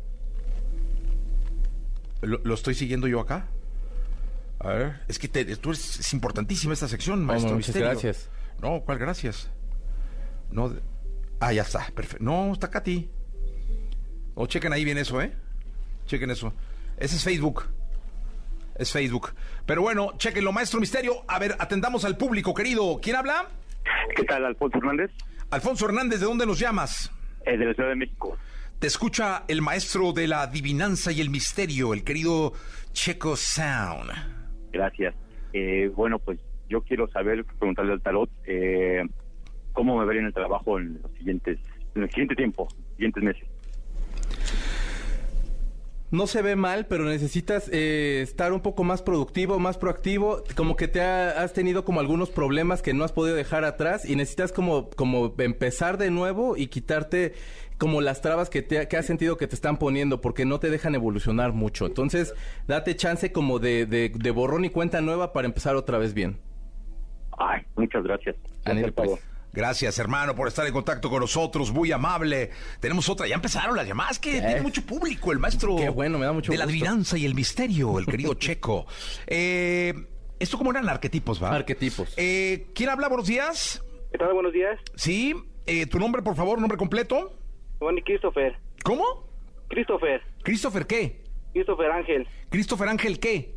¿Lo, 2.22 2.38
lo 2.44 2.54
estoy 2.54 2.74
siguiendo 2.74 3.08
yo 3.08 3.20
acá? 3.20 3.46
A 4.60 4.68
ver, 4.68 5.00
es 5.08 5.18
que 5.18 5.28
te- 5.28 5.44
tú 5.56 5.70
eres, 5.70 6.00
es 6.00 6.12
importantísima 6.14 6.72
esta 6.72 6.88
sección, 6.88 7.24
maestro 7.26 7.52
muchas 7.54 7.68
Misterio. 7.68 7.88
gracias. 7.90 8.28
No, 8.62 8.80
¿cuál 8.86 8.98
gracias? 8.98 9.50
No, 10.50 10.68
de- 10.70 10.80
ah, 11.42 11.52
ya 11.52 11.62
está, 11.62 11.86
perfecto. 11.94 12.24
No, 12.24 12.52
está 12.52 12.70
Katy. 12.70 13.10
O 14.34 14.46
chequen 14.46 14.72
ahí 14.72 14.84
bien 14.84 14.98
eso, 14.98 15.20
¿eh? 15.20 15.32
Chequen 16.06 16.30
eso. 16.30 16.54
Ese 16.96 17.16
es 17.16 17.24
Facebook. 17.24 17.64
Es 18.76 18.92
Facebook. 18.92 19.34
Pero 19.66 19.82
bueno, 19.82 20.14
chequenlo, 20.16 20.52
maestro 20.52 20.80
Misterio. 20.80 21.24
A 21.28 21.38
ver, 21.38 21.56
atendamos 21.58 22.04
al 22.04 22.16
público, 22.16 22.54
querido. 22.54 22.98
¿Quién 23.02 23.16
habla? 23.16 23.48
¿Qué 24.16 24.24
tal, 24.24 24.44
Alfonso 24.44 24.78
Hernández? 24.78 25.10
Alfonso 25.50 25.86
Hernández, 25.86 26.20
¿de 26.20 26.26
dónde 26.26 26.46
nos 26.46 26.58
llamas? 26.58 27.10
Eh, 27.44 27.56
de 27.56 27.66
la 27.66 27.74
Ciudad 27.74 27.90
de 27.90 27.96
México. 27.96 28.38
Te 28.78 28.86
escucha 28.86 29.44
el 29.48 29.62
maestro 29.62 30.12
de 30.12 30.26
la 30.26 30.42
adivinanza 30.42 31.12
y 31.12 31.20
el 31.20 31.30
misterio, 31.30 31.92
el 31.92 32.04
querido 32.04 32.52
Checo 32.92 33.36
Sound. 33.36 34.10
Gracias. 34.72 35.14
Eh, 35.52 35.90
bueno, 35.94 36.18
pues 36.18 36.40
yo 36.68 36.82
quiero 36.82 37.06
saber, 37.08 37.44
preguntarle 37.44 37.92
al 37.92 38.00
tarot, 38.00 38.30
eh, 38.46 39.02
cómo 39.72 39.98
me 39.98 40.04
vería 40.04 40.20
en 40.20 40.26
el 40.28 40.34
trabajo 40.34 40.78
en 40.78 41.00
los 41.02 41.10
siguientes, 41.12 41.58
en 41.94 42.02
el 42.02 42.08
siguiente 42.10 42.34
tiempo, 42.36 42.68
siguientes 42.96 43.22
meses. 43.22 43.44
No 46.10 46.26
se 46.26 46.42
ve 46.42 46.56
mal, 46.56 46.84
pero 46.88 47.04
necesitas 47.04 47.70
eh, 47.72 48.20
estar 48.22 48.52
un 48.52 48.60
poco 48.60 48.84
más 48.84 49.00
productivo, 49.00 49.58
más 49.58 49.78
proactivo. 49.78 50.44
Como 50.56 50.76
que 50.76 50.86
te 50.86 51.00
ha- 51.00 51.42
has 51.42 51.54
tenido 51.54 51.86
como 51.86 52.00
algunos 52.00 52.28
problemas 52.28 52.82
que 52.82 52.92
no 52.92 53.02
has 53.04 53.12
podido 53.12 53.34
dejar 53.34 53.64
atrás 53.64 54.04
y 54.04 54.14
necesitas 54.14 54.52
como, 54.52 54.90
como 54.90 55.34
empezar 55.38 55.96
de 55.96 56.10
nuevo 56.10 56.54
y 56.58 56.66
quitarte 56.66 57.32
como 57.78 58.02
las 58.02 58.20
trabas 58.20 58.50
que, 58.50 58.60
te, 58.60 58.86
que 58.88 58.96
has 58.98 59.06
sentido 59.06 59.38
que 59.38 59.46
te 59.46 59.54
están 59.54 59.78
poniendo 59.78 60.20
porque 60.20 60.44
no 60.44 60.60
te 60.60 60.68
dejan 60.68 60.94
evolucionar 60.94 61.54
mucho. 61.54 61.86
Entonces, 61.86 62.34
date 62.68 62.94
chance 62.94 63.32
como 63.32 63.58
de, 63.58 63.86
de, 63.86 64.12
de 64.14 64.30
borrón 64.32 64.66
y 64.66 64.68
cuenta 64.68 65.00
nueva 65.00 65.32
para 65.32 65.46
empezar 65.46 65.76
otra 65.76 65.96
vez 65.96 66.12
bien. 66.12 66.36
Ay, 67.38 67.62
muchas 67.74 68.04
gracias. 68.04 68.36
Pues. 68.94 69.31
Gracias, 69.52 69.98
hermano, 69.98 70.34
por 70.34 70.48
estar 70.48 70.66
en 70.66 70.72
contacto 70.72 71.10
con 71.10 71.20
nosotros. 71.20 71.70
Muy 71.72 71.92
amable. 71.92 72.50
Tenemos 72.80 73.08
otra. 73.08 73.26
Ya 73.26 73.34
empezaron 73.34 73.76
las 73.76 73.86
llamadas. 73.86 74.18
Que 74.18 74.32
tiene 74.40 74.62
mucho 74.62 74.82
público 74.82 75.30
el 75.32 75.38
maestro. 75.38 75.76
Qué 75.76 75.88
bueno, 75.90 76.18
me 76.18 76.24
da 76.24 76.32
mucho 76.32 76.52
De 76.52 76.58
la 76.58 76.64
gusto. 76.64 76.72
adivinanza 76.74 77.18
y 77.18 77.26
el 77.26 77.34
misterio, 77.34 77.98
el 77.98 78.06
querido 78.12 78.34
Checo. 78.34 78.86
Eh, 79.26 79.92
esto 80.38 80.56
como 80.58 80.70
eran 80.70 80.88
arquetipos, 80.88 81.42
¿va? 81.42 81.54
Arquetipos. 81.54 82.14
Eh, 82.16 82.68
¿Quién 82.74 82.88
habla? 82.90 83.08
Buenos 83.08 83.26
días. 83.26 83.82
¿Qué 84.10 84.18
tal? 84.18 84.32
Buenos 84.32 84.52
días. 84.52 84.78
Sí. 84.96 85.34
Eh, 85.66 85.86
¿Tu 85.86 85.98
nombre, 85.98 86.22
por 86.22 86.34
favor? 86.34 86.58
¿Nombre 86.60 86.78
completo? 86.78 87.38
Juan 87.78 87.98
y 87.98 88.02
Christopher. 88.02 88.56
¿Cómo? 88.84 89.04
Christopher. 89.68 90.22
¿Christopher 90.42 90.86
qué? 90.86 91.22
Christopher 91.52 91.90
Ángel. 91.90 92.26
¿Christopher 92.50 92.88
Ángel 92.88 93.20
qué? 93.20 93.54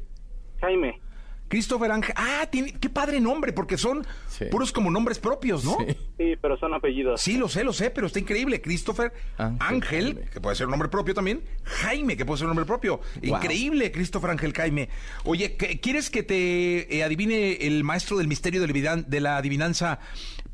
Jaime. 0.61 0.99
Christopher 1.47 1.91
Ángel. 1.91 2.13
Ah, 2.17 2.47
tiene, 2.51 2.73
qué 2.73 2.89
padre 2.89 3.19
nombre, 3.21 3.53
porque 3.53 3.77
son 3.77 4.05
Sí. 4.29 4.45
puros 4.45 4.71
como 4.71 4.89
nombres 4.89 5.19
propios, 5.19 5.63
¿no? 5.63 5.77
Sí. 5.87 5.95
Sí, 6.17 6.33
pero 6.41 6.57
son 6.57 6.73
apellidos. 6.73 7.21
Sí, 7.21 7.37
lo 7.37 7.47
sé, 7.47 7.63
lo 7.63 7.71
sé, 7.73 7.91
pero 7.91 8.07
está 8.07 8.19
increíble. 8.19 8.61
Christopher 8.61 9.13
Ángel, 9.59 10.25
que 10.33 10.41
puede 10.41 10.55
ser 10.55 10.65
un 10.67 10.71
nombre 10.71 10.89
propio 10.89 11.13
también. 11.13 11.43
Jaime, 11.63 12.17
que 12.17 12.25
puede 12.25 12.39
ser 12.39 12.45
un 12.45 12.49
nombre 12.51 12.65
propio. 12.65 12.99
Increíble, 13.21 13.91
Christopher 13.91 14.31
Ángel 14.31 14.53
Jaime. 14.53 14.89
Oye, 15.23 15.55
¿qué- 15.55 15.79
¿quieres 15.79 16.09
que 16.09 16.23
te 16.23 16.95
eh, 16.97 17.03
adivine 17.03 17.53
el 17.67 17.83
maestro 17.83 18.17
del 18.17 18.27
misterio 18.27 18.59
de 18.61 18.67
la, 18.67 18.73
adivinan- 18.73 19.05
de 19.05 19.19
la 19.21 19.37
adivinanza, 19.37 19.99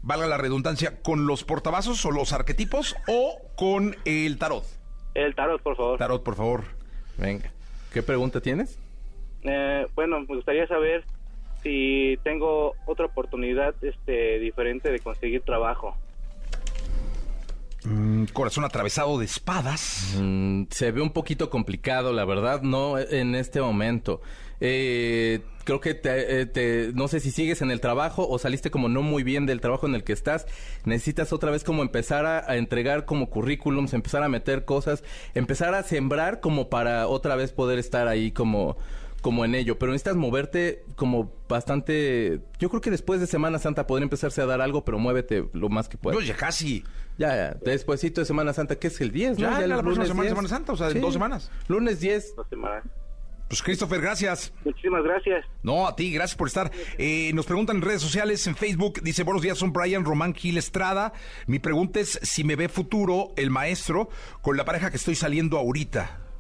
valga 0.02 0.28
la 0.28 0.38
redundancia, 0.38 1.02
con 1.02 1.26
los 1.26 1.44
portavasos 1.44 2.04
o 2.06 2.12
los 2.12 2.34
arquetipos 2.34 2.96
o 3.08 3.38
con 3.56 3.96
el 4.06 4.38
tarot? 4.38 4.66
El 5.14 5.36
tarot, 5.36 5.62
por 5.62 5.76
favor. 5.78 5.98
Tarot, 5.98 6.24
por 6.24 6.36
favor. 6.36 6.64
Venga. 7.18 7.52
¿Qué 7.94 8.02
pregunta 8.04 8.42
tienes? 8.42 8.78
Eh, 9.44 9.88
bueno, 9.96 10.20
me 10.22 10.36
gustaría 10.36 10.68
saber 10.68 11.04
si 11.64 12.18
tengo 12.24 12.74
otra 12.86 13.06
oportunidad 13.06 13.74
este, 13.84 14.40
diferente 14.40 14.92
de 14.92 15.00
conseguir 15.00 15.42
trabajo. 15.42 15.96
Mm, 17.84 18.26
corazón 18.26 18.64
atravesado 18.64 19.18
de 19.18 19.26
espadas. 19.26 20.16
Mm, 20.20 20.64
se 20.70 20.92
ve 20.92 21.02
un 21.02 21.12
poquito 21.12 21.50
complicado, 21.50 22.14
la 22.14 22.26
verdad, 22.26 22.62
no 22.62 23.00
en 23.00 23.34
este 23.36 23.60
momento. 23.62 24.22
Eh, 24.60 25.42
creo 25.64 25.80
que 25.82 25.96
te, 25.96 26.42
eh, 26.42 26.46
te- 26.46 26.92
no 26.94 27.08
sé 27.08 27.20
si 27.20 27.32
sigues 27.32 27.64
en 27.64 27.72
el 27.72 27.82
trabajo 27.82 28.28
o 28.30 28.38
saliste 28.38 28.70
como 28.70 28.88
no 28.90 29.02
muy 29.02 29.24
bien 29.24 29.48
del 29.48 29.60
trabajo 29.62 29.88
en 29.88 29.96
el 29.96 30.04
que 30.04 30.14
estás. 30.14 30.46
Necesitas 30.86 31.34
otra 31.34 31.50
vez 31.50 31.64
como 31.64 31.82
empezar 31.82 32.28
a, 32.28 32.40
a 32.52 32.58
entregar 32.58 33.06
como 33.06 33.32
currículums, 33.32 33.94
empezar 33.96 34.22
a 34.22 34.30
meter 34.30 34.64
cosas, 34.66 35.04
empezar 35.34 35.74
a 35.74 35.82
sembrar 35.82 36.40
como 36.40 36.70
para 36.70 37.08
otra 37.08 37.36
vez 37.36 37.52
poder 37.52 37.80
estar 37.80 38.08
ahí 38.08 38.32
como 38.32 38.78
como 39.22 39.46
en 39.46 39.56
ello, 39.56 39.78
pero 39.78 39.92
necesitas 39.92 40.16
moverte 40.16 40.84
como 40.96 41.32
bastante, 41.48 42.42
yo 42.60 42.70
creo 42.70 42.82
que 42.82 42.92
después 42.92 43.22
de 43.22 43.28
Semana 43.28 43.60
Santa 43.60 43.88
podría 43.88 44.04
empezarse 44.04 44.42
a 44.42 44.46
dar 44.46 44.62
algo, 44.62 44.84
pero 44.84 45.00
muévete 45.00 45.48
lo 45.54 45.70
más 45.70 45.88
que 45.88 45.98
puedas. 45.98 46.18
Pues 46.18 46.28
ya 46.28 46.36
casi. 46.36 46.84
Ya, 47.18 47.36
ya, 47.36 47.58
despuéssito 47.64 48.22
de 48.22 48.26
Semana 48.26 48.52
Santa, 48.54 48.78
que 48.78 48.88
es 48.88 49.00
el 49.00 49.12
10, 49.12 49.38
¿no? 49.38 49.44
Ya, 49.44 49.60
ya 49.60 49.64
el 49.64 49.70
la 49.70 49.82
próxima 49.82 50.06
lunes 50.06 50.08
semana, 50.08 50.24
10. 50.24 50.32
Semana 50.32 50.50
Santa, 50.50 50.74
o 50.74 50.78
sea, 50.78 50.90
en 50.90 51.02
dos 51.02 51.14
semanas. 51.14 51.52
Lunes 51.68 52.00
10. 52.00 52.36
Dos 52.36 52.50
semanas. 52.50 52.84
Pues 53.52 53.62
Christopher, 53.62 54.00
gracias. 54.00 54.54
Muchísimas 54.64 55.04
gracias. 55.04 55.46
No, 55.62 55.86
a 55.86 55.94
ti, 55.94 56.14
gracias 56.14 56.38
por 56.38 56.48
estar. 56.48 56.72
Eh, 56.98 57.32
nos 57.34 57.46
preguntan 57.46 57.76
en 57.76 57.82
redes 57.82 58.02
sociales, 58.02 58.48
en 58.48 58.56
Facebook, 58.56 59.02
dice, 59.02 59.24
buenos 59.24 59.42
días, 59.44 59.58
son 59.58 59.74
Brian 59.74 60.06
Román 60.06 60.34
Gil 60.34 60.58
Estrada. 60.58 61.12
Mi 61.48 61.60
pregunta 61.60 62.00
es 62.00 62.18
si 62.24 62.46
me 62.46 62.56
ve 62.56 62.70
futuro 62.70 63.34
el 63.36 63.50
maestro 63.50 64.08
con 64.42 64.56
la 64.56 64.64
pareja 64.64 64.90
que 64.90 64.96
estoy 64.96 65.16
saliendo 65.16 65.58
ahorita. 65.58 66.31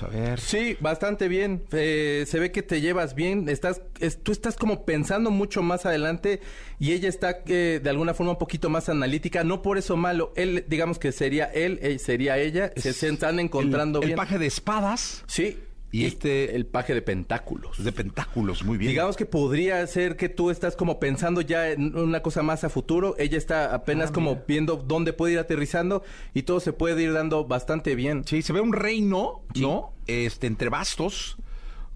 Vamos 0.00 0.02
a 0.14 0.18
ver. 0.18 0.40
Sí, 0.40 0.76
bastante 0.80 1.28
bien. 1.28 1.64
Eh, 1.72 2.24
se 2.26 2.38
ve 2.40 2.50
que 2.50 2.62
te 2.62 2.80
llevas 2.80 3.14
bien. 3.14 3.48
Estás, 3.50 3.82
es- 4.00 4.22
tú 4.22 4.32
estás 4.32 4.56
como 4.56 4.84
pensando 4.86 5.30
mucho 5.30 5.62
más 5.62 5.84
adelante 5.84 6.40
y 6.78 6.92
ella 6.92 7.08
está 7.10 7.40
eh, 7.46 7.78
de 7.82 7.90
alguna 7.90 8.14
forma 8.14 8.32
un 8.32 8.38
poquito 8.38 8.70
más 8.70 8.88
analítica. 8.88 9.44
No 9.44 9.60
por 9.60 9.76
eso 9.76 9.96
malo. 9.96 10.32
Él, 10.34 10.64
digamos 10.66 10.98
que 10.98 11.12
sería 11.12 11.44
él, 11.44 11.78
eh, 11.82 11.98
sería 11.98 12.38
ella. 12.38 12.72
Se, 12.76 12.92
se 12.94 13.08
están 13.10 13.38
encontrando 13.38 13.98
el, 14.00 14.06
bien. 14.06 14.10
El 14.12 14.16
paje 14.16 14.38
de 14.38 14.46
espadas 14.46 15.24
Sí. 15.26 15.58
Y 15.92 16.06
este 16.06 16.56
El 16.56 16.66
paje 16.66 16.94
de 16.94 17.02
pentáculos. 17.02 17.84
de 17.84 17.92
pentáculos, 17.92 18.64
muy 18.64 18.78
bien. 18.78 18.90
Digamos 18.90 19.16
que 19.16 19.26
podría 19.26 19.86
ser 19.86 20.16
que 20.16 20.28
tú 20.28 20.50
estás 20.50 20.74
como 20.74 20.98
pensando 20.98 21.40
ya 21.42 21.68
en 21.70 21.94
una 21.96 22.22
cosa 22.22 22.42
más 22.42 22.64
a 22.64 22.68
futuro. 22.70 23.14
Ella 23.18 23.38
está 23.38 23.74
apenas 23.74 24.10
Ah, 24.10 24.12
como 24.14 24.42
viendo 24.48 24.76
dónde 24.76 25.12
puede 25.12 25.34
ir 25.34 25.38
aterrizando 25.38 26.02
y 26.34 26.42
todo 26.42 26.58
se 26.60 26.72
puede 26.72 27.00
ir 27.02 27.12
dando 27.12 27.44
bastante 27.44 27.94
bien. 27.94 28.24
Sí, 28.26 28.42
se 28.42 28.52
ve 28.52 28.60
un 28.60 28.72
reino, 28.72 29.42
¿no? 29.54 29.92
Este, 30.06 30.46
entre 30.48 30.68
bastos, 30.70 31.36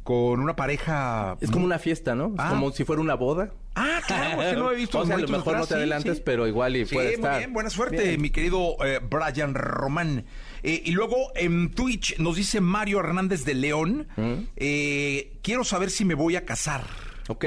con 0.04 0.38
una 0.40 0.54
pareja... 0.54 1.36
Es 1.40 1.50
como 1.50 1.64
una 1.64 1.78
fiesta, 1.80 2.14
¿no? 2.14 2.26
Es 2.26 2.32
Ah. 2.38 2.50
como 2.50 2.70
si 2.70 2.84
fuera 2.84 3.02
una 3.02 3.14
boda. 3.14 3.50
Ah, 3.74 4.00
claro, 4.06 4.40
es 4.42 4.50
que 4.54 4.56
no 4.56 4.70
he 4.70 4.76
visto 4.76 4.98
O 5.00 5.06
sea, 5.06 5.16
a 5.16 5.18
lo 5.18 5.26
mejor 5.28 5.56
no 5.58 5.66
te 5.66 5.74
adelantes, 5.74 6.18
sí. 6.18 6.22
pero 6.24 6.46
igual 6.46 6.76
y 6.76 6.86
Sí, 6.86 6.94
puede 6.94 7.08
muy 7.08 7.14
estar. 7.16 7.38
bien, 7.38 7.52
buena 7.52 7.70
suerte, 7.70 8.02
Bien. 8.10 8.22
mi 8.22 8.30
querido 8.30 8.76
eh, 8.84 9.00
Brian 9.02 9.54
Román. 9.54 10.24
Eh, 10.62 10.82
y 10.84 10.90
luego 10.92 11.32
en 11.34 11.70
Twitch 11.70 12.18
nos 12.18 12.36
dice 12.36 12.60
Mario 12.60 13.00
Hernández 13.00 13.44
de 13.44 13.54
León, 13.54 14.08
¿Mm? 14.16 14.32
eh, 14.56 15.38
quiero 15.42 15.64
saber 15.64 15.90
si 15.90 16.04
me 16.04 16.14
voy 16.14 16.36
a 16.36 16.44
casar. 16.44 16.82
Ok. 17.28 17.44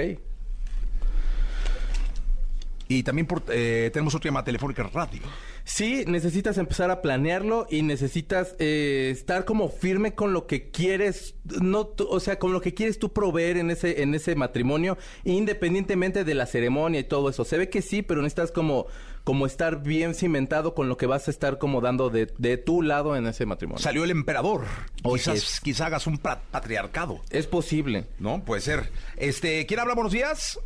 Y 2.91 3.03
también 3.03 3.27
por, 3.27 3.43
eh, 3.49 3.91
tenemos 3.93 4.15
otra 4.15 4.29
llamada 4.29 4.45
telefónica 4.45 4.81
radio. 4.83 5.21
Sí, 5.63 6.03
necesitas 6.07 6.57
empezar 6.57 6.89
a 6.89 7.03
planearlo 7.03 7.67
y 7.69 7.83
necesitas 7.83 8.55
eh, 8.57 9.09
estar 9.11 9.45
como 9.45 9.69
firme 9.69 10.15
con 10.15 10.33
lo 10.33 10.47
que 10.47 10.71
quieres, 10.71 11.35
no, 11.61 11.85
tú- 11.85 12.07
o 12.09 12.19
sea, 12.19 12.39
con 12.39 12.51
lo 12.51 12.61
que 12.61 12.73
quieres 12.73 12.97
tú 12.97 13.13
proveer 13.13 13.57
en 13.57 13.69
ese 13.69 14.01
en 14.01 14.15
ese 14.15 14.33
matrimonio, 14.33 14.97
independientemente 15.23 16.23
de 16.23 16.33
la 16.33 16.47
ceremonia 16.47 16.99
y 17.01 17.03
todo 17.03 17.29
eso. 17.29 17.45
Se 17.45 17.59
ve 17.59 17.69
que 17.69 17.83
sí, 17.83 18.01
pero 18.01 18.23
necesitas 18.23 18.51
como 18.51 18.87
como 19.29 19.45
estar 19.45 19.83
bien 19.83 20.15
cimentado 20.15 20.73
con 20.73 20.89
lo 20.89 20.97
que 20.97 21.05
vas 21.05 21.27
a 21.27 21.31
estar 21.31 21.59
como 21.59 21.81
dando 21.81 22.09
de, 22.09 22.33
de 22.39 22.57
tu 22.57 22.81
lado 22.81 23.15
en 23.15 23.27
ese 23.27 23.45
matrimonio. 23.45 23.77
Salió 23.77 24.03
el 24.03 24.09
emperador. 24.09 24.61
Oye, 25.03 25.19
Quizás, 25.21 25.35
es- 25.35 25.59
quizá 25.61 25.85
hagas 25.85 26.07
un 26.07 26.17
patriarcado. 26.17 27.19
Es 27.29 27.45
posible. 27.45 28.05
¿No? 28.17 28.43
Puede 28.43 28.61
ser. 28.61 28.89
Este, 29.17 29.67
¿quién 29.67 29.81
habla? 29.81 29.93
Buenos 29.93 30.13
días. 30.13 30.59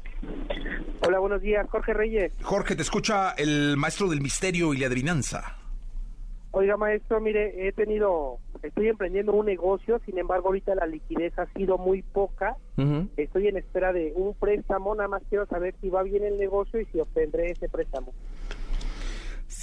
Hola, 1.05 1.19
buenos 1.19 1.41
días, 1.41 1.67
Jorge 1.69 1.93
Reyes. 1.93 2.31
Jorge, 2.41 2.77
te 2.77 2.83
escucha 2.83 3.31
el 3.31 3.75
maestro 3.75 4.07
del 4.07 4.21
misterio 4.21 4.73
y 4.73 4.77
la 4.77 4.87
adivinanza. 4.87 5.57
Oiga, 6.51 6.77
maestro, 6.77 7.19
mire, 7.19 7.67
he 7.67 7.73
tenido, 7.73 8.37
estoy 8.61 8.87
emprendiendo 8.87 9.33
un 9.33 9.45
negocio, 9.45 9.99
sin 10.05 10.19
embargo, 10.19 10.47
ahorita 10.47 10.73
la 10.75 10.85
liquidez 10.85 11.37
ha 11.37 11.47
sido 11.47 11.77
muy 11.77 12.01
poca. 12.01 12.55
Estoy 13.17 13.49
en 13.49 13.57
espera 13.57 13.91
de 13.91 14.13
un 14.15 14.33
préstamo, 14.35 14.95
nada 14.95 15.09
más 15.09 15.21
quiero 15.27 15.45
saber 15.47 15.75
si 15.81 15.89
va 15.89 16.03
bien 16.03 16.23
el 16.23 16.37
negocio 16.37 16.79
y 16.79 16.85
si 16.85 16.99
obtendré 17.01 17.51
ese 17.51 17.67
préstamo. 17.67 18.13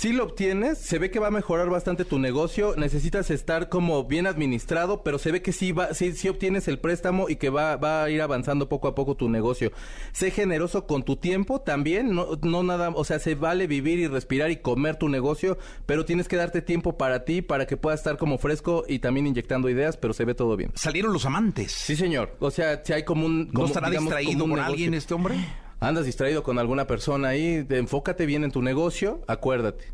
Si 0.00 0.14
lo 0.14 0.24
obtienes, 0.24 0.78
se 0.78 0.98
ve 0.98 1.10
que 1.10 1.18
va 1.18 1.26
a 1.26 1.30
mejorar 1.30 1.68
bastante 1.68 2.06
tu 2.06 2.18
negocio. 2.18 2.72
Necesitas 2.74 3.30
estar 3.30 3.68
como 3.68 4.02
bien 4.04 4.26
administrado, 4.26 5.02
pero 5.02 5.18
se 5.18 5.30
ve 5.30 5.42
que 5.42 5.52
sí 5.52 5.72
va, 5.72 5.92
sí, 5.92 6.12
sí 6.12 6.26
obtienes 6.30 6.68
el 6.68 6.78
préstamo 6.78 7.28
y 7.28 7.36
que 7.36 7.50
va, 7.50 7.76
va 7.76 8.04
a 8.04 8.08
ir 8.08 8.22
avanzando 8.22 8.66
poco 8.66 8.88
a 8.88 8.94
poco 8.94 9.14
tu 9.14 9.28
negocio. 9.28 9.72
Sé 10.12 10.30
generoso 10.30 10.86
con 10.86 11.02
tu 11.02 11.16
tiempo 11.16 11.60
también, 11.60 12.14
no, 12.14 12.28
no 12.40 12.62
nada, 12.62 12.88
o 12.88 13.04
sea, 13.04 13.18
se 13.18 13.34
vale 13.34 13.66
vivir 13.66 13.98
y 13.98 14.06
respirar 14.06 14.50
y 14.50 14.56
comer 14.56 14.96
tu 14.96 15.10
negocio, 15.10 15.58
pero 15.84 16.06
tienes 16.06 16.28
que 16.28 16.36
darte 16.36 16.62
tiempo 16.62 16.96
para 16.96 17.26
ti, 17.26 17.42
para 17.42 17.66
que 17.66 17.76
puedas 17.76 18.00
estar 18.00 18.16
como 18.16 18.38
fresco 18.38 18.84
y 18.88 19.00
también 19.00 19.26
inyectando 19.26 19.68
ideas, 19.68 19.98
pero 19.98 20.14
se 20.14 20.24
ve 20.24 20.34
todo 20.34 20.56
bien. 20.56 20.72
Salieron 20.76 21.12
los 21.12 21.26
amantes. 21.26 21.72
Sí, 21.72 21.94
señor. 21.94 22.38
O 22.40 22.50
sea, 22.50 22.82
si 22.82 22.94
hay 22.94 23.04
como 23.04 23.26
un... 23.26 23.48
¿No 23.48 23.52
como, 23.52 23.66
estará 23.66 23.90
digamos, 23.90 24.14
distraído 24.14 24.46
negocio. 24.46 24.64
alguien 24.64 24.94
este 24.94 25.12
hombre? 25.12 25.36
Andas 25.80 26.04
distraído 26.04 26.42
con 26.42 26.58
alguna 26.58 26.86
persona 26.86 27.28
ahí, 27.28 27.66
enfócate 27.70 28.26
bien 28.26 28.44
en 28.44 28.52
tu 28.52 28.60
negocio, 28.60 29.22
acuérdate. 29.26 29.86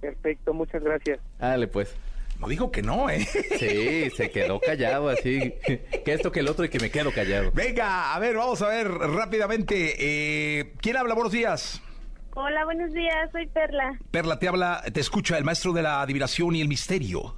Perfecto, 0.00 0.52
muchas 0.52 0.82
gracias. 0.82 1.18
Dale, 1.38 1.66
pues. 1.68 1.94
No 2.38 2.46
dijo 2.46 2.70
que 2.70 2.82
no, 2.82 3.10
¿eh? 3.10 3.26
Sí, 3.58 4.10
se 4.10 4.30
quedó 4.30 4.60
callado 4.60 5.08
así. 5.08 5.54
Que 6.04 6.12
esto 6.12 6.30
que 6.30 6.40
el 6.40 6.48
otro 6.48 6.64
y 6.64 6.68
que 6.68 6.78
me 6.78 6.90
quedo 6.90 7.10
callado. 7.12 7.50
Venga, 7.52 8.14
a 8.14 8.18
ver, 8.20 8.36
vamos 8.36 8.62
a 8.62 8.68
ver 8.68 8.88
rápidamente. 8.88 9.96
eh, 9.98 10.74
¿Quién 10.80 10.96
habla? 10.98 11.14
Buenos 11.14 11.32
días. 11.32 11.82
Hola, 12.34 12.64
buenos 12.64 12.92
días, 12.92 13.28
soy 13.32 13.48
Perla. 13.48 13.98
Perla, 14.12 14.38
te 14.38 14.46
habla, 14.46 14.84
te 14.92 15.00
escucha 15.00 15.36
el 15.38 15.44
maestro 15.44 15.72
de 15.72 15.82
la 15.82 16.00
adivinación 16.00 16.54
y 16.54 16.60
el 16.60 16.68
misterio. 16.68 17.34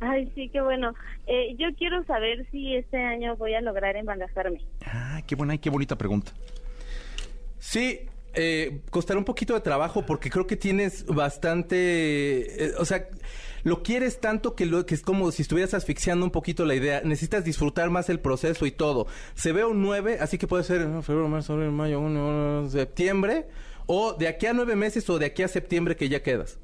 Ay, 0.00 0.30
sí, 0.34 0.48
qué 0.48 0.60
bueno. 0.60 0.94
Eh, 1.26 1.56
yo 1.58 1.68
quiero 1.76 2.04
saber 2.04 2.46
si 2.50 2.74
este 2.74 3.02
año 3.02 3.36
voy 3.36 3.54
a 3.54 3.60
lograr 3.60 3.96
embarazarme. 3.96 4.60
Ah, 4.84 5.22
qué 5.26 5.34
buena 5.34 5.54
y 5.54 5.58
qué 5.58 5.70
bonita 5.70 5.96
pregunta. 5.96 6.32
Sí, 7.58 8.00
eh, 8.34 8.80
costará 8.90 9.18
un 9.18 9.24
poquito 9.24 9.54
de 9.54 9.60
trabajo 9.60 10.04
porque 10.04 10.28
creo 10.28 10.46
que 10.46 10.56
tienes 10.56 11.06
bastante, 11.06 12.66
eh, 12.66 12.72
o 12.78 12.84
sea, 12.84 13.08
lo 13.64 13.82
quieres 13.82 14.20
tanto 14.20 14.54
que, 14.54 14.66
lo, 14.66 14.84
que 14.84 14.94
es 14.94 15.02
como 15.02 15.32
si 15.32 15.42
estuvieras 15.42 15.72
asfixiando 15.74 16.24
un 16.24 16.30
poquito 16.30 16.66
la 16.66 16.74
idea. 16.74 17.00
Necesitas 17.02 17.44
disfrutar 17.44 17.88
más 17.90 18.10
el 18.10 18.20
proceso 18.20 18.66
y 18.66 18.70
todo. 18.70 19.06
Se 19.34 19.52
ve 19.52 19.64
un 19.64 19.80
9, 19.82 20.18
así 20.20 20.36
que 20.36 20.46
puede 20.46 20.64
ser 20.64 20.82
febrero, 21.02 21.28
marzo, 21.28 21.54
abril, 21.54 21.72
mayo, 21.72 22.00
junio, 22.00 22.68
septiembre, 22.68 23.46
o 23.86 24.12
de 24.12 24.28
aquí 24.28 24.46
a 24.46 24.52
nueve 24.52 24.76
meses 24.76 25.08
o 25.08 25.18
de 25.18 25.26
aquí 25.26 25.42
a 25.42 25.48
septiembre 25.48 25.96
que 25.96 26.08
ya 26.08 26.22
quedas. 26.22 26.58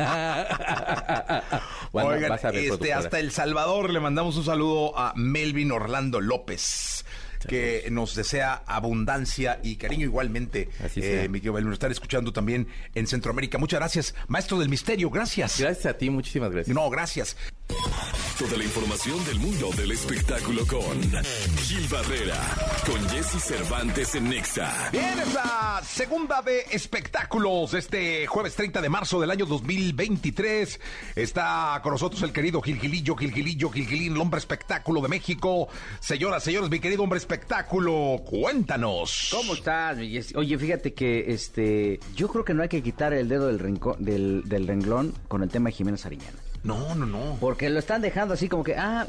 Bueno, 1.91 2.09
Oigan, 2.09 2.39
este, 2.53 2.93
hasta 2.93 3.19
El 3.19 3.31
Salvador 3.31 3.89
le 3.89 3.99
mandamos 3.99 4.37
un 4.37 4.45
saludo 4.45 4.97
a 4.97 5.13
Melvin 5.15 5.71
Orlando 5.71 6.21
López. 6.21 7.05
Que 7.47 7.87
nos 7.91 8.15
desea 8.15 8.63
abundancia 8.65 9.59
y 9.63 9.75
cariño 9.75 10.05
igualmente, 10.05 10.69
Así 10.83 10.99
eh, 11.01 11.03
sea. 11.03 11.27
mi 11.27 11.39
querido 11.39 11.53
Melvin. 11.53 11.73
Están 11.73 11.91
escuchando 11.91 12.31
también 12.31 12.67
en 12.93 13.07
Centroamérica. 13.07 13.57
Muchas 13.57 13.79
gracias, 13.79 14.15
maestro 14.27 14.59
del 14.59 14.69
misterio. 14.69 15.09
Gracias. 15.09 15.59
Gracias 15.59 15.85
a 15.87 15.97
ti, 15.97 16.09
muchísimas 16.09 16.51
gracias. 16.51 16.73
No, 16.73 16.89
gracias. 16.89 17.35
Toda 18.41 18.57
la 18.57 18.63
información 18.63 19.23
del 19.25 19.39
mundo 19.39 19.69
del 19.77 19.91
espectáculo 19.91 20.65
con 20.65 20.99
Gil 21.57 21.87
Barrera, 21.89 22.39
con 22.87 23.07
Jesse 23.09 23.39
Cervantes 23.39 24.15
en 24.15 24.29
Nexa. 24.29 24.89
Bien, 24.91 25.19
es 25.19 25.31
la 25.31 25.79
segunda 25.85 26.41
de 26.41 26.61
espectáculos 26.71 27.75
este 27.75 28.25
jueves 28.25 28.55
30 28.55 28.81
de 28.81 28.89
marzo 28.89 29.21
del 29.21 29.29
año 29.29 29.45
2023. 29.45 30.79
Está 31.15 31.79
con 31.83 31.91
nosotros 31.91 32.23
el 32.23 32.33
querido 32.33 32.63
Gilgilillo, 32.63 33.15
Gilgilillo, 33.15 33.69
Gilgilín, 33.69 34.13
el 34.13 34.21
hombre 34.21 34.39
espectáculo 34.39 35.01
de 35.01 35.07
México. 35.07 35.67
Señoras, 35.99 36.43
señores, 36.43 36.71
mi 36.71 36.79
querido 36.79 37.03
hombre 37.03 37.19
espectáculo, 37.19 38.23
cuéntanos. 38.25 39.29
¿Cómo 39.29 39.53
estás, 39.53 39.97
mi 39.97 40.09
Jessy? 40.09 40.35
Oye, 40.35 40.57
fíjate 40.57 40.95
que 40.95 41.31
este, 41.31 41.99
yo 42.15 42.27
creo 42.27 42.43
que 42.43 42.55
no 42.55 42.63
hay 42.63 42.69
que 42.69 42.81
quitar 42.81 43.13
el 43.13 43.29
dedo 43.29 43.45
del, 43.45 43.59
rincón, 43.59 44.03
del, 44.03 44.49
del 44.49 44.65
renglón 44.65 45.13
con 45.27 45.43
el 45.43 45.49
tema 45.49 45.69
de 45.69 45.75
Jimena 45.75 45.97
Sariñana. 45.97 46.40
No, 46.63 46.93
no, 46.95 47.05
no. 47.05 47.37
Porque 47.39 47.69
lo 47.69 47.79
están 47.79 48.01
dejando 48.01 48.33
así 48.33 48.47
como 48.49 48.63
que, 48.63 48.75
ah, 48.75 49.07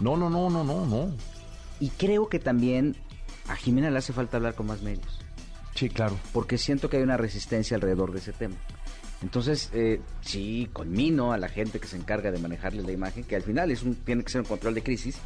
No, 0.00 0.16
no, 0.16 0.30
no, 0.30 0.48
no, 0.50 0.64
no, 0.64 0.86
no. 0.86 1.14
y 1.80 1.88
creo 1.90 2.28
que 2.28 2.38
también 2.38 2.96
a 3.48 3.56
Jimena 3.56 3.90
le 3.90 3.98
hace 3.98 4.12
falta 4.12 4.36
hablar 4.38 4.54
con 4.54 4.66
más 4.66 4.82
medios. 4.82 5.20
Sí, 5.74 5.88
claro. 5.88 6.18
porque 6.32 6.58
siento 6.58 6.90
que 6.90 6.98
hay 6.98 7.02
una 7.02 7.16
resistencia 7.16 7.74
alrededor 7.76 8.12
de 8.12 8.18
ese 8.18 8.32
tema. 8.32 8.56
Entonces, 9.22 9.70
eh, 9.72 10.00
sí, 10.20 10.68
conmino 10.72 11.32
a 11.32 11.38
la 11.38 11.48
gente 11.48 11.78
que 11.80 11.86
se 11.86 11.96
encarga 11.96 12.30
de 12.30 12.38
manejarle 12.38 12.82
la 12.82 12.92
imagen, 12.92 13.24
que 13.24 13.36
al 13.36 13.42
final 13.42 13.70
es 13.70 13.82
un, 13.82 13.94
tiene 13.94 14.22
que 14.22 14.30
ser 14.30 14.42
un 14.42 14.46
control 14.48 14.74
de 14.74 14.82
crisis 14.82 15.16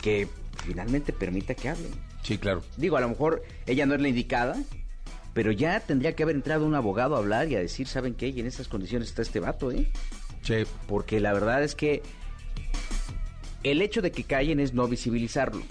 que 0.00 0.28
finalmente 0.64 1.12
permita 1.12 1.54
que 1.54 1.70
hablen. 1.70 1.90
Sí, 2.22 2.38
claro. 2.38 2.62
Digo, 2.76 2.96
a 2.96 3.00
lo 3.00 3.08
mejor 3.08 3.42
ella 3.66 3.84
no 3.86 3.94
es 3.94 4.00
la 4.00 4.08
indicada, 4.08 4.56
pero 5.34 5.50
ya 5.52 5.80
tendría 5.80 6.14
que 6.14 6.22
haber 6.22 6.36
entrado 6.36 6.66
un 6.66 6.74
abogado 6.74 7.16
a 7.16 7.18
hablar 7.18 7.48
y 7.48 7.56
a 7.56 7.60
decir, 7.60 7.88
¿saben 7.88 8.14
qué? 8.14 8.28
Y 8.28 8.40
en 8.40 8.46
estas 8.46 8.68
condiciones 8.68 9.08
está 9.08 9.22
este 9.22 9.40
vato, 9.40 9.72
¿eh? 9.72 9.90
Sí. 10.46 10.64
Porque 10.86 11.18
la 11.20 11.32
verdad 11.32 11.62
es 11.62 11.74
que 11.74 12.02
el 13.62 13.82
hecho 13.82 14.02
de 14.02 14.12
que 14.12 14.24
callen 14.24 14.60
es 14.60 14.74
no 14.74 14.86
visibilizarlo. 14.88 15.62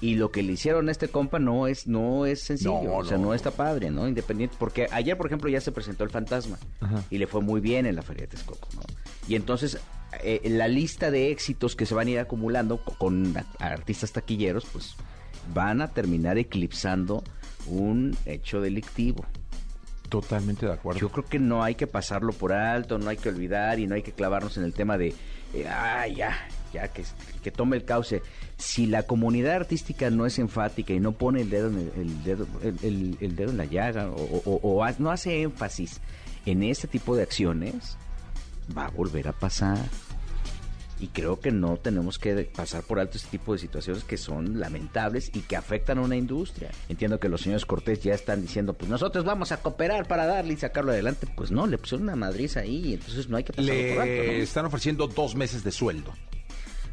Y 0.00 0.14
lo 0.14 0.30
que 0.30 0.44
le 0.44 0.52
hicieron 0.52 0.88
a 0.88 0.92
este 0.92 1.08
compa 1.08 1.40
no 1.40 1.66
es 1.66 1.88
no 1.88 2.24
es 2.24 2.42
sencillo, 2.42 2.82
No, 2.84 2.94
o 2.98 3.04
sea, 3.04 3.16
no. 3.18 3.24
no 3.24 3.34
está 3.34 3.50
padre, 3.50 3.90
¿no? 3.90 4.06
Independiente, 4.06 4.54
porque 4.56 4.86
ayer, 4.92 5.16
por 5.16 5.26
ejemplo, 5.26 5.48
ya 5.50 5.60
se 5.60 5.72
presentó 5.72 6.04
el 6.04 6.10
fantasma 6.10 6.56
y 7.10 7.18
le 7.18 7.26
fue 7.26 7.40
muy 7.40 7.60
bien 7.60 7.84
en 7.84 7.96
la 7.96 8.02
Feria 8.02 8.22
de 8.22 8.28
Texcoco, 8.28 8.68
¿no? 8.76 8.82
Y 9.26 9.34
entonces, 9.34 9.78
eh, 10.22 10.40
la 10.44 10.68
lista 10.68 11.10
de 11.10 11.32
éxitos 11.32 11.74
que 11.74 11.84
se 11.84 11.94
van 11.96 12.06
a 12.06 12.10
ir 12.12 12.18
acumulando 12.20 12.76
co- 12.84 12.94
con 12.96 13.34
artistas 13.58 14.12
taquilleros, 14.12 14.66
pues 14.72 14.94
van 15.52 15.80
a 15.82 15.88
terminar 15.88 16.38
eclipsando 16.38 17.24
un 17.66 18.16
hecho 18.24 18.60
delictivo. 18.60 19.24
Totalmente 20.08 20.66
de 20.66 20.72
acuerdo. 20.72 21.00
Yo 21.00 21.10
creo 21.10 21.24
que 21.26 21.38
no 21.38 21.62
hay 21.62 21.74
que 21.74 21.86
pasarlo 21.86 22.32
por 22.32 22.52
alto, 22.52 22.98
no 22.98 23.10
hay 23.10 23.16
que 23.16 23.28
olvidar 23.28 23.78
y 23.78 23.86
no 23.86 23.94
hay 23.94 24.02
que 24.02 24.12
clavarnos 24.12 24.56
en 24.56 24.64
el 24.64 24.72
tema 24.72 24.96
de, 24.96 25.14
eh, 25.54 25.66
ah, 25.68 26.06
ya, 26.06 26.36
ya, 26.72 26.88
que, 26.88 27.04
que 27.42 27.50
tome 27.50 27.76
el 27.76 27.84
cauce. 27.84 28.22
Si 28.56 28.86
la 28.86 29.02
comunidad 29.04 29.54
artística 29.56 30.08
no 30.10 30.24
es 30.26 30.38
enfática 30.38 30.92
y 30.94 31.00
no 31.00 31.12
pone 31.12 31.42
el 31.42 31.50
dedo 31.50 31.68
en, 31.68 31.78
el, 31.78 31.92
el 32.00 32.24
dedo, 32.24 32.46
el, 33.20 33.36
dedo 33.36 33.50
en 33.50 33.56
la 33.58 33.64
llaga 33.66 34.08
o, 34.10 34.14
o- 34.44 34.60
o 34.62 34.84
ha- 34.84 34.94
no 34.98 35.10
hace 35.10 35.42
énfasis 35.42 36.00
en 36.46 36.62
este 36.62 36.88
tipo 36.88 37.14
de 37.14 37.22
acciones, 37.24 37.96
va 38.76 38.86
a 38.86 38.90
volver 38.90 39.28
a 39.28 39.32
pasar. 39.32 39.78
Y 41.00 41.06
creo 41.08 41.38
que 41.38 41.52
no 41.52 41.76
tenemos 41.76 42.18
que 42.18 42.34
pasar 42.54 42.82
por 42.82 42.98
alto 42.98 43.16
este 43.18 43.28
tipo 43.30 43.52
de 43.52 43.60
situaciones 43.60 44.02
que 44.02 44.16
son 44.16 44.58
lamentables 44.58 45.30
y 45.32 45.40
que 45.42 45.54
afectan 45.56 45.98
a 45.98 46.00
una 46.02 46.16
industria. 46.16 46.70
Entiendo 46.88 47.20
que 47.20 47.28
los 47.28 47.42
señores 47.42 47.64
Cortés 47.66 48.02
ya 48.02 48.14
están 48.14 48.42
diciendo, 48.42 48.74
pues 48.74 48.90
nosotros 48.90 49.24
vamos 49.24 49.52
a 49.52 49.58
cooperar 49.62 50.08
para 50.08 50.26
darle 50.26 50.54
y 50.54 50.56
sacarlo 50.56 50.90
adelante. 50.90 51.28
Pues 51.36 51.52
no, 51.52 51.66
le 51.68 51.78
pusieron 51.78 52.02
una 52.02 52.16
madriza 52.16 52.60
ahí, 52.60 52.94
entonces 52.94 53.28
no 53.28 53.36
hay 53.36 53.44
que 53.44 53.52
pasarlo 53.52 53.72
por 53.94 54.02
alto. 54.02 54.22
Le 54.22 54.26
¿no? 54.38 54.42
están 54.42 54.66
ofreciendo 54.66 55.06
dos 55.06 55.36
meses 55.36 55.62
de 55.62 55.70
sueldo. 55.70 56.12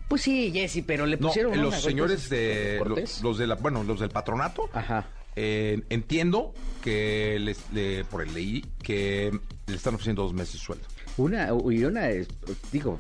Pues 0.08 0.22
sí, 0.22 0.52
Jessy, 0.54 0.84
pero 0.84 1.08
le 1.08 1.18
No, 1.18 1.30
pusieron 1.30 1.54
una, 1.54 1.64
los 1.64 1.82
señores 1.82 2.30
de 2.30 2.76
Cortés. 2.78 3.14
los, 3.16 3.24
los 3.24 3.38
de 3.40 3.48
la, 3.48 3.56
bueno, 3.56 3.84
los 3.84 4.00
del 4.00 4.10
patronato. 4.10 4.70
Ajá. 4.72 5.10
eh, 5.36 5.82
entiendo 5.90 6.54
que 6.84 7.40
les, 7.40 7.58
le- 7.74 8.06
por 8.06 8.22
el 8.22 8.32
ley 8.36 8.64
que 8.84 9.32
le 9.66 9.76
están 9.76 9.96
ofreciendo 9.96 10.22
dos 10.22 10.34
meses 10.34 10.54
de 10.54 10.60
sueldo. 10.60 10.86
Una, 11.18 11.50
y 11.72 11.84
una, 11.86 12.10
es- 12.10 12.28
digo, 12.72 13.00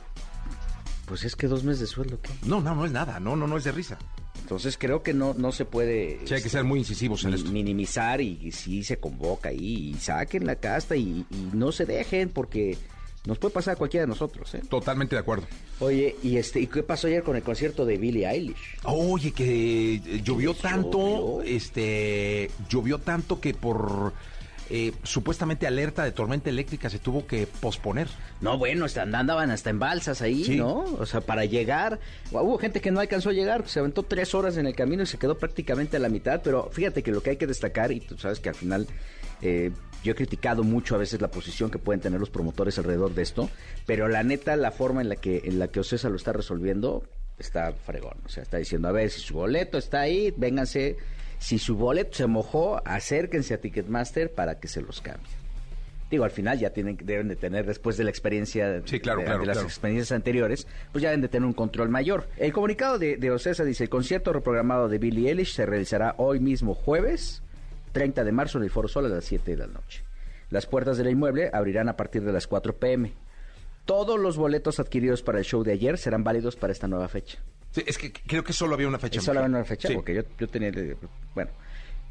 pues 1.06 1.24
es 1.24 1.36
que 1.36 1.48
dos 1.48 1.64
meses 1.64 1.82
de 1.82 1.88
sueldo, 1.88 2.20
¿qué? 2.22 2.30
No, 2.46 2.62
no, 2.62 2.76
no 2.76 2.86
es 2.86 2.92
nada. 2.92 3.20
No, 3.20 3.36
no, 3.36 3.48
no 3.48 3.58
es 3.58 3.64
de 3.64 3.72
risa. 3.72 3.98
Entonces 4.40 4.78
creo 4.78 5.02
que 5.02 5.14
no, 5.14 5.34
no 5.34 5.52
se 5.52 5.66
puede 5.66 6.20
Sí, 6.26 6.34
hay 6.36 6.42
que 6.44 6.50
ser 6.50 6.64
muy 6.64 6.80
incisivos 6.80 7.24
en 7.24 7.32
mi- 7.32 7.36
esto. 7.38 7.52
minimizar 7.52 8.22
y, 8.22 8.40
y 8.42 8.52
sí 8.52 8.84
se 8.84 8.98
convoca 8.98 9.50
ahí 9.50 9.92
y 9.92 9.94
saquen 9.96 10.46
la 10.46 10.56
casta 10.58 10.96
y, 10.96 11.26
y 11.32 11.50
no 11.54 11.72
se 11.72 11.86
dejen 11.86 12.30
porque 12.30 12.78
nos 13.26 13.40
puede 13.40 13.56
pasar 13.56 13.74
a 13.74 13.78
cualquiera 13.78 14.04
de 14.06 14.10
nosotros. 14.10 14.54
¿eh? 14.54 14.62
Totalmente 14.70 15.16
de 15.16 15.22
acuerdo. 15.22 15.48
Oye, 15.80 16.16
¿y 16.22 16.38
este 16.38 16.60
y 16.60 16.68
qué 16.68 16.84
pasó 16.84 17.08
ayer 17.08 17.24
con 17.24 17.36
el 17.36 17.42
concierto 17.42 17.86
de 17.86 17.98
Billie 17.98 18.28
Eilish? 18.30 18.78
Oye, 18.84 19.32
que 19.32 19.96
eh, 19.96 20.22
llovió 20.24 20.54
tanto, 20.54 21.00
llovió. 21.00 21.42
este, 21.42 22.52
llovió 22.70 23.00
tanto 23.00 23.40
que 23.42 23.56
por 23.56 24.14
eh, 24.70 24.94
supuestamente 25.04 25.68
alerta 25.68 26.04
de 26.04 26.12
tormenta 26.12 26.50
eléctrica 26.50 26.90
se 26.90 27.00
tuvo 27.00 27.28
que 27.28 27.48
posponer. 27.48 28.08
No, 28.42 28.58
bueno, 28.58 28.86
andaban 29.00 29.52
hasta 29.52 29.70
en 29.70 29.80
balsas 29.80 30.22
ahí, 30.22 30.44
Sí. 30.44 30.56
¿no? 30.58 30.80
O 30.98 31.06
sea, 31.06 31.22
para 31.22 31.46
llegar. 31.46 32.00
Hubo 32.32 32.58
gente 32.58 32.82
que 32.82 32.92
no 32.92 33.00
alcanzó 33.00 33.30
a 33.30 33.34
llegar, 33.34 33.68
se 33.68 33.80
aventó 33.80 34.04
tres 34.04 34.34
horas 34.34 34.58
en 34.58 34.66
el 34.66 34.76
camino 34.76 35.04
y 35.04 35.06
se 35.06 35.18
quedó 35.18 35.38
prácticamente 35.38 35.98
a 35.98 36.00
la 36.00 36.10
mitad. 36.10 36.42
Pero 36.44 36.70
fíjate 36.72 37.04
que 37.04 37.12
lo 37.12 37.22
que 37.22 37.32
hay 37.32 37.38
que 37.38 37.48
destacar, 37.48 37.92
y 37.92 38.00
tú 38.00 38.18
sabes 38.18 38.40
que 38.40 38.50
al 38.50 38.56
final 38.56 38.88
eh, 39.42 39.72
yo 40.04 40.12
he 40.14 40.16
criticado 40.16 40.64
mucho 40.64 40.96
a 40.96 40.98
veces 40.98 41.22
la 41.22 41.30
posición 41.30 41.70
que 41.70 41.78
pueden 41.80 42.02
tener 42.02 42.20
los 42.20 42.30
promotores 42.30 42.78
alrededor 42.78 43.14
de 43.14 43.22
esto, 43.24 43.50
pero 43.86 44.08
la 44.08 44.24
neta, 44.24 44.56
la 44.56 44.72
forma 44.72 45.02
en 45.02 45.10
la 45.10 45.16
que, 45.16 45.42
en 45.46 45.60
la 45.60 45.68
que 45.68 45.80
Ocesa 45.80 46.10
lo 46.10 46.16
está 46.16 46.34
resolviendo 46.34 47.04
está 47.38 47.72
fregón. 47.74 48.18
O 48.26 48.30
sea, 48.30 48.44
está 48.44 48.58
diciendo, 48.58 48.88
a 48.88 48.92
ver, 48.92 49.10
si 49.10 49.20
su 49.20 49.34
boleto 49.36 49.78
está 49.78 50.02
ahí, 50.02 50.34
vénganse. 50.38 50.98
Si 51.40 51.60
su 51.60 51.76
boleto 51.76 52.16
se 52.18 52.28
mojó, 52.28 52.82
acérquense 52.86 53.54
a 53.54 53.62
Ticketmaster 53.62 54.34
para 54.34 54.60
que 54.60 54.68
se 54.68 54.82
los 54.82 55.02
cambie. 55.02 55.32
Digo, 56.10 56.24
al 56.24 56.32
final 56.32 56.60
ya 56.60 56.70
tienen, 56.70 56.98
deben 57.04 57.28
de 57.28 57.36
tener, 57.36 57.66
después 57.66 57.98
de 57.98 58.04
la 58.04 58.12
experiencia 58.12 58.82
Sí, 58.86 59.00
claro, 59.00 59.20
de, 59.20 59.26
claro, 59.26 59.40
de 59.42 59.48
las 59.48 59.58
claro. 59.58 59.68
experiencias 59.68 60.12
anteriores, 60.12 60.68
pues 60.92 61.02
ya 61.02 61.10
deben 61.10 61.22
de 61.22 61.30
tener 61.30 61.46
un 61.48 61.54
control 61.54 61.90
mayor. 61.90 62.28
El 62.38 62.54
comunicado 62.54 63.00
de, 63.00 63.18
de 63.18 63.32
Ocesa 63.32 63.64
dice, 63.64 63.84
el 63.86 63.90
concierto 63.90 64.32
reprogramado 64.32 64.88
de 64.88 65.00
Billie 65.00 65.30
Eilish 65.30 65.56
se 65.56 65.66
realizará 65.66 66.14
hoy 66.18 66.40
mismo 66.40 66.76
jueves, 66.76 67.42
30 67.92 68.24
de 68.24 68.32
marzo, 68.32 68.60
en 68.60 68.66
el 68.66 68.70
Foro 68.70 68.88
Sol 68.88 69.06
a 69.08 69.10
las 69.10 69.26
7 69.26 69.52
de 69.52 69.58
la 69.58 69.68
noche. 69.68 70.04
Las 70.52 70.68
puertas 70.68 70.98
del 70.98 71.10
inmueble 71.10 71.50
abrirán 71.52 71.90
a 71.90 71.98
partir 71.98 72.24
de 72.24 72.32
las 72.32 72.46
4 72.46 72.78
pm. 72.78 73.14
Todos 73.86 74.20
los 74.20 74.38
boletos 74.38 74.80
adquiridos 74.80 75.24
para 75.24 75.40
el 75.40 75.46
show 75.46 75.64
de 75.64 75.72
ayer 75.74 75.98
serán 75.98 76.24
válidos 76.24 76.56
para 76.56 76.72
esta 76.72 76.88
nueva 76.88 77.08
fecha. 77.08 77.40
Sí, 77.76 77.84
es 77.86 77.98
que 77.98 78.14
creo 78.14 78.42
que 78.44 78.54
solo 78.54 78.74
había 78.76 78.88
una 78.88 78.98
fecha. 79.00 79.20
Es 79.20 79.26
solamente 79.26 79.58
una 79.58 79.66
fecha, 79.66 79.90
Sí. 79.90 79.94
porque 79.96 80.16
yo, 80.16 80.22
yo 80.40 80.48
tenía... 80.48 80.72
Bueno, 81.34 81.52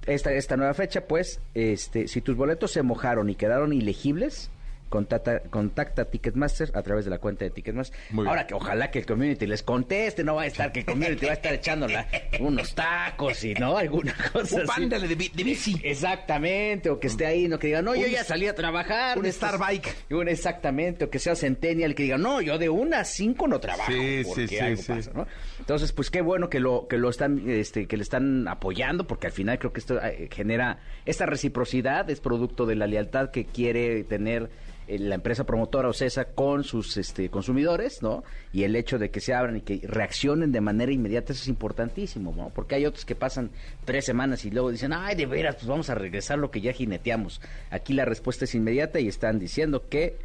esta, 0.07 0.31
esta 0.33 0.59
nueva 0.59 0.75
fecha, 0.75 1.07
pues, 1.07 1.41
este, 1.55 2.07
si 2.07 2.21
tus 2.21 2.37
boletos 2.37 2.71
se 2.71 2.83
mojaron 2.83 3.31
y 3.31 3.35
quedaron 3.35 3.73
ilegibles, 3.73 4.51
contacta, 4.95 5.41
contacta 5.51 6.03
a 6.03 6.05
Ticketmaster 6.05 6.71
a 6.73 6.83
través 6.83 7.05
de 7.05 7.11
la 7.11 7.19
cuenta 7.19 7.45
de 7.45 7.51
Ticketmaster. 7.51 7.99
Muy 8.11 8.23
bien. 8.23 8.29
Ahora 8.29 8.47
que 8.47 8.55
ojalá 8.55 8.91
que 8.93 9.01
el 9.01 9.07
community 9.07 9.45
les 9.47 9.65
conteste, 9.65 10.23
no 10.23 10.37
va 10.37 10.43
a 10.43 10.47
estar 10.47 10.71
que 10.71 10.81
el 10.81 10.87
community 10.87 11.27
va 11.27 11.33
a 11.33 11.35
estar 11.35 11.53
echando 11.53 11.89
la- 11.89 12.07
unos 12.39 12.75
tacos 12.77 13.43
y 13.45 13.55
no, 13.55 13.77
alguna 13.77 14.15
cosa 14.33 14.55
Un 14.55 14.61
así. 14.63 14.67
pándale 14.81 15.09
de, 15.09 15.17
de 15.17 15.43
bici. 15.45 15.81
Exactamente, 15.83 16.91
o 16.91 17.01
que 17.01 17.09
esté 17.09 17.27
ahí, 17.27 17.49
no 17.49 17.59
que 17.59 17.67
diga, 17.67 17.83
no, 17.83 17.95
yo 17.97 18.07
ya 18.07 18.23
salí 18.23 18.47
a 18.47 18.55
trabajar. 18.55 19.19
un 19.19 19.27
estos- 19.27 19.49
Starbike. 19.51 19.95
Un- 20.11 20.29
exactamente, 20.29 21.07
o 21.07 21.11
que 21.11 21.19
sea 21.19 21.35
Centennial, 21.35 21.95
que 21.97 22.05
diga, 22.05 22.19
no, 22.19 22.41
yo 22.41 22.57
de 22.59 22.69
una 22.69 23.01
a 23.01 23.05
cinco 23.05 23.49
no 23.49 23.59
trabajo. 23.59 23.91
Sí, 23.91 24.23
porque 24.25 24.47
sí, 24.49 24.57
sí, 24.57 24.59
algo 24.59 24.83
sí. 24.83 24.93
pasa, 24.93 25.11
¿no? 25.15 25.27
Entonces, 25.59 25.93
pues 25.93 26.11
qué 26.11 26.21
bueno 26.21 26.49
que 26.49 26.61
lo, 26.61 26.87
que 26.89 26.99
lo 26.99 27.11
están, 27.11 27.51
este, 27.51 27.87
que 27.87 27.97
le 27.97 28.03
están 28.05 28.47
apoyando, 28.47 29.07
porque 29.07 29.27
al 29.27 29.33
final 29.33 29.59
creo 29.59 29.73
que 29.73 29.81
esto 29.81 30.01
eh, 30.01 30.29
genera, 30.33 30.79
esta 31.05 31.27
reciprocidad 31.27 32.09
es 32.11 32.21
producto 32.21 32.67
de 32.67 32.77
la 32.77 32.87
lealtad 32.87 33.31
que 33.31 33.45
quiere 33.47 34.05
tener 34.05 34.51
la 34.89 35.15
empresa 35.15 35.45
promotora 35.45 35.89
Ocesa 35.89 36.27
con 36.27 36.65
sus 36.65 36.97
este, 36.97 37.31
consumidores, 37.31 38.03
¿no? 38.03 38.25
Y 38.53 38.65
el 38.65 38.77
hecho 38.77 38.99
de 38.99 39.11
que 39.11 39.21
se 39.21 39.35
abran 39.35 39.57
y 39.57 39.61
que 39.63 39.81
reaccionen 39.87 40.53
de 40.53 40.61
manera 40.61 40.93
inmediata 40.93 41.33
eso 41.33 41.43
es 41.43 41.49
importantísimo, 41.49 42.35
¿no? 42.37 42.51
Porque 42.55 42.75
hay 42.75 42.87
otros 42.87 43.05
que 43.05 43.15
pasan 43.15 43.51
tres 43.85 44.05
semanas 44.05 44.45
y 44.45 44.51
luego 44.51 44.71
dicen, 44.71 44.93
ay, 44.93 45.15
de 45.17 45.27
veras, 45.27 45.57
pues 45.57 45.67
vamos 45.67 45.91
a 45.91 45.95
regresar 45.95 46.39
lo 46.39 46.51
que 46.51 46.61
ya 46.61 46.73
jineteamos. 46.73 47.41
Aquí 47.71 47.93
la 47.93 48.05
respuesta 48.05 48.45
es 48.45 48.55
inmediata 48.55 49.01
y 49.01 49.09
están 49.09 49.39
diciendo 49.39 49.89
que 49.89 50.17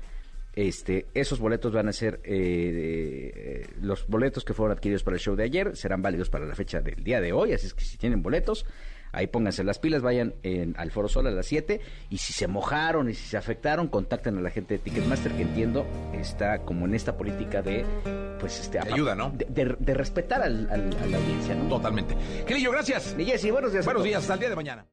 este, 0.55 1.05
esos 1.14 1.39
boletos 1.39 1.72
van 1.72 1.88
a 1.88 1.93
ser 1.93 2.20
eh, 2.24 3.32
eh, 3.36 3.68
los 3.82 4.07
boletos 4.07 4.43
que 4.43 4.53
fueron 4.53 4.76
adquiridos 4.76 5.03
para 5.03 5.16
el 5.16 5.22
show 5.22 5.36
de 5.36 5.43
ayer 5.43 5.76
serán 5.78 6.01
válidos 6.01 6.30
para 6.30 6.45
la 6.45 6.55
fecha 6.55 6.82
del 6.82 7.03
día 7.03 7.22
de 7.22 7.32
hoy, 7.32 7.53
así 7.53 7.68
es 7.68 7.74
que 7.74 7.86
si 7.86 7.97
tienen 7.97 8.22
boletos, 8.22 8.66
ahí 9.12 9.28
pónganse 9.28 9.64
las 9.64 9.80
pilas, 9.80 10.01
vayan 10.01 10.36
en, 10.43 10.76
al 10.78 10.91
Foro 10.91 11.07
Sol 11.07 11.28
a 11.28 11.32
las 11.32 11.45
7 11.45 11.82
y 12.10 12.18
si 12.18 12.34
se 12.34 12.47
mojaron 12.47 13.10
y 13.10 13.14
si 13.14 13.28
se 13.28 13.38
afectaron, 13.38 13.88
contacten 13.88 14.38
a 14.38 14.41
la 14.41 14.49
gente 14.49 14.76
de 14.76 14.80
Ticketmaster 14.80 15.32
que 15.34 15.41
entiendo 15.43 15.86
está 16.14 16.60
como 16.60 16.86
en 16.86 16.95
esta 16.95 17.18
política 17.18 17.62
de 17.62 17.86
pues 18.39 18.60
este 18.60 18.80
De 18.80 18.93
ayuda, 18.93 19.16
¿no? 19.16 19.32
de, 19.32 19.45
de- 19.49 19.76
de 19.78 19.93
respetar 19.93 20.41
al- 20.41 20.70
al- 20.72 20.95
a 21.01 21.05
la 21.07 21.18
audiencia, 21.18 21.55
¿no? 21.55 21.68
Totalmente. 21.68 22.16
Querillo, 22.47 22.72
gracias. 22.72 23.16
Y 23.18 23.26
Jessy, 23.26 23.51
buenos 23.51 23.72
días. 23.74 23.84
Buenos 23.86 24.03
días, 24.03 24.22
hasta 24.22 24.34
el 24.36 24.39
día 24.39 24.49
de 24.49 24.55
mañana. 24.55 24.86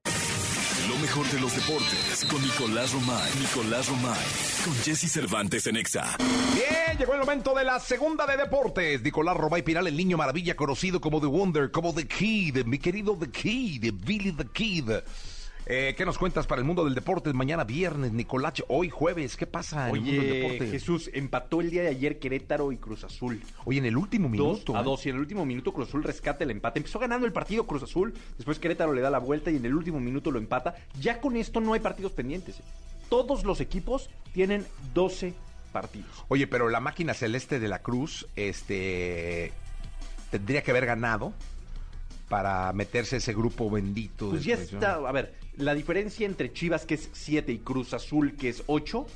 Lo 0.89 0.97
mejor 0.99 1.29
de 1.31 1.41
los 1.41 1.55
deportes 1.57 2.25
con 2.31 2.41
Nicolás 2.41 2.93
Romay. 2.93 3.31
Nicolás 3.41 3.89
Romay. 3.89 4.25
Con 4.65 4.75
Jesse 4.85 5.11
Cervantes 5.11 5.67
en 5.67 5.77
Exa. 5.77 6.17
Bien, 6.55 6.97
llegó 6.97 7.15
el 7.15 7.21
momento 7.21 7.55
de 7.55 7.65
la 7.65 7.81
segunda 7.81 8.25
de 8.25 8.37
deportes. 8.37 9.03
Nicolás 9.03 9.37
Robay 9.37 9.63
Piral, 9.63 9.89
el 9.89 9.97
niño 9.97 10.17
maravilla, 10.17 10.55
conocido 10.55 11.01
como 11.01 11.21
The 11.21 11.27
Wonder, 11.27 11.71
como 11.73 11.93
The 11.93 12.07
Kid, 12.07 12.65
mi 12.67 12.79
querido 12.79 13.17
The 13.19 13.31
Kid, 13.31 13.93
Billy 14.05 14.31
The 14.31 14.47
Kid. 14.47 14.91
Eh, 15.69 15.95
¿Qué 15.97 16.05
nos 16.07 16.17
cuentas 16.17 16.47
para 16.47 16.61
el 16.61 16.65
mundo 16.65 16.85
del 16.85 16.95
deporte? 16.95 17.33
Mañana 17.33 17.65
viernes, 17.65 18.13
Nicolás, 18.13 18.63
hoy 18.69 18.89
jueves, 18.89 19.37
¿qué 19.37 19.49
pasa 19.49 19.89
en 19.89 19.97
el 19.97 20.01
mundo 20.01 20.23
del 20.23 20.31
Oye, 20.31 20.41
deporte? 20.41 20.67
Jesús, 20.71 21.11
empató 21.13 21.61
el 21.61 21.71
día 21.71 21.83
de 21.83 21.89
ayer 21.89 22.21
Querétaro 22.21 22.71
y 22.71 22.77
Cruz 22.77 23.03
Azul. 23.03 23.43
Oye, 23.65 23.81
en 23.81 23.87
el 23.87 23.97
último 23.97 24.29
minuto. 24.29 24.73
Dos 24.73 24.77
a 24.77 24.81
¿eh? 24.81 24.85
dos. 24.85 25.05
Y 25.05 25.09
en 25.09 25.17
el 25.17 25.23
último 25.23 25.45
minuto 25.45 25.73
Cruz 25.73 25.89
Azul 25.89 26.05
rescata 26.05 26.45
el 26.45 26.53
empate. 26.53 26.79
Empezó 26.79 27.01
ganando 27.01 27.27
el 27.27 27.33
partido 27.33 27.67
Cruz 27.67 27.83
Azul. 27.83 28.15
Después 28.37 28.61
Querétaro 28.61 28.93
le 28.93 29.01
da 29.01 29.11
la 29.11 29.19
vuelta 29.19 29.51
y 29.51 29.57
en 29.57 29.65
el 29.65 29.75
último 29.75 29.99
minuto 29.99 30.31
lo 30.31 30.39
empata. 30.39 30.77
Ya 31.01 31.21
con 31.21 31.37
esto 31.37 31.61
no 31.61 31.73
hay 31.73 31.81
partidos 31.81 32.13
pendientes. 32.13 32.61
¿eh? 32.61 32.65
Todos 33.09 33.43
los 33.43 33.61
equipos 33.61 34.09
tienen 34.33 34.65
12 34.95 35.35
partidos. 35.73 36.25
Oye, 36.29 36.47
pero 36.47 36.69
la 36.69 36.79
máquina 36.79 37.13
celeste 37.13 37.59
de 37.59 37.67
la 37.67 37.81
Cruz, 37.81 38.29
este, 38.37 39.53
tendría 40.31 40.63
que 40.63 40.71
haber 40.71 40.87
ganado 40.87 41.33
para 42.29 42.73
meterse 42.73 43.17
ese 43.17 43.33
grupo 43.33 43.71
bendito. 43.71 44.31
Pues 44.31 44.45
ya 44.45 44.55
está. 44.55 44.99
¿no? 44.99 45.07
A 45.07 45.13
ver, 45.13 45.35
la 45.57 45.75
diferencia 45.75 46.27
entre 46.27 46.53
Chivas, 46.53 46.87
que 46.87 46.95
es 46.95 47.09
7, 47.13 47.53
y 47.53 47.59
Cruz 47.59 47.95
Azul, 47.95 48.37
que 48.37 48.49
es 48.49 48.63
8, 48.67 49.07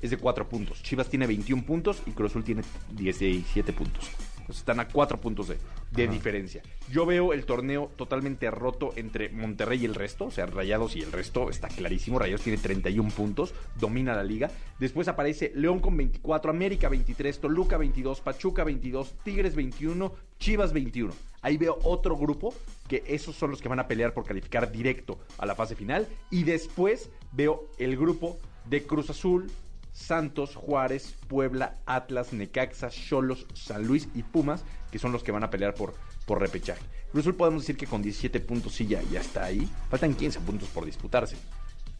es 0.00 0.10
de 0.10 0.16
4 0.16 0.48
puntos. 0.48 0.82
Chivas 0.82 1.08
tiene 1.08 1.26
21 1.26 1.64
puntos 1.64 2.02
y 2.06 2.10
Cruz 2.10 2.32
Azul 2.32 2.44
tiene 2.44 2.62
17 2.92 3.72
puntos. 3.72 4.10
Entonces 4.32 4.58
están 4.58 4.80
a 4.80 4.88
4 4.88 5.20
puntos 5.20 5.48
de, 5.48 5.58
de 5.92 6.08
diferencia. 6.08 6.62
Yo 6.90 7.06
veo 7.06 7.32
el 7.32 7.44
torneo 7.44 7.92
totalmente 7.94 8.50
roto 8.50 8.92
entre 8.96 9.28
Monterrey 9.28 9.82
y 9.82 9.84
el 9.84 9.94
resto, 9.94 10.26
o 10.26 10.30
sea, 10.32 10.46
Rayados 10.46 10.96
y 10.96 11.00
el 11.00 11.12
resto, 11.12 11.48
está 11.48 11.68
clarísimo. 11.68 12.18
Rayados 12.18 12.42
tiene 12.42 12.58
31 12.58 13.10
puntos, 13.10 13.54
domina 13.78 14.16
la 14.16 14.24
liga. 14.24 14.50
Después 14.80 15.06
aparece 15.06 15.52
León 15.54 15.78
con 15.78 15.96
24, 15.96 16.50
América 16.50 16.88
23, 16.88 17.38
Toluca 17.38 17.76
22, 17.76 18.20
Pachuca 18.20 18.64
22, 18.64 19.14
Tigres 19.22 19.54
21, 19.54 20.12
Chivas 20.40 20.72
21. 20.72 21.12
Ahí 21.42 21.56
veo 21.56 21.78
otro 21.82 22.16
grupo 22.16 22.54
que 22.88 23.02
esos 23.06 23.36
son 23.36 23.50
los 23.50 23.60
que 23.60 23.68
van 23.68 23.80
a 23.80 23.88
pelear 23.88 24.14
por 24.14 24.24
calificar 24.24 24.70
directo 24.70 25.18
a 25.38 25.46
la 25.46 25.54
fase 25.54 25.74
final. 25.74 26.06
Y 26.30 26.44
después 26.44 27.10
veo 27.32 27.68
el 27.78 27.96
grupo 27.96 28.38
de 28.64 28.84
Cruz 28.84 29.10
Azul, 29.10 29.50
Santos, 29.92 30.54
Juárez, 30.54 31.16
Puebla, 31.28 31.78
Atlas, 31.84 32.32
Necaxa, 32.32 32.88
Cholos, 32.90 33.46
San 33.54 33.86
Luis 33.86 34.08
y 34.14 34.22
Pumas, 34.22 34.64
que 34.90 34.98
son 34.98 35.12
los 35.12 35.22
que 35.22 35.32
van 35.32 35.44
a 35.44 35.50
pelear 35.50 35.74
por, 35.74 35.94
por 36.26 36.40
repechaje. 36.40 36.82
Cruz 37.10 37.24
Azul 37.24 37.34
podemos 37.34 37.62
decir 37.62 37.76
que 37.76 37.86
con 37.86 38.02
17 38.02 38.40
puntos 38.40 38.72
sí 38.72 38.86
ya, 38.86 39.02
ya 39.10 39.20
está 39.20 39.44
ahí. 39.44 39.68
Faltan 39.90 40.14
15 40.14 40.40
puntos 40.40 40.68
por 40.68 40.84
disputarse. 40.84 41.36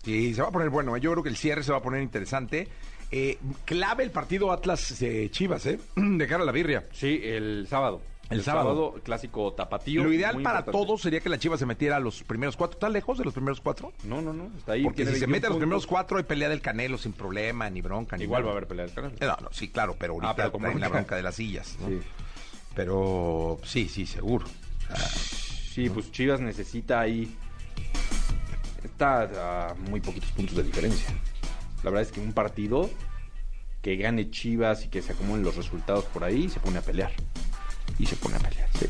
Sí, 0.05 0.35
se 0.35 0.43
va 0.43 0.49
a 0.49 0.53
poner 0.53 0.71
bueno. 0.71 0.97
¿eh? 0.97 1.01
Yo 1.01 1.13
creo 1.13 1.23
que 1.23 1.29
el 1.29 1.37
cierre 1.37 1.63
se 1.63 1.73
va 1.73 1.79
a 1.79 1.83
poner 1.83 2.03
interesante. 2.03 2.69
Eh, 3.11 3.39
clave 3.65 4.05
el 4.05 4.11
partido 4.11 4.53
Atlas 4.53 5.01
eh, 5.03 5.29
Chivas, 5.31 5.67
¿eh? 5.67 5.79
De 5.97 6.27
cara 6.27 6.43
a 6.43 6.47
la 6.47 6.53
birria. 6.53 6.87
Sí, 6.93 7.21
el 7.23 7.67
sábado. 7.69 8.01
El 8.33 8.43
sábado. 8.43 8.95
clásico 9.03 9.53
tapatío. 9.53 10.05
Lo 10.05 10.13
ideal 10.13 10.41
para 10.43 10.61
importante. 10.61 10.73
todos 10.73 11.03
sería 11.03 11.21
que 11.21 11.29
la 11.29 11.39
Chivas 11.39 11.61
se 11.61 11.67
metiera 11.67 11.97
a 11.97 12.01
los 12.01 12.23
primeros 12.23 12.57
cuatro. 12.57 12.77
¿Está 12.77 12.89
lejos 12.89 13.19
de 13.19 13.25
los 13.25 13.35
primeros 13.35 13.61
cuatro? 13.61 13.93
No, 14.05 14.21
no, 14.23 14.33
no, 14.33 14.51
está 14.57 14.73
ahí. 14.73 14.83
Porque 14.85 15.05
si 15.05 15.13
se 15.13 15.27
21 15.27 15.33
mete 15.33 15.47
a 15.47 15.51
los 15.51 15.59
primeros 15.59 15.87
cuatro 15.87 16.17
hay 16.19 16.25
pelea 16.25 16.49
del 16.49 16.61
Canelo 16.61 16.99
sin 16.99 17.13
problema, 17.13 17.69
ni 17.71 17.81
bronca, 17.81 18.17
ni 18.17 18.25
Igual 18.25 18.45
va 18.45 18.49
a 18.49 18.53
haber 18.53 18.67
pelea 18.67 18.87
del 18.87 18.95
canal. 18.95 19.13
No, 19.21 19.37
no, 19.41 19.49
sí, 19.53 19.69
claro, 19.69 19.97
pero 19.99 20.15
ahorita 20.15 20.31
Ah, 20.31 20.37
pero 20.37 20.53
con 20.53 20.63
traen 20.63 20.81
la 20.81 20.89
bronca. 20.89 21.17
de 21.17 21.23
las 21.23 21.35
sillas. 21.37 21.77
¿no? 21.81 21.89
Sí. 21.89 22.01
Pero 22.75 23.59
sí, 23.65 23.89
sí, 23.89 24.07
seguro. 24.07 24.47
Sí, 25.73 25.89
pues 25.91 26.11
Chivas 26.13 26.41
necesita 26.41 27.01
ahí. 27.01 27.35
Está 28.85 29.71
a 29.71 29.75
muy 29.75 30.01
poquitos 30.01 30.31
puntos 30.33 30.57
de 30.57 30.63
diferencia. 30.63 31.11
La 31.83 31.91
verdad 31.91 32.03
es 32.03 32.13
que 32.13 32.21
un 32.21 32.33
partido 32.33 32.91
que 33.81 33.97
gane 33.97 34.31
Chivas 34.31 34.85
y 34.85 34.89
que 34.89 35.03
se 35.03 35.13
acomoden 35.13 35.43
los 35.45 35.57
resultados 35.57 36.05
por 36.07 36.25
ahí, 36.25 36.49
se 36.49 36.61
pone 36.61 36.79
a 36.79 36.83
pelear. 36.83 37.13
Y 37.99 38.07
se 38.07 38.17
pone 38.17 38.37
a 38.37 38.39
pelear, 38.41 38.69
sí. 38.79 38.87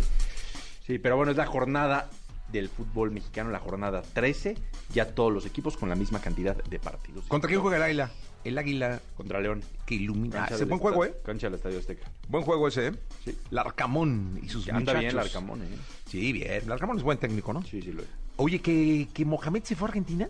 Sí, 0.87 0.99
pero 0.99 1.17
bueno, 1.17 1.31
es 1.33 1.39
la 1.39 1.47
jornada 1.47 2.11
del 2.51 2.69
fútbol 2.69 3.11
mexicano, 3.11 3.51
la 3.51 3.59
jornada 3.61 4.03
13, 4.03 4.57
ya 4.93 5.07
todos 5.15 5.33
los 5.33 5.47
equipos 5.47 5.77
con 5.77 5.89
la 5.89 5.95
misma 5.95 6.21
cantidad 6.21 6.57
de 6.65 6.79
partidos. 6.79 7.25
¿Contra 7.27 7.49
quién 7.49 7.61
juega 7.61 7.77
el 7.79 7.83
águila? 7.83 8.11
El 8.45 8.59
águila 8.59 9.01
Contra 9.17 9.41
León. 9.41 9.63
que 9.87 9.95
ilumina. 9.95 10.47
Ese 10.47 10.59
del 10.59 10.67
buen 10.69 10.81
juego, 10.81 11.05
¿eh? 11.05 11.15
Cancha 11.25 11.47
del 11.47 11.55
Estadio 11.55 11.79
Azteca. 11.79 12.11
Buen 12.29 12.45
juego 12.45 12.67
ese, 12.69 12.89
¿eh? 12.89 12.93
Sí. 13.25 13.39
Larcamón 13.51 14.39
y 14.43 14.49
sus 14.49 14.69
anda 14.69 14.93
bien 14.95 15.11
el 15.11 15.15
muchachos. 15.15 15.37
Arcamón, 15.37 15.63
¿eh? 15.63 15.69
Sí, 16.09 16.33
bien. 16.33 16.69
Larcamón 16.69 16.97
es 16.99 17.03
buen 17.05 17.19
técnico, 17.19 17.53
¿no? 17.53 17.63
Sí, 17.63 17.81
sí 17.81 17.93
lo 17.93 18.03
es. 18.03 18.09
Oye, 18.37 18.61
que, 18.61 19.09
que 19.15 19.25
Mohamed 19.25 19.63
se 19.63 19.77
fue 19.77 19.87
a 19.87 19.91
Argentina. 19.91 20.29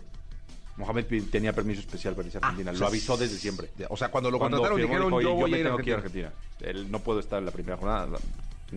Mohamed 0.77 1.05
tenía 1.31 1.53
permiso 1.53 1.81
especial 1.81 2.15
para 2.15 2.27
irse 2.27 2.37
a 2.37 2.41
Ah, 2.43 2.47
Argentina. 2.49 2.71
o 2.71 2.73
lo 2.73 2.79
sea, 2.79 2.87
aviso 2.87 3.17
desde 3.17 3.37
siempre. 3.37 3.69
O 3.89 3.97
sea, 3.97 4.09
cuando 4.09 4.29
lo 4.31 4.37
Cuando 4.39 4.57
contrataron 4.57 4.77
firmó, 4.79 4.93
dijeron 4.93 5.07
dijo, 5.07 5.17
"Oye, 5.17 5.25
yo 5.25 5.33
voy 5.41 5.51
me 5.51 5.57
a 5.57 5.59
ir 5.59 5.65
a 5.65 5.69
tengo 5.69 5.77
que 5.83 5.89
ir 5.89 5.95
a 5.95 5.97
Argentina. 5.97 6.27
Argentina. 6.27 6.69
Él 6.71 6.91
no 6.91 6.99
puedo 6.99 7.19
estar 7.19 7.39
en 7.39 7.45
la 7.45 7.51
primera 7.51 7.77
jornada. 7.77 8.07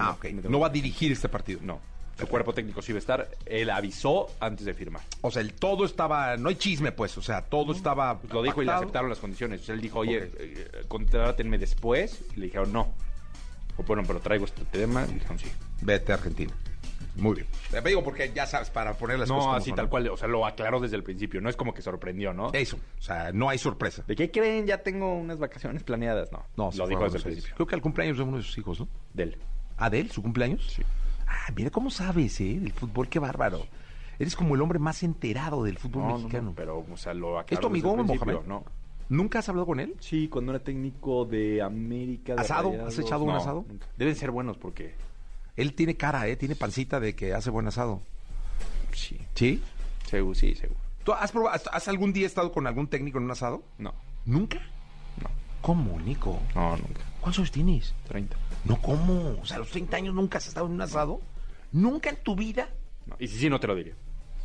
Ah, 0.01 0.13
ok. 0.13 0.25
No 0.31 0.43
que 0.43 0.49
va 0.59 0.67
a 0.67 0.69
ir. 0.69 0.73
dirigir 0.75 1.13
este 1.13 1.29
partido. 1.29 1.61
No. 1.63 1.81
Su 2.19 2.27
cuerpo 2.29 2.55
técnico 2.55 2.81
sí 2.81 2.93
iba 2.93 2.97
a 2.97 3.01
estar. 3.01 3.29
Él 3.45 3.69
avisó 3.69 4.29
antes 4.41 4.65
de 4.65 4.73
firmar. 4.73 5.03
O 5.21 5.31
sea, 5.31 5.43
el 5.43 5.53
todo 5.53 5.85
estaba, 5.85 6.37
no 6.39 6.49
hay 6.49 6.55
chisme, 6.55 6.91
pues, 6.91 7.19
o 7.19 7.23
sea, 7.23 7.43
todo 7.43 7.73
estaba. 7.73 8.19
Pues 8.19 8.33
lo 8.33 8.43
dijo 8.43 8.63
y 8.63 8.65
le 8.65 8.73
aceptaron 8.73 9.11
las 9.11 9.19
condiciones. 9.19 9.69
Él 9.69 9.83
dijo, 9.83 9.99
oye, 9.99 10.23
Ok. 10.25 10.31
eh, 10.39 10.71
contrátenme 10.89 11.59
después. 11.59 12.23
Y 12.35 12.41
le 12.41 12.47
dijeron, 12.47 12.73
no. 12.73 12.95
O 13.77 13.83
bueno, 13.83 14.03
pero 14.07 14.21
traigo 14.21 14.47
este 14.47 14.65
tema. 14.65 15.05
Y 15.11 15.15
dijeron, 15.15 15.39
sí. 15.39 15.49
Vete 15.83 16.13
a 16.13 16.15
Argentina. 16.15 16.55
Muy 17.17 17.35
bien. 17.37 17.47
Te 17.71 17.81
digo 17.83 18.03
porque 18.05 18.31
ya 18.35 18.47
sabes, 18.47 18.71
para 18.71 18.95
poner 18.95 19.19
las 19.19 19.29
cosas. 19.29 19.47
No, 19.47 19.55
así 19.55 19.71
son, 19.71 19.77
tal 19.77 19.85
¿no? 19.87 19.91
cual. 19.91 20.09
O 20.09 20.17
sea, 20.17 20.29
lo 20.29 20.47
aclaró 20.47 20.81
desde 20.81 20.97
el 20.97 21.03
principio. 21.03 21.41
No 21.43 21.51
es 21.51 21.57
como 21.57 21.75
que 21.75 21.83
sorprendió, 21.83 22.33
¿no? 22.33 22.51
Eso. 22.55 22.79
O 22.99 23.03
sea, 23.03 23.31
no 23.33 23.51
hay 23.51 23.59
sorpresa. 23.59 24.05
¿De 24.07 24.17
qué 24.17 24.31
creen? 24.31 24.67
Ya 24.67 24.79
tengo 24.83 25.15
unas 25.15 25.39
vacaciones 25.39 25.83
planeadas. 25.83 26.31
No, 26.33 26.47
No, 26.57 26.71
lo 26.75 26.87
dijo 26.87 27.05
desde 27.05 27.19
el 27.19 27.25
principio. 27.25 27.55
Creo 27.57 27.67
que 27.67 27.75
al 27.75 27.83
cumpleaños 27.83 28.17
de 28.17 28.23
uno 28.23 28.39
de 28.39 28.43
sus 28.43 28.57
hijos, 28.57 28.81
¿no? 28.81 28.89
De 29.13 29.25
él. 29.25 29.39
¿Ah, 29.77 29.91
de 29.91 30.01
él? 30.01 30.11
¿Su 30.11 30.23
cumpleaños? 30.23 30.67
Sí. 30.75 30.83
Ah, 31.27 31.53
mira 31.55 31.71
cómo 31.71 31.91
sabes, 31.91 32.41
¿eh? 32.41 32.59
Del 32.61 32.73
fútbol, 32.73 33.09
qué 33.09 33.19
bárbaro. 33.19 33.67
Eres 34.19 34.35
como 34.37 34.55
el 34.55 34.63
hombre 34.63 34.79
más 34.79 35.03
enterado 35.03 35.63
del 35.65 35.77
fútbol 35.79 36.03
No, 36.03 36.09
no, 36.11 36.19
mexicano. 36.19 36.43
no, 36.51 36.55
pero, 36.55 36.85
o 36.91 36.97
sea, 36.97 37.13
lo 37.13 37.39
aclaró 37.39 37.55
¿Es 37.55 37.61
tu 37.61 37.67
amigo, 37.67 37.97
Mohamed? 37.97 38.47
No. 38.47 38.65
¿Nunca 39.09 39.39
has 39.41 39.49
hablado 39.49 39.67
con 39.67 39.79
él? 39.79 39.95
Sí, 40.01 40.29
cuando 40.29 40.53
era 40.53 40.65
técnico 40.65 41.25
de 41.27 41.63
América. 41.63 42.35
de 42.35 42.41
¿Asado? 42.41 42.71
Rayados, 42.71 42.93
¿Has 42.95 42.99
echado 42.99 43.25
un 43.25 43.31
asado? 43.31 43.65
nunca. 43.69 43.87
Deben 43.97 44.17
ser 44.17 44.31
buenos 44.31 44.57
porque. 44.57 44.95
Él 45.57 45.75
tiene 45.75 45.97
cara, 45.97 46.27
¿eh? 46.27 46.37
Tiene 46.37 46.57
pancita 46.57 46.99
de 47.01 47.15
que 47.15 47.33
hace 47.35 47.51
buen 47.51 47.67
asado. 47.67 48.01
Sí. 48.93 49.19
¿Sí? 49.35 49.63
Seguro, 50.07 50.35
sí, 50.35 50.55
seguro. 50.55 50.81
¿Tú 51.05 51.13
has, 51.13 51.31
probado, 51.31 51.55
has, 51.55 51.67
has 51.73 51.89
algún 51.89 52.13
día 52.13 52.27
estado 52.27 52.51
con 52.53 52.67
algún 52.67 52.89
técnico 52.89 53.19
en 53.19 53.25
un 53.25 53.31
asado? 53.31 53.63
No, 53.79 53.95
¿Nunca? 54.25 54.59
No. 55.23 55.31
¿Cómo, 55.63 56.01
Nico? 56.01 56.41
no, 56.55 56.71
nunca. 56.77 57.01
¿Cuántos 57.21 57.39
años 57.39 57.53
tienes? 57.53 57.95
30. 58.09 58.37
No, 58.67 58.81
¿cómo? 58.83 59.37
O 59.41 59.47
sea, 59.47 59.57
a 59.57 59.61
los 59.61 59.71
30 59.71 59.97
años 59.97 60.15
nunca 60.15 60.39
has 60.39 60.47
estado 60.49 60.67
en 60.67 60.73
un 60.73 60.81
asado. 60.81 61.21
¿Nunca 61.73 62.11
en 62.11 62.17
tu 62.17 62.35
vida? 62.37 62.69
No. 63.07 63.17
Y 63.19 63.29
si 63.29 63.39
sí, 63.39 63.51
no 63.51 63.61
te 63.61 63.67
lo 63.67 63.75
diría. 63.75 63.95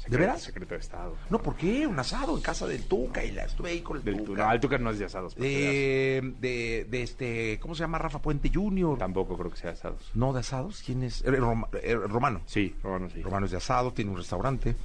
¿De 0.08 0.18
veras? 0.18 0.42
Secreto 0.42 0.74
de 0.74 0.80
Estado. 0.80 1.16
No, 1.30 1.40
¿por 1.44 1.56
qué? 1.56 1.86
Un 1.86 1.98
asado 2.00 2.36
en 2.36 2.42
casa 2.42 2.66
del 2.66 2.84
Tuca 2.86 3.24
y 3.24 3.32
la 3.32 3.44
estuve 3.46 3.70
ahí 3.70 3.82
con 3.82 3.98
el 3.98 4.04
Del, 4.04 4.24
Tuca. 4.24 4.48
no, 4.48 4.52
el 4.52 4.60
Tuca 4.60 4.78
no 4.80 4.90
es 4.90 4.98
de 4.98 5.06
asados. 5.06 5.36
te 5.36 5.42
de, 5.44 6.34
de, 6.40 6.88
de 6.90 7.04
este, 7.04 7.60
¿cómo 7.60 7.76
se 7.76 7.82
llama? 7.82 8.00
Rafa 8.00 8.20
Puente 8.20 8.50
Jr. 8.52 8.98
Tampoco 8.98 9.38
creo 9.38 9.52
que 9.52 9.58
sea 9.58 9.72
asados. 9.72 10.10
No, 10.16 10.34
de 10.34 10.40
asados. 10.40 10.82
¿Quién 10.84 11.04
es? 11.04 11.22
Eh, 11.24 11.30
Roma- 11.32 11.68
eh, 11.84 11.94
Romano. 11.96 12.42
Sí, 12.48 12.76
Romano 12.82 13.10
sí. 13.12 13.22
Romano 13.22 13.46
es 13.46 13.52
de 13.52 13.58
asado, 13.58 13.94
tiene 13.94 14.10
un 14.10 14.18
restaurante. 14.18 14.76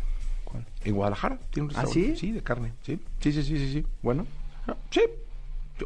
¿Cuál? 0.45 0.67
En 0.85 0.95
Guadalajara 0.95 1.39
tiene 1.51 1.71
un 1.71 1.77
¿Ah, 1.77 1.81
restaurante. 1.83 2.15
sí? 2.15 2.21
Sí, 2.27 2.33
de 2.33 2.43
carne. 2.43 2.73
Sí, 2.83 3.01
sí, 3.21 3.33
sí, 3.33 3.43
sí, 3.43 3.59
sí. 3.59 3.73
sí. 3.73 3.87
Bueno, 4.03 4.27
Ah, 4.67 4.77
Sí. 4.91 5.01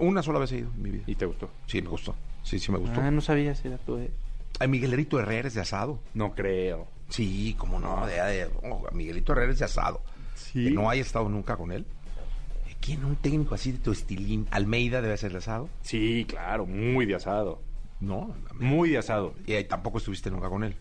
Una 0.01 0.23
sola 0.25 0.39
vez 0.41 0.51
he 0.53 0.59
ido 0.59 0.71
en 0.75 0.83
mi 0.83 0.91
vida. 0.91 1.05
¿y 1.07 1.15
te 1.15 1.25
gustó? 1.27 1.49
Sí, 1.67 1.81
me 1.83 1.89
gustó. 1.89 2.15
Sí, 2.51 2.59
sí 2.59 2.73
me 2.73 2.79
gustó. 2.79 3.01
Ah, 3.01 3.11
no 3.11 3.21
sabías, 3.21 3.65
era 3.65 3.79
tú. 3.79 3.97
eh. 3.99 4.11
A 4.59 4.67
Miguelito 4.67 5.21
Herrera 5.21 5.47
es 5.49 5.55
de 5.55 5.61
asado. 5.61 6.01
No 6.15 6.35
creo. 6.35 6.89
Sí, 7.09 7.55
como 7.57 7.79
no, 7.79 8.07
de, 8.07 8.15
de- 8.15 8.51
oh, 8.69 8.87
Miguelito 8.93 9.33
Herrera 9.33 9.53
es 9.53 9.59
de 9.61 9.65
asado. 9.65 10.03
Sí. 10.35 10.65
Que 10.65 10.71
no 10.73 10.91
hay 10.91 11.01
estado 11.01 11.29
nunca 11.29 11.57
con 11.57 11.71
él. 11.73 11.87
¿Quién? 12.81 13.05
Un 13.05 13.17
técnico 13.17 13.55
así 13.55 13.73
de 13.73 13.79
tu 13.79 13.93
estilín. 13.93 14.49
Almeida 14.51 15.01
debe 15.03 15.17
ser 15.17 15.33
de 15.33 15.39
asado. 15.39 15.69
Sí, 15.83 16.25
claro, 16.29 16.67
muy 16.67 17.05
de 17.07 17.15
asado. 17.15 17.63
No, 18.01 18.35
Muy 18.59 18.89
de 18.91 18.99
asado. 18.99 19.35
y 19.47 19.53
ahí 19.53 19.65
tampoco 19.65 19.99
estuviste 19.99 20.31
nunca 20.31 20.49
con 20.49 20.65
él. 20.65 20.75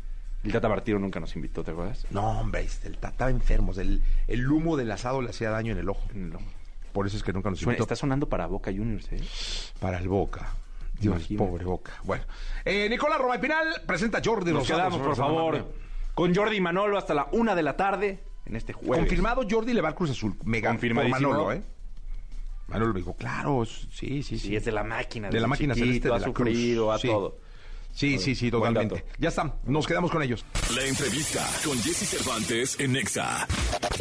El 0.44 0.54
Tata 0.54 0.70
Martino 0.70 0.98
nunca 1.00 1.20
nos 1.20 1.36
invitó, 1.36 1.66
¿te 1.66 1.72
acuerdas? 1.72 2.06
No, 2.12 2.40
hombre, 2.40 2.62
este, 2.62 2.88
el 2.88 2.94
tata 2.96 3.10
estaba 3.10 3.32
enfermo. 3.32 3.72
o 3.72 3.74
sea, 3.74 3.84
El, 3.84 4.02
el 4.30 4.50
humo 4.50 4.78
del 4.78 4.90
asado 4.92 5.22
le 5.22 5.32
hacía 5.32 5.50
daño 5.50 5.74
en 5.74 5.80
el 5.80 5.90
ojo. 5.90 6.08
En 6.16 6.28
el 6.30 6.36
ojo. 6.36 6.46
Por 6.94 7.06
eso 7.06 7.18
es 7.18 7.24
que 7.24 7.34
nunca 7.34 7.50
nos 7.50 7.60
Suena- 7.60 7.74
invitó. 7.74 7.84
está 7.84 7.98
sonando 7.98 8.30
para 8.30 8.48
Boca 8.48 8.72
Juniors, 8.72 9.12
¿eh? 9.12 9.20
Para 9.82 9.98
el 10.00 10.08
Boca. 10.08 10.54
Dios, 11.00 11.16
Imagínate. 11.16 11.50
pobre 11.50 11.66
Boca. 11.66 11.93
Bueno. 12.04 12.24
Eh, 12.66 12.88
Nicolás 12.89 13.20
Roma 13.20 13.39
Pinal 13.39 13.82
presenta 13.86 14.18
a 14.18 14.22
Jordi 14.24 14.52
Nos 14.52 14.64
Rosado. 14.70 14.80
quedamos, 14.89 15.08
por 15.08 15.16
favor, 15.16 15.74
con 16.14 16.36
Jordi 16.36 16.58
y 16.58 16.62
Manolo 16.62 16.97
hasta 16.97 17.14
la 17.14 17.28
una 17.32 17.56
de 17.56 17.64
la 17.64 17.78
tarde 17.78 18.20
en 18.45 18.56
este 18.56 18.74
jueves. 18.74 19.00
Confirmado, 19.00 19.43
Jordi 19.50 19.74
le 19.74 19.82
va 19.82 19.89
al 19.89 19.95
Cruz 19.95 20.12
Azul. 20.12 20.36
Mega 20.43 20.70
Confirmadísimo. 20.70 21.30
Manolo, 21.30 21.54
¿eh? 21.54 21.64
Manolo 22.68 22.93
dijo, 22.93 23.16
claro, 23.16 23.66
sí, 23.66 23.88
sí, 23.91 24.24
sí. 24.24 24.39
Sí, 24.39 24.56
es 24.56 24.66
de 24.66 24.72
la 24.72 24.84
máquina. 24.84 25.30
De 25.30 25.39
la 25.39 25.47
máquina 25.47 25.74
celeste 25.74 26.08
de 26.10 26.14
ha 26.16 26.20
la 26.20 26.26
sufrido, 26.26 26.86
Cruz. 26.88 26.95
a 26.95 27.00
Sí. 27.00 27.08
todo. 27.08 27.38
Sí, 28.00 28.18
sí, 28.18 28.34
sí, 28.34 28.50
totalmente. 28.50 29.04
Ya 29.18 29.28
está, 29.28 29.58
nos 29.66 29.86
quedamos 29.86 30.10
con 30.10 30.24
ellos. 30.24 30.45
La 30.74 30.86
entrevista 30.86 31.45
con 31.66 31.78
Jesse 31.80 32.08
Cervantes 32.08 32.80
en 32.80 32.93
Nexa. 32.93 33.45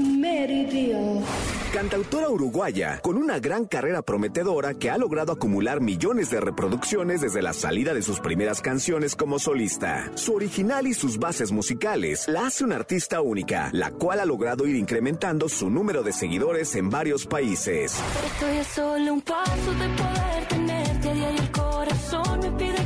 Meridio. 0.01 1.25
Cantautora 1.73 2.29
uruguaya 2.29 3.01
con 3.03 3.17
una 3.17 3.41
gran 3.41 3.65
carrera 3.65 4.03
prometedora 4.03 4.75
que 4.75 4.89
ha 4.89 4.99
logrado 4.99 5.33
acumular 5.33 5.81
millones 5.81 6.31
de 6.31 6.39
reproducciones 6.39 7.23
desde 7.23 7.43
la 7.43 7.53
salida 7.53 7.93
de 7.93 8.03
sus 8.03 8.21
primeras 8.21 8.61
canciones 8.61 9.17
como 9.17 9.41
solista. 9.41 10.13
Su 10.15 10.35
original 10.35 10.87
y 10.87 10.95
sus 10.95 11.19
bases 11.19 11.51
musicales 11.51 12.29
la 12.29 12.47
hace 12.47 12.63
una 12.63 12.77
artista 12.77 13.21
única, 13.21 13.69
la 13.73 13.91
cual 13.91 14.21
ha 14.21 14.25
logrado 14.25 14.65
ir 14.69 14.77
incrementando 14.77 15.49
su 15.49 15.71
número 15.71 16.05
de 16.05 16.13
seguidores 16.13 16.77
en 16.77 16.89
varios 16.89 17.27
países. 17.27 17.97
Estoy 18.25 18.59
a 18.59 18.65
solo 18.65 19.13
un 19.15 19.23
paso 19.23 19.73
de 19.73 19.89
poder 19.89 20.49
tenerte. 20.49 20.89
Diario 21.15 21.43
el 21.43 21.51
corazón 21.51 22.41
me 22.41 22.51
pide 22.53 22.78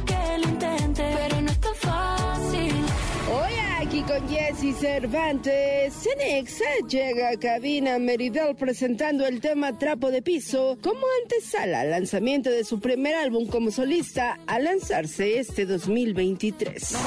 con 4.12 4.28
Jesse 4.28 4.78
Cervantes, 4.78 5.94
Cenexa 5.94 6.64
llega 6.88 7.30
a 7.30 7.36
cabina 7.38 7.98
Meridel 7.98 8.54
presentando 8.56 9.26
el 9.26 9.40
tema 9.40 9.78
Trapo 9.78 10.10
de 10.10 10.20
Piso 10.20 10.76
como 10.82 11.00
antesala 11.22 11.80
al 11.80 11.90
lanzamiento 11.90 12.50
de 12.50 12.64
su 12.64 12.80
primer 12.80 13.14
álbum 13.14 13.46
como 13.46 13.70
solista 13.70 14.38
a 14.46 14.58
lanzarse 14.58 15.38
este 15.38 15.64
2023. 15.64 16.58
Te 16.58 16.92
solo 16.92 16.98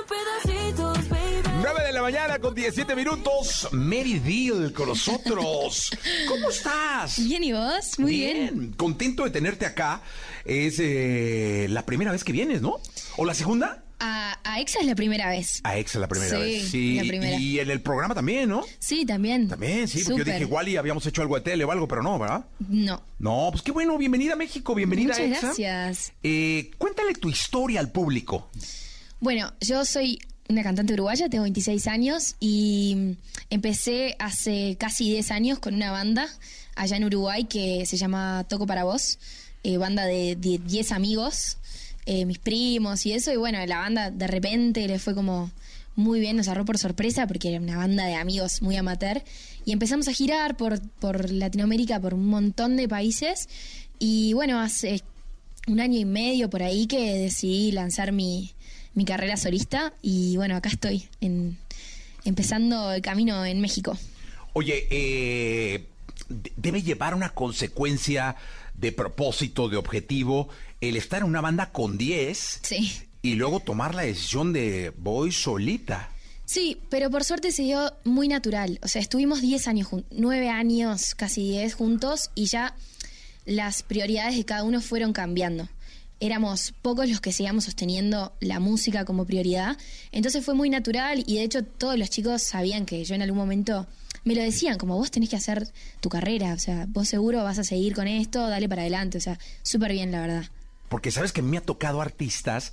en 0.00 0.52
pedacitos, 0.52 1.08
baby. 1.08 1.48
9 1.62 1.84
de 1.84 1.92
la 1.92 2.02
mañana 2.02 2.38
con 2.40 2.54
17 2.54 2.94
minutos. 2.94 3.68
Mary 3.72 4.18
Deal 4.18 4.72
con 4.74 4.88
nosotros. 4.88 5.90
¿Cómo 6.28 6.50
estás? 6.50 7.24
Bien, 7.24 7.42
¿y 7.42 7.52
vos? 7.52 7.98
Muy 7.98 8.10
bien. 8.10 8.74
Contento 8.76 9.24
de 9.24 9.30
tenerte 9.30 9.64
acá. 9.64 10.02
Es 10.44 10.78
eh, 10.78 11.66
la 11.70 11.86
primera 11.86 12.12
vez 12.12 12.22
que 12.22 12.32
vienes, 12.32 12.60
¿no? 12.60 12.80
¿O 13.16 13.24
la 13.24 13.34
segunda? 13.34 13.85
A, 13.98 14.38
a 14.44 14.60
Exa 14.60 14.80
es 14.80 14.86
la 14.86 14.94
primera 14.94 15.30
vez. 15.30 15.60
A 15.64 15.78
Exa 15.78 15.98
la 15.98 16.06
primera 16.08 16.36
Sí, 16.36 16.42
vez. 16.42 16.68
Sí, 16.70 16.94
la 16.96 17.02
primera. 17.04 17.38
Y 17.38 17.58
en 17.60 17.70
el 17.70 17.80
programa 17.80 18.14
también, 18.14 18.48
¿no? 18.48 18.62
Sí, 18.78 19.06
también. 19.06 19.48
También, 19.48 19.88
sí, 19.88 20.02
porque 20.04 20.18
yo 20.18 20.24
dije 20.24 20.40
igual 20.40 20.68
y 20.68 20.76
habíamos 20.76 21.06
hecho 21.06 21.22
algo 21.22 21.34
de 21.36 21.40
tele 21.40 21.64
o 21.64 21.72
algo, 21.72 21.88
pero 21.88 22.02
no, 22.02 22.18
¿verdad? 22.18 22.44
No. 22.68 23.02
No, 23.18 23.48
pues 23.50 23.62
qué 23.62 23.72
bueno, 23.72 23.96
bienvenida 23.96 24.34
a 24.34 24.36
México, 24.36 24.74
bienvenida 24.74 25.14
Muchas 25.14 25.20
a 25.20 25.24
Exa. 25.24 25.40
gracias. 25.46 26.12
Eh, 26.22 26.70
cuéntale 26.78 27.14
tu 27.14 27.30
historia 27.30 27.80
al 27.80 27.90
público. 27.90 28.50
Bueno, 29.20 29.52
yo 29.60 29.84
soy 29.86 30.18
una 30.48 30.62
cantante 30.62 30.92
uruguaya, 30.92 31.28
tengo 31.28 31.42
26 31.44 31.86
años 31.86 32.36
y 32.38 33.16
empecé 33.50 34.14
hace 34.18 34.76
casi 34.78 35.10
10 35.10 35.30
años 35.30 35.58
con 35.58 35.74
una 35.74 35.90
banda 35.90 36.28
allá 36.76 36.96
en 36.98 37.04
Uruguay 37.04 37.44
que 37.44 37.86
se 37.86 37.96
llama 37.96 38.44
Toco 38.48 38.66
para 38.66 38.84
Vos, 38.84 39.18
eh, 39.64 39.78
banda 39.78 40.04
de, 40.04 40.36
de 40.36 40.58
10 40.58 40.92
amigos, 40.92 41.56
eh, 42.06 42.24
mis 42.24 42.38
primos 42.38 43.04
y 43.04 43.12
eso, 43.12 43.32
y 43.32 43.36
bueno, 43.36 43.64
la 43.66 43.78
banda 43.78 44.10
de 44.10 44.26
repente 44.26 44.86
le 44.86 44.98
fue 44.98 45.14
como 45.14 45.50
muy 45.96 46.20
bien, 46.20 46.36
nos 46.36 46.46
agarró 46.46 46.64
por 46.64 46.78
sorpresa 46.78 47.26
porque 47.26 47.48
era 47.48 47.58
una 47.58 47.76
banda 47.76 48.04
de 48.04 48.14
amigos 48.14 48.62
muy 48.62 48.76
amateur 48.76 49.22
y 49.64 49.72
empezamos 49.72 50.06
a 50.08 50.12
girar 50.12 50.56
por, 50.56 50.80
por 51.00 51.30
Latinoamérica, 51.30 51.98
por 52.00 52.14
un 52.14 52.26
montón 52.28 52.76
de 52.76 52.86
países 52.86 53.48
y 53.98 54.32
bueno, 54.34 54.60
hace 54.60 55.02
un 55.66 55.80
año 55.80 55.98
y 55.98 56.04
medio 56.04 56.48
por 56.48 56.62
ahí 56.62 56.86
que 56.86 57.14
decidí 57.14 57.72
lanzar 57.72 58.12
mi, 58.12 58.52
mi 58.94 59.04
carrera 59.04 59.36
solista 59.36 59.92
y 60.02 60.36
bueno, 60.36 60.54
acá 60.54 60.68
estoy, 60.68 61.08
en, 61.20 61.56
empezando 62.24 62.92
el 62.92 63.02
camino 63.02 63.44
en 63.44 63.60
México. 63.60 63.98
Oye, 64.52 64.86
eh, 64.90 65.86
debe 66.28 66.82
llevar 66.82 67.14
una 67.14 67.30
consecuencia 67.30 68.36
de 68.74 68.92
propósito, 68.92 69.68
de 69.68 69.76
objetivo, 69.76 70.48
el 70.80 70.96
estar 70.96 71.22
en 71.22 71.28
una 71.28 71.40
banda 71.40 71.72
con 71.72 71.96
10 71.98 72.60
Sí. 72.62 72.92
y 73.22 73.34
luego 73.34 73.60
tomar 73.60 73.94
la 73.94 74.02
decisión 74.02 74.52
de 74.52 74.92
voy 74.98 75.32
solita. 75.32 76.10
Sí, 76.44 76.80
pero 76.90 77.10
por 77.10 77.24
suerte 77.24 77.50
se 77.50 77.62
dio 77.62 77.92
muy 78.04 78.28
natural. 78.28 78.78
O 78.82 78.88
sea, 78.88 79.02
estuvimos 79.02 79.40
10 79.40 79.66
años, 79.66 79.88
jun- 79.88 80.04
9 80.10 80.48
años, 80.48 81.14
casi 81.14 81.42
10 81.50 81.74
juntos 81.74 82.30
y 82.34 82.46
ya 82.46 82.76
las 83.44 83.82
prioridades 83.82 84.36
de 84.36 84.44
cada 84.44 84.62
uno 84.64 84.80
fueron 84.80 85.12
cambiando. 85.12 85.68
éramos 86.18 86.72
pocos 86.80 87.10
los 87.10 87.20
que 87.20 87.30
seguíamos 87.30 87.64
sosteniendo 87.64 88.32
la 88.40 88.58
música 88.58 89.04
como 89.04 89.26
prioridad. 89.26 89.76
Entonces 90.12 90.42
fue 90.42 90.54
muy 90.54 90.70
natural 90.70 91.22
y 91.26 91.34
de 91.36 91.42
hecho 91.42 91.62
todos 91.62 91.98
los 91.98 92.08
chicos 92.08 92.42
sabían 92.42 92.86
que 92.86 93.04
yo 93.04 93.14
en 93.14 93.20
algún 93.20 93.36
momento 93.36 93.86
me 94.26 94.34
lo 94.34 94.42
decían, 94.42 94.76
como 94.76 94.96
vos 94.96 95.12
tenés 95.12 95.30
que 95.30 95.36
hacer 95.36 95.68
tu 96.00 96.08
carrera, 96.08 96.52
o 96.52 96.58
sea, 96.58 96.86
vos 96.88 97.08
seguro 97.08 97.44
vas 97.44 97.58
a 97.60 97.64
seguir 97.64 97.94
con 97.94 98.08
esto, 98.08 98.48
dale 98.48 98.68
para 98.68 98.82
adelante, 98.82 99.18
o 99.18 99.20
sea, 99.20 99.38
súper 99.62 99.92
bien, 99.92 100.10
la 100.10 100.20
verdad. 100.20 100.44
Porque 100.88 101.12
sabes 101.12 101.32
que 101.32 101.42
me 101.42 101.56
ha 101.56 101.60
tocado 101.60 102.02
artistas 102.02 102.72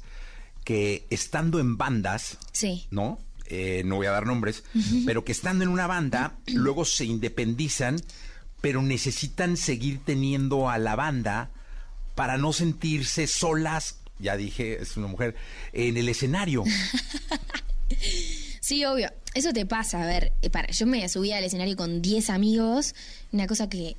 que 0.63 1.05
estando 1.11 1.59
en 1.59 1.77
bandas, 1.77 2.39
Sí. 2.53 2.87
¿no? 2.89 3.19
Eh, 3.47 3.83
no 3.85 3.97
voy 3.97 4.07
a 4.07 4.11
dar 4.11 4.25
nombres, 4.25 4.63
pero 5.05 5.23
que 5.23 5.31
estando 5.31 5.63
en 5.63 5.69
una 5.69 5.85
banda, 5.85 6.37
luego 6.47 6.85
se 6.85 7.05
independizan, 7.05 8.01
pero 8.61 8.81
necesitan 8.81 9.55
seguir 9.55 9.99
teniendo 10.03 10.69
a 10.69 10.79
la 10.79 10.95
banda 10.95 11.51
para 12.15 12.37
no 12.37 12.51
sentirse 12.51 13.27
solas, 13.27 13.97
ya 14.17 14.37
dije, 14.37 14.81
es 14.81 14.97
una 14.97 15.05
mujer, 15.07 15.35
en 15.71 15.97
el 15.97 16.09
escenario. 16.09 16.63
Sí, 18.59 18.85
obvio. 18.85 19.11
Eso 19.33 19.51
te 19.51 19.65
pasa, 19.65 20.03
a 20.03 20.05
ver, 20.05 20.33
eh, 20.41 20.49
para, 20.49 20.69
yo 20.71 20.85
me 20.85 21.07
subía 21.09 21.37
al 21.37 21.43
escenario 21.43 21.75
con 21.75 22.01
10 22.01 22.29
amigos, 22.29 22.93
una 23.31 23.47
cosa 23.47 23.67
que 23.67 23.97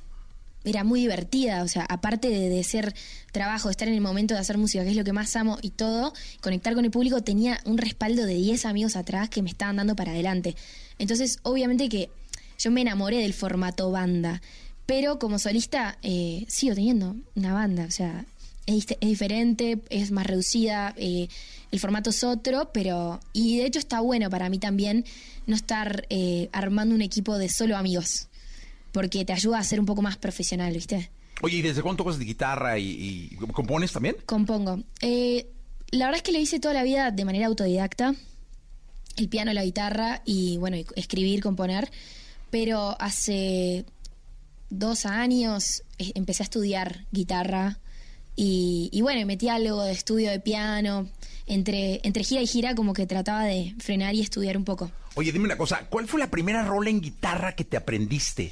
era 0.63 0.83
muy 0.83 1.01
divertida, 1.01 1.63
o 1.63 1.67
sea, 1.67 1.85
aparte 1.87 2.29
de, 2.29 2.63
ser 2.63 2.95
trabajo, 3.31 3.69
estar 3.69 3.87
en 3.87 3.93
el 3.93 4.01
momento 4.01 4.33
de 4.33 4.39
hacer 4.39 4.57
música, 4.57 4.83
que 4.83 4.89
es 4.89 4.95
lo 4.95 5.03
que 5.03 5.13
más 5.13 5.35
amo 5.35 5.59
y 5.61 5.69
todo, 5.69 6.13
conectar 6.41 6.73
con 6.73 6.85
el 6.85 6.91
público, 6.91 7.21
tenía 7.21 7.59
un 7.65 7.77
respaldo 7.77 8.25
de 8.25 8.33
10 8.33 8.65
amigos 8.65 8.95
atrás 8.95 9.29
que 9.29 9.41
me 9.41 9.49
estaban 9.49 9.75
dando 9.75 9.95
para 9.95 10.11
adelante. 10.11 10.55
Entonces, 10.97 11.39
obviamente 11.43 11.87
que 11.89 12.09
yo 12.57 12.71
me 12.71 12.81
enamoré 12.81 13.17
del 13.17 13.33
formato 13.33 13.91
banda, 13.91 14.41
pero 14.85 15.19
como 15.19 15.37
solista 15.37 15.97
eh, 16.01 16.45
sigo 16.47 16.75
teniendo 16.75 17.15
una 17.35 17.53
banda, 17.53 17.85
o 17.85 17.91
sea, 17.91 18.25
es, 18.65 18.87
diferente, 18.99 19.79
es 19.89 20.11
más 20.11 20.25
reducida, 20.25 20.93
eh, 20.97 21.27
el 21.71 21.79
formato 21.79 22.09
es 22.09 22.23
otro, 22.23 22.71
pero... 22.73 23.19
Y 23.33 23.57
de 23.57 23.65
hecho 23.65 23.79
está 23.79 23.99
bueno 23.99 24.29
para 24.29 24.49
mí 24.49 24.57
también 24.57 25.05
no 25.47 25.55
estar 25.55 26.05
eh, 26.09 26.49
armando 26.51 26.95
un 26.95 27.01
equipo 27.01 27.37
de 27.37 27.49
solo 27.49 27.77
amigos, 27.77 28.27
porque 28.91 29.25
te 29.25 29.33
ayuda 29.33 29.59
a 29.59 29.63
ser 29.63 29.79
un 29.79 29.85
poco 29.85 30.01
más 30.01 30.17
profesional, 30.17 30.73
¿viste? 30.73 31.09
Oye, 31.41 31.57
¿y 31.57 31.61
desde 31.61 31.81
cuándo 31.81 32.03
tocas 32.03 32.17
de 32.17 32.25
guitarra 32.25 32.79
y, 32.79 33.29
y 33.31 33.35
compones 33.53 33.91
también? 33.91 34.15
Compongo. 34.25 34.81
Eh, 35.01 35.47
la 35.91 36.05
verdad 36.05 36.17
es 36.17 36.23
que 36.23 36.31
lo 36.31 36.39
hice 36.39 36.59
toda 36.59 36.73
la 36.73 36.83
vida 36.83 37.11
de 37.11 37.25
manera 37.25 37.47
autodidacta, 37.47 38.15
el 39.17 39.29
piano, 39.29 39.53
la 39.53 39.63
guitarra 39.63 40.21
y 40.25 40.57
bueno, 40.57 40.77
y 40.77 40.85
escribir, 40.95 41.41
componer, 41.41 41.91
pero 42.49 42.95
hace 42.99 43.85
dos 44.69 45.05
años 45.05 45.83
empecé 45.97 46.43
a 46.43 46.45
estudiar 46.45 47.05
guitarra 47.11 47.79
y, 48.35 48.89
y 48.91 49.01
bueno, 49.01 49.25
metí 49.25 49.47
algo 49.49 49.83
de 49.83 49.91
estudio 49.91 50.29
de 50.31 50.39
piano, 50.39 51.09
entre, 51.47 52.01
entre 52.03 52.23
gira 52.23 52.41
y 52.41 52.47
gira 52.47 52.75
como 52.75 52.93
que 52.93 53.05
trataba 53.07 53.43
de 53.45 53.75
frenar 53.79 54.15
y 54.15 54.21
estudiar 54.21 54.57
un 54.57 54.65
poco. 54.65 54.91
Oye, 55.15 55.31
dime 55.31 55.45
una 55.45 55.57
cosa, 55.57 55.87
¿cuál 55.89 56.07
fue 56.07 56.19
la 56.19 56.29
primera 56.29 56.63
rola 56.65 56.89
en 56.89 57.01
guitarra 57.01 57.55
que 57.55 57.63
te 57.63 57.77
aprendiste? 57.77 58.51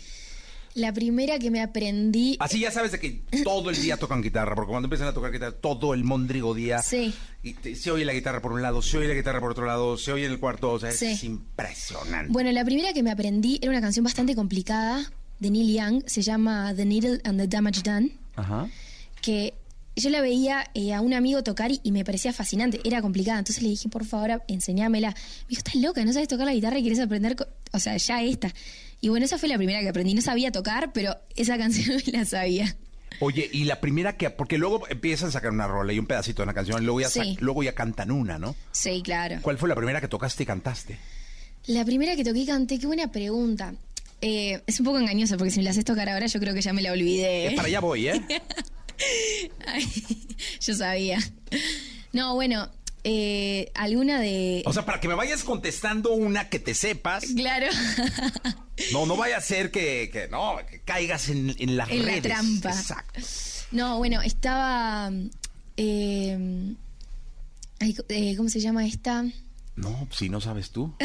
La 0.75 0.91
primera 0.91 1.37
que 1.37 1.51
me 1.51 1.61
aprendí... 1.61 2.35
Así 2.39 2.59
ya 2.59 2.71
sabes 2.71 2.91
de 2.91 2.99
que 2.99 3.21
todo 3.43 3.69
el 3.69 3.79
día 3.79 3.97
tocan 3.97 4.23
guitarra, 4.23 4.55
porque 4.55 4.71
cuando 4.71 4.87
empiezan 4.87 5.07
a 5.07 5.13
tocar 5.13 5.31
guitarra, 5.31 5.51
todo 5.51 5.93
el 5.93 6.03
mondrigo 6.03 6.55
día. 6.55 6.81
Sí. 6.81 7.13
Y 7.43 7.53
te- 7.53 7.75
se 7.75 7.91
oye 7.91 8.05
la 8.05 8.13
guitarra 8.13 8.41
por 8.41 8.53
un 8.53 8.61
lado, 8.63 8.81
se 8.81 8.97
oye 8.97 9.07
la 9.07 9.13
guitarra 9.13 9.39
por 9.39 9.51
otro 9.51 9.65
lado, 9.67 9.97
se 9.97 10.11
oye 10.13 10.25
en 10.25 10.31
el 10.31 10.39
cuarto, 10.39 10.71
o 10.71 10.79
sea, 10.79 10.91
Sí. 10.91 11.07
es 11.07 11.23
impresionante. 11.25 12.31
Bueno, 12.31 12.51
la 12.51 12.65
primera 12.65 12.91
que 12.93 13.03
me 13.03 13.11
aprendí 13.11 13.59
era 13.61 13.69
una 13.71 13.81
canción 13.81 14.03
bastante 14.03 14.33
complicada 14.35 15.11
de 15.39 15.51
Neil 15.51 15.75
Young, 15.77 16.03
se 16.07 16.21
llama 16.23 16.73
The 16.75 16.85
Needle 16.85 17.21
and 17.23 17.39
the 17.39 17.47
Damage 17.47 17.81
Done, 17.83 18.11
Ajá. 18.35 18.67
que 19.21 19.53
yo 19.95 20.09
la 20.09 20.21
veía 20.21 20.69
eh, 20.73 20.93
a 20.93 21.01
un 21.01 21.13
amigo 21.13 21.43
tocar 21.43 21.71
y, 21.71 21.79
y 21.83 21.91
me 21.91 22.03
parecía 22.03 22.33
fascinante, 22.33 22.79
era 22.83 23.01
complicada, 23.01 23.39
entonces 23.39 23.61
le 23.63 23.69
dije, 23.69 23.89
por 23.89 24.05
favor, 24.05 24.41
enseñámela. 24.47 25.09
Me 25.09 25.47
dijo, 25.49 25.59
estás 25.59 25.75
loca, 25.75 26.03
no 26.05 26.13
sabes 26.13 26.27
tocar 26.27 26.45
la 26.45 26.53
guitarra 26.53 26.79
y 26.79 26.81
quieres 26.81 26.99
aprender, 26.99 27.35
co-". 27.35 27.47
o 27.71 27.79
sea, 27.79 27.95
ya 27.97 28.21
esta. 28.23 28.53
Y 29.01 29.09
bueno, 29.09 29.25
esa 29.25 29.37
fue 29.37 29.49
la 29.49 29.57
primera 29.57 29.81
que 29.81 29.89
aprendí, 29.89 30.13
no 30.13 30.21
sabía 30.21 30.51
tocar, 30.51 30.93
pero 30.93 31.15
esa 31.35 31.57
canción 31.59 32.01
la 32.07 32.25
sabía. 32.25 32.75
Oye, 33.19 33.47
y 33.53 33.65
la 33.65 33.79
primera 33.79 34.17
que, 34.17 34.29
porque 34.31 34.57
luego 34.57 34.87
empiezan 34.89 35.29
a 35.29 35.31
sacar 35.31 35.51
una 35.51 35.67
rola 35.67 35.93
y 35.93 35.99
un 35.99 36.07
pedacito 36.07 36.41
de 36.41 36.43
una 36.45 36.53
canción, 36.53 36.81
y 36.81 36.85
luego 36.85 36.99
ya, 37.01 37.09
Sí. 37.09 37.37
luego 37.39 37.61
ya 37.61 37.73
cantan 37.73 38.09
una, 38.11 38.39
¿no? 38.39 38.55
Sí, 38.71 39.01
claro. 39.03 39.37
¿Cuál 39.41 39.57
fue 39.59 39.69
la 39.69 39.75
primera 39.75 40.01
que 40.01 40.07
tocaste 40.07 40.43
y 40.43 40.45
cantaste? 40.47 40.97
La 41.67 41.85
primera 41.85 42.15
que 42.15 42.23
toqué 42.23 42.39
y 42.39 42.45
canté, 42.45 42.79
qué 42.79 42.87
buena 42.87 43.11
pregunta. 43.11 43.73
Eh, 44.21 44.61
es 44.65 44.79
un 44.79 44.85
poco 44.85 44.99
engañosa 44.99 45.37
porque 45.37 45.51
si 45.51 45.59
me 45.59 45.63
la 45.65 45.69
haces 45.71 45.85
tocar 45.85 46.09
ahora 46.09 46.25
yo 46.27 46.39
creo 46.39 46.53
que 46.53 46.61
ya 46.61 46.73
me 46.73 46.81
la 46.81 46.91
olvidé. 46.91 47.47
Eh, 47.47 47.55
para 47.55 47.67
allá 47.67 47.79
voy, 47.81 48.07
¿eh? 48.07 48.21
Ay, 49.67 49.87
yo 50.59 50.73
sabía. 50.73 51.19
No, 52.11 52.35
bueno, 52.35 52.69
eh, 53.03 53.71
alguna 53.75 54.19
de... 54.19 54.63
O 54.65 54.73
sea, 54.73 54.85
para 54.85 54.99
que 54.99 55.07
me 55.07 55.15
vayas 55.15 55.43
contestando 55.43 56.13
una 56.13 56.49
que 56.49 56.59
te 56.59 56.73
sepas. 56.73 57.25
Claro, 57.35 57.67
No, 58.91 59.05
no 59.05 59.15
vaya 59.17 59.37
a 59.37 59.41
ser 59.41 59.71
que, 59.71 60.09
que 60.11 60.27
no, 60.29 60.57
que 60.69 60.81
caigas 60.81 61.29
en, 61.29 61.55
en 61.59 61.77
las 61.77 61.89
en 61.89 61.99
la 61.99 62.05
redes. 62.05 62.23
trampa. 62.23 62.69
Exacto. 62.71 63.19
No, 63.71 63.97
bueno, 63.97 64.21
estaba... 64.21 65.11
eh, 65.77 66.73
ay, 67.79 67.95
eh, 68.09 68.35
¿Cómo 68.37 68.49
se 68.49 68.59
llama 68.59 68.85
esta? 68.85 69.25
No, 69.75 70.07
si 70.11 70.29
no 70.29 70.39
sabes 70.39 70.69
tú. 70.71 70.95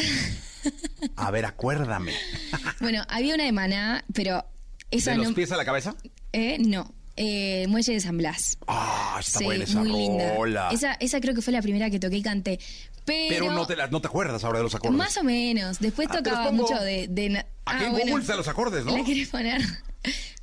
A 1.16 1.30
ver, 1.30 1.45
acuérdame. 1.47 2.12
Bueno, 2.80 3.03
había 3.09 3.34
una 3.34 3.43
de 3.45 3.51
Maná, 3.53 4.05
pero 4.14 4.45
esa 4.93 5.11
¿De 5.12 5.16
no... 5.16 5.24
los 5.24 5.32
pies 5.32 5.51
a 5.51 5.57
la 5.57 5.64
cabeza? 5.64 5.97
Eh, 6.32 6.59
no, 6.61 6.93
eh, 7.20 7.66
Muelle 7.68 7.92
de 7.94 8.00
San 8.00 8.16
Blas. 8.16 8.56
Ah, 8.68 9.16
está 9.20 9.40
Sí, 9.40 9.44
buena 9.44 9.64
esa 9.64 9.80
muy 9.80 9.90
linda. 9.90 10.34
rola. 10.36 10.68
Esa, 10.70 10.94
esa 10.94 11.20
creo 11.20 11.34
que 11.34 11.42
fue 11.42 11.52
la 11.52 11.60
primera 11.62 11.90
que 11.90 11.98
toqué 11.98 12.16
y 12.16 12.22
canté. 12.22 12.58
Pero, 13.04 13.28
Pero 13.46 13.52
no 13.52 13.66
te, 13.66 13.74
la- 13.74 13.88
no 13.88 14.00
te 14.00 14.06
acuerdas 14.06 14.44
ahora 14.44 14.58
de 14.58 14.64
los 14.64 14.74
acordes. 14.74 14.96
Más 14.96 15.16
o 15.16 15.24
menos. 15.24 15.78
Después 15.80 16.08
Ah, 16.10 16.18
tocaba 16.18 16.44
pongo. 16.48 16.62
mucho 16.62 16.76
de... 16.82 17.08
de 17.08 17.38
Aquí 17.38 17.46
Ah, 17.66 17.84
en 17.86 17.92
bueno. 17.92 18.12
Google 18.12 18.36
los 18.36 18.48
acordes, 18.48 18.84
¿no? 18.84 18.96
¿La 18.96 19.02
querés 19.04 19.28
poner? 19.28 19.60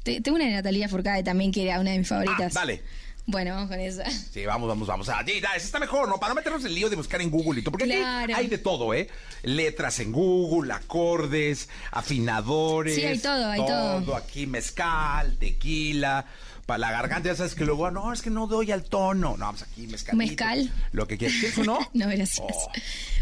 Te- 0.04 0.20
Tengo 0.22 0.36
una 0.36 0.46
de 0.46 0.52
Natalia 0.52 0.90
Furcade 0.90 1.24
también, 1.24 1.52
que 1.52 1.64
era 1.64 1.80
una 1.80 1.92
de 1.92 2.00
mis 2.00 2.08
favoritas. 2.08 2.56
Ah, 2.56 2.60
dale. 2.60 2.82
Bueno, 3.28 3.56
vamos 3.56 3.70
con 3.72 3.80
esa. 3.80 4.08
Sí, 4.12 4.46
vamos, 4.46 4.68
vamos, 4.68 4.88
vamos. 4.88 5.10
Ah, 5.10 5.24
esa 5.26 5.56
está 5.56 5.80
mejor, 5.80 6.08
¿no? 6.08 6.20
Para 6.20 6.30
no 6.30 6.36
meternos 6.36 6.64
el 6.66 6.76
lío 6.76 6.90
de 6.92 6.96
buscar 6.96 7.20
en 7.22 7.32
Google 7.32 7.60
y 7.60 7.64
todo. 7.64 7.72
Porque 7.72 7.86
aquí 8.04 8.34
hay 8.34 8.48
de 8.48 8.60
todo, 8.60 8.94
¿eh? 8.94 9.10
Letras 9.42 10.00
en 10.00 10.12
Google, 10.12 10.72
acordes, 10.74 11.68
afinadores. 11.92 12.96
Sí, 12.96 13.04
hay 13.04 13.18
todo, 13.20 13.48
hay 13.50 13.60
todo. 13.66 14.16
Aquí 14.16 14.46
mezcal, 14.46 15.38
tequila. 15.40 16.26
Para 16.66 16.80
la 16.80 16.92
garganta, 16.92 17.30
ya 17.30 17.36
sabes 17.36 17.54
que 17.54 17.64
luego, 17.64 17.92
no, 17.92 18.12
es 18.12 18.22
que 18.24 18.30
no 18.32 18.48
doy 18.48 18.72
al 18.72 18.84
tono. 18.84 19.38
No, 19.38 19.52
pues 19.52 19.64
aquí 19.64 19.86
mezcal. 19.88 20.16
Mezcal. 20.18 20.72
Lo 20.94 21.08
que 21.08 21.18
quieras. 21.18 21.38
¿Quieres 21.40 21.58
no? 21.60 21.78
No, 21.94 22.08
gracias. 22.08 22.40
Oh. 22.42 22.72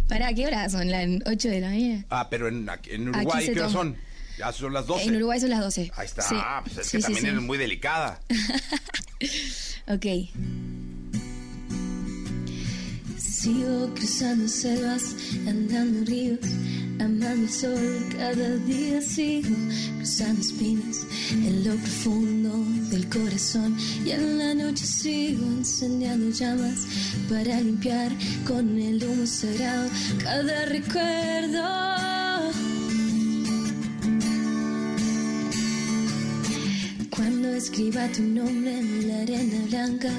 ¿Para 0.07 0.33
qué 0.33 0.47
horas 0.47 0.71
son? 0.71 0.89
¿Las 0.89 1.07
8 1.25 1.49
de 1.49 1.59
la 1.61 1.69
mañana? 1.69 2.05
Ah, 2.09 2.27
pero 2.29 2.47
en, 2.47 2.69
en 2.85 3.09
Uruguay, 3.09 3.45
¿qué 3.45 3.51
horas 3.59 3.71
toma. 3.73 3.83
son? 3.83 3.97
Ya 4.37 4.51
son 4.51 4.73
las 4.73 4.87
12. 4.87 5.03
En 5.05 5.15
Uruguay 5.17 5.39
son 5.39 5.49
las 5.49 5.59
12. 5.59 5.91
Ahí 5.95 6.05
está. 6.05 6.21
Sí. 6.23 6.35
Pues 6.63 6.77
es 6.77 6.87
Sí, 6.87 6.91
que 6.97 6.97
sí, 6.97 7.03
también 7.03 7.25
eres 7.27 7.41
muy 7.41 7.57
delicada. 7.57 8.19
Ok. 9.85 10.05
Sigo 13.17 13.93
cruzando 13.93 14.47
selvas, 14.47 15.15
andando 15.47 16.05
ríos, 16.05 16.39
amando 17.03 17.43
el 17.43 17.49
sol. 17.49 18.07
Cada 18.17 18.55
día 18.65 19.01
sigo 19.01 19.55
cruzando 19.97 20.41
espinas 20.41 21.05
en 21.31 21.63
lo 21.63 21.75
profundo 21.75 22.65
del 22.89 23.07
corazón. 23.09 23.77
Y 24.05 24.11
en 24.11 24.37
la 24.37 24.53
noche 24.53 24.85
sigo 24.85 25.45
encendiendo 25.45 26.29
llamas 26.31 26.87
para 27.29 27.59
limpiar 27.61 28.11
con 28.47 28.77
el 28.79 29.03
humo 29.03 29.25
sagrado 29.25 29.89
cada 30.23 30.65
recuerdo. 30.65 31.83
Escriba 37.63 38.09
tu 38.09 38.23
nombre 38.23 38.77
en 38.77 39.07
la 39.07 39.21
arena 39.21 39.65
blanca 39.69 40.09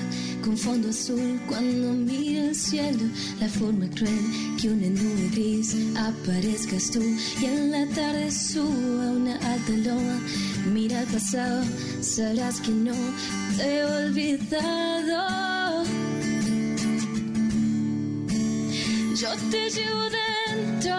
con 0.42 0.56
fondo 0.56 0.88
azul, 0.88 1.38
cuando 1.46 1.92
mire 1.92 2.48
el 2.48 2.54
cielo, 2.54 3.04
la 3.38 3.48
forma 3.48 3.86
cruel 3.90 4.18
que 4.58 4.70
una 4.70 4.88
nube 4.88 5.28
gris 5.30 5.76
aparezcas 5.94 6.90
tú 6.90 7.02
y 7.02 7.44
en 7.44 7.70
la 7.70 7.86
tarde 7.88 8.30
suba 8.30 9.10
una 9.20 9.34
alta 9.34 9.72
loma, 9.84 10.20
mira 10.72 11.00
al 11.00 11.06
pasado, 11.06 11.64
sabrás 12.00 12.60
que 12.60 12.70
no 12.70 12.94
te 13.58 13.76
he 13.76 13.84
olvidado. 13.84 15.84
Yo 19.20 19.28
te 19.50 19.68
llevo 19.68 20.04
dentro 20.48 20.96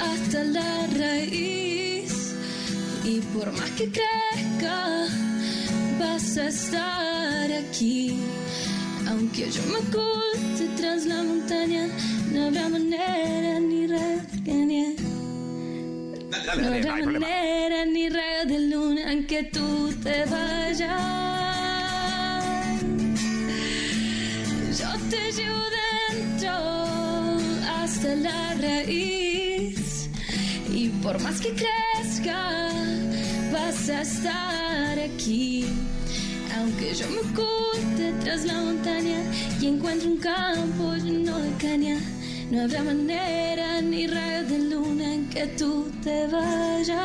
hasta 0.00 0.44
la 0.44 0.86
raíz 0.96 2.34
y 3.04 3.20
por 3.34 3.52
más 3.52 3.70
que 3.70 3.90
crezca 3.90 5.23
vas 6.04 6.36
a 6.36 6.48
estar 6.48 7.46
aquí. 7.62 8.16
Aunque 9.10 9.50
yo 9.50 9.62
me 9.72 9.78
oculte 9.84 10.64
tras 10.76 11.04
la 11.06 11.22
montaña, 11.22 11.84
no 12.32 12.46
habrá 12.46 12.68
manera 12.68 13.52
ni 13.60 13.86
red 13.86 14.20
que 14.44 14.52
nie- 14.70 14.96
Dale, 16.30 16.46
dale, 16.46 16.62
no 16.62 16.70
dale, 16.70 16.82
no 16.84 16.92
habrá 16.92 17.20
manera 17.20 17.84
ni 17.94 18.08
red 18.08 18.42
de 18.52 18.58
luna 18.70 19.12
en 19.12 19.26
que 19.26 19.40
tú 19.44 19.68
te 20.02 20.24
vayas. 20.26 21.14
llevo 25.38 25.64
dentro 25.82 26.54
hasta 27.78 28.14
la 28.26 28.54
raíz. 28.66 30.08
Y 30.72 30.88
por 31.02 31.20
más 31.22 31.40
que 31.40 31.50
crezca, 31.62 32.40
vas 33.52 33.88
a 33.88 34.02
estar 34.02 34.98
aquí. 34.98 35.66
Aunque 36.56 36.94
yo 36.94 37.06
me 37.08 37.18
oculte 37.18 38.12
tras 38.22 38.44
la 38.44 38.54
montaña 38.54 39.18
y 39.60 39.66
encuentre 39.66 40.08
un 40.08 40.18
campo 40.18 40.94
lleno 40.94 41.38
de 41.38 41.50
caña, 41.56 41.98
no 42.50 42.62
habrá 42.62 42.82
manera 42.82 43.80
ni 43.80 44.06
rayos 44.06 44.48
de 44.50 44.58
luna 44.58 45.14
en 45.14 45.28
que 45.30 45.46
tú 45.58 45.90
te 46.02 46.26
vayas. 46.28 46.98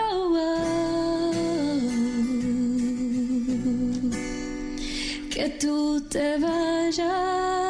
Oh, 0.00 0.36
oh, 0.36 1.32
que 5.30 5.48
tú 5.60 6.00
te 6.10 6.38
vayas. 6.38 7.65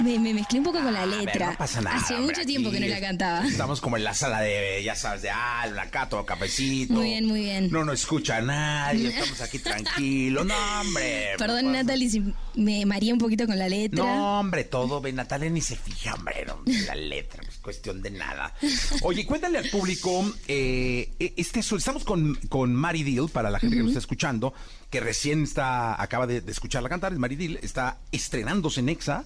Me, 0.00 0.18
me 0.18 0.34
mezclé 0.34 0.58
un 0.58 0.64
poco 0.64 0.82
con 0.82 0.92
la 0.92 1.02
A 1.02 1.06
ver, 1.06 1.24
letra. 1.24 1.52
no 1.52 1.56
pasa 1.56 1.80
nada. 1.80 1.96
Hace 1.96 2.16
mucho 2.16 2.44
tiempo 2.44 2.70
que 2.70 2.80
no 2.80 2.86
la 2.88 3.00
cantaba. 3.00 3.46
Estamos 3.46 3.80
como 3.80 3.96
en 3.96 4.04
la 4.04 4.12
sala 4.12 4.40
de, 4.40 4.82
ya 4.84 4.94
sabes, 4.96 5.22
de 5.22 5.30
Alba, 5.30 5.82
acá 5.82 6.08
todo 6.08 6.26
cafecito. 6.26 6.92
Muy 6.94 7.06
bien, 7.10 7.26
muy 7.26 7.40
bien. 7.40 7.70
No 7.70 7.84
nos 7.84 8.00
escucha 8.00 8.40
nadie, 8.40 9.08
estamos 9.08 9.40
aquí 9.40 9.58
tranquilos. 9.60 10.44
No, 10.46 10.54
hombre. 10.80 11.28
Perdón, 11.38 11.72
Natalie, 11.72 12.10
si 12.10 12.22
me 12.54 12.84
mareé 12.84 13.12
un 13.12 13.18
poquito 13.18 13.46
con 13.46 13.56
la 13.58 13.68
letra. 13.68 14.04
No, 14.04 14.40
hombre, 14.40 14.64
todo, 14.64 15.00
Natalia 15.12 15.48
ni 15.48 15.60
se 15.60 15.76
fija, 15.76 16.14
hombre, 16.14 16.44
no, 16.46 16.60
la 16.86 16.94
letra, 16.96 17.42
cuestión 17.64 18.02
de 18.02 18.10
nada. 18.10 18.54
Oye, 19.02 19.26
cuéntale 19.26 19.58
al 19.58 19.68
público, 19.70 20.24
eh, 20.46 21.10
este, 21.36 21.60
estamos 21.60 22.04
con, 22.04 22.34
con 22.48 22.74
Mari 22.74 23.02
Deal, 23.02 23.28
para 23.30 23.50
la 23.50 23.58
gente 23.58 23.74
que 23.76 23.82
nos 23.82 23.90
está 23.90 24.00
escuchando, 24.00 24.54
que 24.90 25.00
recién 25.00 25.42
está, 25.42 26.00
acaba 26.00 26.26
de, 26.26 26.40
de 26.42 26.52
escucharla 26.52 26.88
cantar, 26.88 27.12
es 27.12 27.18
Mari 27.18 27.36
Deal, 27.36 27.58
está 27.62 27.98
estrenándose 28.12 28.80
en 28.80 28.90
EXA. 28.90 29.24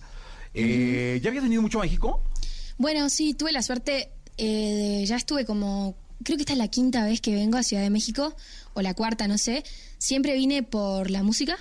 Eh, 0.54 1.20
¿Ya 1.22 1.28
habías 1.28 1.42
venido 1.44 1.60
mucho 1.60 1.80
a 1.80 1.82
México? 1.82 2.22
Bueno, 2.78 3.10
sí, 3.10 3.34
tuve 3.34 3.52
la 3.52 3.62
suerte, 3.62 4.10
eh, 4.38 4.44
de- 5.00 5.04
ya 5.06 5.16
estuve 5.16 5.44
como, 5.44 5.96
creo 6.22 6.36
que 6.38 6.42
esta 6.42 6.52
es 6.52 6.58
la 6.58 6.68
quinta 6.68 7.04
vez 7.04 7.20
que 7.20 7.34
vengo 7.34 7.58
a 7.58 7.62
Ciudad 7.64 7.82
de 7.82 7.90
México, 7.90 8.34
o 8.74 8.82
la 8.82 8.94
cuarta, 8.94 9.26
no 9.28 9.36
sé. 9.36 9.64
Siempre 9.98 10.34
vine 10.36 10.62
por 10.62 11.10
la 11.10 11.24
música, 11.24 11.58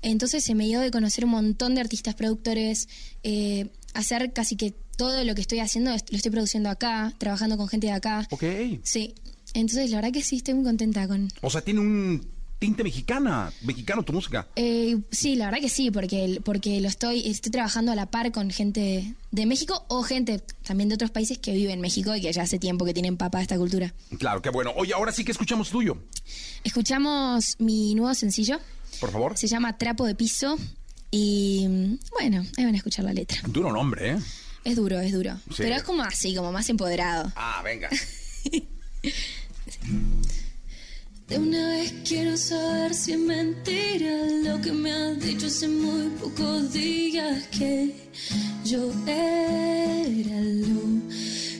entonces 0.00 0.44
se 0.44 0.54
me 0.54 0.64
dio 0.66 0.78
de 0.78 0.92
conocer 0.92 1.24
un 1.24 1.32
montón 1.32 1.74
de 1.74 1.80
artistas, 1.80 2.14
productores, 2.14 2.88
eh, 3.24 3.70
hacer 3.94 4.32
casi 4.32 4.54
que 4.56 4.74
todo 4.96 5.24
lo 5.24 5.34
que 5.34 5.40
estoy 5.40 5.60
haciendo 5.60 5.90
lo 5.90 5.96
estoy 6.16 6.30
produciendo 6.30 6.70
acá, 6.70 7.12
trabajando 7.18 7.56
con 7.56 7.68
gente 7.68 7.86
de 7.88 7.92
acá. 7.92 8.26
Ok. 8.30 8.44
Sí, 8.82 9.14
entonces 9.54 9.90
la 9.90 9.96
verdad 9.96 10.12
que 10.12 10.22
sí, 10.22 10.36
estoy 10.36 10.54
muy 10.54 10.64
contenta 10.64 11.06
con... 11.08 11.28
O 11.40 11.50
sea, 11.50 11.60
tiene 11.60 11.80
un 11.80 12.34
tinte 12.58 12.82
mexicana, 12.82 13.52
mexicano 13.62 14.02
tu 14.04 14.12
música. 14.12 14.46
Eh, 14.56 14.96
sí, 15.10 15.36
la 15.36 15.46
verdad 15.46 15.60
que 15.60 15.68
sí, 15.68 15.90
porque, 15.90 16.40
porque 16.44 16.80
lo 16.80 16.88
estoy, 16.88 17.28
estoy 17.28 17.52
trabajando 17.52 17.92
a 17.92 17.94
la 17.94 18.06
par 18.06 18.32
con 18.32 18.50
gente 18.50 19.14
de 19.30 19.46
México 19.46 19.84
o 19.88 20.02
gente 20.02 20.42
también 20.62 20.88
de 20.88 20.94
otros 20.94 21.10
países 21.10 21.38
que 21.38 21.52
viven 21.52 21.72
en 21.74 21.80
México 21.80 22.14
y 22.16 22.22
que 22.22 22.32
ya 22.32 22.42
hace 22.42 22.58
tiempo 22.58 22.84
que 22.84 22.94
tienen 22.94 23.16
papá 23.16 23.42
esta 23.42 23.58
cultura. 23.58 23.92
Claro, 24.18 24.40
qué 24.40 24.48
bueno. 24.50 24.72
Oye, 24.76 24.94
ahora 24.94 25.12
sí 25.12 25.24
que 25.24 25.32
escuchamos 25.32 25.70
tuyo, 25.70 25.98
Escuchamos 26.62 27.56
mi 27.58 27.94
nuevo 27.94 28.14
sencillo, 28.14 28.58
por 28.98 29.10
favor. 29.12 29.36
se 29.36 29.46
llama 29.46 29.76
Trapo 29.76 30.06
de 30.06 30.14
Piso 30.14 30.56
y 31.10 31.66
mm, 31.68 31.98
bueno, 32.12 32.46
ahí 32.56 32.64
van 32.64 32.74
a 32.74 32.78
escuchar 32.78 33.04
la 33.04 33.12
letra. 33.12 33.40
Duro 33.46 33.70
nombre, 33.70 34.12
¿eh? 34.12 34.16
Es 34.64 34.76
duro, 34.76 34.98
es 35.00 35.12
duro, 35.12 35.36
Sí. 35.50 35.56
pero 35.58 35.76
es 35.76 35.82
como 35.82 36.02
así, 36.02 36.34
como 36.34 36.50
más 36.52 36.68
empoderado. 36.70 37.30
Ah, 37.36 37.60
venga. 37.62 37.90
De 41.28 41.38
una 41.38 41.68
vez 41.70 41.94
quiero 42.06 42.36
saber 42.36 42.92
si 42.94 43.12
es 43.12 43.18
mentira 43.18 44.14
lo 44.44 44.60
que 44.60 44.72
me 44.72 44.92
has 44.92 45.18
dicho 45.20 45.46
hace 45.46 45.68
muy 45.68 46.08
pocos 46.20 46.70
días 46.72 47.46
que 47.48 47.94
yo 48.64 48.90
era 49.06 50.40
lo 50.40 51.00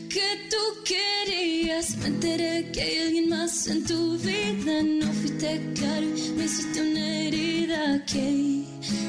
que 0.09 0.49
tú 0.51 0.57
querías. 0.85 1.97
Me 1.97 2.07
enteré 2.09 2.71
que 2.73 2.81
hay 2.83 2.99
alguien 3.07 3.29
más 3.31 3.67
en 3.67 3.85
tu 3.87 4.19
vida, 4.19 4.83
no 4.83 5.11
fuiste 5.15 5.73
claro, 5.75 6.07
me 6.37 6.45
hiciste 6.45 6.83
una 6.83 7.19
herida 7.23 8.05
que 8.05 8.65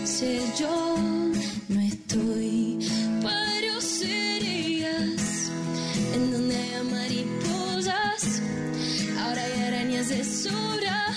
sé 0.06 0.40
yo 0.58 0.98
no 1.68 1.82
estoy 1.82 2.80
para 3.22 3.55
mariposas. 6.84 8.42
Ahora 9.20 9.44
hay 9.44 9.62
arañas 9.68 10.10
de 10.10 10.24
sobra. 10.24 11.08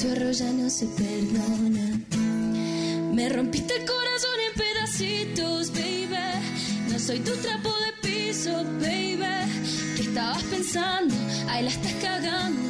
Tu 0.00 0.08
error 0.08 0.32
ya 0.32 0.50
no 0.52 0.68
se 0.70 0.86
perdona. 0.86 2.00
Me 3.12 3.28
rompiste 3.28 3.74
el 3.76 3.84
corazón 3.84 4.36
en 4.48 4.54
pedacitos, 4.64 5.72
baby. 5.72 6.90
No 6.90 6.98
soy 6.98 7.20
tu 7.20 7.32
trapo 7.36 7.70
de 7.84 8.08
piso, 8.08 8.64
baby. 8.80 9.18
¿Qué 9.96 10.02
estabas 10.02 10.42
pensando? 10.44 11.14
Ahí 11.48 11.64
la 11.64 11.70
estás 11.70 11.94
cagando. 11.94 12.60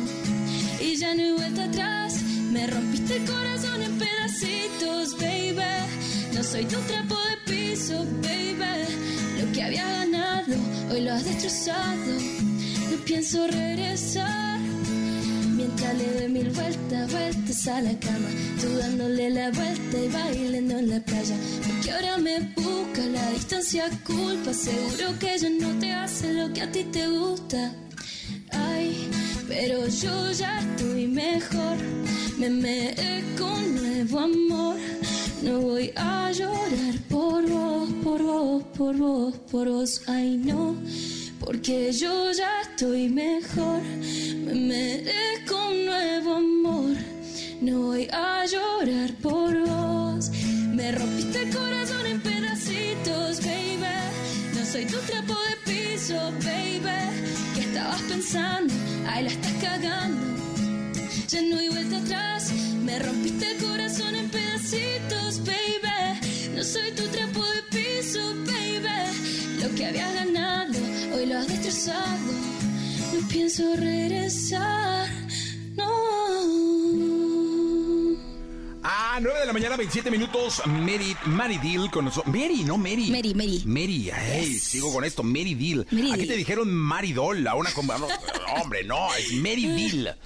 Y 0.80 0.96
ya 0.96 1.14
no 1.14 1.22
hay 1.22 1.32
vuelta 1.32 1.64
atrás. 1.64 2.22
Me 2.50 2.66
rompiste 2.66 3.16
el 3.16 3.24
corazón 3.24 3.82
en 3.82 3.98
pedacitos, 3.98 5.16
baby. 5.18 6.34
No 6.34 6.42
soy 6.42 6.64
tu 6.64 6.78
trapo 6.82 7.16
de 7.16 7.52
piso, 7.52 8.04
baby. 8.22 9.07
Que 9.58 9.64
había 9.64 9.88
ganado, 9.88 10.54
hoy 10.88 11.00
lo 11.00 11.12
has 11.14 11.24
destrozado. 11.24 12.12
No 12.92 12.96
pienso 13.04 13.44
regresar. 13.48 14.60
Mientras 15.56 15.98
le 15.98 16.12
doy 16.14 16.28
mil 16.28 16.50
vueltas, 16.50 17.10
vueltas 17.10 17.66
a 17.66 17.80
la 17.80 17.98
cama, 17.98 18.28
tú 18.60 18.68
dándole 18.78 19.30
la 19.30 19.50
vuelta 19.50 19.98
y 19.98 20.08
bailando 20.10 20.78
en 20.78 20.90
la 20.90 21.00
playa. 21.00 21.34
Porque 21.66 21.90
ahora 21.90 22.18
me 22.18 22.38
busca 22.54 23.04
la 23.06 23.30
distancia 23.30 23.90
culpa, 24.06 24.54
seguro 24.54 25.18
que 25.18 25.34
ella 25.34 25.50
no 25.50 25.76
te 25.80 25.90
hace 25.90 26.34
lo 26.34 26.52
que 26.52 26.62
a 26.62 26.70
ti 26.70 26.84
te 26.92 27.08
gusta. 27.08 27.74
Ay, 28.52 29.10
pero 29.48 29.88
yo 29.88 30.30
ya 30.30 30.60
estoy 30.60 31.08
mejor, 31.08 31.78
me 32.38 32.48
merezco 32.48 33.44
un 33.44 33.74
nuevo 33.74 34.20
amor. 34.20 34.76
No 35.42 35.60
voy 35.60 35.92
a 35.94 36.32
llorar 36.32 36.94
por 37.08 37.48
vos, 37.48 37.88
por 38.02 38.22
vos, 38.22 38.62
por 38.76 38.96
vos, 38.96 39.34
por 39.50 39.68
vos, 39.68 40.02
ay 40.08 40.36
no. 40.36 40.74
Porque 41.38 41.92
yo 41.92 42.32
ya 42.32 42.62
estoy 42.62 43.08
mejor, 43.08 43.80
me 43.80 44.54
merezco 44.54 45.68
un 45.70 45.86
nuevo 45.86 46.34
amor. 46.34 46.96
No 47.60 47.82
voy 47.82 48.08
a 48.12 48.44
llorar 48.46 49.12
por 49.22 49.56
vos. 49.64 50.30
Me 50.74 50.90
rompiste 50.90 51.42
el 51.44 51.54
corazón 51.54 52.06
en 52.06 52.20
pedacitos, 52.20 53.40
baby. 53.40 53.94
No 54.54 54.66
soy 54.66 54.86
tu 54.86 54.98
trapo 54.98 55.34
de 55.48 55.72
piso, 55.72 56.16
baby. 56.44 56.98
¿Qué 57.54 57.60
estabas 57.60 58.02
pensando? 58.02 58.74
Ahí 59.06 59.24
la 59.24 59.30
estás 59.30 59.52
cagando. 59.62 60.20
Ya 61.28 61.42
no 61.42 61.58
hay 61.58 61.68
vuelta 61.68 61.98
atrás. 61.98 62.52
Me 62.88 62.98
rompiste 63.00 63.50
el 63.52 63.58
corazón 63.62 64.14
en 64.16 64.30
pedacitos, 64.30 65.40
baby. 65.44 66.54
No 66.54 66.64
soy 66.64 66.90
tu 66.92 67.06
trapo 67.08 67.44
de 67.44 67.62
piso, 67.70 68.18
baby. 68.46 69.60
Lo 69.62 69.74
que 69.74 69.84
habías 69.84 70.14
ganado, 70.14 70.78
hoy 71.14 71.26
lo 71.26 71.36
has 71.38 71.48
destrozado. 71.48 72.18
No 73.12 73.28
pienso 73.28 73.76
regresar, 73.76 75.06
no. 75.76 75.92
Ah, 78.82 79.18
9 79.20 79.38
de 79.40 79.46
la 79.46 79.52
mañana, 79.52 79.76
27 79.76 80.10
minutos. 80.10 80.62
Mary, 80.64 81.14
Mary 81.26 81.58
Deal 81.58 81.90
con 81.90 82.06
nosotros. 82.06 82.34
Mary, 82.34 82.64
no 82.64 82.78
Mary. 82.78 83.10
Mary, 83.10 83.34
Mary. 83.34 83.62
Mary, 83.66 84.10
ay, 84.10 84.54
sigo 84.58 84.90
con 84.94 85.04
esto. 85.04 85.22
Mary 85.22 85.54
Deal. 85.54 85.86
Mary 85.90 86.08
Aquí 86.12 86.20
Deal. 86.20 86.28
te 86.28 86.36
dijeron 86.38 86.72
Maridol, 86.72 87.46
a 87.46 87.54
una. 87.54 87.68
no, 87.70 88.08
hombre, 88.62 88.82
no, 88.84 89.14
es 89.14 89.30
Mary 89.34 89.66
Deal. 89.66 90.16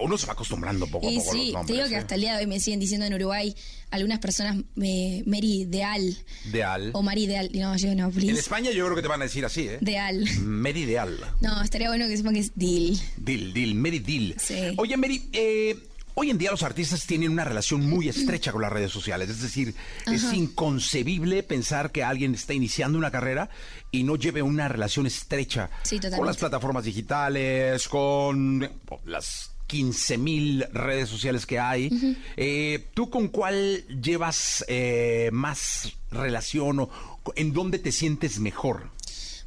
Uno 0.00 0.18
se 0.18 0.26
va 0.26 0.32
acostumbrando 0.32 0.86
poco 0.86 1.06
a 1.06 1.10
Y 1.10 1.18
poco 1.18 1.30
a 1.30 1.34
los 1.34 1.42
sí, 1.42 1.48
te 1.48 1.52
nombres. 1.54 1.76
digo 1.76 1.88
que 1.88 1.94
¿eh? 1.94 1.98
hasta 1.98 2.14
el 2.16 2.20
día 2.22 2.32
de 2.36 2.40
hoy 2.40 2.46
me 2.46 2.58
siguen 2.60 2.80
diciendo 2.80 3.06
en 3.06 3.14
Uruguay 3.14 3.54
algunas 3.90 4.18
personas 4.18 4.56
eh, 4.82 5.22
Mary 5.26 5.64
Deal 5.66 6.16
De 6.52 6.64
Al. 6.64 6.90
o 6.94 7.02
Mari 7.02 7.26
Deal. 7.26 7.50
No, 7.54 7.76
yo 7.76 7.94
no, 7.94 8.06
En 8.06 8.12
please. 8.12 8.38
España 8.40 8.70
yo 8.72 8.84
creo 8.84 8.96
que 8.96 9.02
te 9.02 9.08
van 9.08 9.20
a 9.20 9.24
decir 9.24 9.44
así, 9.44 9.68
¿eh? 9.68 9.78
Deal. 9.80 10.24
Mary 10.40 10.84
Deal. 10.84 11.18
No, 11.40 11.62
estaría 11.62 11.88
bueno 11.88 12.08
que 12.08 12.16
sepan 12.16 12.34
que 12.34 12.40
es 12.40 12.52
Deal. 12.54 12.98
Dil, 13.18 13.52
Dil, 13.52 13.74
Mary 13.74 13.98
Dil. 14.00 14.36
Sí. 14.40 14.74
Oye, 14.76 14.96
Mary, 14.96 15.28
eh, 15.32 15.76
hoy 16.20 16.28
en 16.28 16.36
día 16.36 16.50
los 16.50 16.62
artistas 16.62 17.06
tienen 17.06 17.30
una 17.30 17.44
relación 17.44 17.88
muy 17.88 18.10
estrecha 18.10 18.52
con 18.52 18.60
las 18.60 18.70
redes 18.70 18.92
sociales. 18.92 19.30
Es 19.30 19.40
decir, 19.40 19.74
es 20.06 20.30
inconcebible 20.34 21.42
pensar 21.42 21.92
que 21.92 22.04
alguien 22.04 22.34
está 22.34 22.52
iniciando 22.52 22.98
una 22.98 23.10
carrera 23.10 23.48
y 23.90 24.02
no 24.02 24.16
lleve 24.16 24.42
una 24.42 24.68
relación 24.68 25.06
estrecha 25.06 25.70
Sí, 25.82 25.98
con 25.98 26.26
las 26.26 26.36
plataformas 26.36 26.84
digitales, 26.84 27.88
con 27.88 28.70
las 29.06 29.52
15 29.66 30.18
mil 30.18 30.66
redes 30.74 31.08
sociales 31.08 31.46
que 31.46 31.58
hay. 31.58 31.88
Eh, 32.36 32.90
¿Tú 32.92 33.08
con 33.08 33.28
cuál 33.28 33.86
llevas 34.02 34.62
eh, 34.68 35.30
más 35.32 35.90
relación 36.10 36.80
o 36.80 36.90
en 37.34 37.54
dónde 37.54 37.78
te 37.78 37.92
sientes 37.92 38.38
mejor? 38.40 38.90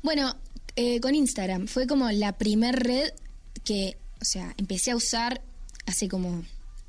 Bueno, 0.02 0.36
Eh, 0.76 1.00
con 1.02 1.14
Instagram. 1.14 1.68
Fue 1.68 1.86
como 1.86 2.10
la 2.10 2.36
primer 2.40 2.76
red 2.82 3.12
que, 3.64 3.96
o 4.20 4.26
sea, 4.26 4.56
empecé 4.58 4.90
a 4.90 4.96
usar 4.96 5.44
hace 5.86 6.08
como 6.08 6.44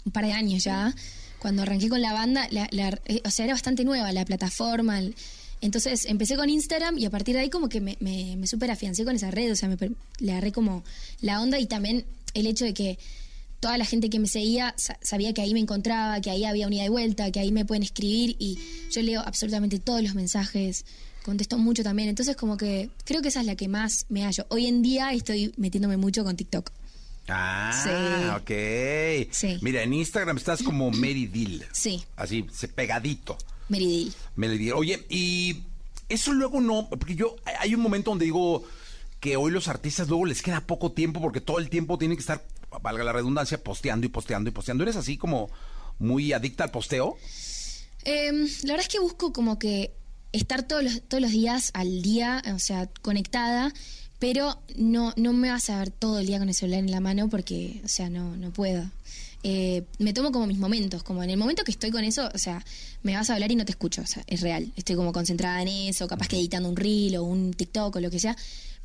un 0.05 0.13
par 0.13 0.25
de 0.25 0.33
años 0.33 0.65
ya. 0.65 0.95
Cuando 1.39 1.63
arranqué 1.63 1.89
con 1.89 2.01
la 2.01 2.13
banda, 2.13 2.47
la- 2.51 2.69
la- 2.71 2.99
eh, 3.07 3.21
o 3.25 3.31
sea, 3.31 3.45
era 3.45 3.55
bastante 3.55 3.85
nueva 3.85 4.13
la 4.13 4.25
plataforma. 4.25 5.01
entonces 5.61 6.05
empecé 6.07 6.37
con 6.37 6.51
Instagram 6.51 6.99
y 6.99 7.07
a 7.07 7.11
partir 7.11 7.35
de 7.35 7.41
ahí 7.43 7.49
como 7.51 7.69
que 7.71 7.81
me, 7.81 7.97
me, 8.01 8.47
súper 8.47 8.71
afiancé 8.71 9.05
con 9.05 9.17
esa 9.17 9.31
red, 9.31 9.51
o 9.51 9.57
sea, 9.57 9.69
me, 9.69 9.77
le 10.19 10.33
agarré 10.33 10.53
como 10.53 10.85
la 11.23 11.41
onda 11.41 11.59
y 11.59 11.67
también 11.67 12.05
el 12.35 12.47
hecho 12.47 12.67
de 12.67 12.75
que 12.75 12.99
toda 13.61 13.79
la 13.79 13.87
gente 13.87 14.11
que 14.11 14.19
me 14.19 14.27
seguía 14.29 14.75
sa- 14.77 14.99
sabía 15.01 15.33
que 15.33 15.41
ahí 15.41 15.55
me 15.55 15.61
encontraba, 15.61 16.21
que 16.21 16.29
ahí 16.29 16.45
había 16.45 16.67
un 16.67 16.73
ida 16.75 16.85
y 16.85 16.89
vuelta, 16.89 17.31
que 17.31 17.41
ahí 17.41 17.51
me 17.51 17.65
pueden 17.65 17.83
escribir 17.83 18.37
y 18.39 18.59
yo 18.93 19.01
leo 19.01 19.23
absolutamente 19.25 19.79
todos 19.79 20.03
los 20.03 20.15
mensajes, 20.15 20.85
contesto 21.23 21.57
mucho 21.57 21.83
también, 21.83 22.11
entonces 22.11 22.37
como 22.37 22.59
que 22.59 22.91
creo 23.05 23.23
que 23.23 23.29
esa 23.29 23.41
es 23.41 23.47
la 23.47 23.57
que 23.57 23.69
más 23.69 24.05
me 24.11 24.23
hallo. 24.25 24.45
Hoy 24.51 24.67
en 24.67 24.83
día 24.83 25.13
estoy 25.15 25.55
metiéndome 25.57 25.97
mucho 25.97 26.25
con 26.25 26.37
TikTok. 26.37 26.71
Ah, 27.29 28.39
ok. 28.41 28.51
Sí. 29.31 29.59
Mira, 29.62 29.83
en 29.83 29.95
Instagram 29.95 30.37
estás 30.37 30.62
como 30.62 30.91
Mary 30.91 31.27
Dill. 31.27 31.64
Sí, 31.72 32.05
Así, 32.16 32.47
pegadito. 32.75 33.37
Meridil. 33.68 34.12
Mary 34.37 34.59
Dill. 34.59 34.72
Oye, 34.75 35.07
y 35.09 35.62
eso 36.09 36.33
luego 36.33 36.61
no, 36.61 36.89
porque 36.89 37.14
yo, 37.14 37.37
hay 37.59 37.75
un 37.75 37.81
momento 37.81 38.11
donde 38.11 38.27
digo 38.27 38.64
que 39.20 39.37
hoy 39.37 39.51
los 39.51 39.68
artistas 39.68 40.09
luego 40.09 40.27
les 40.27 40.43
queda 40.43 40.61
poco 40.61 40.93
tiempo 40.93 41.20
porque 41.20 41.41
todo 41.41 41.59
el 41.59 41.70
tiempo 41.70 41.97
tienen 41.97 42.16
que 42.16 42.20
estar, 42.20 42.45
valga 42.83 43.05
la 43.05 43.12
redundancia, 43.12 43.62
posteando 43.62 44.07
y 44.07 44.11
posteando 44.11 44.51
y 44.51 44.53
posteando. 44.53 44.85
¿Eres 44.85 44.97
así 44.97 45.16
como 45.16 45.51
muy 45.99 46.33
adicta 46.33 46.64
al 46.64 46.70
posteo? 46.70 47.16
Em, 48.05 48.47
la 48.64 48.75
verdad 48.75 48.81
es 48.81 48.89
que 48.89 48.99
busco 48.99 49.33
como 49.33 49.59
que 49.59 49.95
estar 50.33 50.64
todos 50.64 50.85
los, 50.85 51.03
todos 51.09 51.22
los 51.22 51.31
días 51.31 51.70
al 51.75 52.03
día, 52.03 52.43
o 52.55 52.59
sea, 52.59 52.89
conectada, 53.01 53.72
pero 54.19 54.59
no, 54.77 55.12
no 55.17 55.33
me 55.33 55.51
vas 55.51 55.71
a 55.71 55.79
ver 55.79 55.91
todo 55.91 56.19
el 56.19 56.27
día 56.27 56.39
con 56.39 56.49
el 56.49 56.55
celular 56.55 56.81
en 56.81 56.91
la 56.91 57.01
mano 57.01 57.29
porque, 57.29 57.81
o 57.85 57.89
sea, 57.89 58.09
no, 58.11 58.37
no 58.37 58.51
puedo. 58.53 58.91
Eh, 59.43 59.85
me 59.99 60.15
tomo 60.15 60.33
como 60.33 60.47
mis 60.47 60.59
momentos, 60.59 61.03
como 61.03 61.23
en 61.23 61.29
el 61.29 61.37
momento 61.37 61.65
que 61.65 61.71
estoy 61.71 61.91
con 61.91 62.03
eso, 62.03 62.31
o 62.33 62.39
sea, 62.39 62.65
me 63.03 63.15
vas 63.15 63.29
a 63.29 63.35
hablar 63.35 63.53
y 63.53 63.57
no 63.57 63.67
te 63.67 63.73
escucho, 63.73 64.01
o 64.03 64.07
sea, 64.07 64.23
es 64.27 64.41
real. 64.41 64.73
Estoy 64.77 64.97
como 64.97 65.12
concentrada 65.12 65.61
en 65.61 65.69
eso, 65.69 66.09
capaz 66.09 66.29
que 66.29 66.37
editando 66.37 66.69
un 66.69 66.77
reel 66.77 67.17
o 67.17 67.25
un 67.25 67.53
TikTok 67.53 67.97
o 67.97 68.01
lo 68.01 68.11
que 68.11 68.19
sea, 68.19 68.37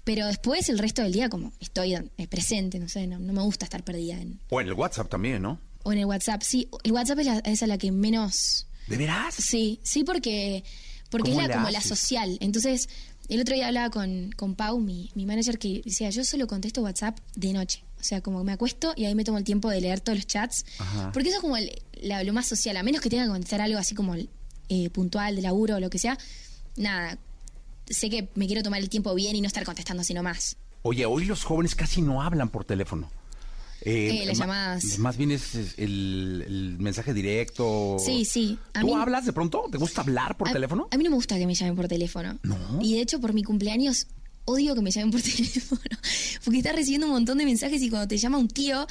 pero 0.03 0.27
después 0.27 0.67
el 0.67 0.79
resto 0.79 1.01
del 1.01 1.13
día 1.13 1.29
como 1.29 1.53
estoy 1.61 1.95
presente, 2.29 2.77
no 2.79 2.89
sé, 2.89 3.07
no, 3.07 3.19
no 3.19 3.31
me 3.31 3.41
gusta 3.41 3.65
estar 3.65 3.83
perdida 3.83 4.19
en, 4.19 4.39
O 4.49 4.59
en 4.59 4.67
el 4.67 4.73
WhatsApp 4.73 5.09
también, 5.09 5.41
¿no? 5.41 5.59
o 5.83 5.93
en 5.93 5.99
el 5.99 6.05
WhatsApp. 6.05 6.41
Sí, 6.43 6.67
el 6.83 6.91
WhatsApp 6.91 7.19
es, 7.19 7.25
la, 7.25 7.37
es 7.39 7.63
a 7.63 7.67
la 7.67 7.77
que 7.77 7.91
menos 7.91 8.67
¿De 8.87 8.97
veras? 8.97 9.35
Sí, 9.35 9.79
sí, 9.83 10.03
porque, 10.03 10.63
porque 11.09 11.31
es 11.31 11.35
¿Cómo 11.35 11.47
la, 11.47 11.53
como 11.53 11.69
la 11.69 11.81
social. 11.81 12.37
Entonces, 12.41 12.89
el 13.35 13.41
otro 13.41 13.55
día 13.55 13.67
hablaba 13.67 13.89
con, 13.89 14.31
con 14.35 14.55
Pau, 14.55 14.79
mi, 14.79 15.11
mi 15.15 15.25
manager, 15.25 15.57
que 15.59 15.81
decía, 15.85 16.09
yo 16.09 16.23
solo 16.23 16.47
contesto 16.47 16.81
WhatsApp 16.81 17.17
de 17.35 17.53
noche. 17.53 17.83
O 17.99 18.03
sea, 18.03 18.21
como 18.21 18.43
me 18.43 18.51
acuesto 18.53 18.93
y 18.95 19.05
ahí 19.05 19.13
me 19.15 19.23
tomo 19.23 19.37
el 19.37 19.43
tiempo 19.43 19.69
de 19.69 19.81
leer 19.81 19.99
todos 19.99 20.17
los 20.17 20.27
chats. 20.27 20.65
Ajá. 20.79 21.11
Porque 21.11 21.29
eso 21.29 21.37
es 21.37 21.41
como 21.41 21.57
el- 21.57 21.71
la- 22.01 22.23
lo 22.23 22.33
más 22.33 22.47
social. 22.47 22.75
A 22.77 22.83
menos 22.83 23.01
que 23.01 23.09
tenga 23.09 23.23
que 23.23 23.29
contestar 23.29 23.61
algo 23.61 23.77
así 23.77 23.93
como 23.95 24.15
eh, 24.15 24.89
puntual, 24.91 25.35
de 25.35 25.41
laburo 25.41 25.75
o 25.75 25.79
lo 25.79 25.89
que 25.89 25.97
sea. 25.99 26.17
Nada, 26.77 27.17
sé 27.87 28.09
que 28.09 28.29
me 28.35 28.47
quiero 28.47 28.61
tomar 28.63 28.79
el 28.79 28.89
tiempo 28.89 29.13
bien 29.15 29.35
y 29.35 29.41
no 29.41 29.47
estar 29.47 29.63
contestando 29.65 30.01
así 30.01 30.13
nomás. 30.13 30.55
Oye, 30.83 31.05
hoy 31.05 31.25
los 31.25 31.43
jóvenes 31.43 31.75
casi 31.75 32.01
no 32.01 32.21
hablan 32.21 32.49
por 32.49 32.63
teléfono. 32.65 33.11
Eh, 33.81 34.23
las 34.25 34.37
ma- 34.39 34.43
llamadas. 34.45 34.99
Más 34.99 35.17
bien 35.17 35.31
es 35.31 35.55
es 35.55 35.75
el, 35.77 36.43
el 36.47 36.77
mensaje 36.79 37.13
directo. 37.13 37.97
Sí, 38.03 38.25
sí. 38.25 38.57
A 38.73 38.81
¿Tú 38.81 38.87
mí- 38.87 38.93
hablas 38.93 39.25
de 39.25 39.33
pronto? 39.33 39.65
¿Te 39.71 39.77
gusta 39.77 40.01
hablar 40.01 40.35
por 40.37 40.49
a, 40.49 40.51
teléfono? 40.53 40.87
A 40.91 40.97
mí 40.97 41.03
no 41.03 41.09
me 41.11 41.15
gusta 41.15 41.37
que 41.37 41.45
me 41.47 41.53
llamen 41.55 41.75
por 41.75 41.87
teléfono. 41.87 42.37
Y 42.81 42.95
de 42.95 43.01
hecho, 43.01 43.19
por 43.21 43.33
mi 43.33 43.43
cumpleaños, 43.43 44.07
odio 44.45 44.75
que 44.75 44.81
me 44.81 44.91
llamen 44.91 45.11
por 45.11 45.21
teléfono. 45.21 45.81
Porque 46.43 46.57
estás 46.59 46.75
recibiendo 46.75 47.07
un 47.07 47.13
montón 47.13 47.37
de 47.37 47.45
mensajes 47.45 47.81
y 47.81 47.89
cuando 47.89 48.07
te 48.07 48.17
llama 48.17 48.37
un 48.37 48.47
tío 48.47 48.85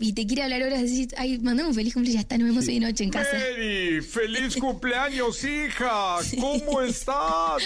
y 0.00 0.12
te 0.12 0.26
quiere 0.28 0.44
hablar 0.44 0.62
horas, 0.62 0.82
decís, 0.82 1.08
ay, 1.16 1.38
mandame 1.40 1.68
un 1.70 1.74
feliz 1.74 1.92
cumpleaños, 1.92 2.14
ya 2.14 2.20
está, 2.20 2.38
nos 2.38 2.46
vemos 2.48 2.68
hoy 2.68 2.74
de 2.74 2.80
noche 2.86 3.02
en 3.04 3.10
casa. 3.10 3.30
Mary, 3.32 4.00
feliz 4.00 4.54
cumpleaños, 4.60 5.42
hija. 5.44 6.18
¿Cómo 6.40 6.82
estás? 6.82 7.62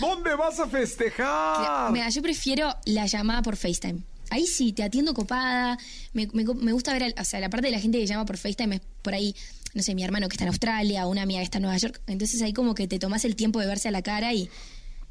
¿Dónde 0.00 0.34
vas 0.34 0.58
a 0.58 0.66
festejar? 0.66 1.92
Mira, 1.92 2.08
yo 2.08 2.22
prefiero 2.22 2.74
la 2.86 3.06
llamada 3.06 3.42
por 3.42 3.56
FaceTime. 3.56 4.00
Ahí 4.30 4.46
sí, 4.46 4.72
te 4.72 4.82
atiendo 4.82 5.14
copada. 5.14 5.78
Me, 6.12 6.26
me- 6.32 6.44
me 6.44 6.72
gusta 6.72 6.92
ver, 6.92 7.04
al- 7.04 7.14
o 7.18 7.24
sea, 7.24 7.40
la 7.40 7.48
parte 7.50 7.66
de 7.68 7.72
la 7.72 7.80
gente 7.80 7.98
que 7.98 8.06
llama 8.06 8.24
por 8.24 8.36
FaceTime 8.36 8.76
es 8.76 8.82
por 9.02 9.14
ahí, 9.14 9.34
no 9.74 9.82
sé, 9.82 9.94
mi 9.94 10.02
hermano 10.04 10.28
que 10.28 10.34
está 10.34 10.44
en 10.44 10.48
Australia, 10.48 11.06
una 11.06 11.22
amiga 11.22 11.40
que 11.40 11.44
está 11.44 11.58
en 11.58 11.62
Nueva 11.62 11.78
York. 11.78 12.00
Entonces 12.06 12.40
ahí 12.42 12.52
como 12.52 12.74
que 12.74 12.88
te 12.88 12.98
tomas 12.98 13.24
el 13.24 13.36
tiempo 13.36 13.60
de 13.60 13.66
verse 13.66 13.88
a 13.88 13.90
la 13.90 14.02
cara 14.02 14.32
y, 14.34 14.48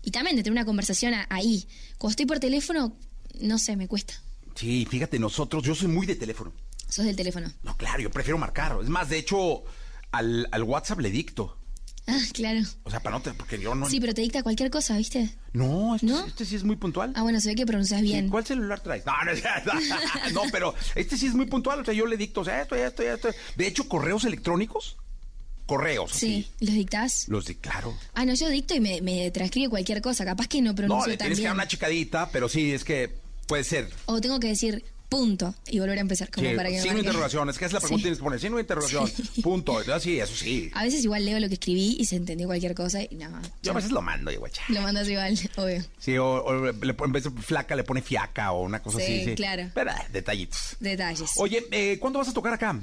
y 0.04 0.12
también 0.12 0.36
de 0.36 0.44
tener 0.44 0.52
una 0.58 0.66
conversación 0.66 1.14
a- 1.14 1.28
ahí. 1.30 1.68
Cuando 1.98 2.12
estoy 2.12 2.26
por 2.26 2.40
teléfono, 2.40 2.96
no 3.42 3.58
sé, 3.58 3.76
me 3.76 3.88
cuesta. 3.88 4.14
Sí, 4.56 4.86
fíjate, 4.90 5.20
nosotros, 5.20 5.64
yo 5.64 5.76
soy 5.76 5.88
muy 5.88 6.06
de 6.06 6.16
teléfono. 6.16 6.54
Sos 6.88 7.06
del 7.06 7.16
teléfono. 7.16 7.52
No, 7.64 7.76
claro, 7.78 8.02
yo 8.02 8.12
prefiero 8.12 8.38
marcar. 8.38 8.78
Es 8.82 8.90
más, 8.90 9.10
de 9.10 9.18
hecho, 9.18 9.64
al, 10.12 10.48
al 10.52 10.64
WhatsApp 10.64 11.00
le 11.00 11.10
dicto. 11.10 11.58
Ah, 12.08 12.20
claro. 12.34 12.60
O 12.84 12.92
sea, 12.92 13.00
para 13.00 13.16
no 13.16 13.22
te, 13.24 13.34
porque 13.34 13.60
yo 13.60 13.74
no. 13.74 13.90
Sí, 13.90 14.00
pero 14.00 14.14
te 14.14 14.22
dicta 14.22 14.44
cualquier 14.44 14.70
cosa, 14.70 14.96
¿viste? 14.98 15.36
No, 15.54 15.96
este, 15.96 16.14
este 16.28 16.46
sí 16.46 16.56
es 16.56 16.64
muy 16.64 16.76
puntual. 16.76 17.14
Ah, 17.16 17.24
bueno, 17.24 17.40
se 17.40 17.50
ve 17.50 17.56
que 17.56 17.66
pronuncias 17.66 18.02
bien. 18.02 18.30
¿Cuál 18.30 18.46
celular 18.46 18.80
traes? 18.82 19.04
No, 19.06 19.14
no, 19.24 19.80
no, 20.34 20.42
pero 20.52 20.76
este 20.94 21.18
sí 21.18 21.28
es 21.28 21.34
muy 21.34 21.46
puntual. 21.48 21.80
O 21.80 21.86
sea, 21.86 21.94
yo 21.94 22.06
le 22.06 22.18
dicto, 22.18 22.42
o 22.42 22.46
sea, 22.46 22.62
esto, 22.62 22.76
esto, 22.76 23.02
esto. 23.02 23.30
De 23.56 23.66
hecho, 23.68 23.90
correos 23.90 24.24
electrónicos, 24.26 24.98
correos. 25.66 26.12
Sí, 26.12 26.48
¿los 26.60 26.76
dictás? 26.76 27.28
Los 27.28 27.46
de, 27.46 27.58
claro. 27.58 27.98
Ah, 28.14 28.26
no, 28.26 28.34
yo 28.36 28.50
dicto 28.50 28.76
y 28.76 28.80
me, 28.80 29.02
me 29.02 29.32
transcribe 29.32 29.70
cualquier 29.70 30.02
cosa. 30.02 30.26
Capaz 30.26 30.48
que 30.48 30.62
no 30.62 30.72
No, 30.72 30.76
pronuncio 30.76 31.08
le 31.08 31.18
tan 31.18 31.26
tienes 31.26 31.40
que 31.40 31.46
dar 31.46 31.56
una 31.56 31.68
chicadita, 31.68 32.30
pero 32.32 32.50
sí, 32.50 32.72
es 32.72 32.84
que 32.84 33.16
puede 33.48 33.64
ser. 33.64 33.90
O 34.06 34.22
tengo 34.22 34.40
que 34.40 34.48
decir 34.48 34.84
punto 35.10 35.54
y 35.68 35.80
volver 35.80 35.98
a 35.98 36.02
empezar 36.02 36.30
como 36.32 36.50
Sí, 36.50 36.56
para 36.56 36.70
que 36.70 36.78
marque. 36.78 36.98
interrogación. 37.00 37.50
Es 37.50 37.58
que 37.58 37.66
es 37.66 37.74
la 37.74 37.80
pregunta 37.80 38.00
Sí. 38.00 38.04
tienes 38.04 38.18
que 38.20 38.24
poner 38.24 38.40
de 38.40 38.60
interrogación. 38.60 39.12
Punto. 39.44 39.78
Así, 39.94 40.20
eso 40.20 40.36
sí. 40.36 40.70
A 40.74 40.84
veces 40.84 41.04
igual 41.04 41.26
leo 41.26 41.40
lo 41.40 41.48
que 41.48 41.54
escribí 41.56 41.96
y 42.00 42.06
se 42.06 42.16
entendió 42.16 42.48
cualquier 42.48 42.74
cosa 42.76 43.02
y 43.04 43.10
no, 43.16 43.30
Yo 43.62 43.72
a 43.72 43.76
veces 43.76 43.92
lo 43.92 44.02
mando, 44.02 44.32
guacha. 44.40 44.64
lo 44.70 44.82
mandas 44.82 45.08
igual, 45.08 45.38
obvio. 45.58 45.84
Sí, 46.00 46.18
o, 46.18 46.44
o 46.44 46.72
le 46.72 46.96
en 47.00 47.12
vez 47.12 47.24
de 47.24 47.32
flaca 47.32 47.76
le 47.76 47.84
pone 47.84 48.02
fiaca 48.02 48.52
o 48.52 48.64
una 48.64 48.82
cosa 48.82 49.00
Sí, 49.00 49.04
así. 49.06 49.26
Sí, 49.26 49.36
claro. 49.36 49.70
Pero, 49.74 49.92
ah, 49.92 50.06
detallitos. 50.12 50.76
Detalles. 50.80 51.32
Oye, 51.38 51.64
eh, 51.72 51.98
¿cuándo 52.00 52.20
vas 52.20 52.28
a 52.30 52.34
tocar 52.34 52.54
acá? 52.54 52.80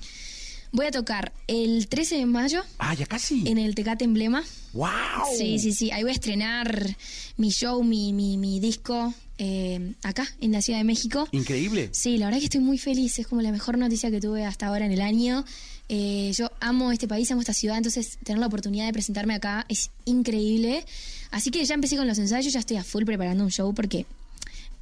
Voy 0.75 0.87
a 0.87 0.91
tocar 0.91 1.33
el 1.49 1.87
13 1.89 2.17
de 2.17 2.25
mayo. 2.27 2.63
Ah, 2.79 2.95
ya 2.95 3.05
casi. 3.05 3.47
En 3.47 3.59
el 3.59 3.75
Tecate 3.75 4.05
Emblema. 4.07 4.43
¡Wow! 4.73 4.89
Sí, 5.37 5.59
sí, 5.59 5.73
sí. 5.75 5.91
Ahí 5.91 6.03
voy 6.03 6.13
a 6.13 6.15
estrenar 6.15 6.97
mi 7.37 7.51
show, 7.51 7.83
mi, 7.85 8.15
mi, 8.15 8.39
mi 8.39 8.59
disco 8.59 9.13
eh, 9.45 9.95
acá, 10.05 10.25
en 10.41 10.53
la 10.53 10.63
Ciudad 10.63 10.79
de 10.79 10.85
México. 10.85 11.27
Increíble. 11.33 11.89
Sí, 11.91 12.17
la 12.17 12.27
verdad 12.27 12.39
que 12.39 12.45
estoy 12.45 12.61
muy 12.61 12.79
feliz. 12.79 13.19
Es 13.19 13.27
como 13.27 13.43
la 13.43 13.51
mejor 13.51 13.77
noticia 13.77 14.09
que 14.09 14.21
tuve 14.21 14.45
hasta 14.45 14.69
ahora 14.69 14.87
en 14.87 14.93
el 14.93 15.01
año. 15.01 15.45
Eh, 15.89 16.31
yo 16.37 16.49
amo 16.61 16.93
este 16.93 17.09
país, 17.09 17.29
amo 17.33 17.41
esta 17.41 17.53
ciudad, 17.53 17.77
entonces 17.77 18.19
tener 18.23 18.39
la 18.39 18.47
oportunidad 18.47 18.87
de 18.87 18.93
presentarme 18.93 19.35
acá 19.35 19.67
es 19.69 19.91
increíble. 20.05 20.85
Así 21.33 21.51
que 21.51 21.65
ya 21.65 21.75
empecé 21.75 21.97
con 21.97 22.07
los 22.07 22.19
ensayos, 22.19 22.53
ya 22.53 22.61
estoy 22.61 22.77
a 22.77 22.85
full 22.85 23.05
preparando 23.05 23.43
un 23.43 23.51
show 23.51 23.75
porque 23.75 24.07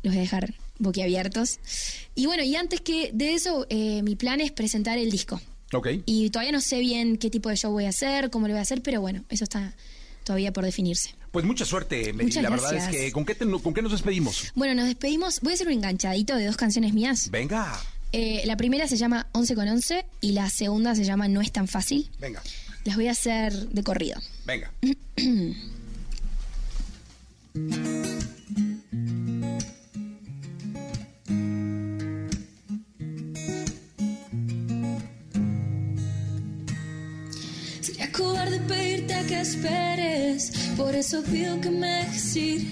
los 0.03 0.13
voy 0.13 0.19
a 0.19 0.21
dejar 0.21 0.53
boquiabiertos. 0.79 1.59
Y 2.15 2.27
bueno, 2.27 2.43
y 2.43 2.55
antes 2.55 2.83
que 2.83 3.13
de 3.15 3.33
eso, 3.33 3.67
eh, 3.71 4.03
mi 4.03 4.15
plan 4.15 4.43
es 4.43 4.53
presentar 4.53 4.99
el 4.99 5.11
disco. 5.11 5.41
Ok. 5.73 5.89
Y 6.05 6.29
todavía 6.29 6.53
no 6.53 6.61
sé 6.61 6.81
bien 6.81 7.17
qué 7.17 7.31
tipo 7.31 7.49
de 7.49 7.57
show 7.57 7.73
voy 7.73 7.87
a 7.87 7.91
hacer, 7.91 8.29
cómo 8.29 8.47
lo 8.47 8.53
voy 8.53 8.59
a 8.59 8.63
hacer, 8.63 8.83
pero 8.83 9.01
bueno, 9.01 9.25
eso 9.31 9.45
está 9.45 9.75
todavía 10.25 10.53
por 10.53 10.65
definirse. 10.65 11.15
Pues 11.33 11.45
mucha 11.45 11.65
suerte, 11.65 12.13
Mary. 12.13 12.25
Muchas 12.27 12.43
La 12.43 12.51
verdad 12.51 12.75
es 12.75 12.89
que, 12.89 13.13
¿con 13.13 13.25
qué, 13.25 13.35
te- 13.37 13.49
¿con 13.49 13.73
qué 13.73 13.83
nos 13.83 13.93
despedimos? 13.93 14.51
Bueno, 14.57 14.75
nos 14.75 14.87
despedimos. 14.87 15.41
Voy 15.41 15.53
a 15.53 15.55
hacer 15.55 15.69
un 15.69 15.75
enganchadito 15.75 16.35
de 16.37 16.47
dos 16.47 16.57
canciones 16.57 16.93
mías. 16.93 17.31
Venga, 17.31 17.81
Eh, 18.13 18.43
la 18.45 18.57
primera 18.57 18.89
se 18.89 18.97
llama 18.97 19.29
11 19.33 19.55
con 19.55 19.69
11 19.69 20.05
y 20.21 20.33
la 20.33 20.51
segunda 20.51 20.97
se 20.97 21.05
llama 21.05 21.29
No 21.29 21.41
es 21.41 21.53
tan 21.53 21.69
fácil. 21.69 22.11
venga, 22.19 22.43
Las 22.85 22.97
voy 22.97 23.07
a 23.07 23.13
hacer 23.13 23.53
de 23.69 23.83
corrido. 23.85 24.21
venga. 24.45 24.73
cobarde 38.21 38.61
pedirte 38.61 39.15
que 39.29 39.41
esperes, 39.41 40.53
por 40.77 40.95
eso 40.95 41.23
pido 41.23 41.61
que 41.61 41.71
me 41.71 41.91
dejes 42.05 42.37
ir. 42.37 42.71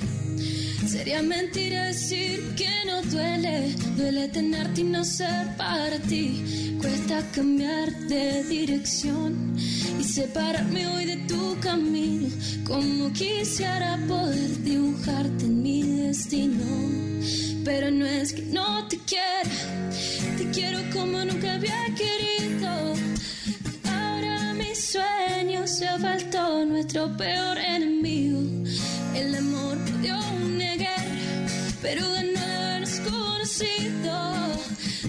Sería 0.86 1.22
mentira 1.22 1.84
decir 1.84 2.54
que 2.56 2.70
no 2.86 3.02
duele, 3.02 3.74
duele 3.96 4.28
tenerte 4.28 4.82
y 4.82 4.84
no 4.84 5.04
ser 5.04 5.56
para 5.56 5.98
ti. 6.00 6.76
Cuesta 6.80 7.22
cambiar 7.34 7.88
de 8.12 8.44
dirección 8.44 9.56
y 10.00 10.04
separarme 10.04 10.86
hoy 10.86 11.04
de 11.06 11.16
tu 11.28 11.58
camino. 11.60 12.28
Como 12.64 13.12
quisiera 13.12 13.98
poder 14.06 14.62
dibujarte 14.62 15.44
en 15.44 15.62
mi 15.62 15.82
destino. 15.82 16.64
Pero 17.64 17.90
no 17.90 18.06
es 18.06 18.32
que 18.32 18.42
no 18.42 18.86
te 18.88 18.98
quiera, 18.98 19.50
te 20.38 20.50
quiero 20.50 20.78
como 20.92 21.24
nunca 21.24 21.54
había 21.54 21.84
querido. 22.00 22.28
Sueños 24.78 25.70
se 25.70 25.88
ha 25.88 25.98
faltado 25.98 26.64
nuestro 26.64 27.14
peor 27.16 27.58
enemigo. 27.58 28.40
El 29.12 29.34
amor 29.34 29.76
dio 30.00 30.16
una 30.16 30.76
guerra 30.76 31.18
pero 31.82 32.08
de 32.12 32.32
no 32.32 32.40
habernos 32.40 33.00
conocido. 33.00 34.14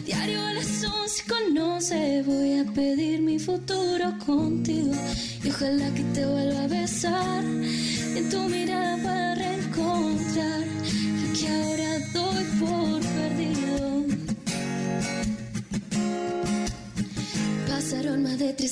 Diario 0.05 0.41
a 0.41 0.53
las 0.53 0.83
11 0.83 1.23
conoce, 1.27 2.23
voy 2.23 2.59
a 2.59 2.65
pedir 2.73 3.21
mi 3.21 3.37
futuro 3.37 4.17
contigo. 4.25 4.95
Y 5.43 5.49
ojalá 5.49 5.93
que 5.93 6.03
te 6.15 6.25
vuelva 6.25 6.63
a 6.63 6.67
besar, 6.67 7.43
en 7.43 8.27
tu 8.27 8.39
mirada 8.49 8.97
para 9.03 9.35
reencontrar 9.35 10.63
que 11.39 11.47
ahora 11.47 11.88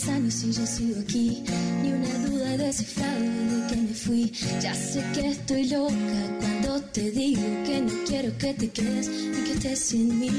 años 0.09 0.43
y 0.43 0.51
yo 0.51 0.65
sigo 0.65 0.99
aquí. 0.99 1.43
Ni 1.81 1.91
una 1.91 2.13
duda 2.27 2.53
he 2.53 2.57
descifrado 2.57 3.19
desde 3.19 3.67
que 3.67 3.75
me 3.75 3.93
fui. 3.93 4.31
Ya 4.61 4.73
sé 4.73 5.03
que 5.13 5.29
estoy 5.29 5.69
loca 5.69 6.21
cuando 6.39 6.81
te 6.91 7.11
digo 7.11 7.41
que 7.65 7.81
no 7.81 7.93
quiero 8.07 8.37
que 8.37 8.53
te 8.53 8.69
quedes 8.69 9.07
ni 9.09 9.43
que 9.45 9.53
estés 9.53 9.79
sin 9.79 10.19
mí. 10.19 10.31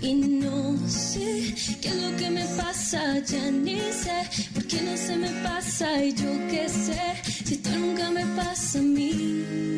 Y 0.00 0.14
no 0.14 0.76
sé 0.88 1.54
qué 1.80 1.88
es 1.88 1.96
lo 1.96 2.16
que 2.16 2.30
me 2.30 2.44
pasa, 2.56 3.18
ya 3.20 3.50
ni 3.50 3.80
sé 3.92 4.18
por 4.54 4.64
qué 4.66 4.80
no 4.82 4.96
se 4.96 5.16
me 5.16 5.30
pasa. 5.42 6.04
Y 6.04 6.12
yo 6.12 6.32
qué 6.50 6.68
sé 6.68 7.00
si 7.44 7.54
esto 7.54 7.70
nunca 7.70 8.10
me 8.10 8.24
pasa 8.36 8.78
a 8.78 8.82
mí. 8.82 9.77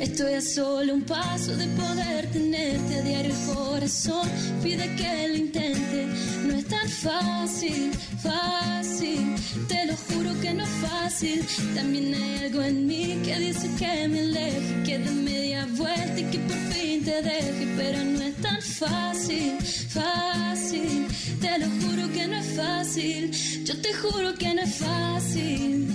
Estoy 0.00 0.34
a 0.34 0.42
solo 0.42 0.92
un 0.94 1.02
paso 1.02 1.56
de 1.56 1.66
poder 1.68 2.30
tenerte 2.30 2.96
a 2.96 3.02
diario 3.02 3.32
el 3.32 3.54
corazón. 3.54 4.28
Pide 4.62 4.94
que 4.94 5.28
lo 5.28 5.36
intente, 5.36 6.06
no 6.46 6.54
es 6.54 6.66
tan 6.66 6.88
fácil, 6.88 7.92
fácil. 8.22 9.36
Te 9.68 9.86
lo 9.86 9.96
juro 9.96 10.38
que 10.42 10.52
no 10.52 10.64
es 10.64 10.70
fácil. 10.86 11.46
También 11.74 12.14
hay 12.14 12.44
algo 12.44 12.62
en 12.62 12.86
mí 12.86 13.20
que 13.24 13.38
dice 13.38 13.70
que 13.78 14.08
me 14.08 14.20
aleje, 14.20 14.82
que 14.84 14.98
dé 14.98 15.10
media 15.10 15.66
vuelta 15.76 16.20
y 16.20 16.24
que 16.24 16.38
por 16.40 16.58
fin 16.72 17.02
te 17.02 17.22
deje. 17.22 17.74
Pero 17.76 18.04
no 18.04 18.20
es 18.22 18.36
tan 18.36 18.60
fácil, 18.60 19.58
fácil. 19.88 21.06
Te 21.40 21.58
lo 21.58 21.66
juro 21.80 22.12
que 22.12 22.26
no 22.26 22.36
es 22.36 22.46
fácil. 22.54 23.30
Yo 23.64 23.80
te 23.80 23.94
juro 23.94 24.34
que 24.34 24.54
no 24.54 24.60
es 24.60 24.74
fácil. 24.74 25.88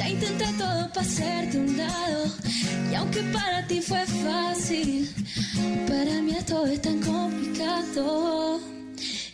Ya 0.00 0.08
intenté 0.08 0.46
todo 0.56 0.88
para 0.94 1.06
hacerte 1.06 1.58
un 1.58 1.76
lado. 1.76 2.24
Y 2.90 2.94
aunque 2.94 3.20
para 3.34 3.66
ti 3.66 3.82
fue 3.82 4.02
fácil, 4.06 5.06
para 5.86 6.22
mí 6.22 6.32
esto 6.38 6.64
es 6.64 6.80
tan 6.80 7.00
complicado. 7.02 8.60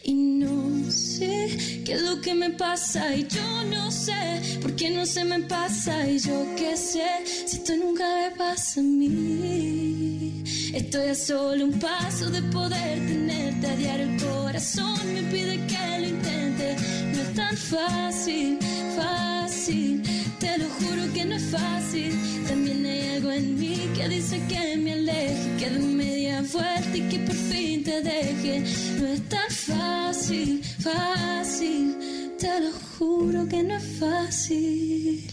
Y 0.03 0.13
no 0.13 0.91
sé 0.91 1.83
qué 1.85 1.93
es 1.93 2.03
lo 2.03 2.21
que 2.21 2.35
me 2.35 2.51
pasa. 2.51 3.15
Y 3.15 3.29
yo 3.29 3.65
no 3.71 3.93
sé 3.93 4.59
por 4.61 4.75
qué 4.75 4.91
no 4.91 5.07
se 5.07 5.25
me 5.25 5.39
pasa. 5.43 6.05
Y 6.09 6.19
yo 6.19 6.45
qué 6.57 6.77
sé 6.77 7.11
si 7.47 7.59
esto 7.59 7.77
nunca 7.77 8.05
me 8.05 8.37
pasa 8.37 8.81
a 8.81 8.83
mí. 8.83 10.43
Estoy 10.75 11.11
a 11.11 11.15
solo 11.15 11.65
un 11.65 11.79
paso 11.79 12.29
de 12.29 12.43
poder 12.43 13.07
tenerte 13.07 13.69
a 13.69 13.77
diario 13.77 14.07
el 14.07 14.21
corazón. 14.21 14.99
Me 15.15 15.23
pide 15.31 15.65
que 15.69 16.01
lo 16.01 16.09
intente. 16.09 16.77
No 17.15 17.23
es 17.23 17.35
tan 17.35 17.57
fácil, 17.57 18.59
fácil. 18.97 20.06
Te 20.39 20.59
lo 20.59 20.69
juro 20.69 21.13
que 21.15 21.25
no 21.25 21.35
es 21.37 21.51
fácil. 21.51 22.45
También 22.47 22.85
hay 22.87 23.17
algo 23.17 23.31
en 23.33 23.59
mí 23.59 23.91
que 23.97 24.09
dice 24.09 24.41
que 24.49 24.77
me 24.77 24.93
aleje, 24.93 25.57
que 25.59 25.71
dé 25.71 25.79
media 25.79 26.43
vuelta 26.53 26.97
y 26.97 27.09
que 27.09 27.19
por 27.21 27.35
fin 27.35 27.83
te 27.85 28.03
deje. 28.03 28.61
No 29.01 29.07
es 29.09 29.29
tan 29.29 29.51
fácil, 29.51 30.63
fácil. 30.81 32.35
Te 32.39 32.61
lo 32.61 32.71
juro 32.99 33.49
que 33.49 33.63
no 33.63 33.77
es 33.77 33.99
fácil. 33.99 35.27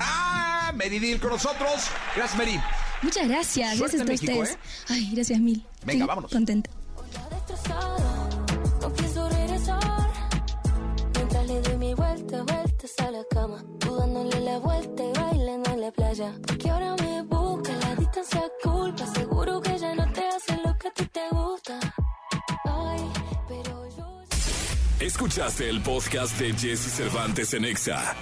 Ah, 0.00 0.72
Meridil 0.74 1.20
con 1.20 1.30
nosotros. 1.30 1.70
Gracias, 2.16 2.36
Meri. 2.38 2.58
Muchas 3.02 3.28
gracias, 3.28 3.76
Suerte 3.78 3.96
gracias 3.98 4.00
a 4.00 4.04
México, 4.04 4.32
ustedes. 4.40 4.56
¿eh? 4.56 4.58
Ay, 4.88 5.10
gracias 5.12 5.40
mil. 5.40 5.64
Venga, 5.84 5.92
Estoy 6.04 6.06
vámonos. 6.08 6.30
Contenta. 6.32 6.70
A 12.98 13.10
la 13.12 13.24
cama 13.30 13.62
Tú 13.78 13.94
dándole 13.94 14.40
la 14.40 14.58
vuelta 14.58 15.04
y 15.04 15.12
bailando 15.12 15.70
en 15.70 15.80
la 15.82 15.90
playa 15.92 16.34
Porque 16.44 16.68
ahora 16.68 16.96
me 16.96 17.22
busca 17.22 17.72
la 17.76 17.94
distancia 17.94 18.42
culpa 18.60 19.06
Seguro 19.06 19.60
que 19.60 19.78
ya 19.78 19.94
no 19.94 20.12
te 20.12 20.26
hace 20.26 20.56
lo 20.64 20.76
que 20.78 20.88
a 20.88 20.90
ti 20.90 21.06
te 21.06 21.28
gusta 21.30 21.78
Ay, 22.64 23.00
pero 23.48 23.88
yo... 23.96 24.22
Escuchaste 24.98 25.68
el 25.68 25.80
podcast 25.82 26.36
de 26.40 26.52
Jesse 26.54 26.92
Cervantes 26.92 27.54
en 27.54 27.64
Exa. 27.66 28.16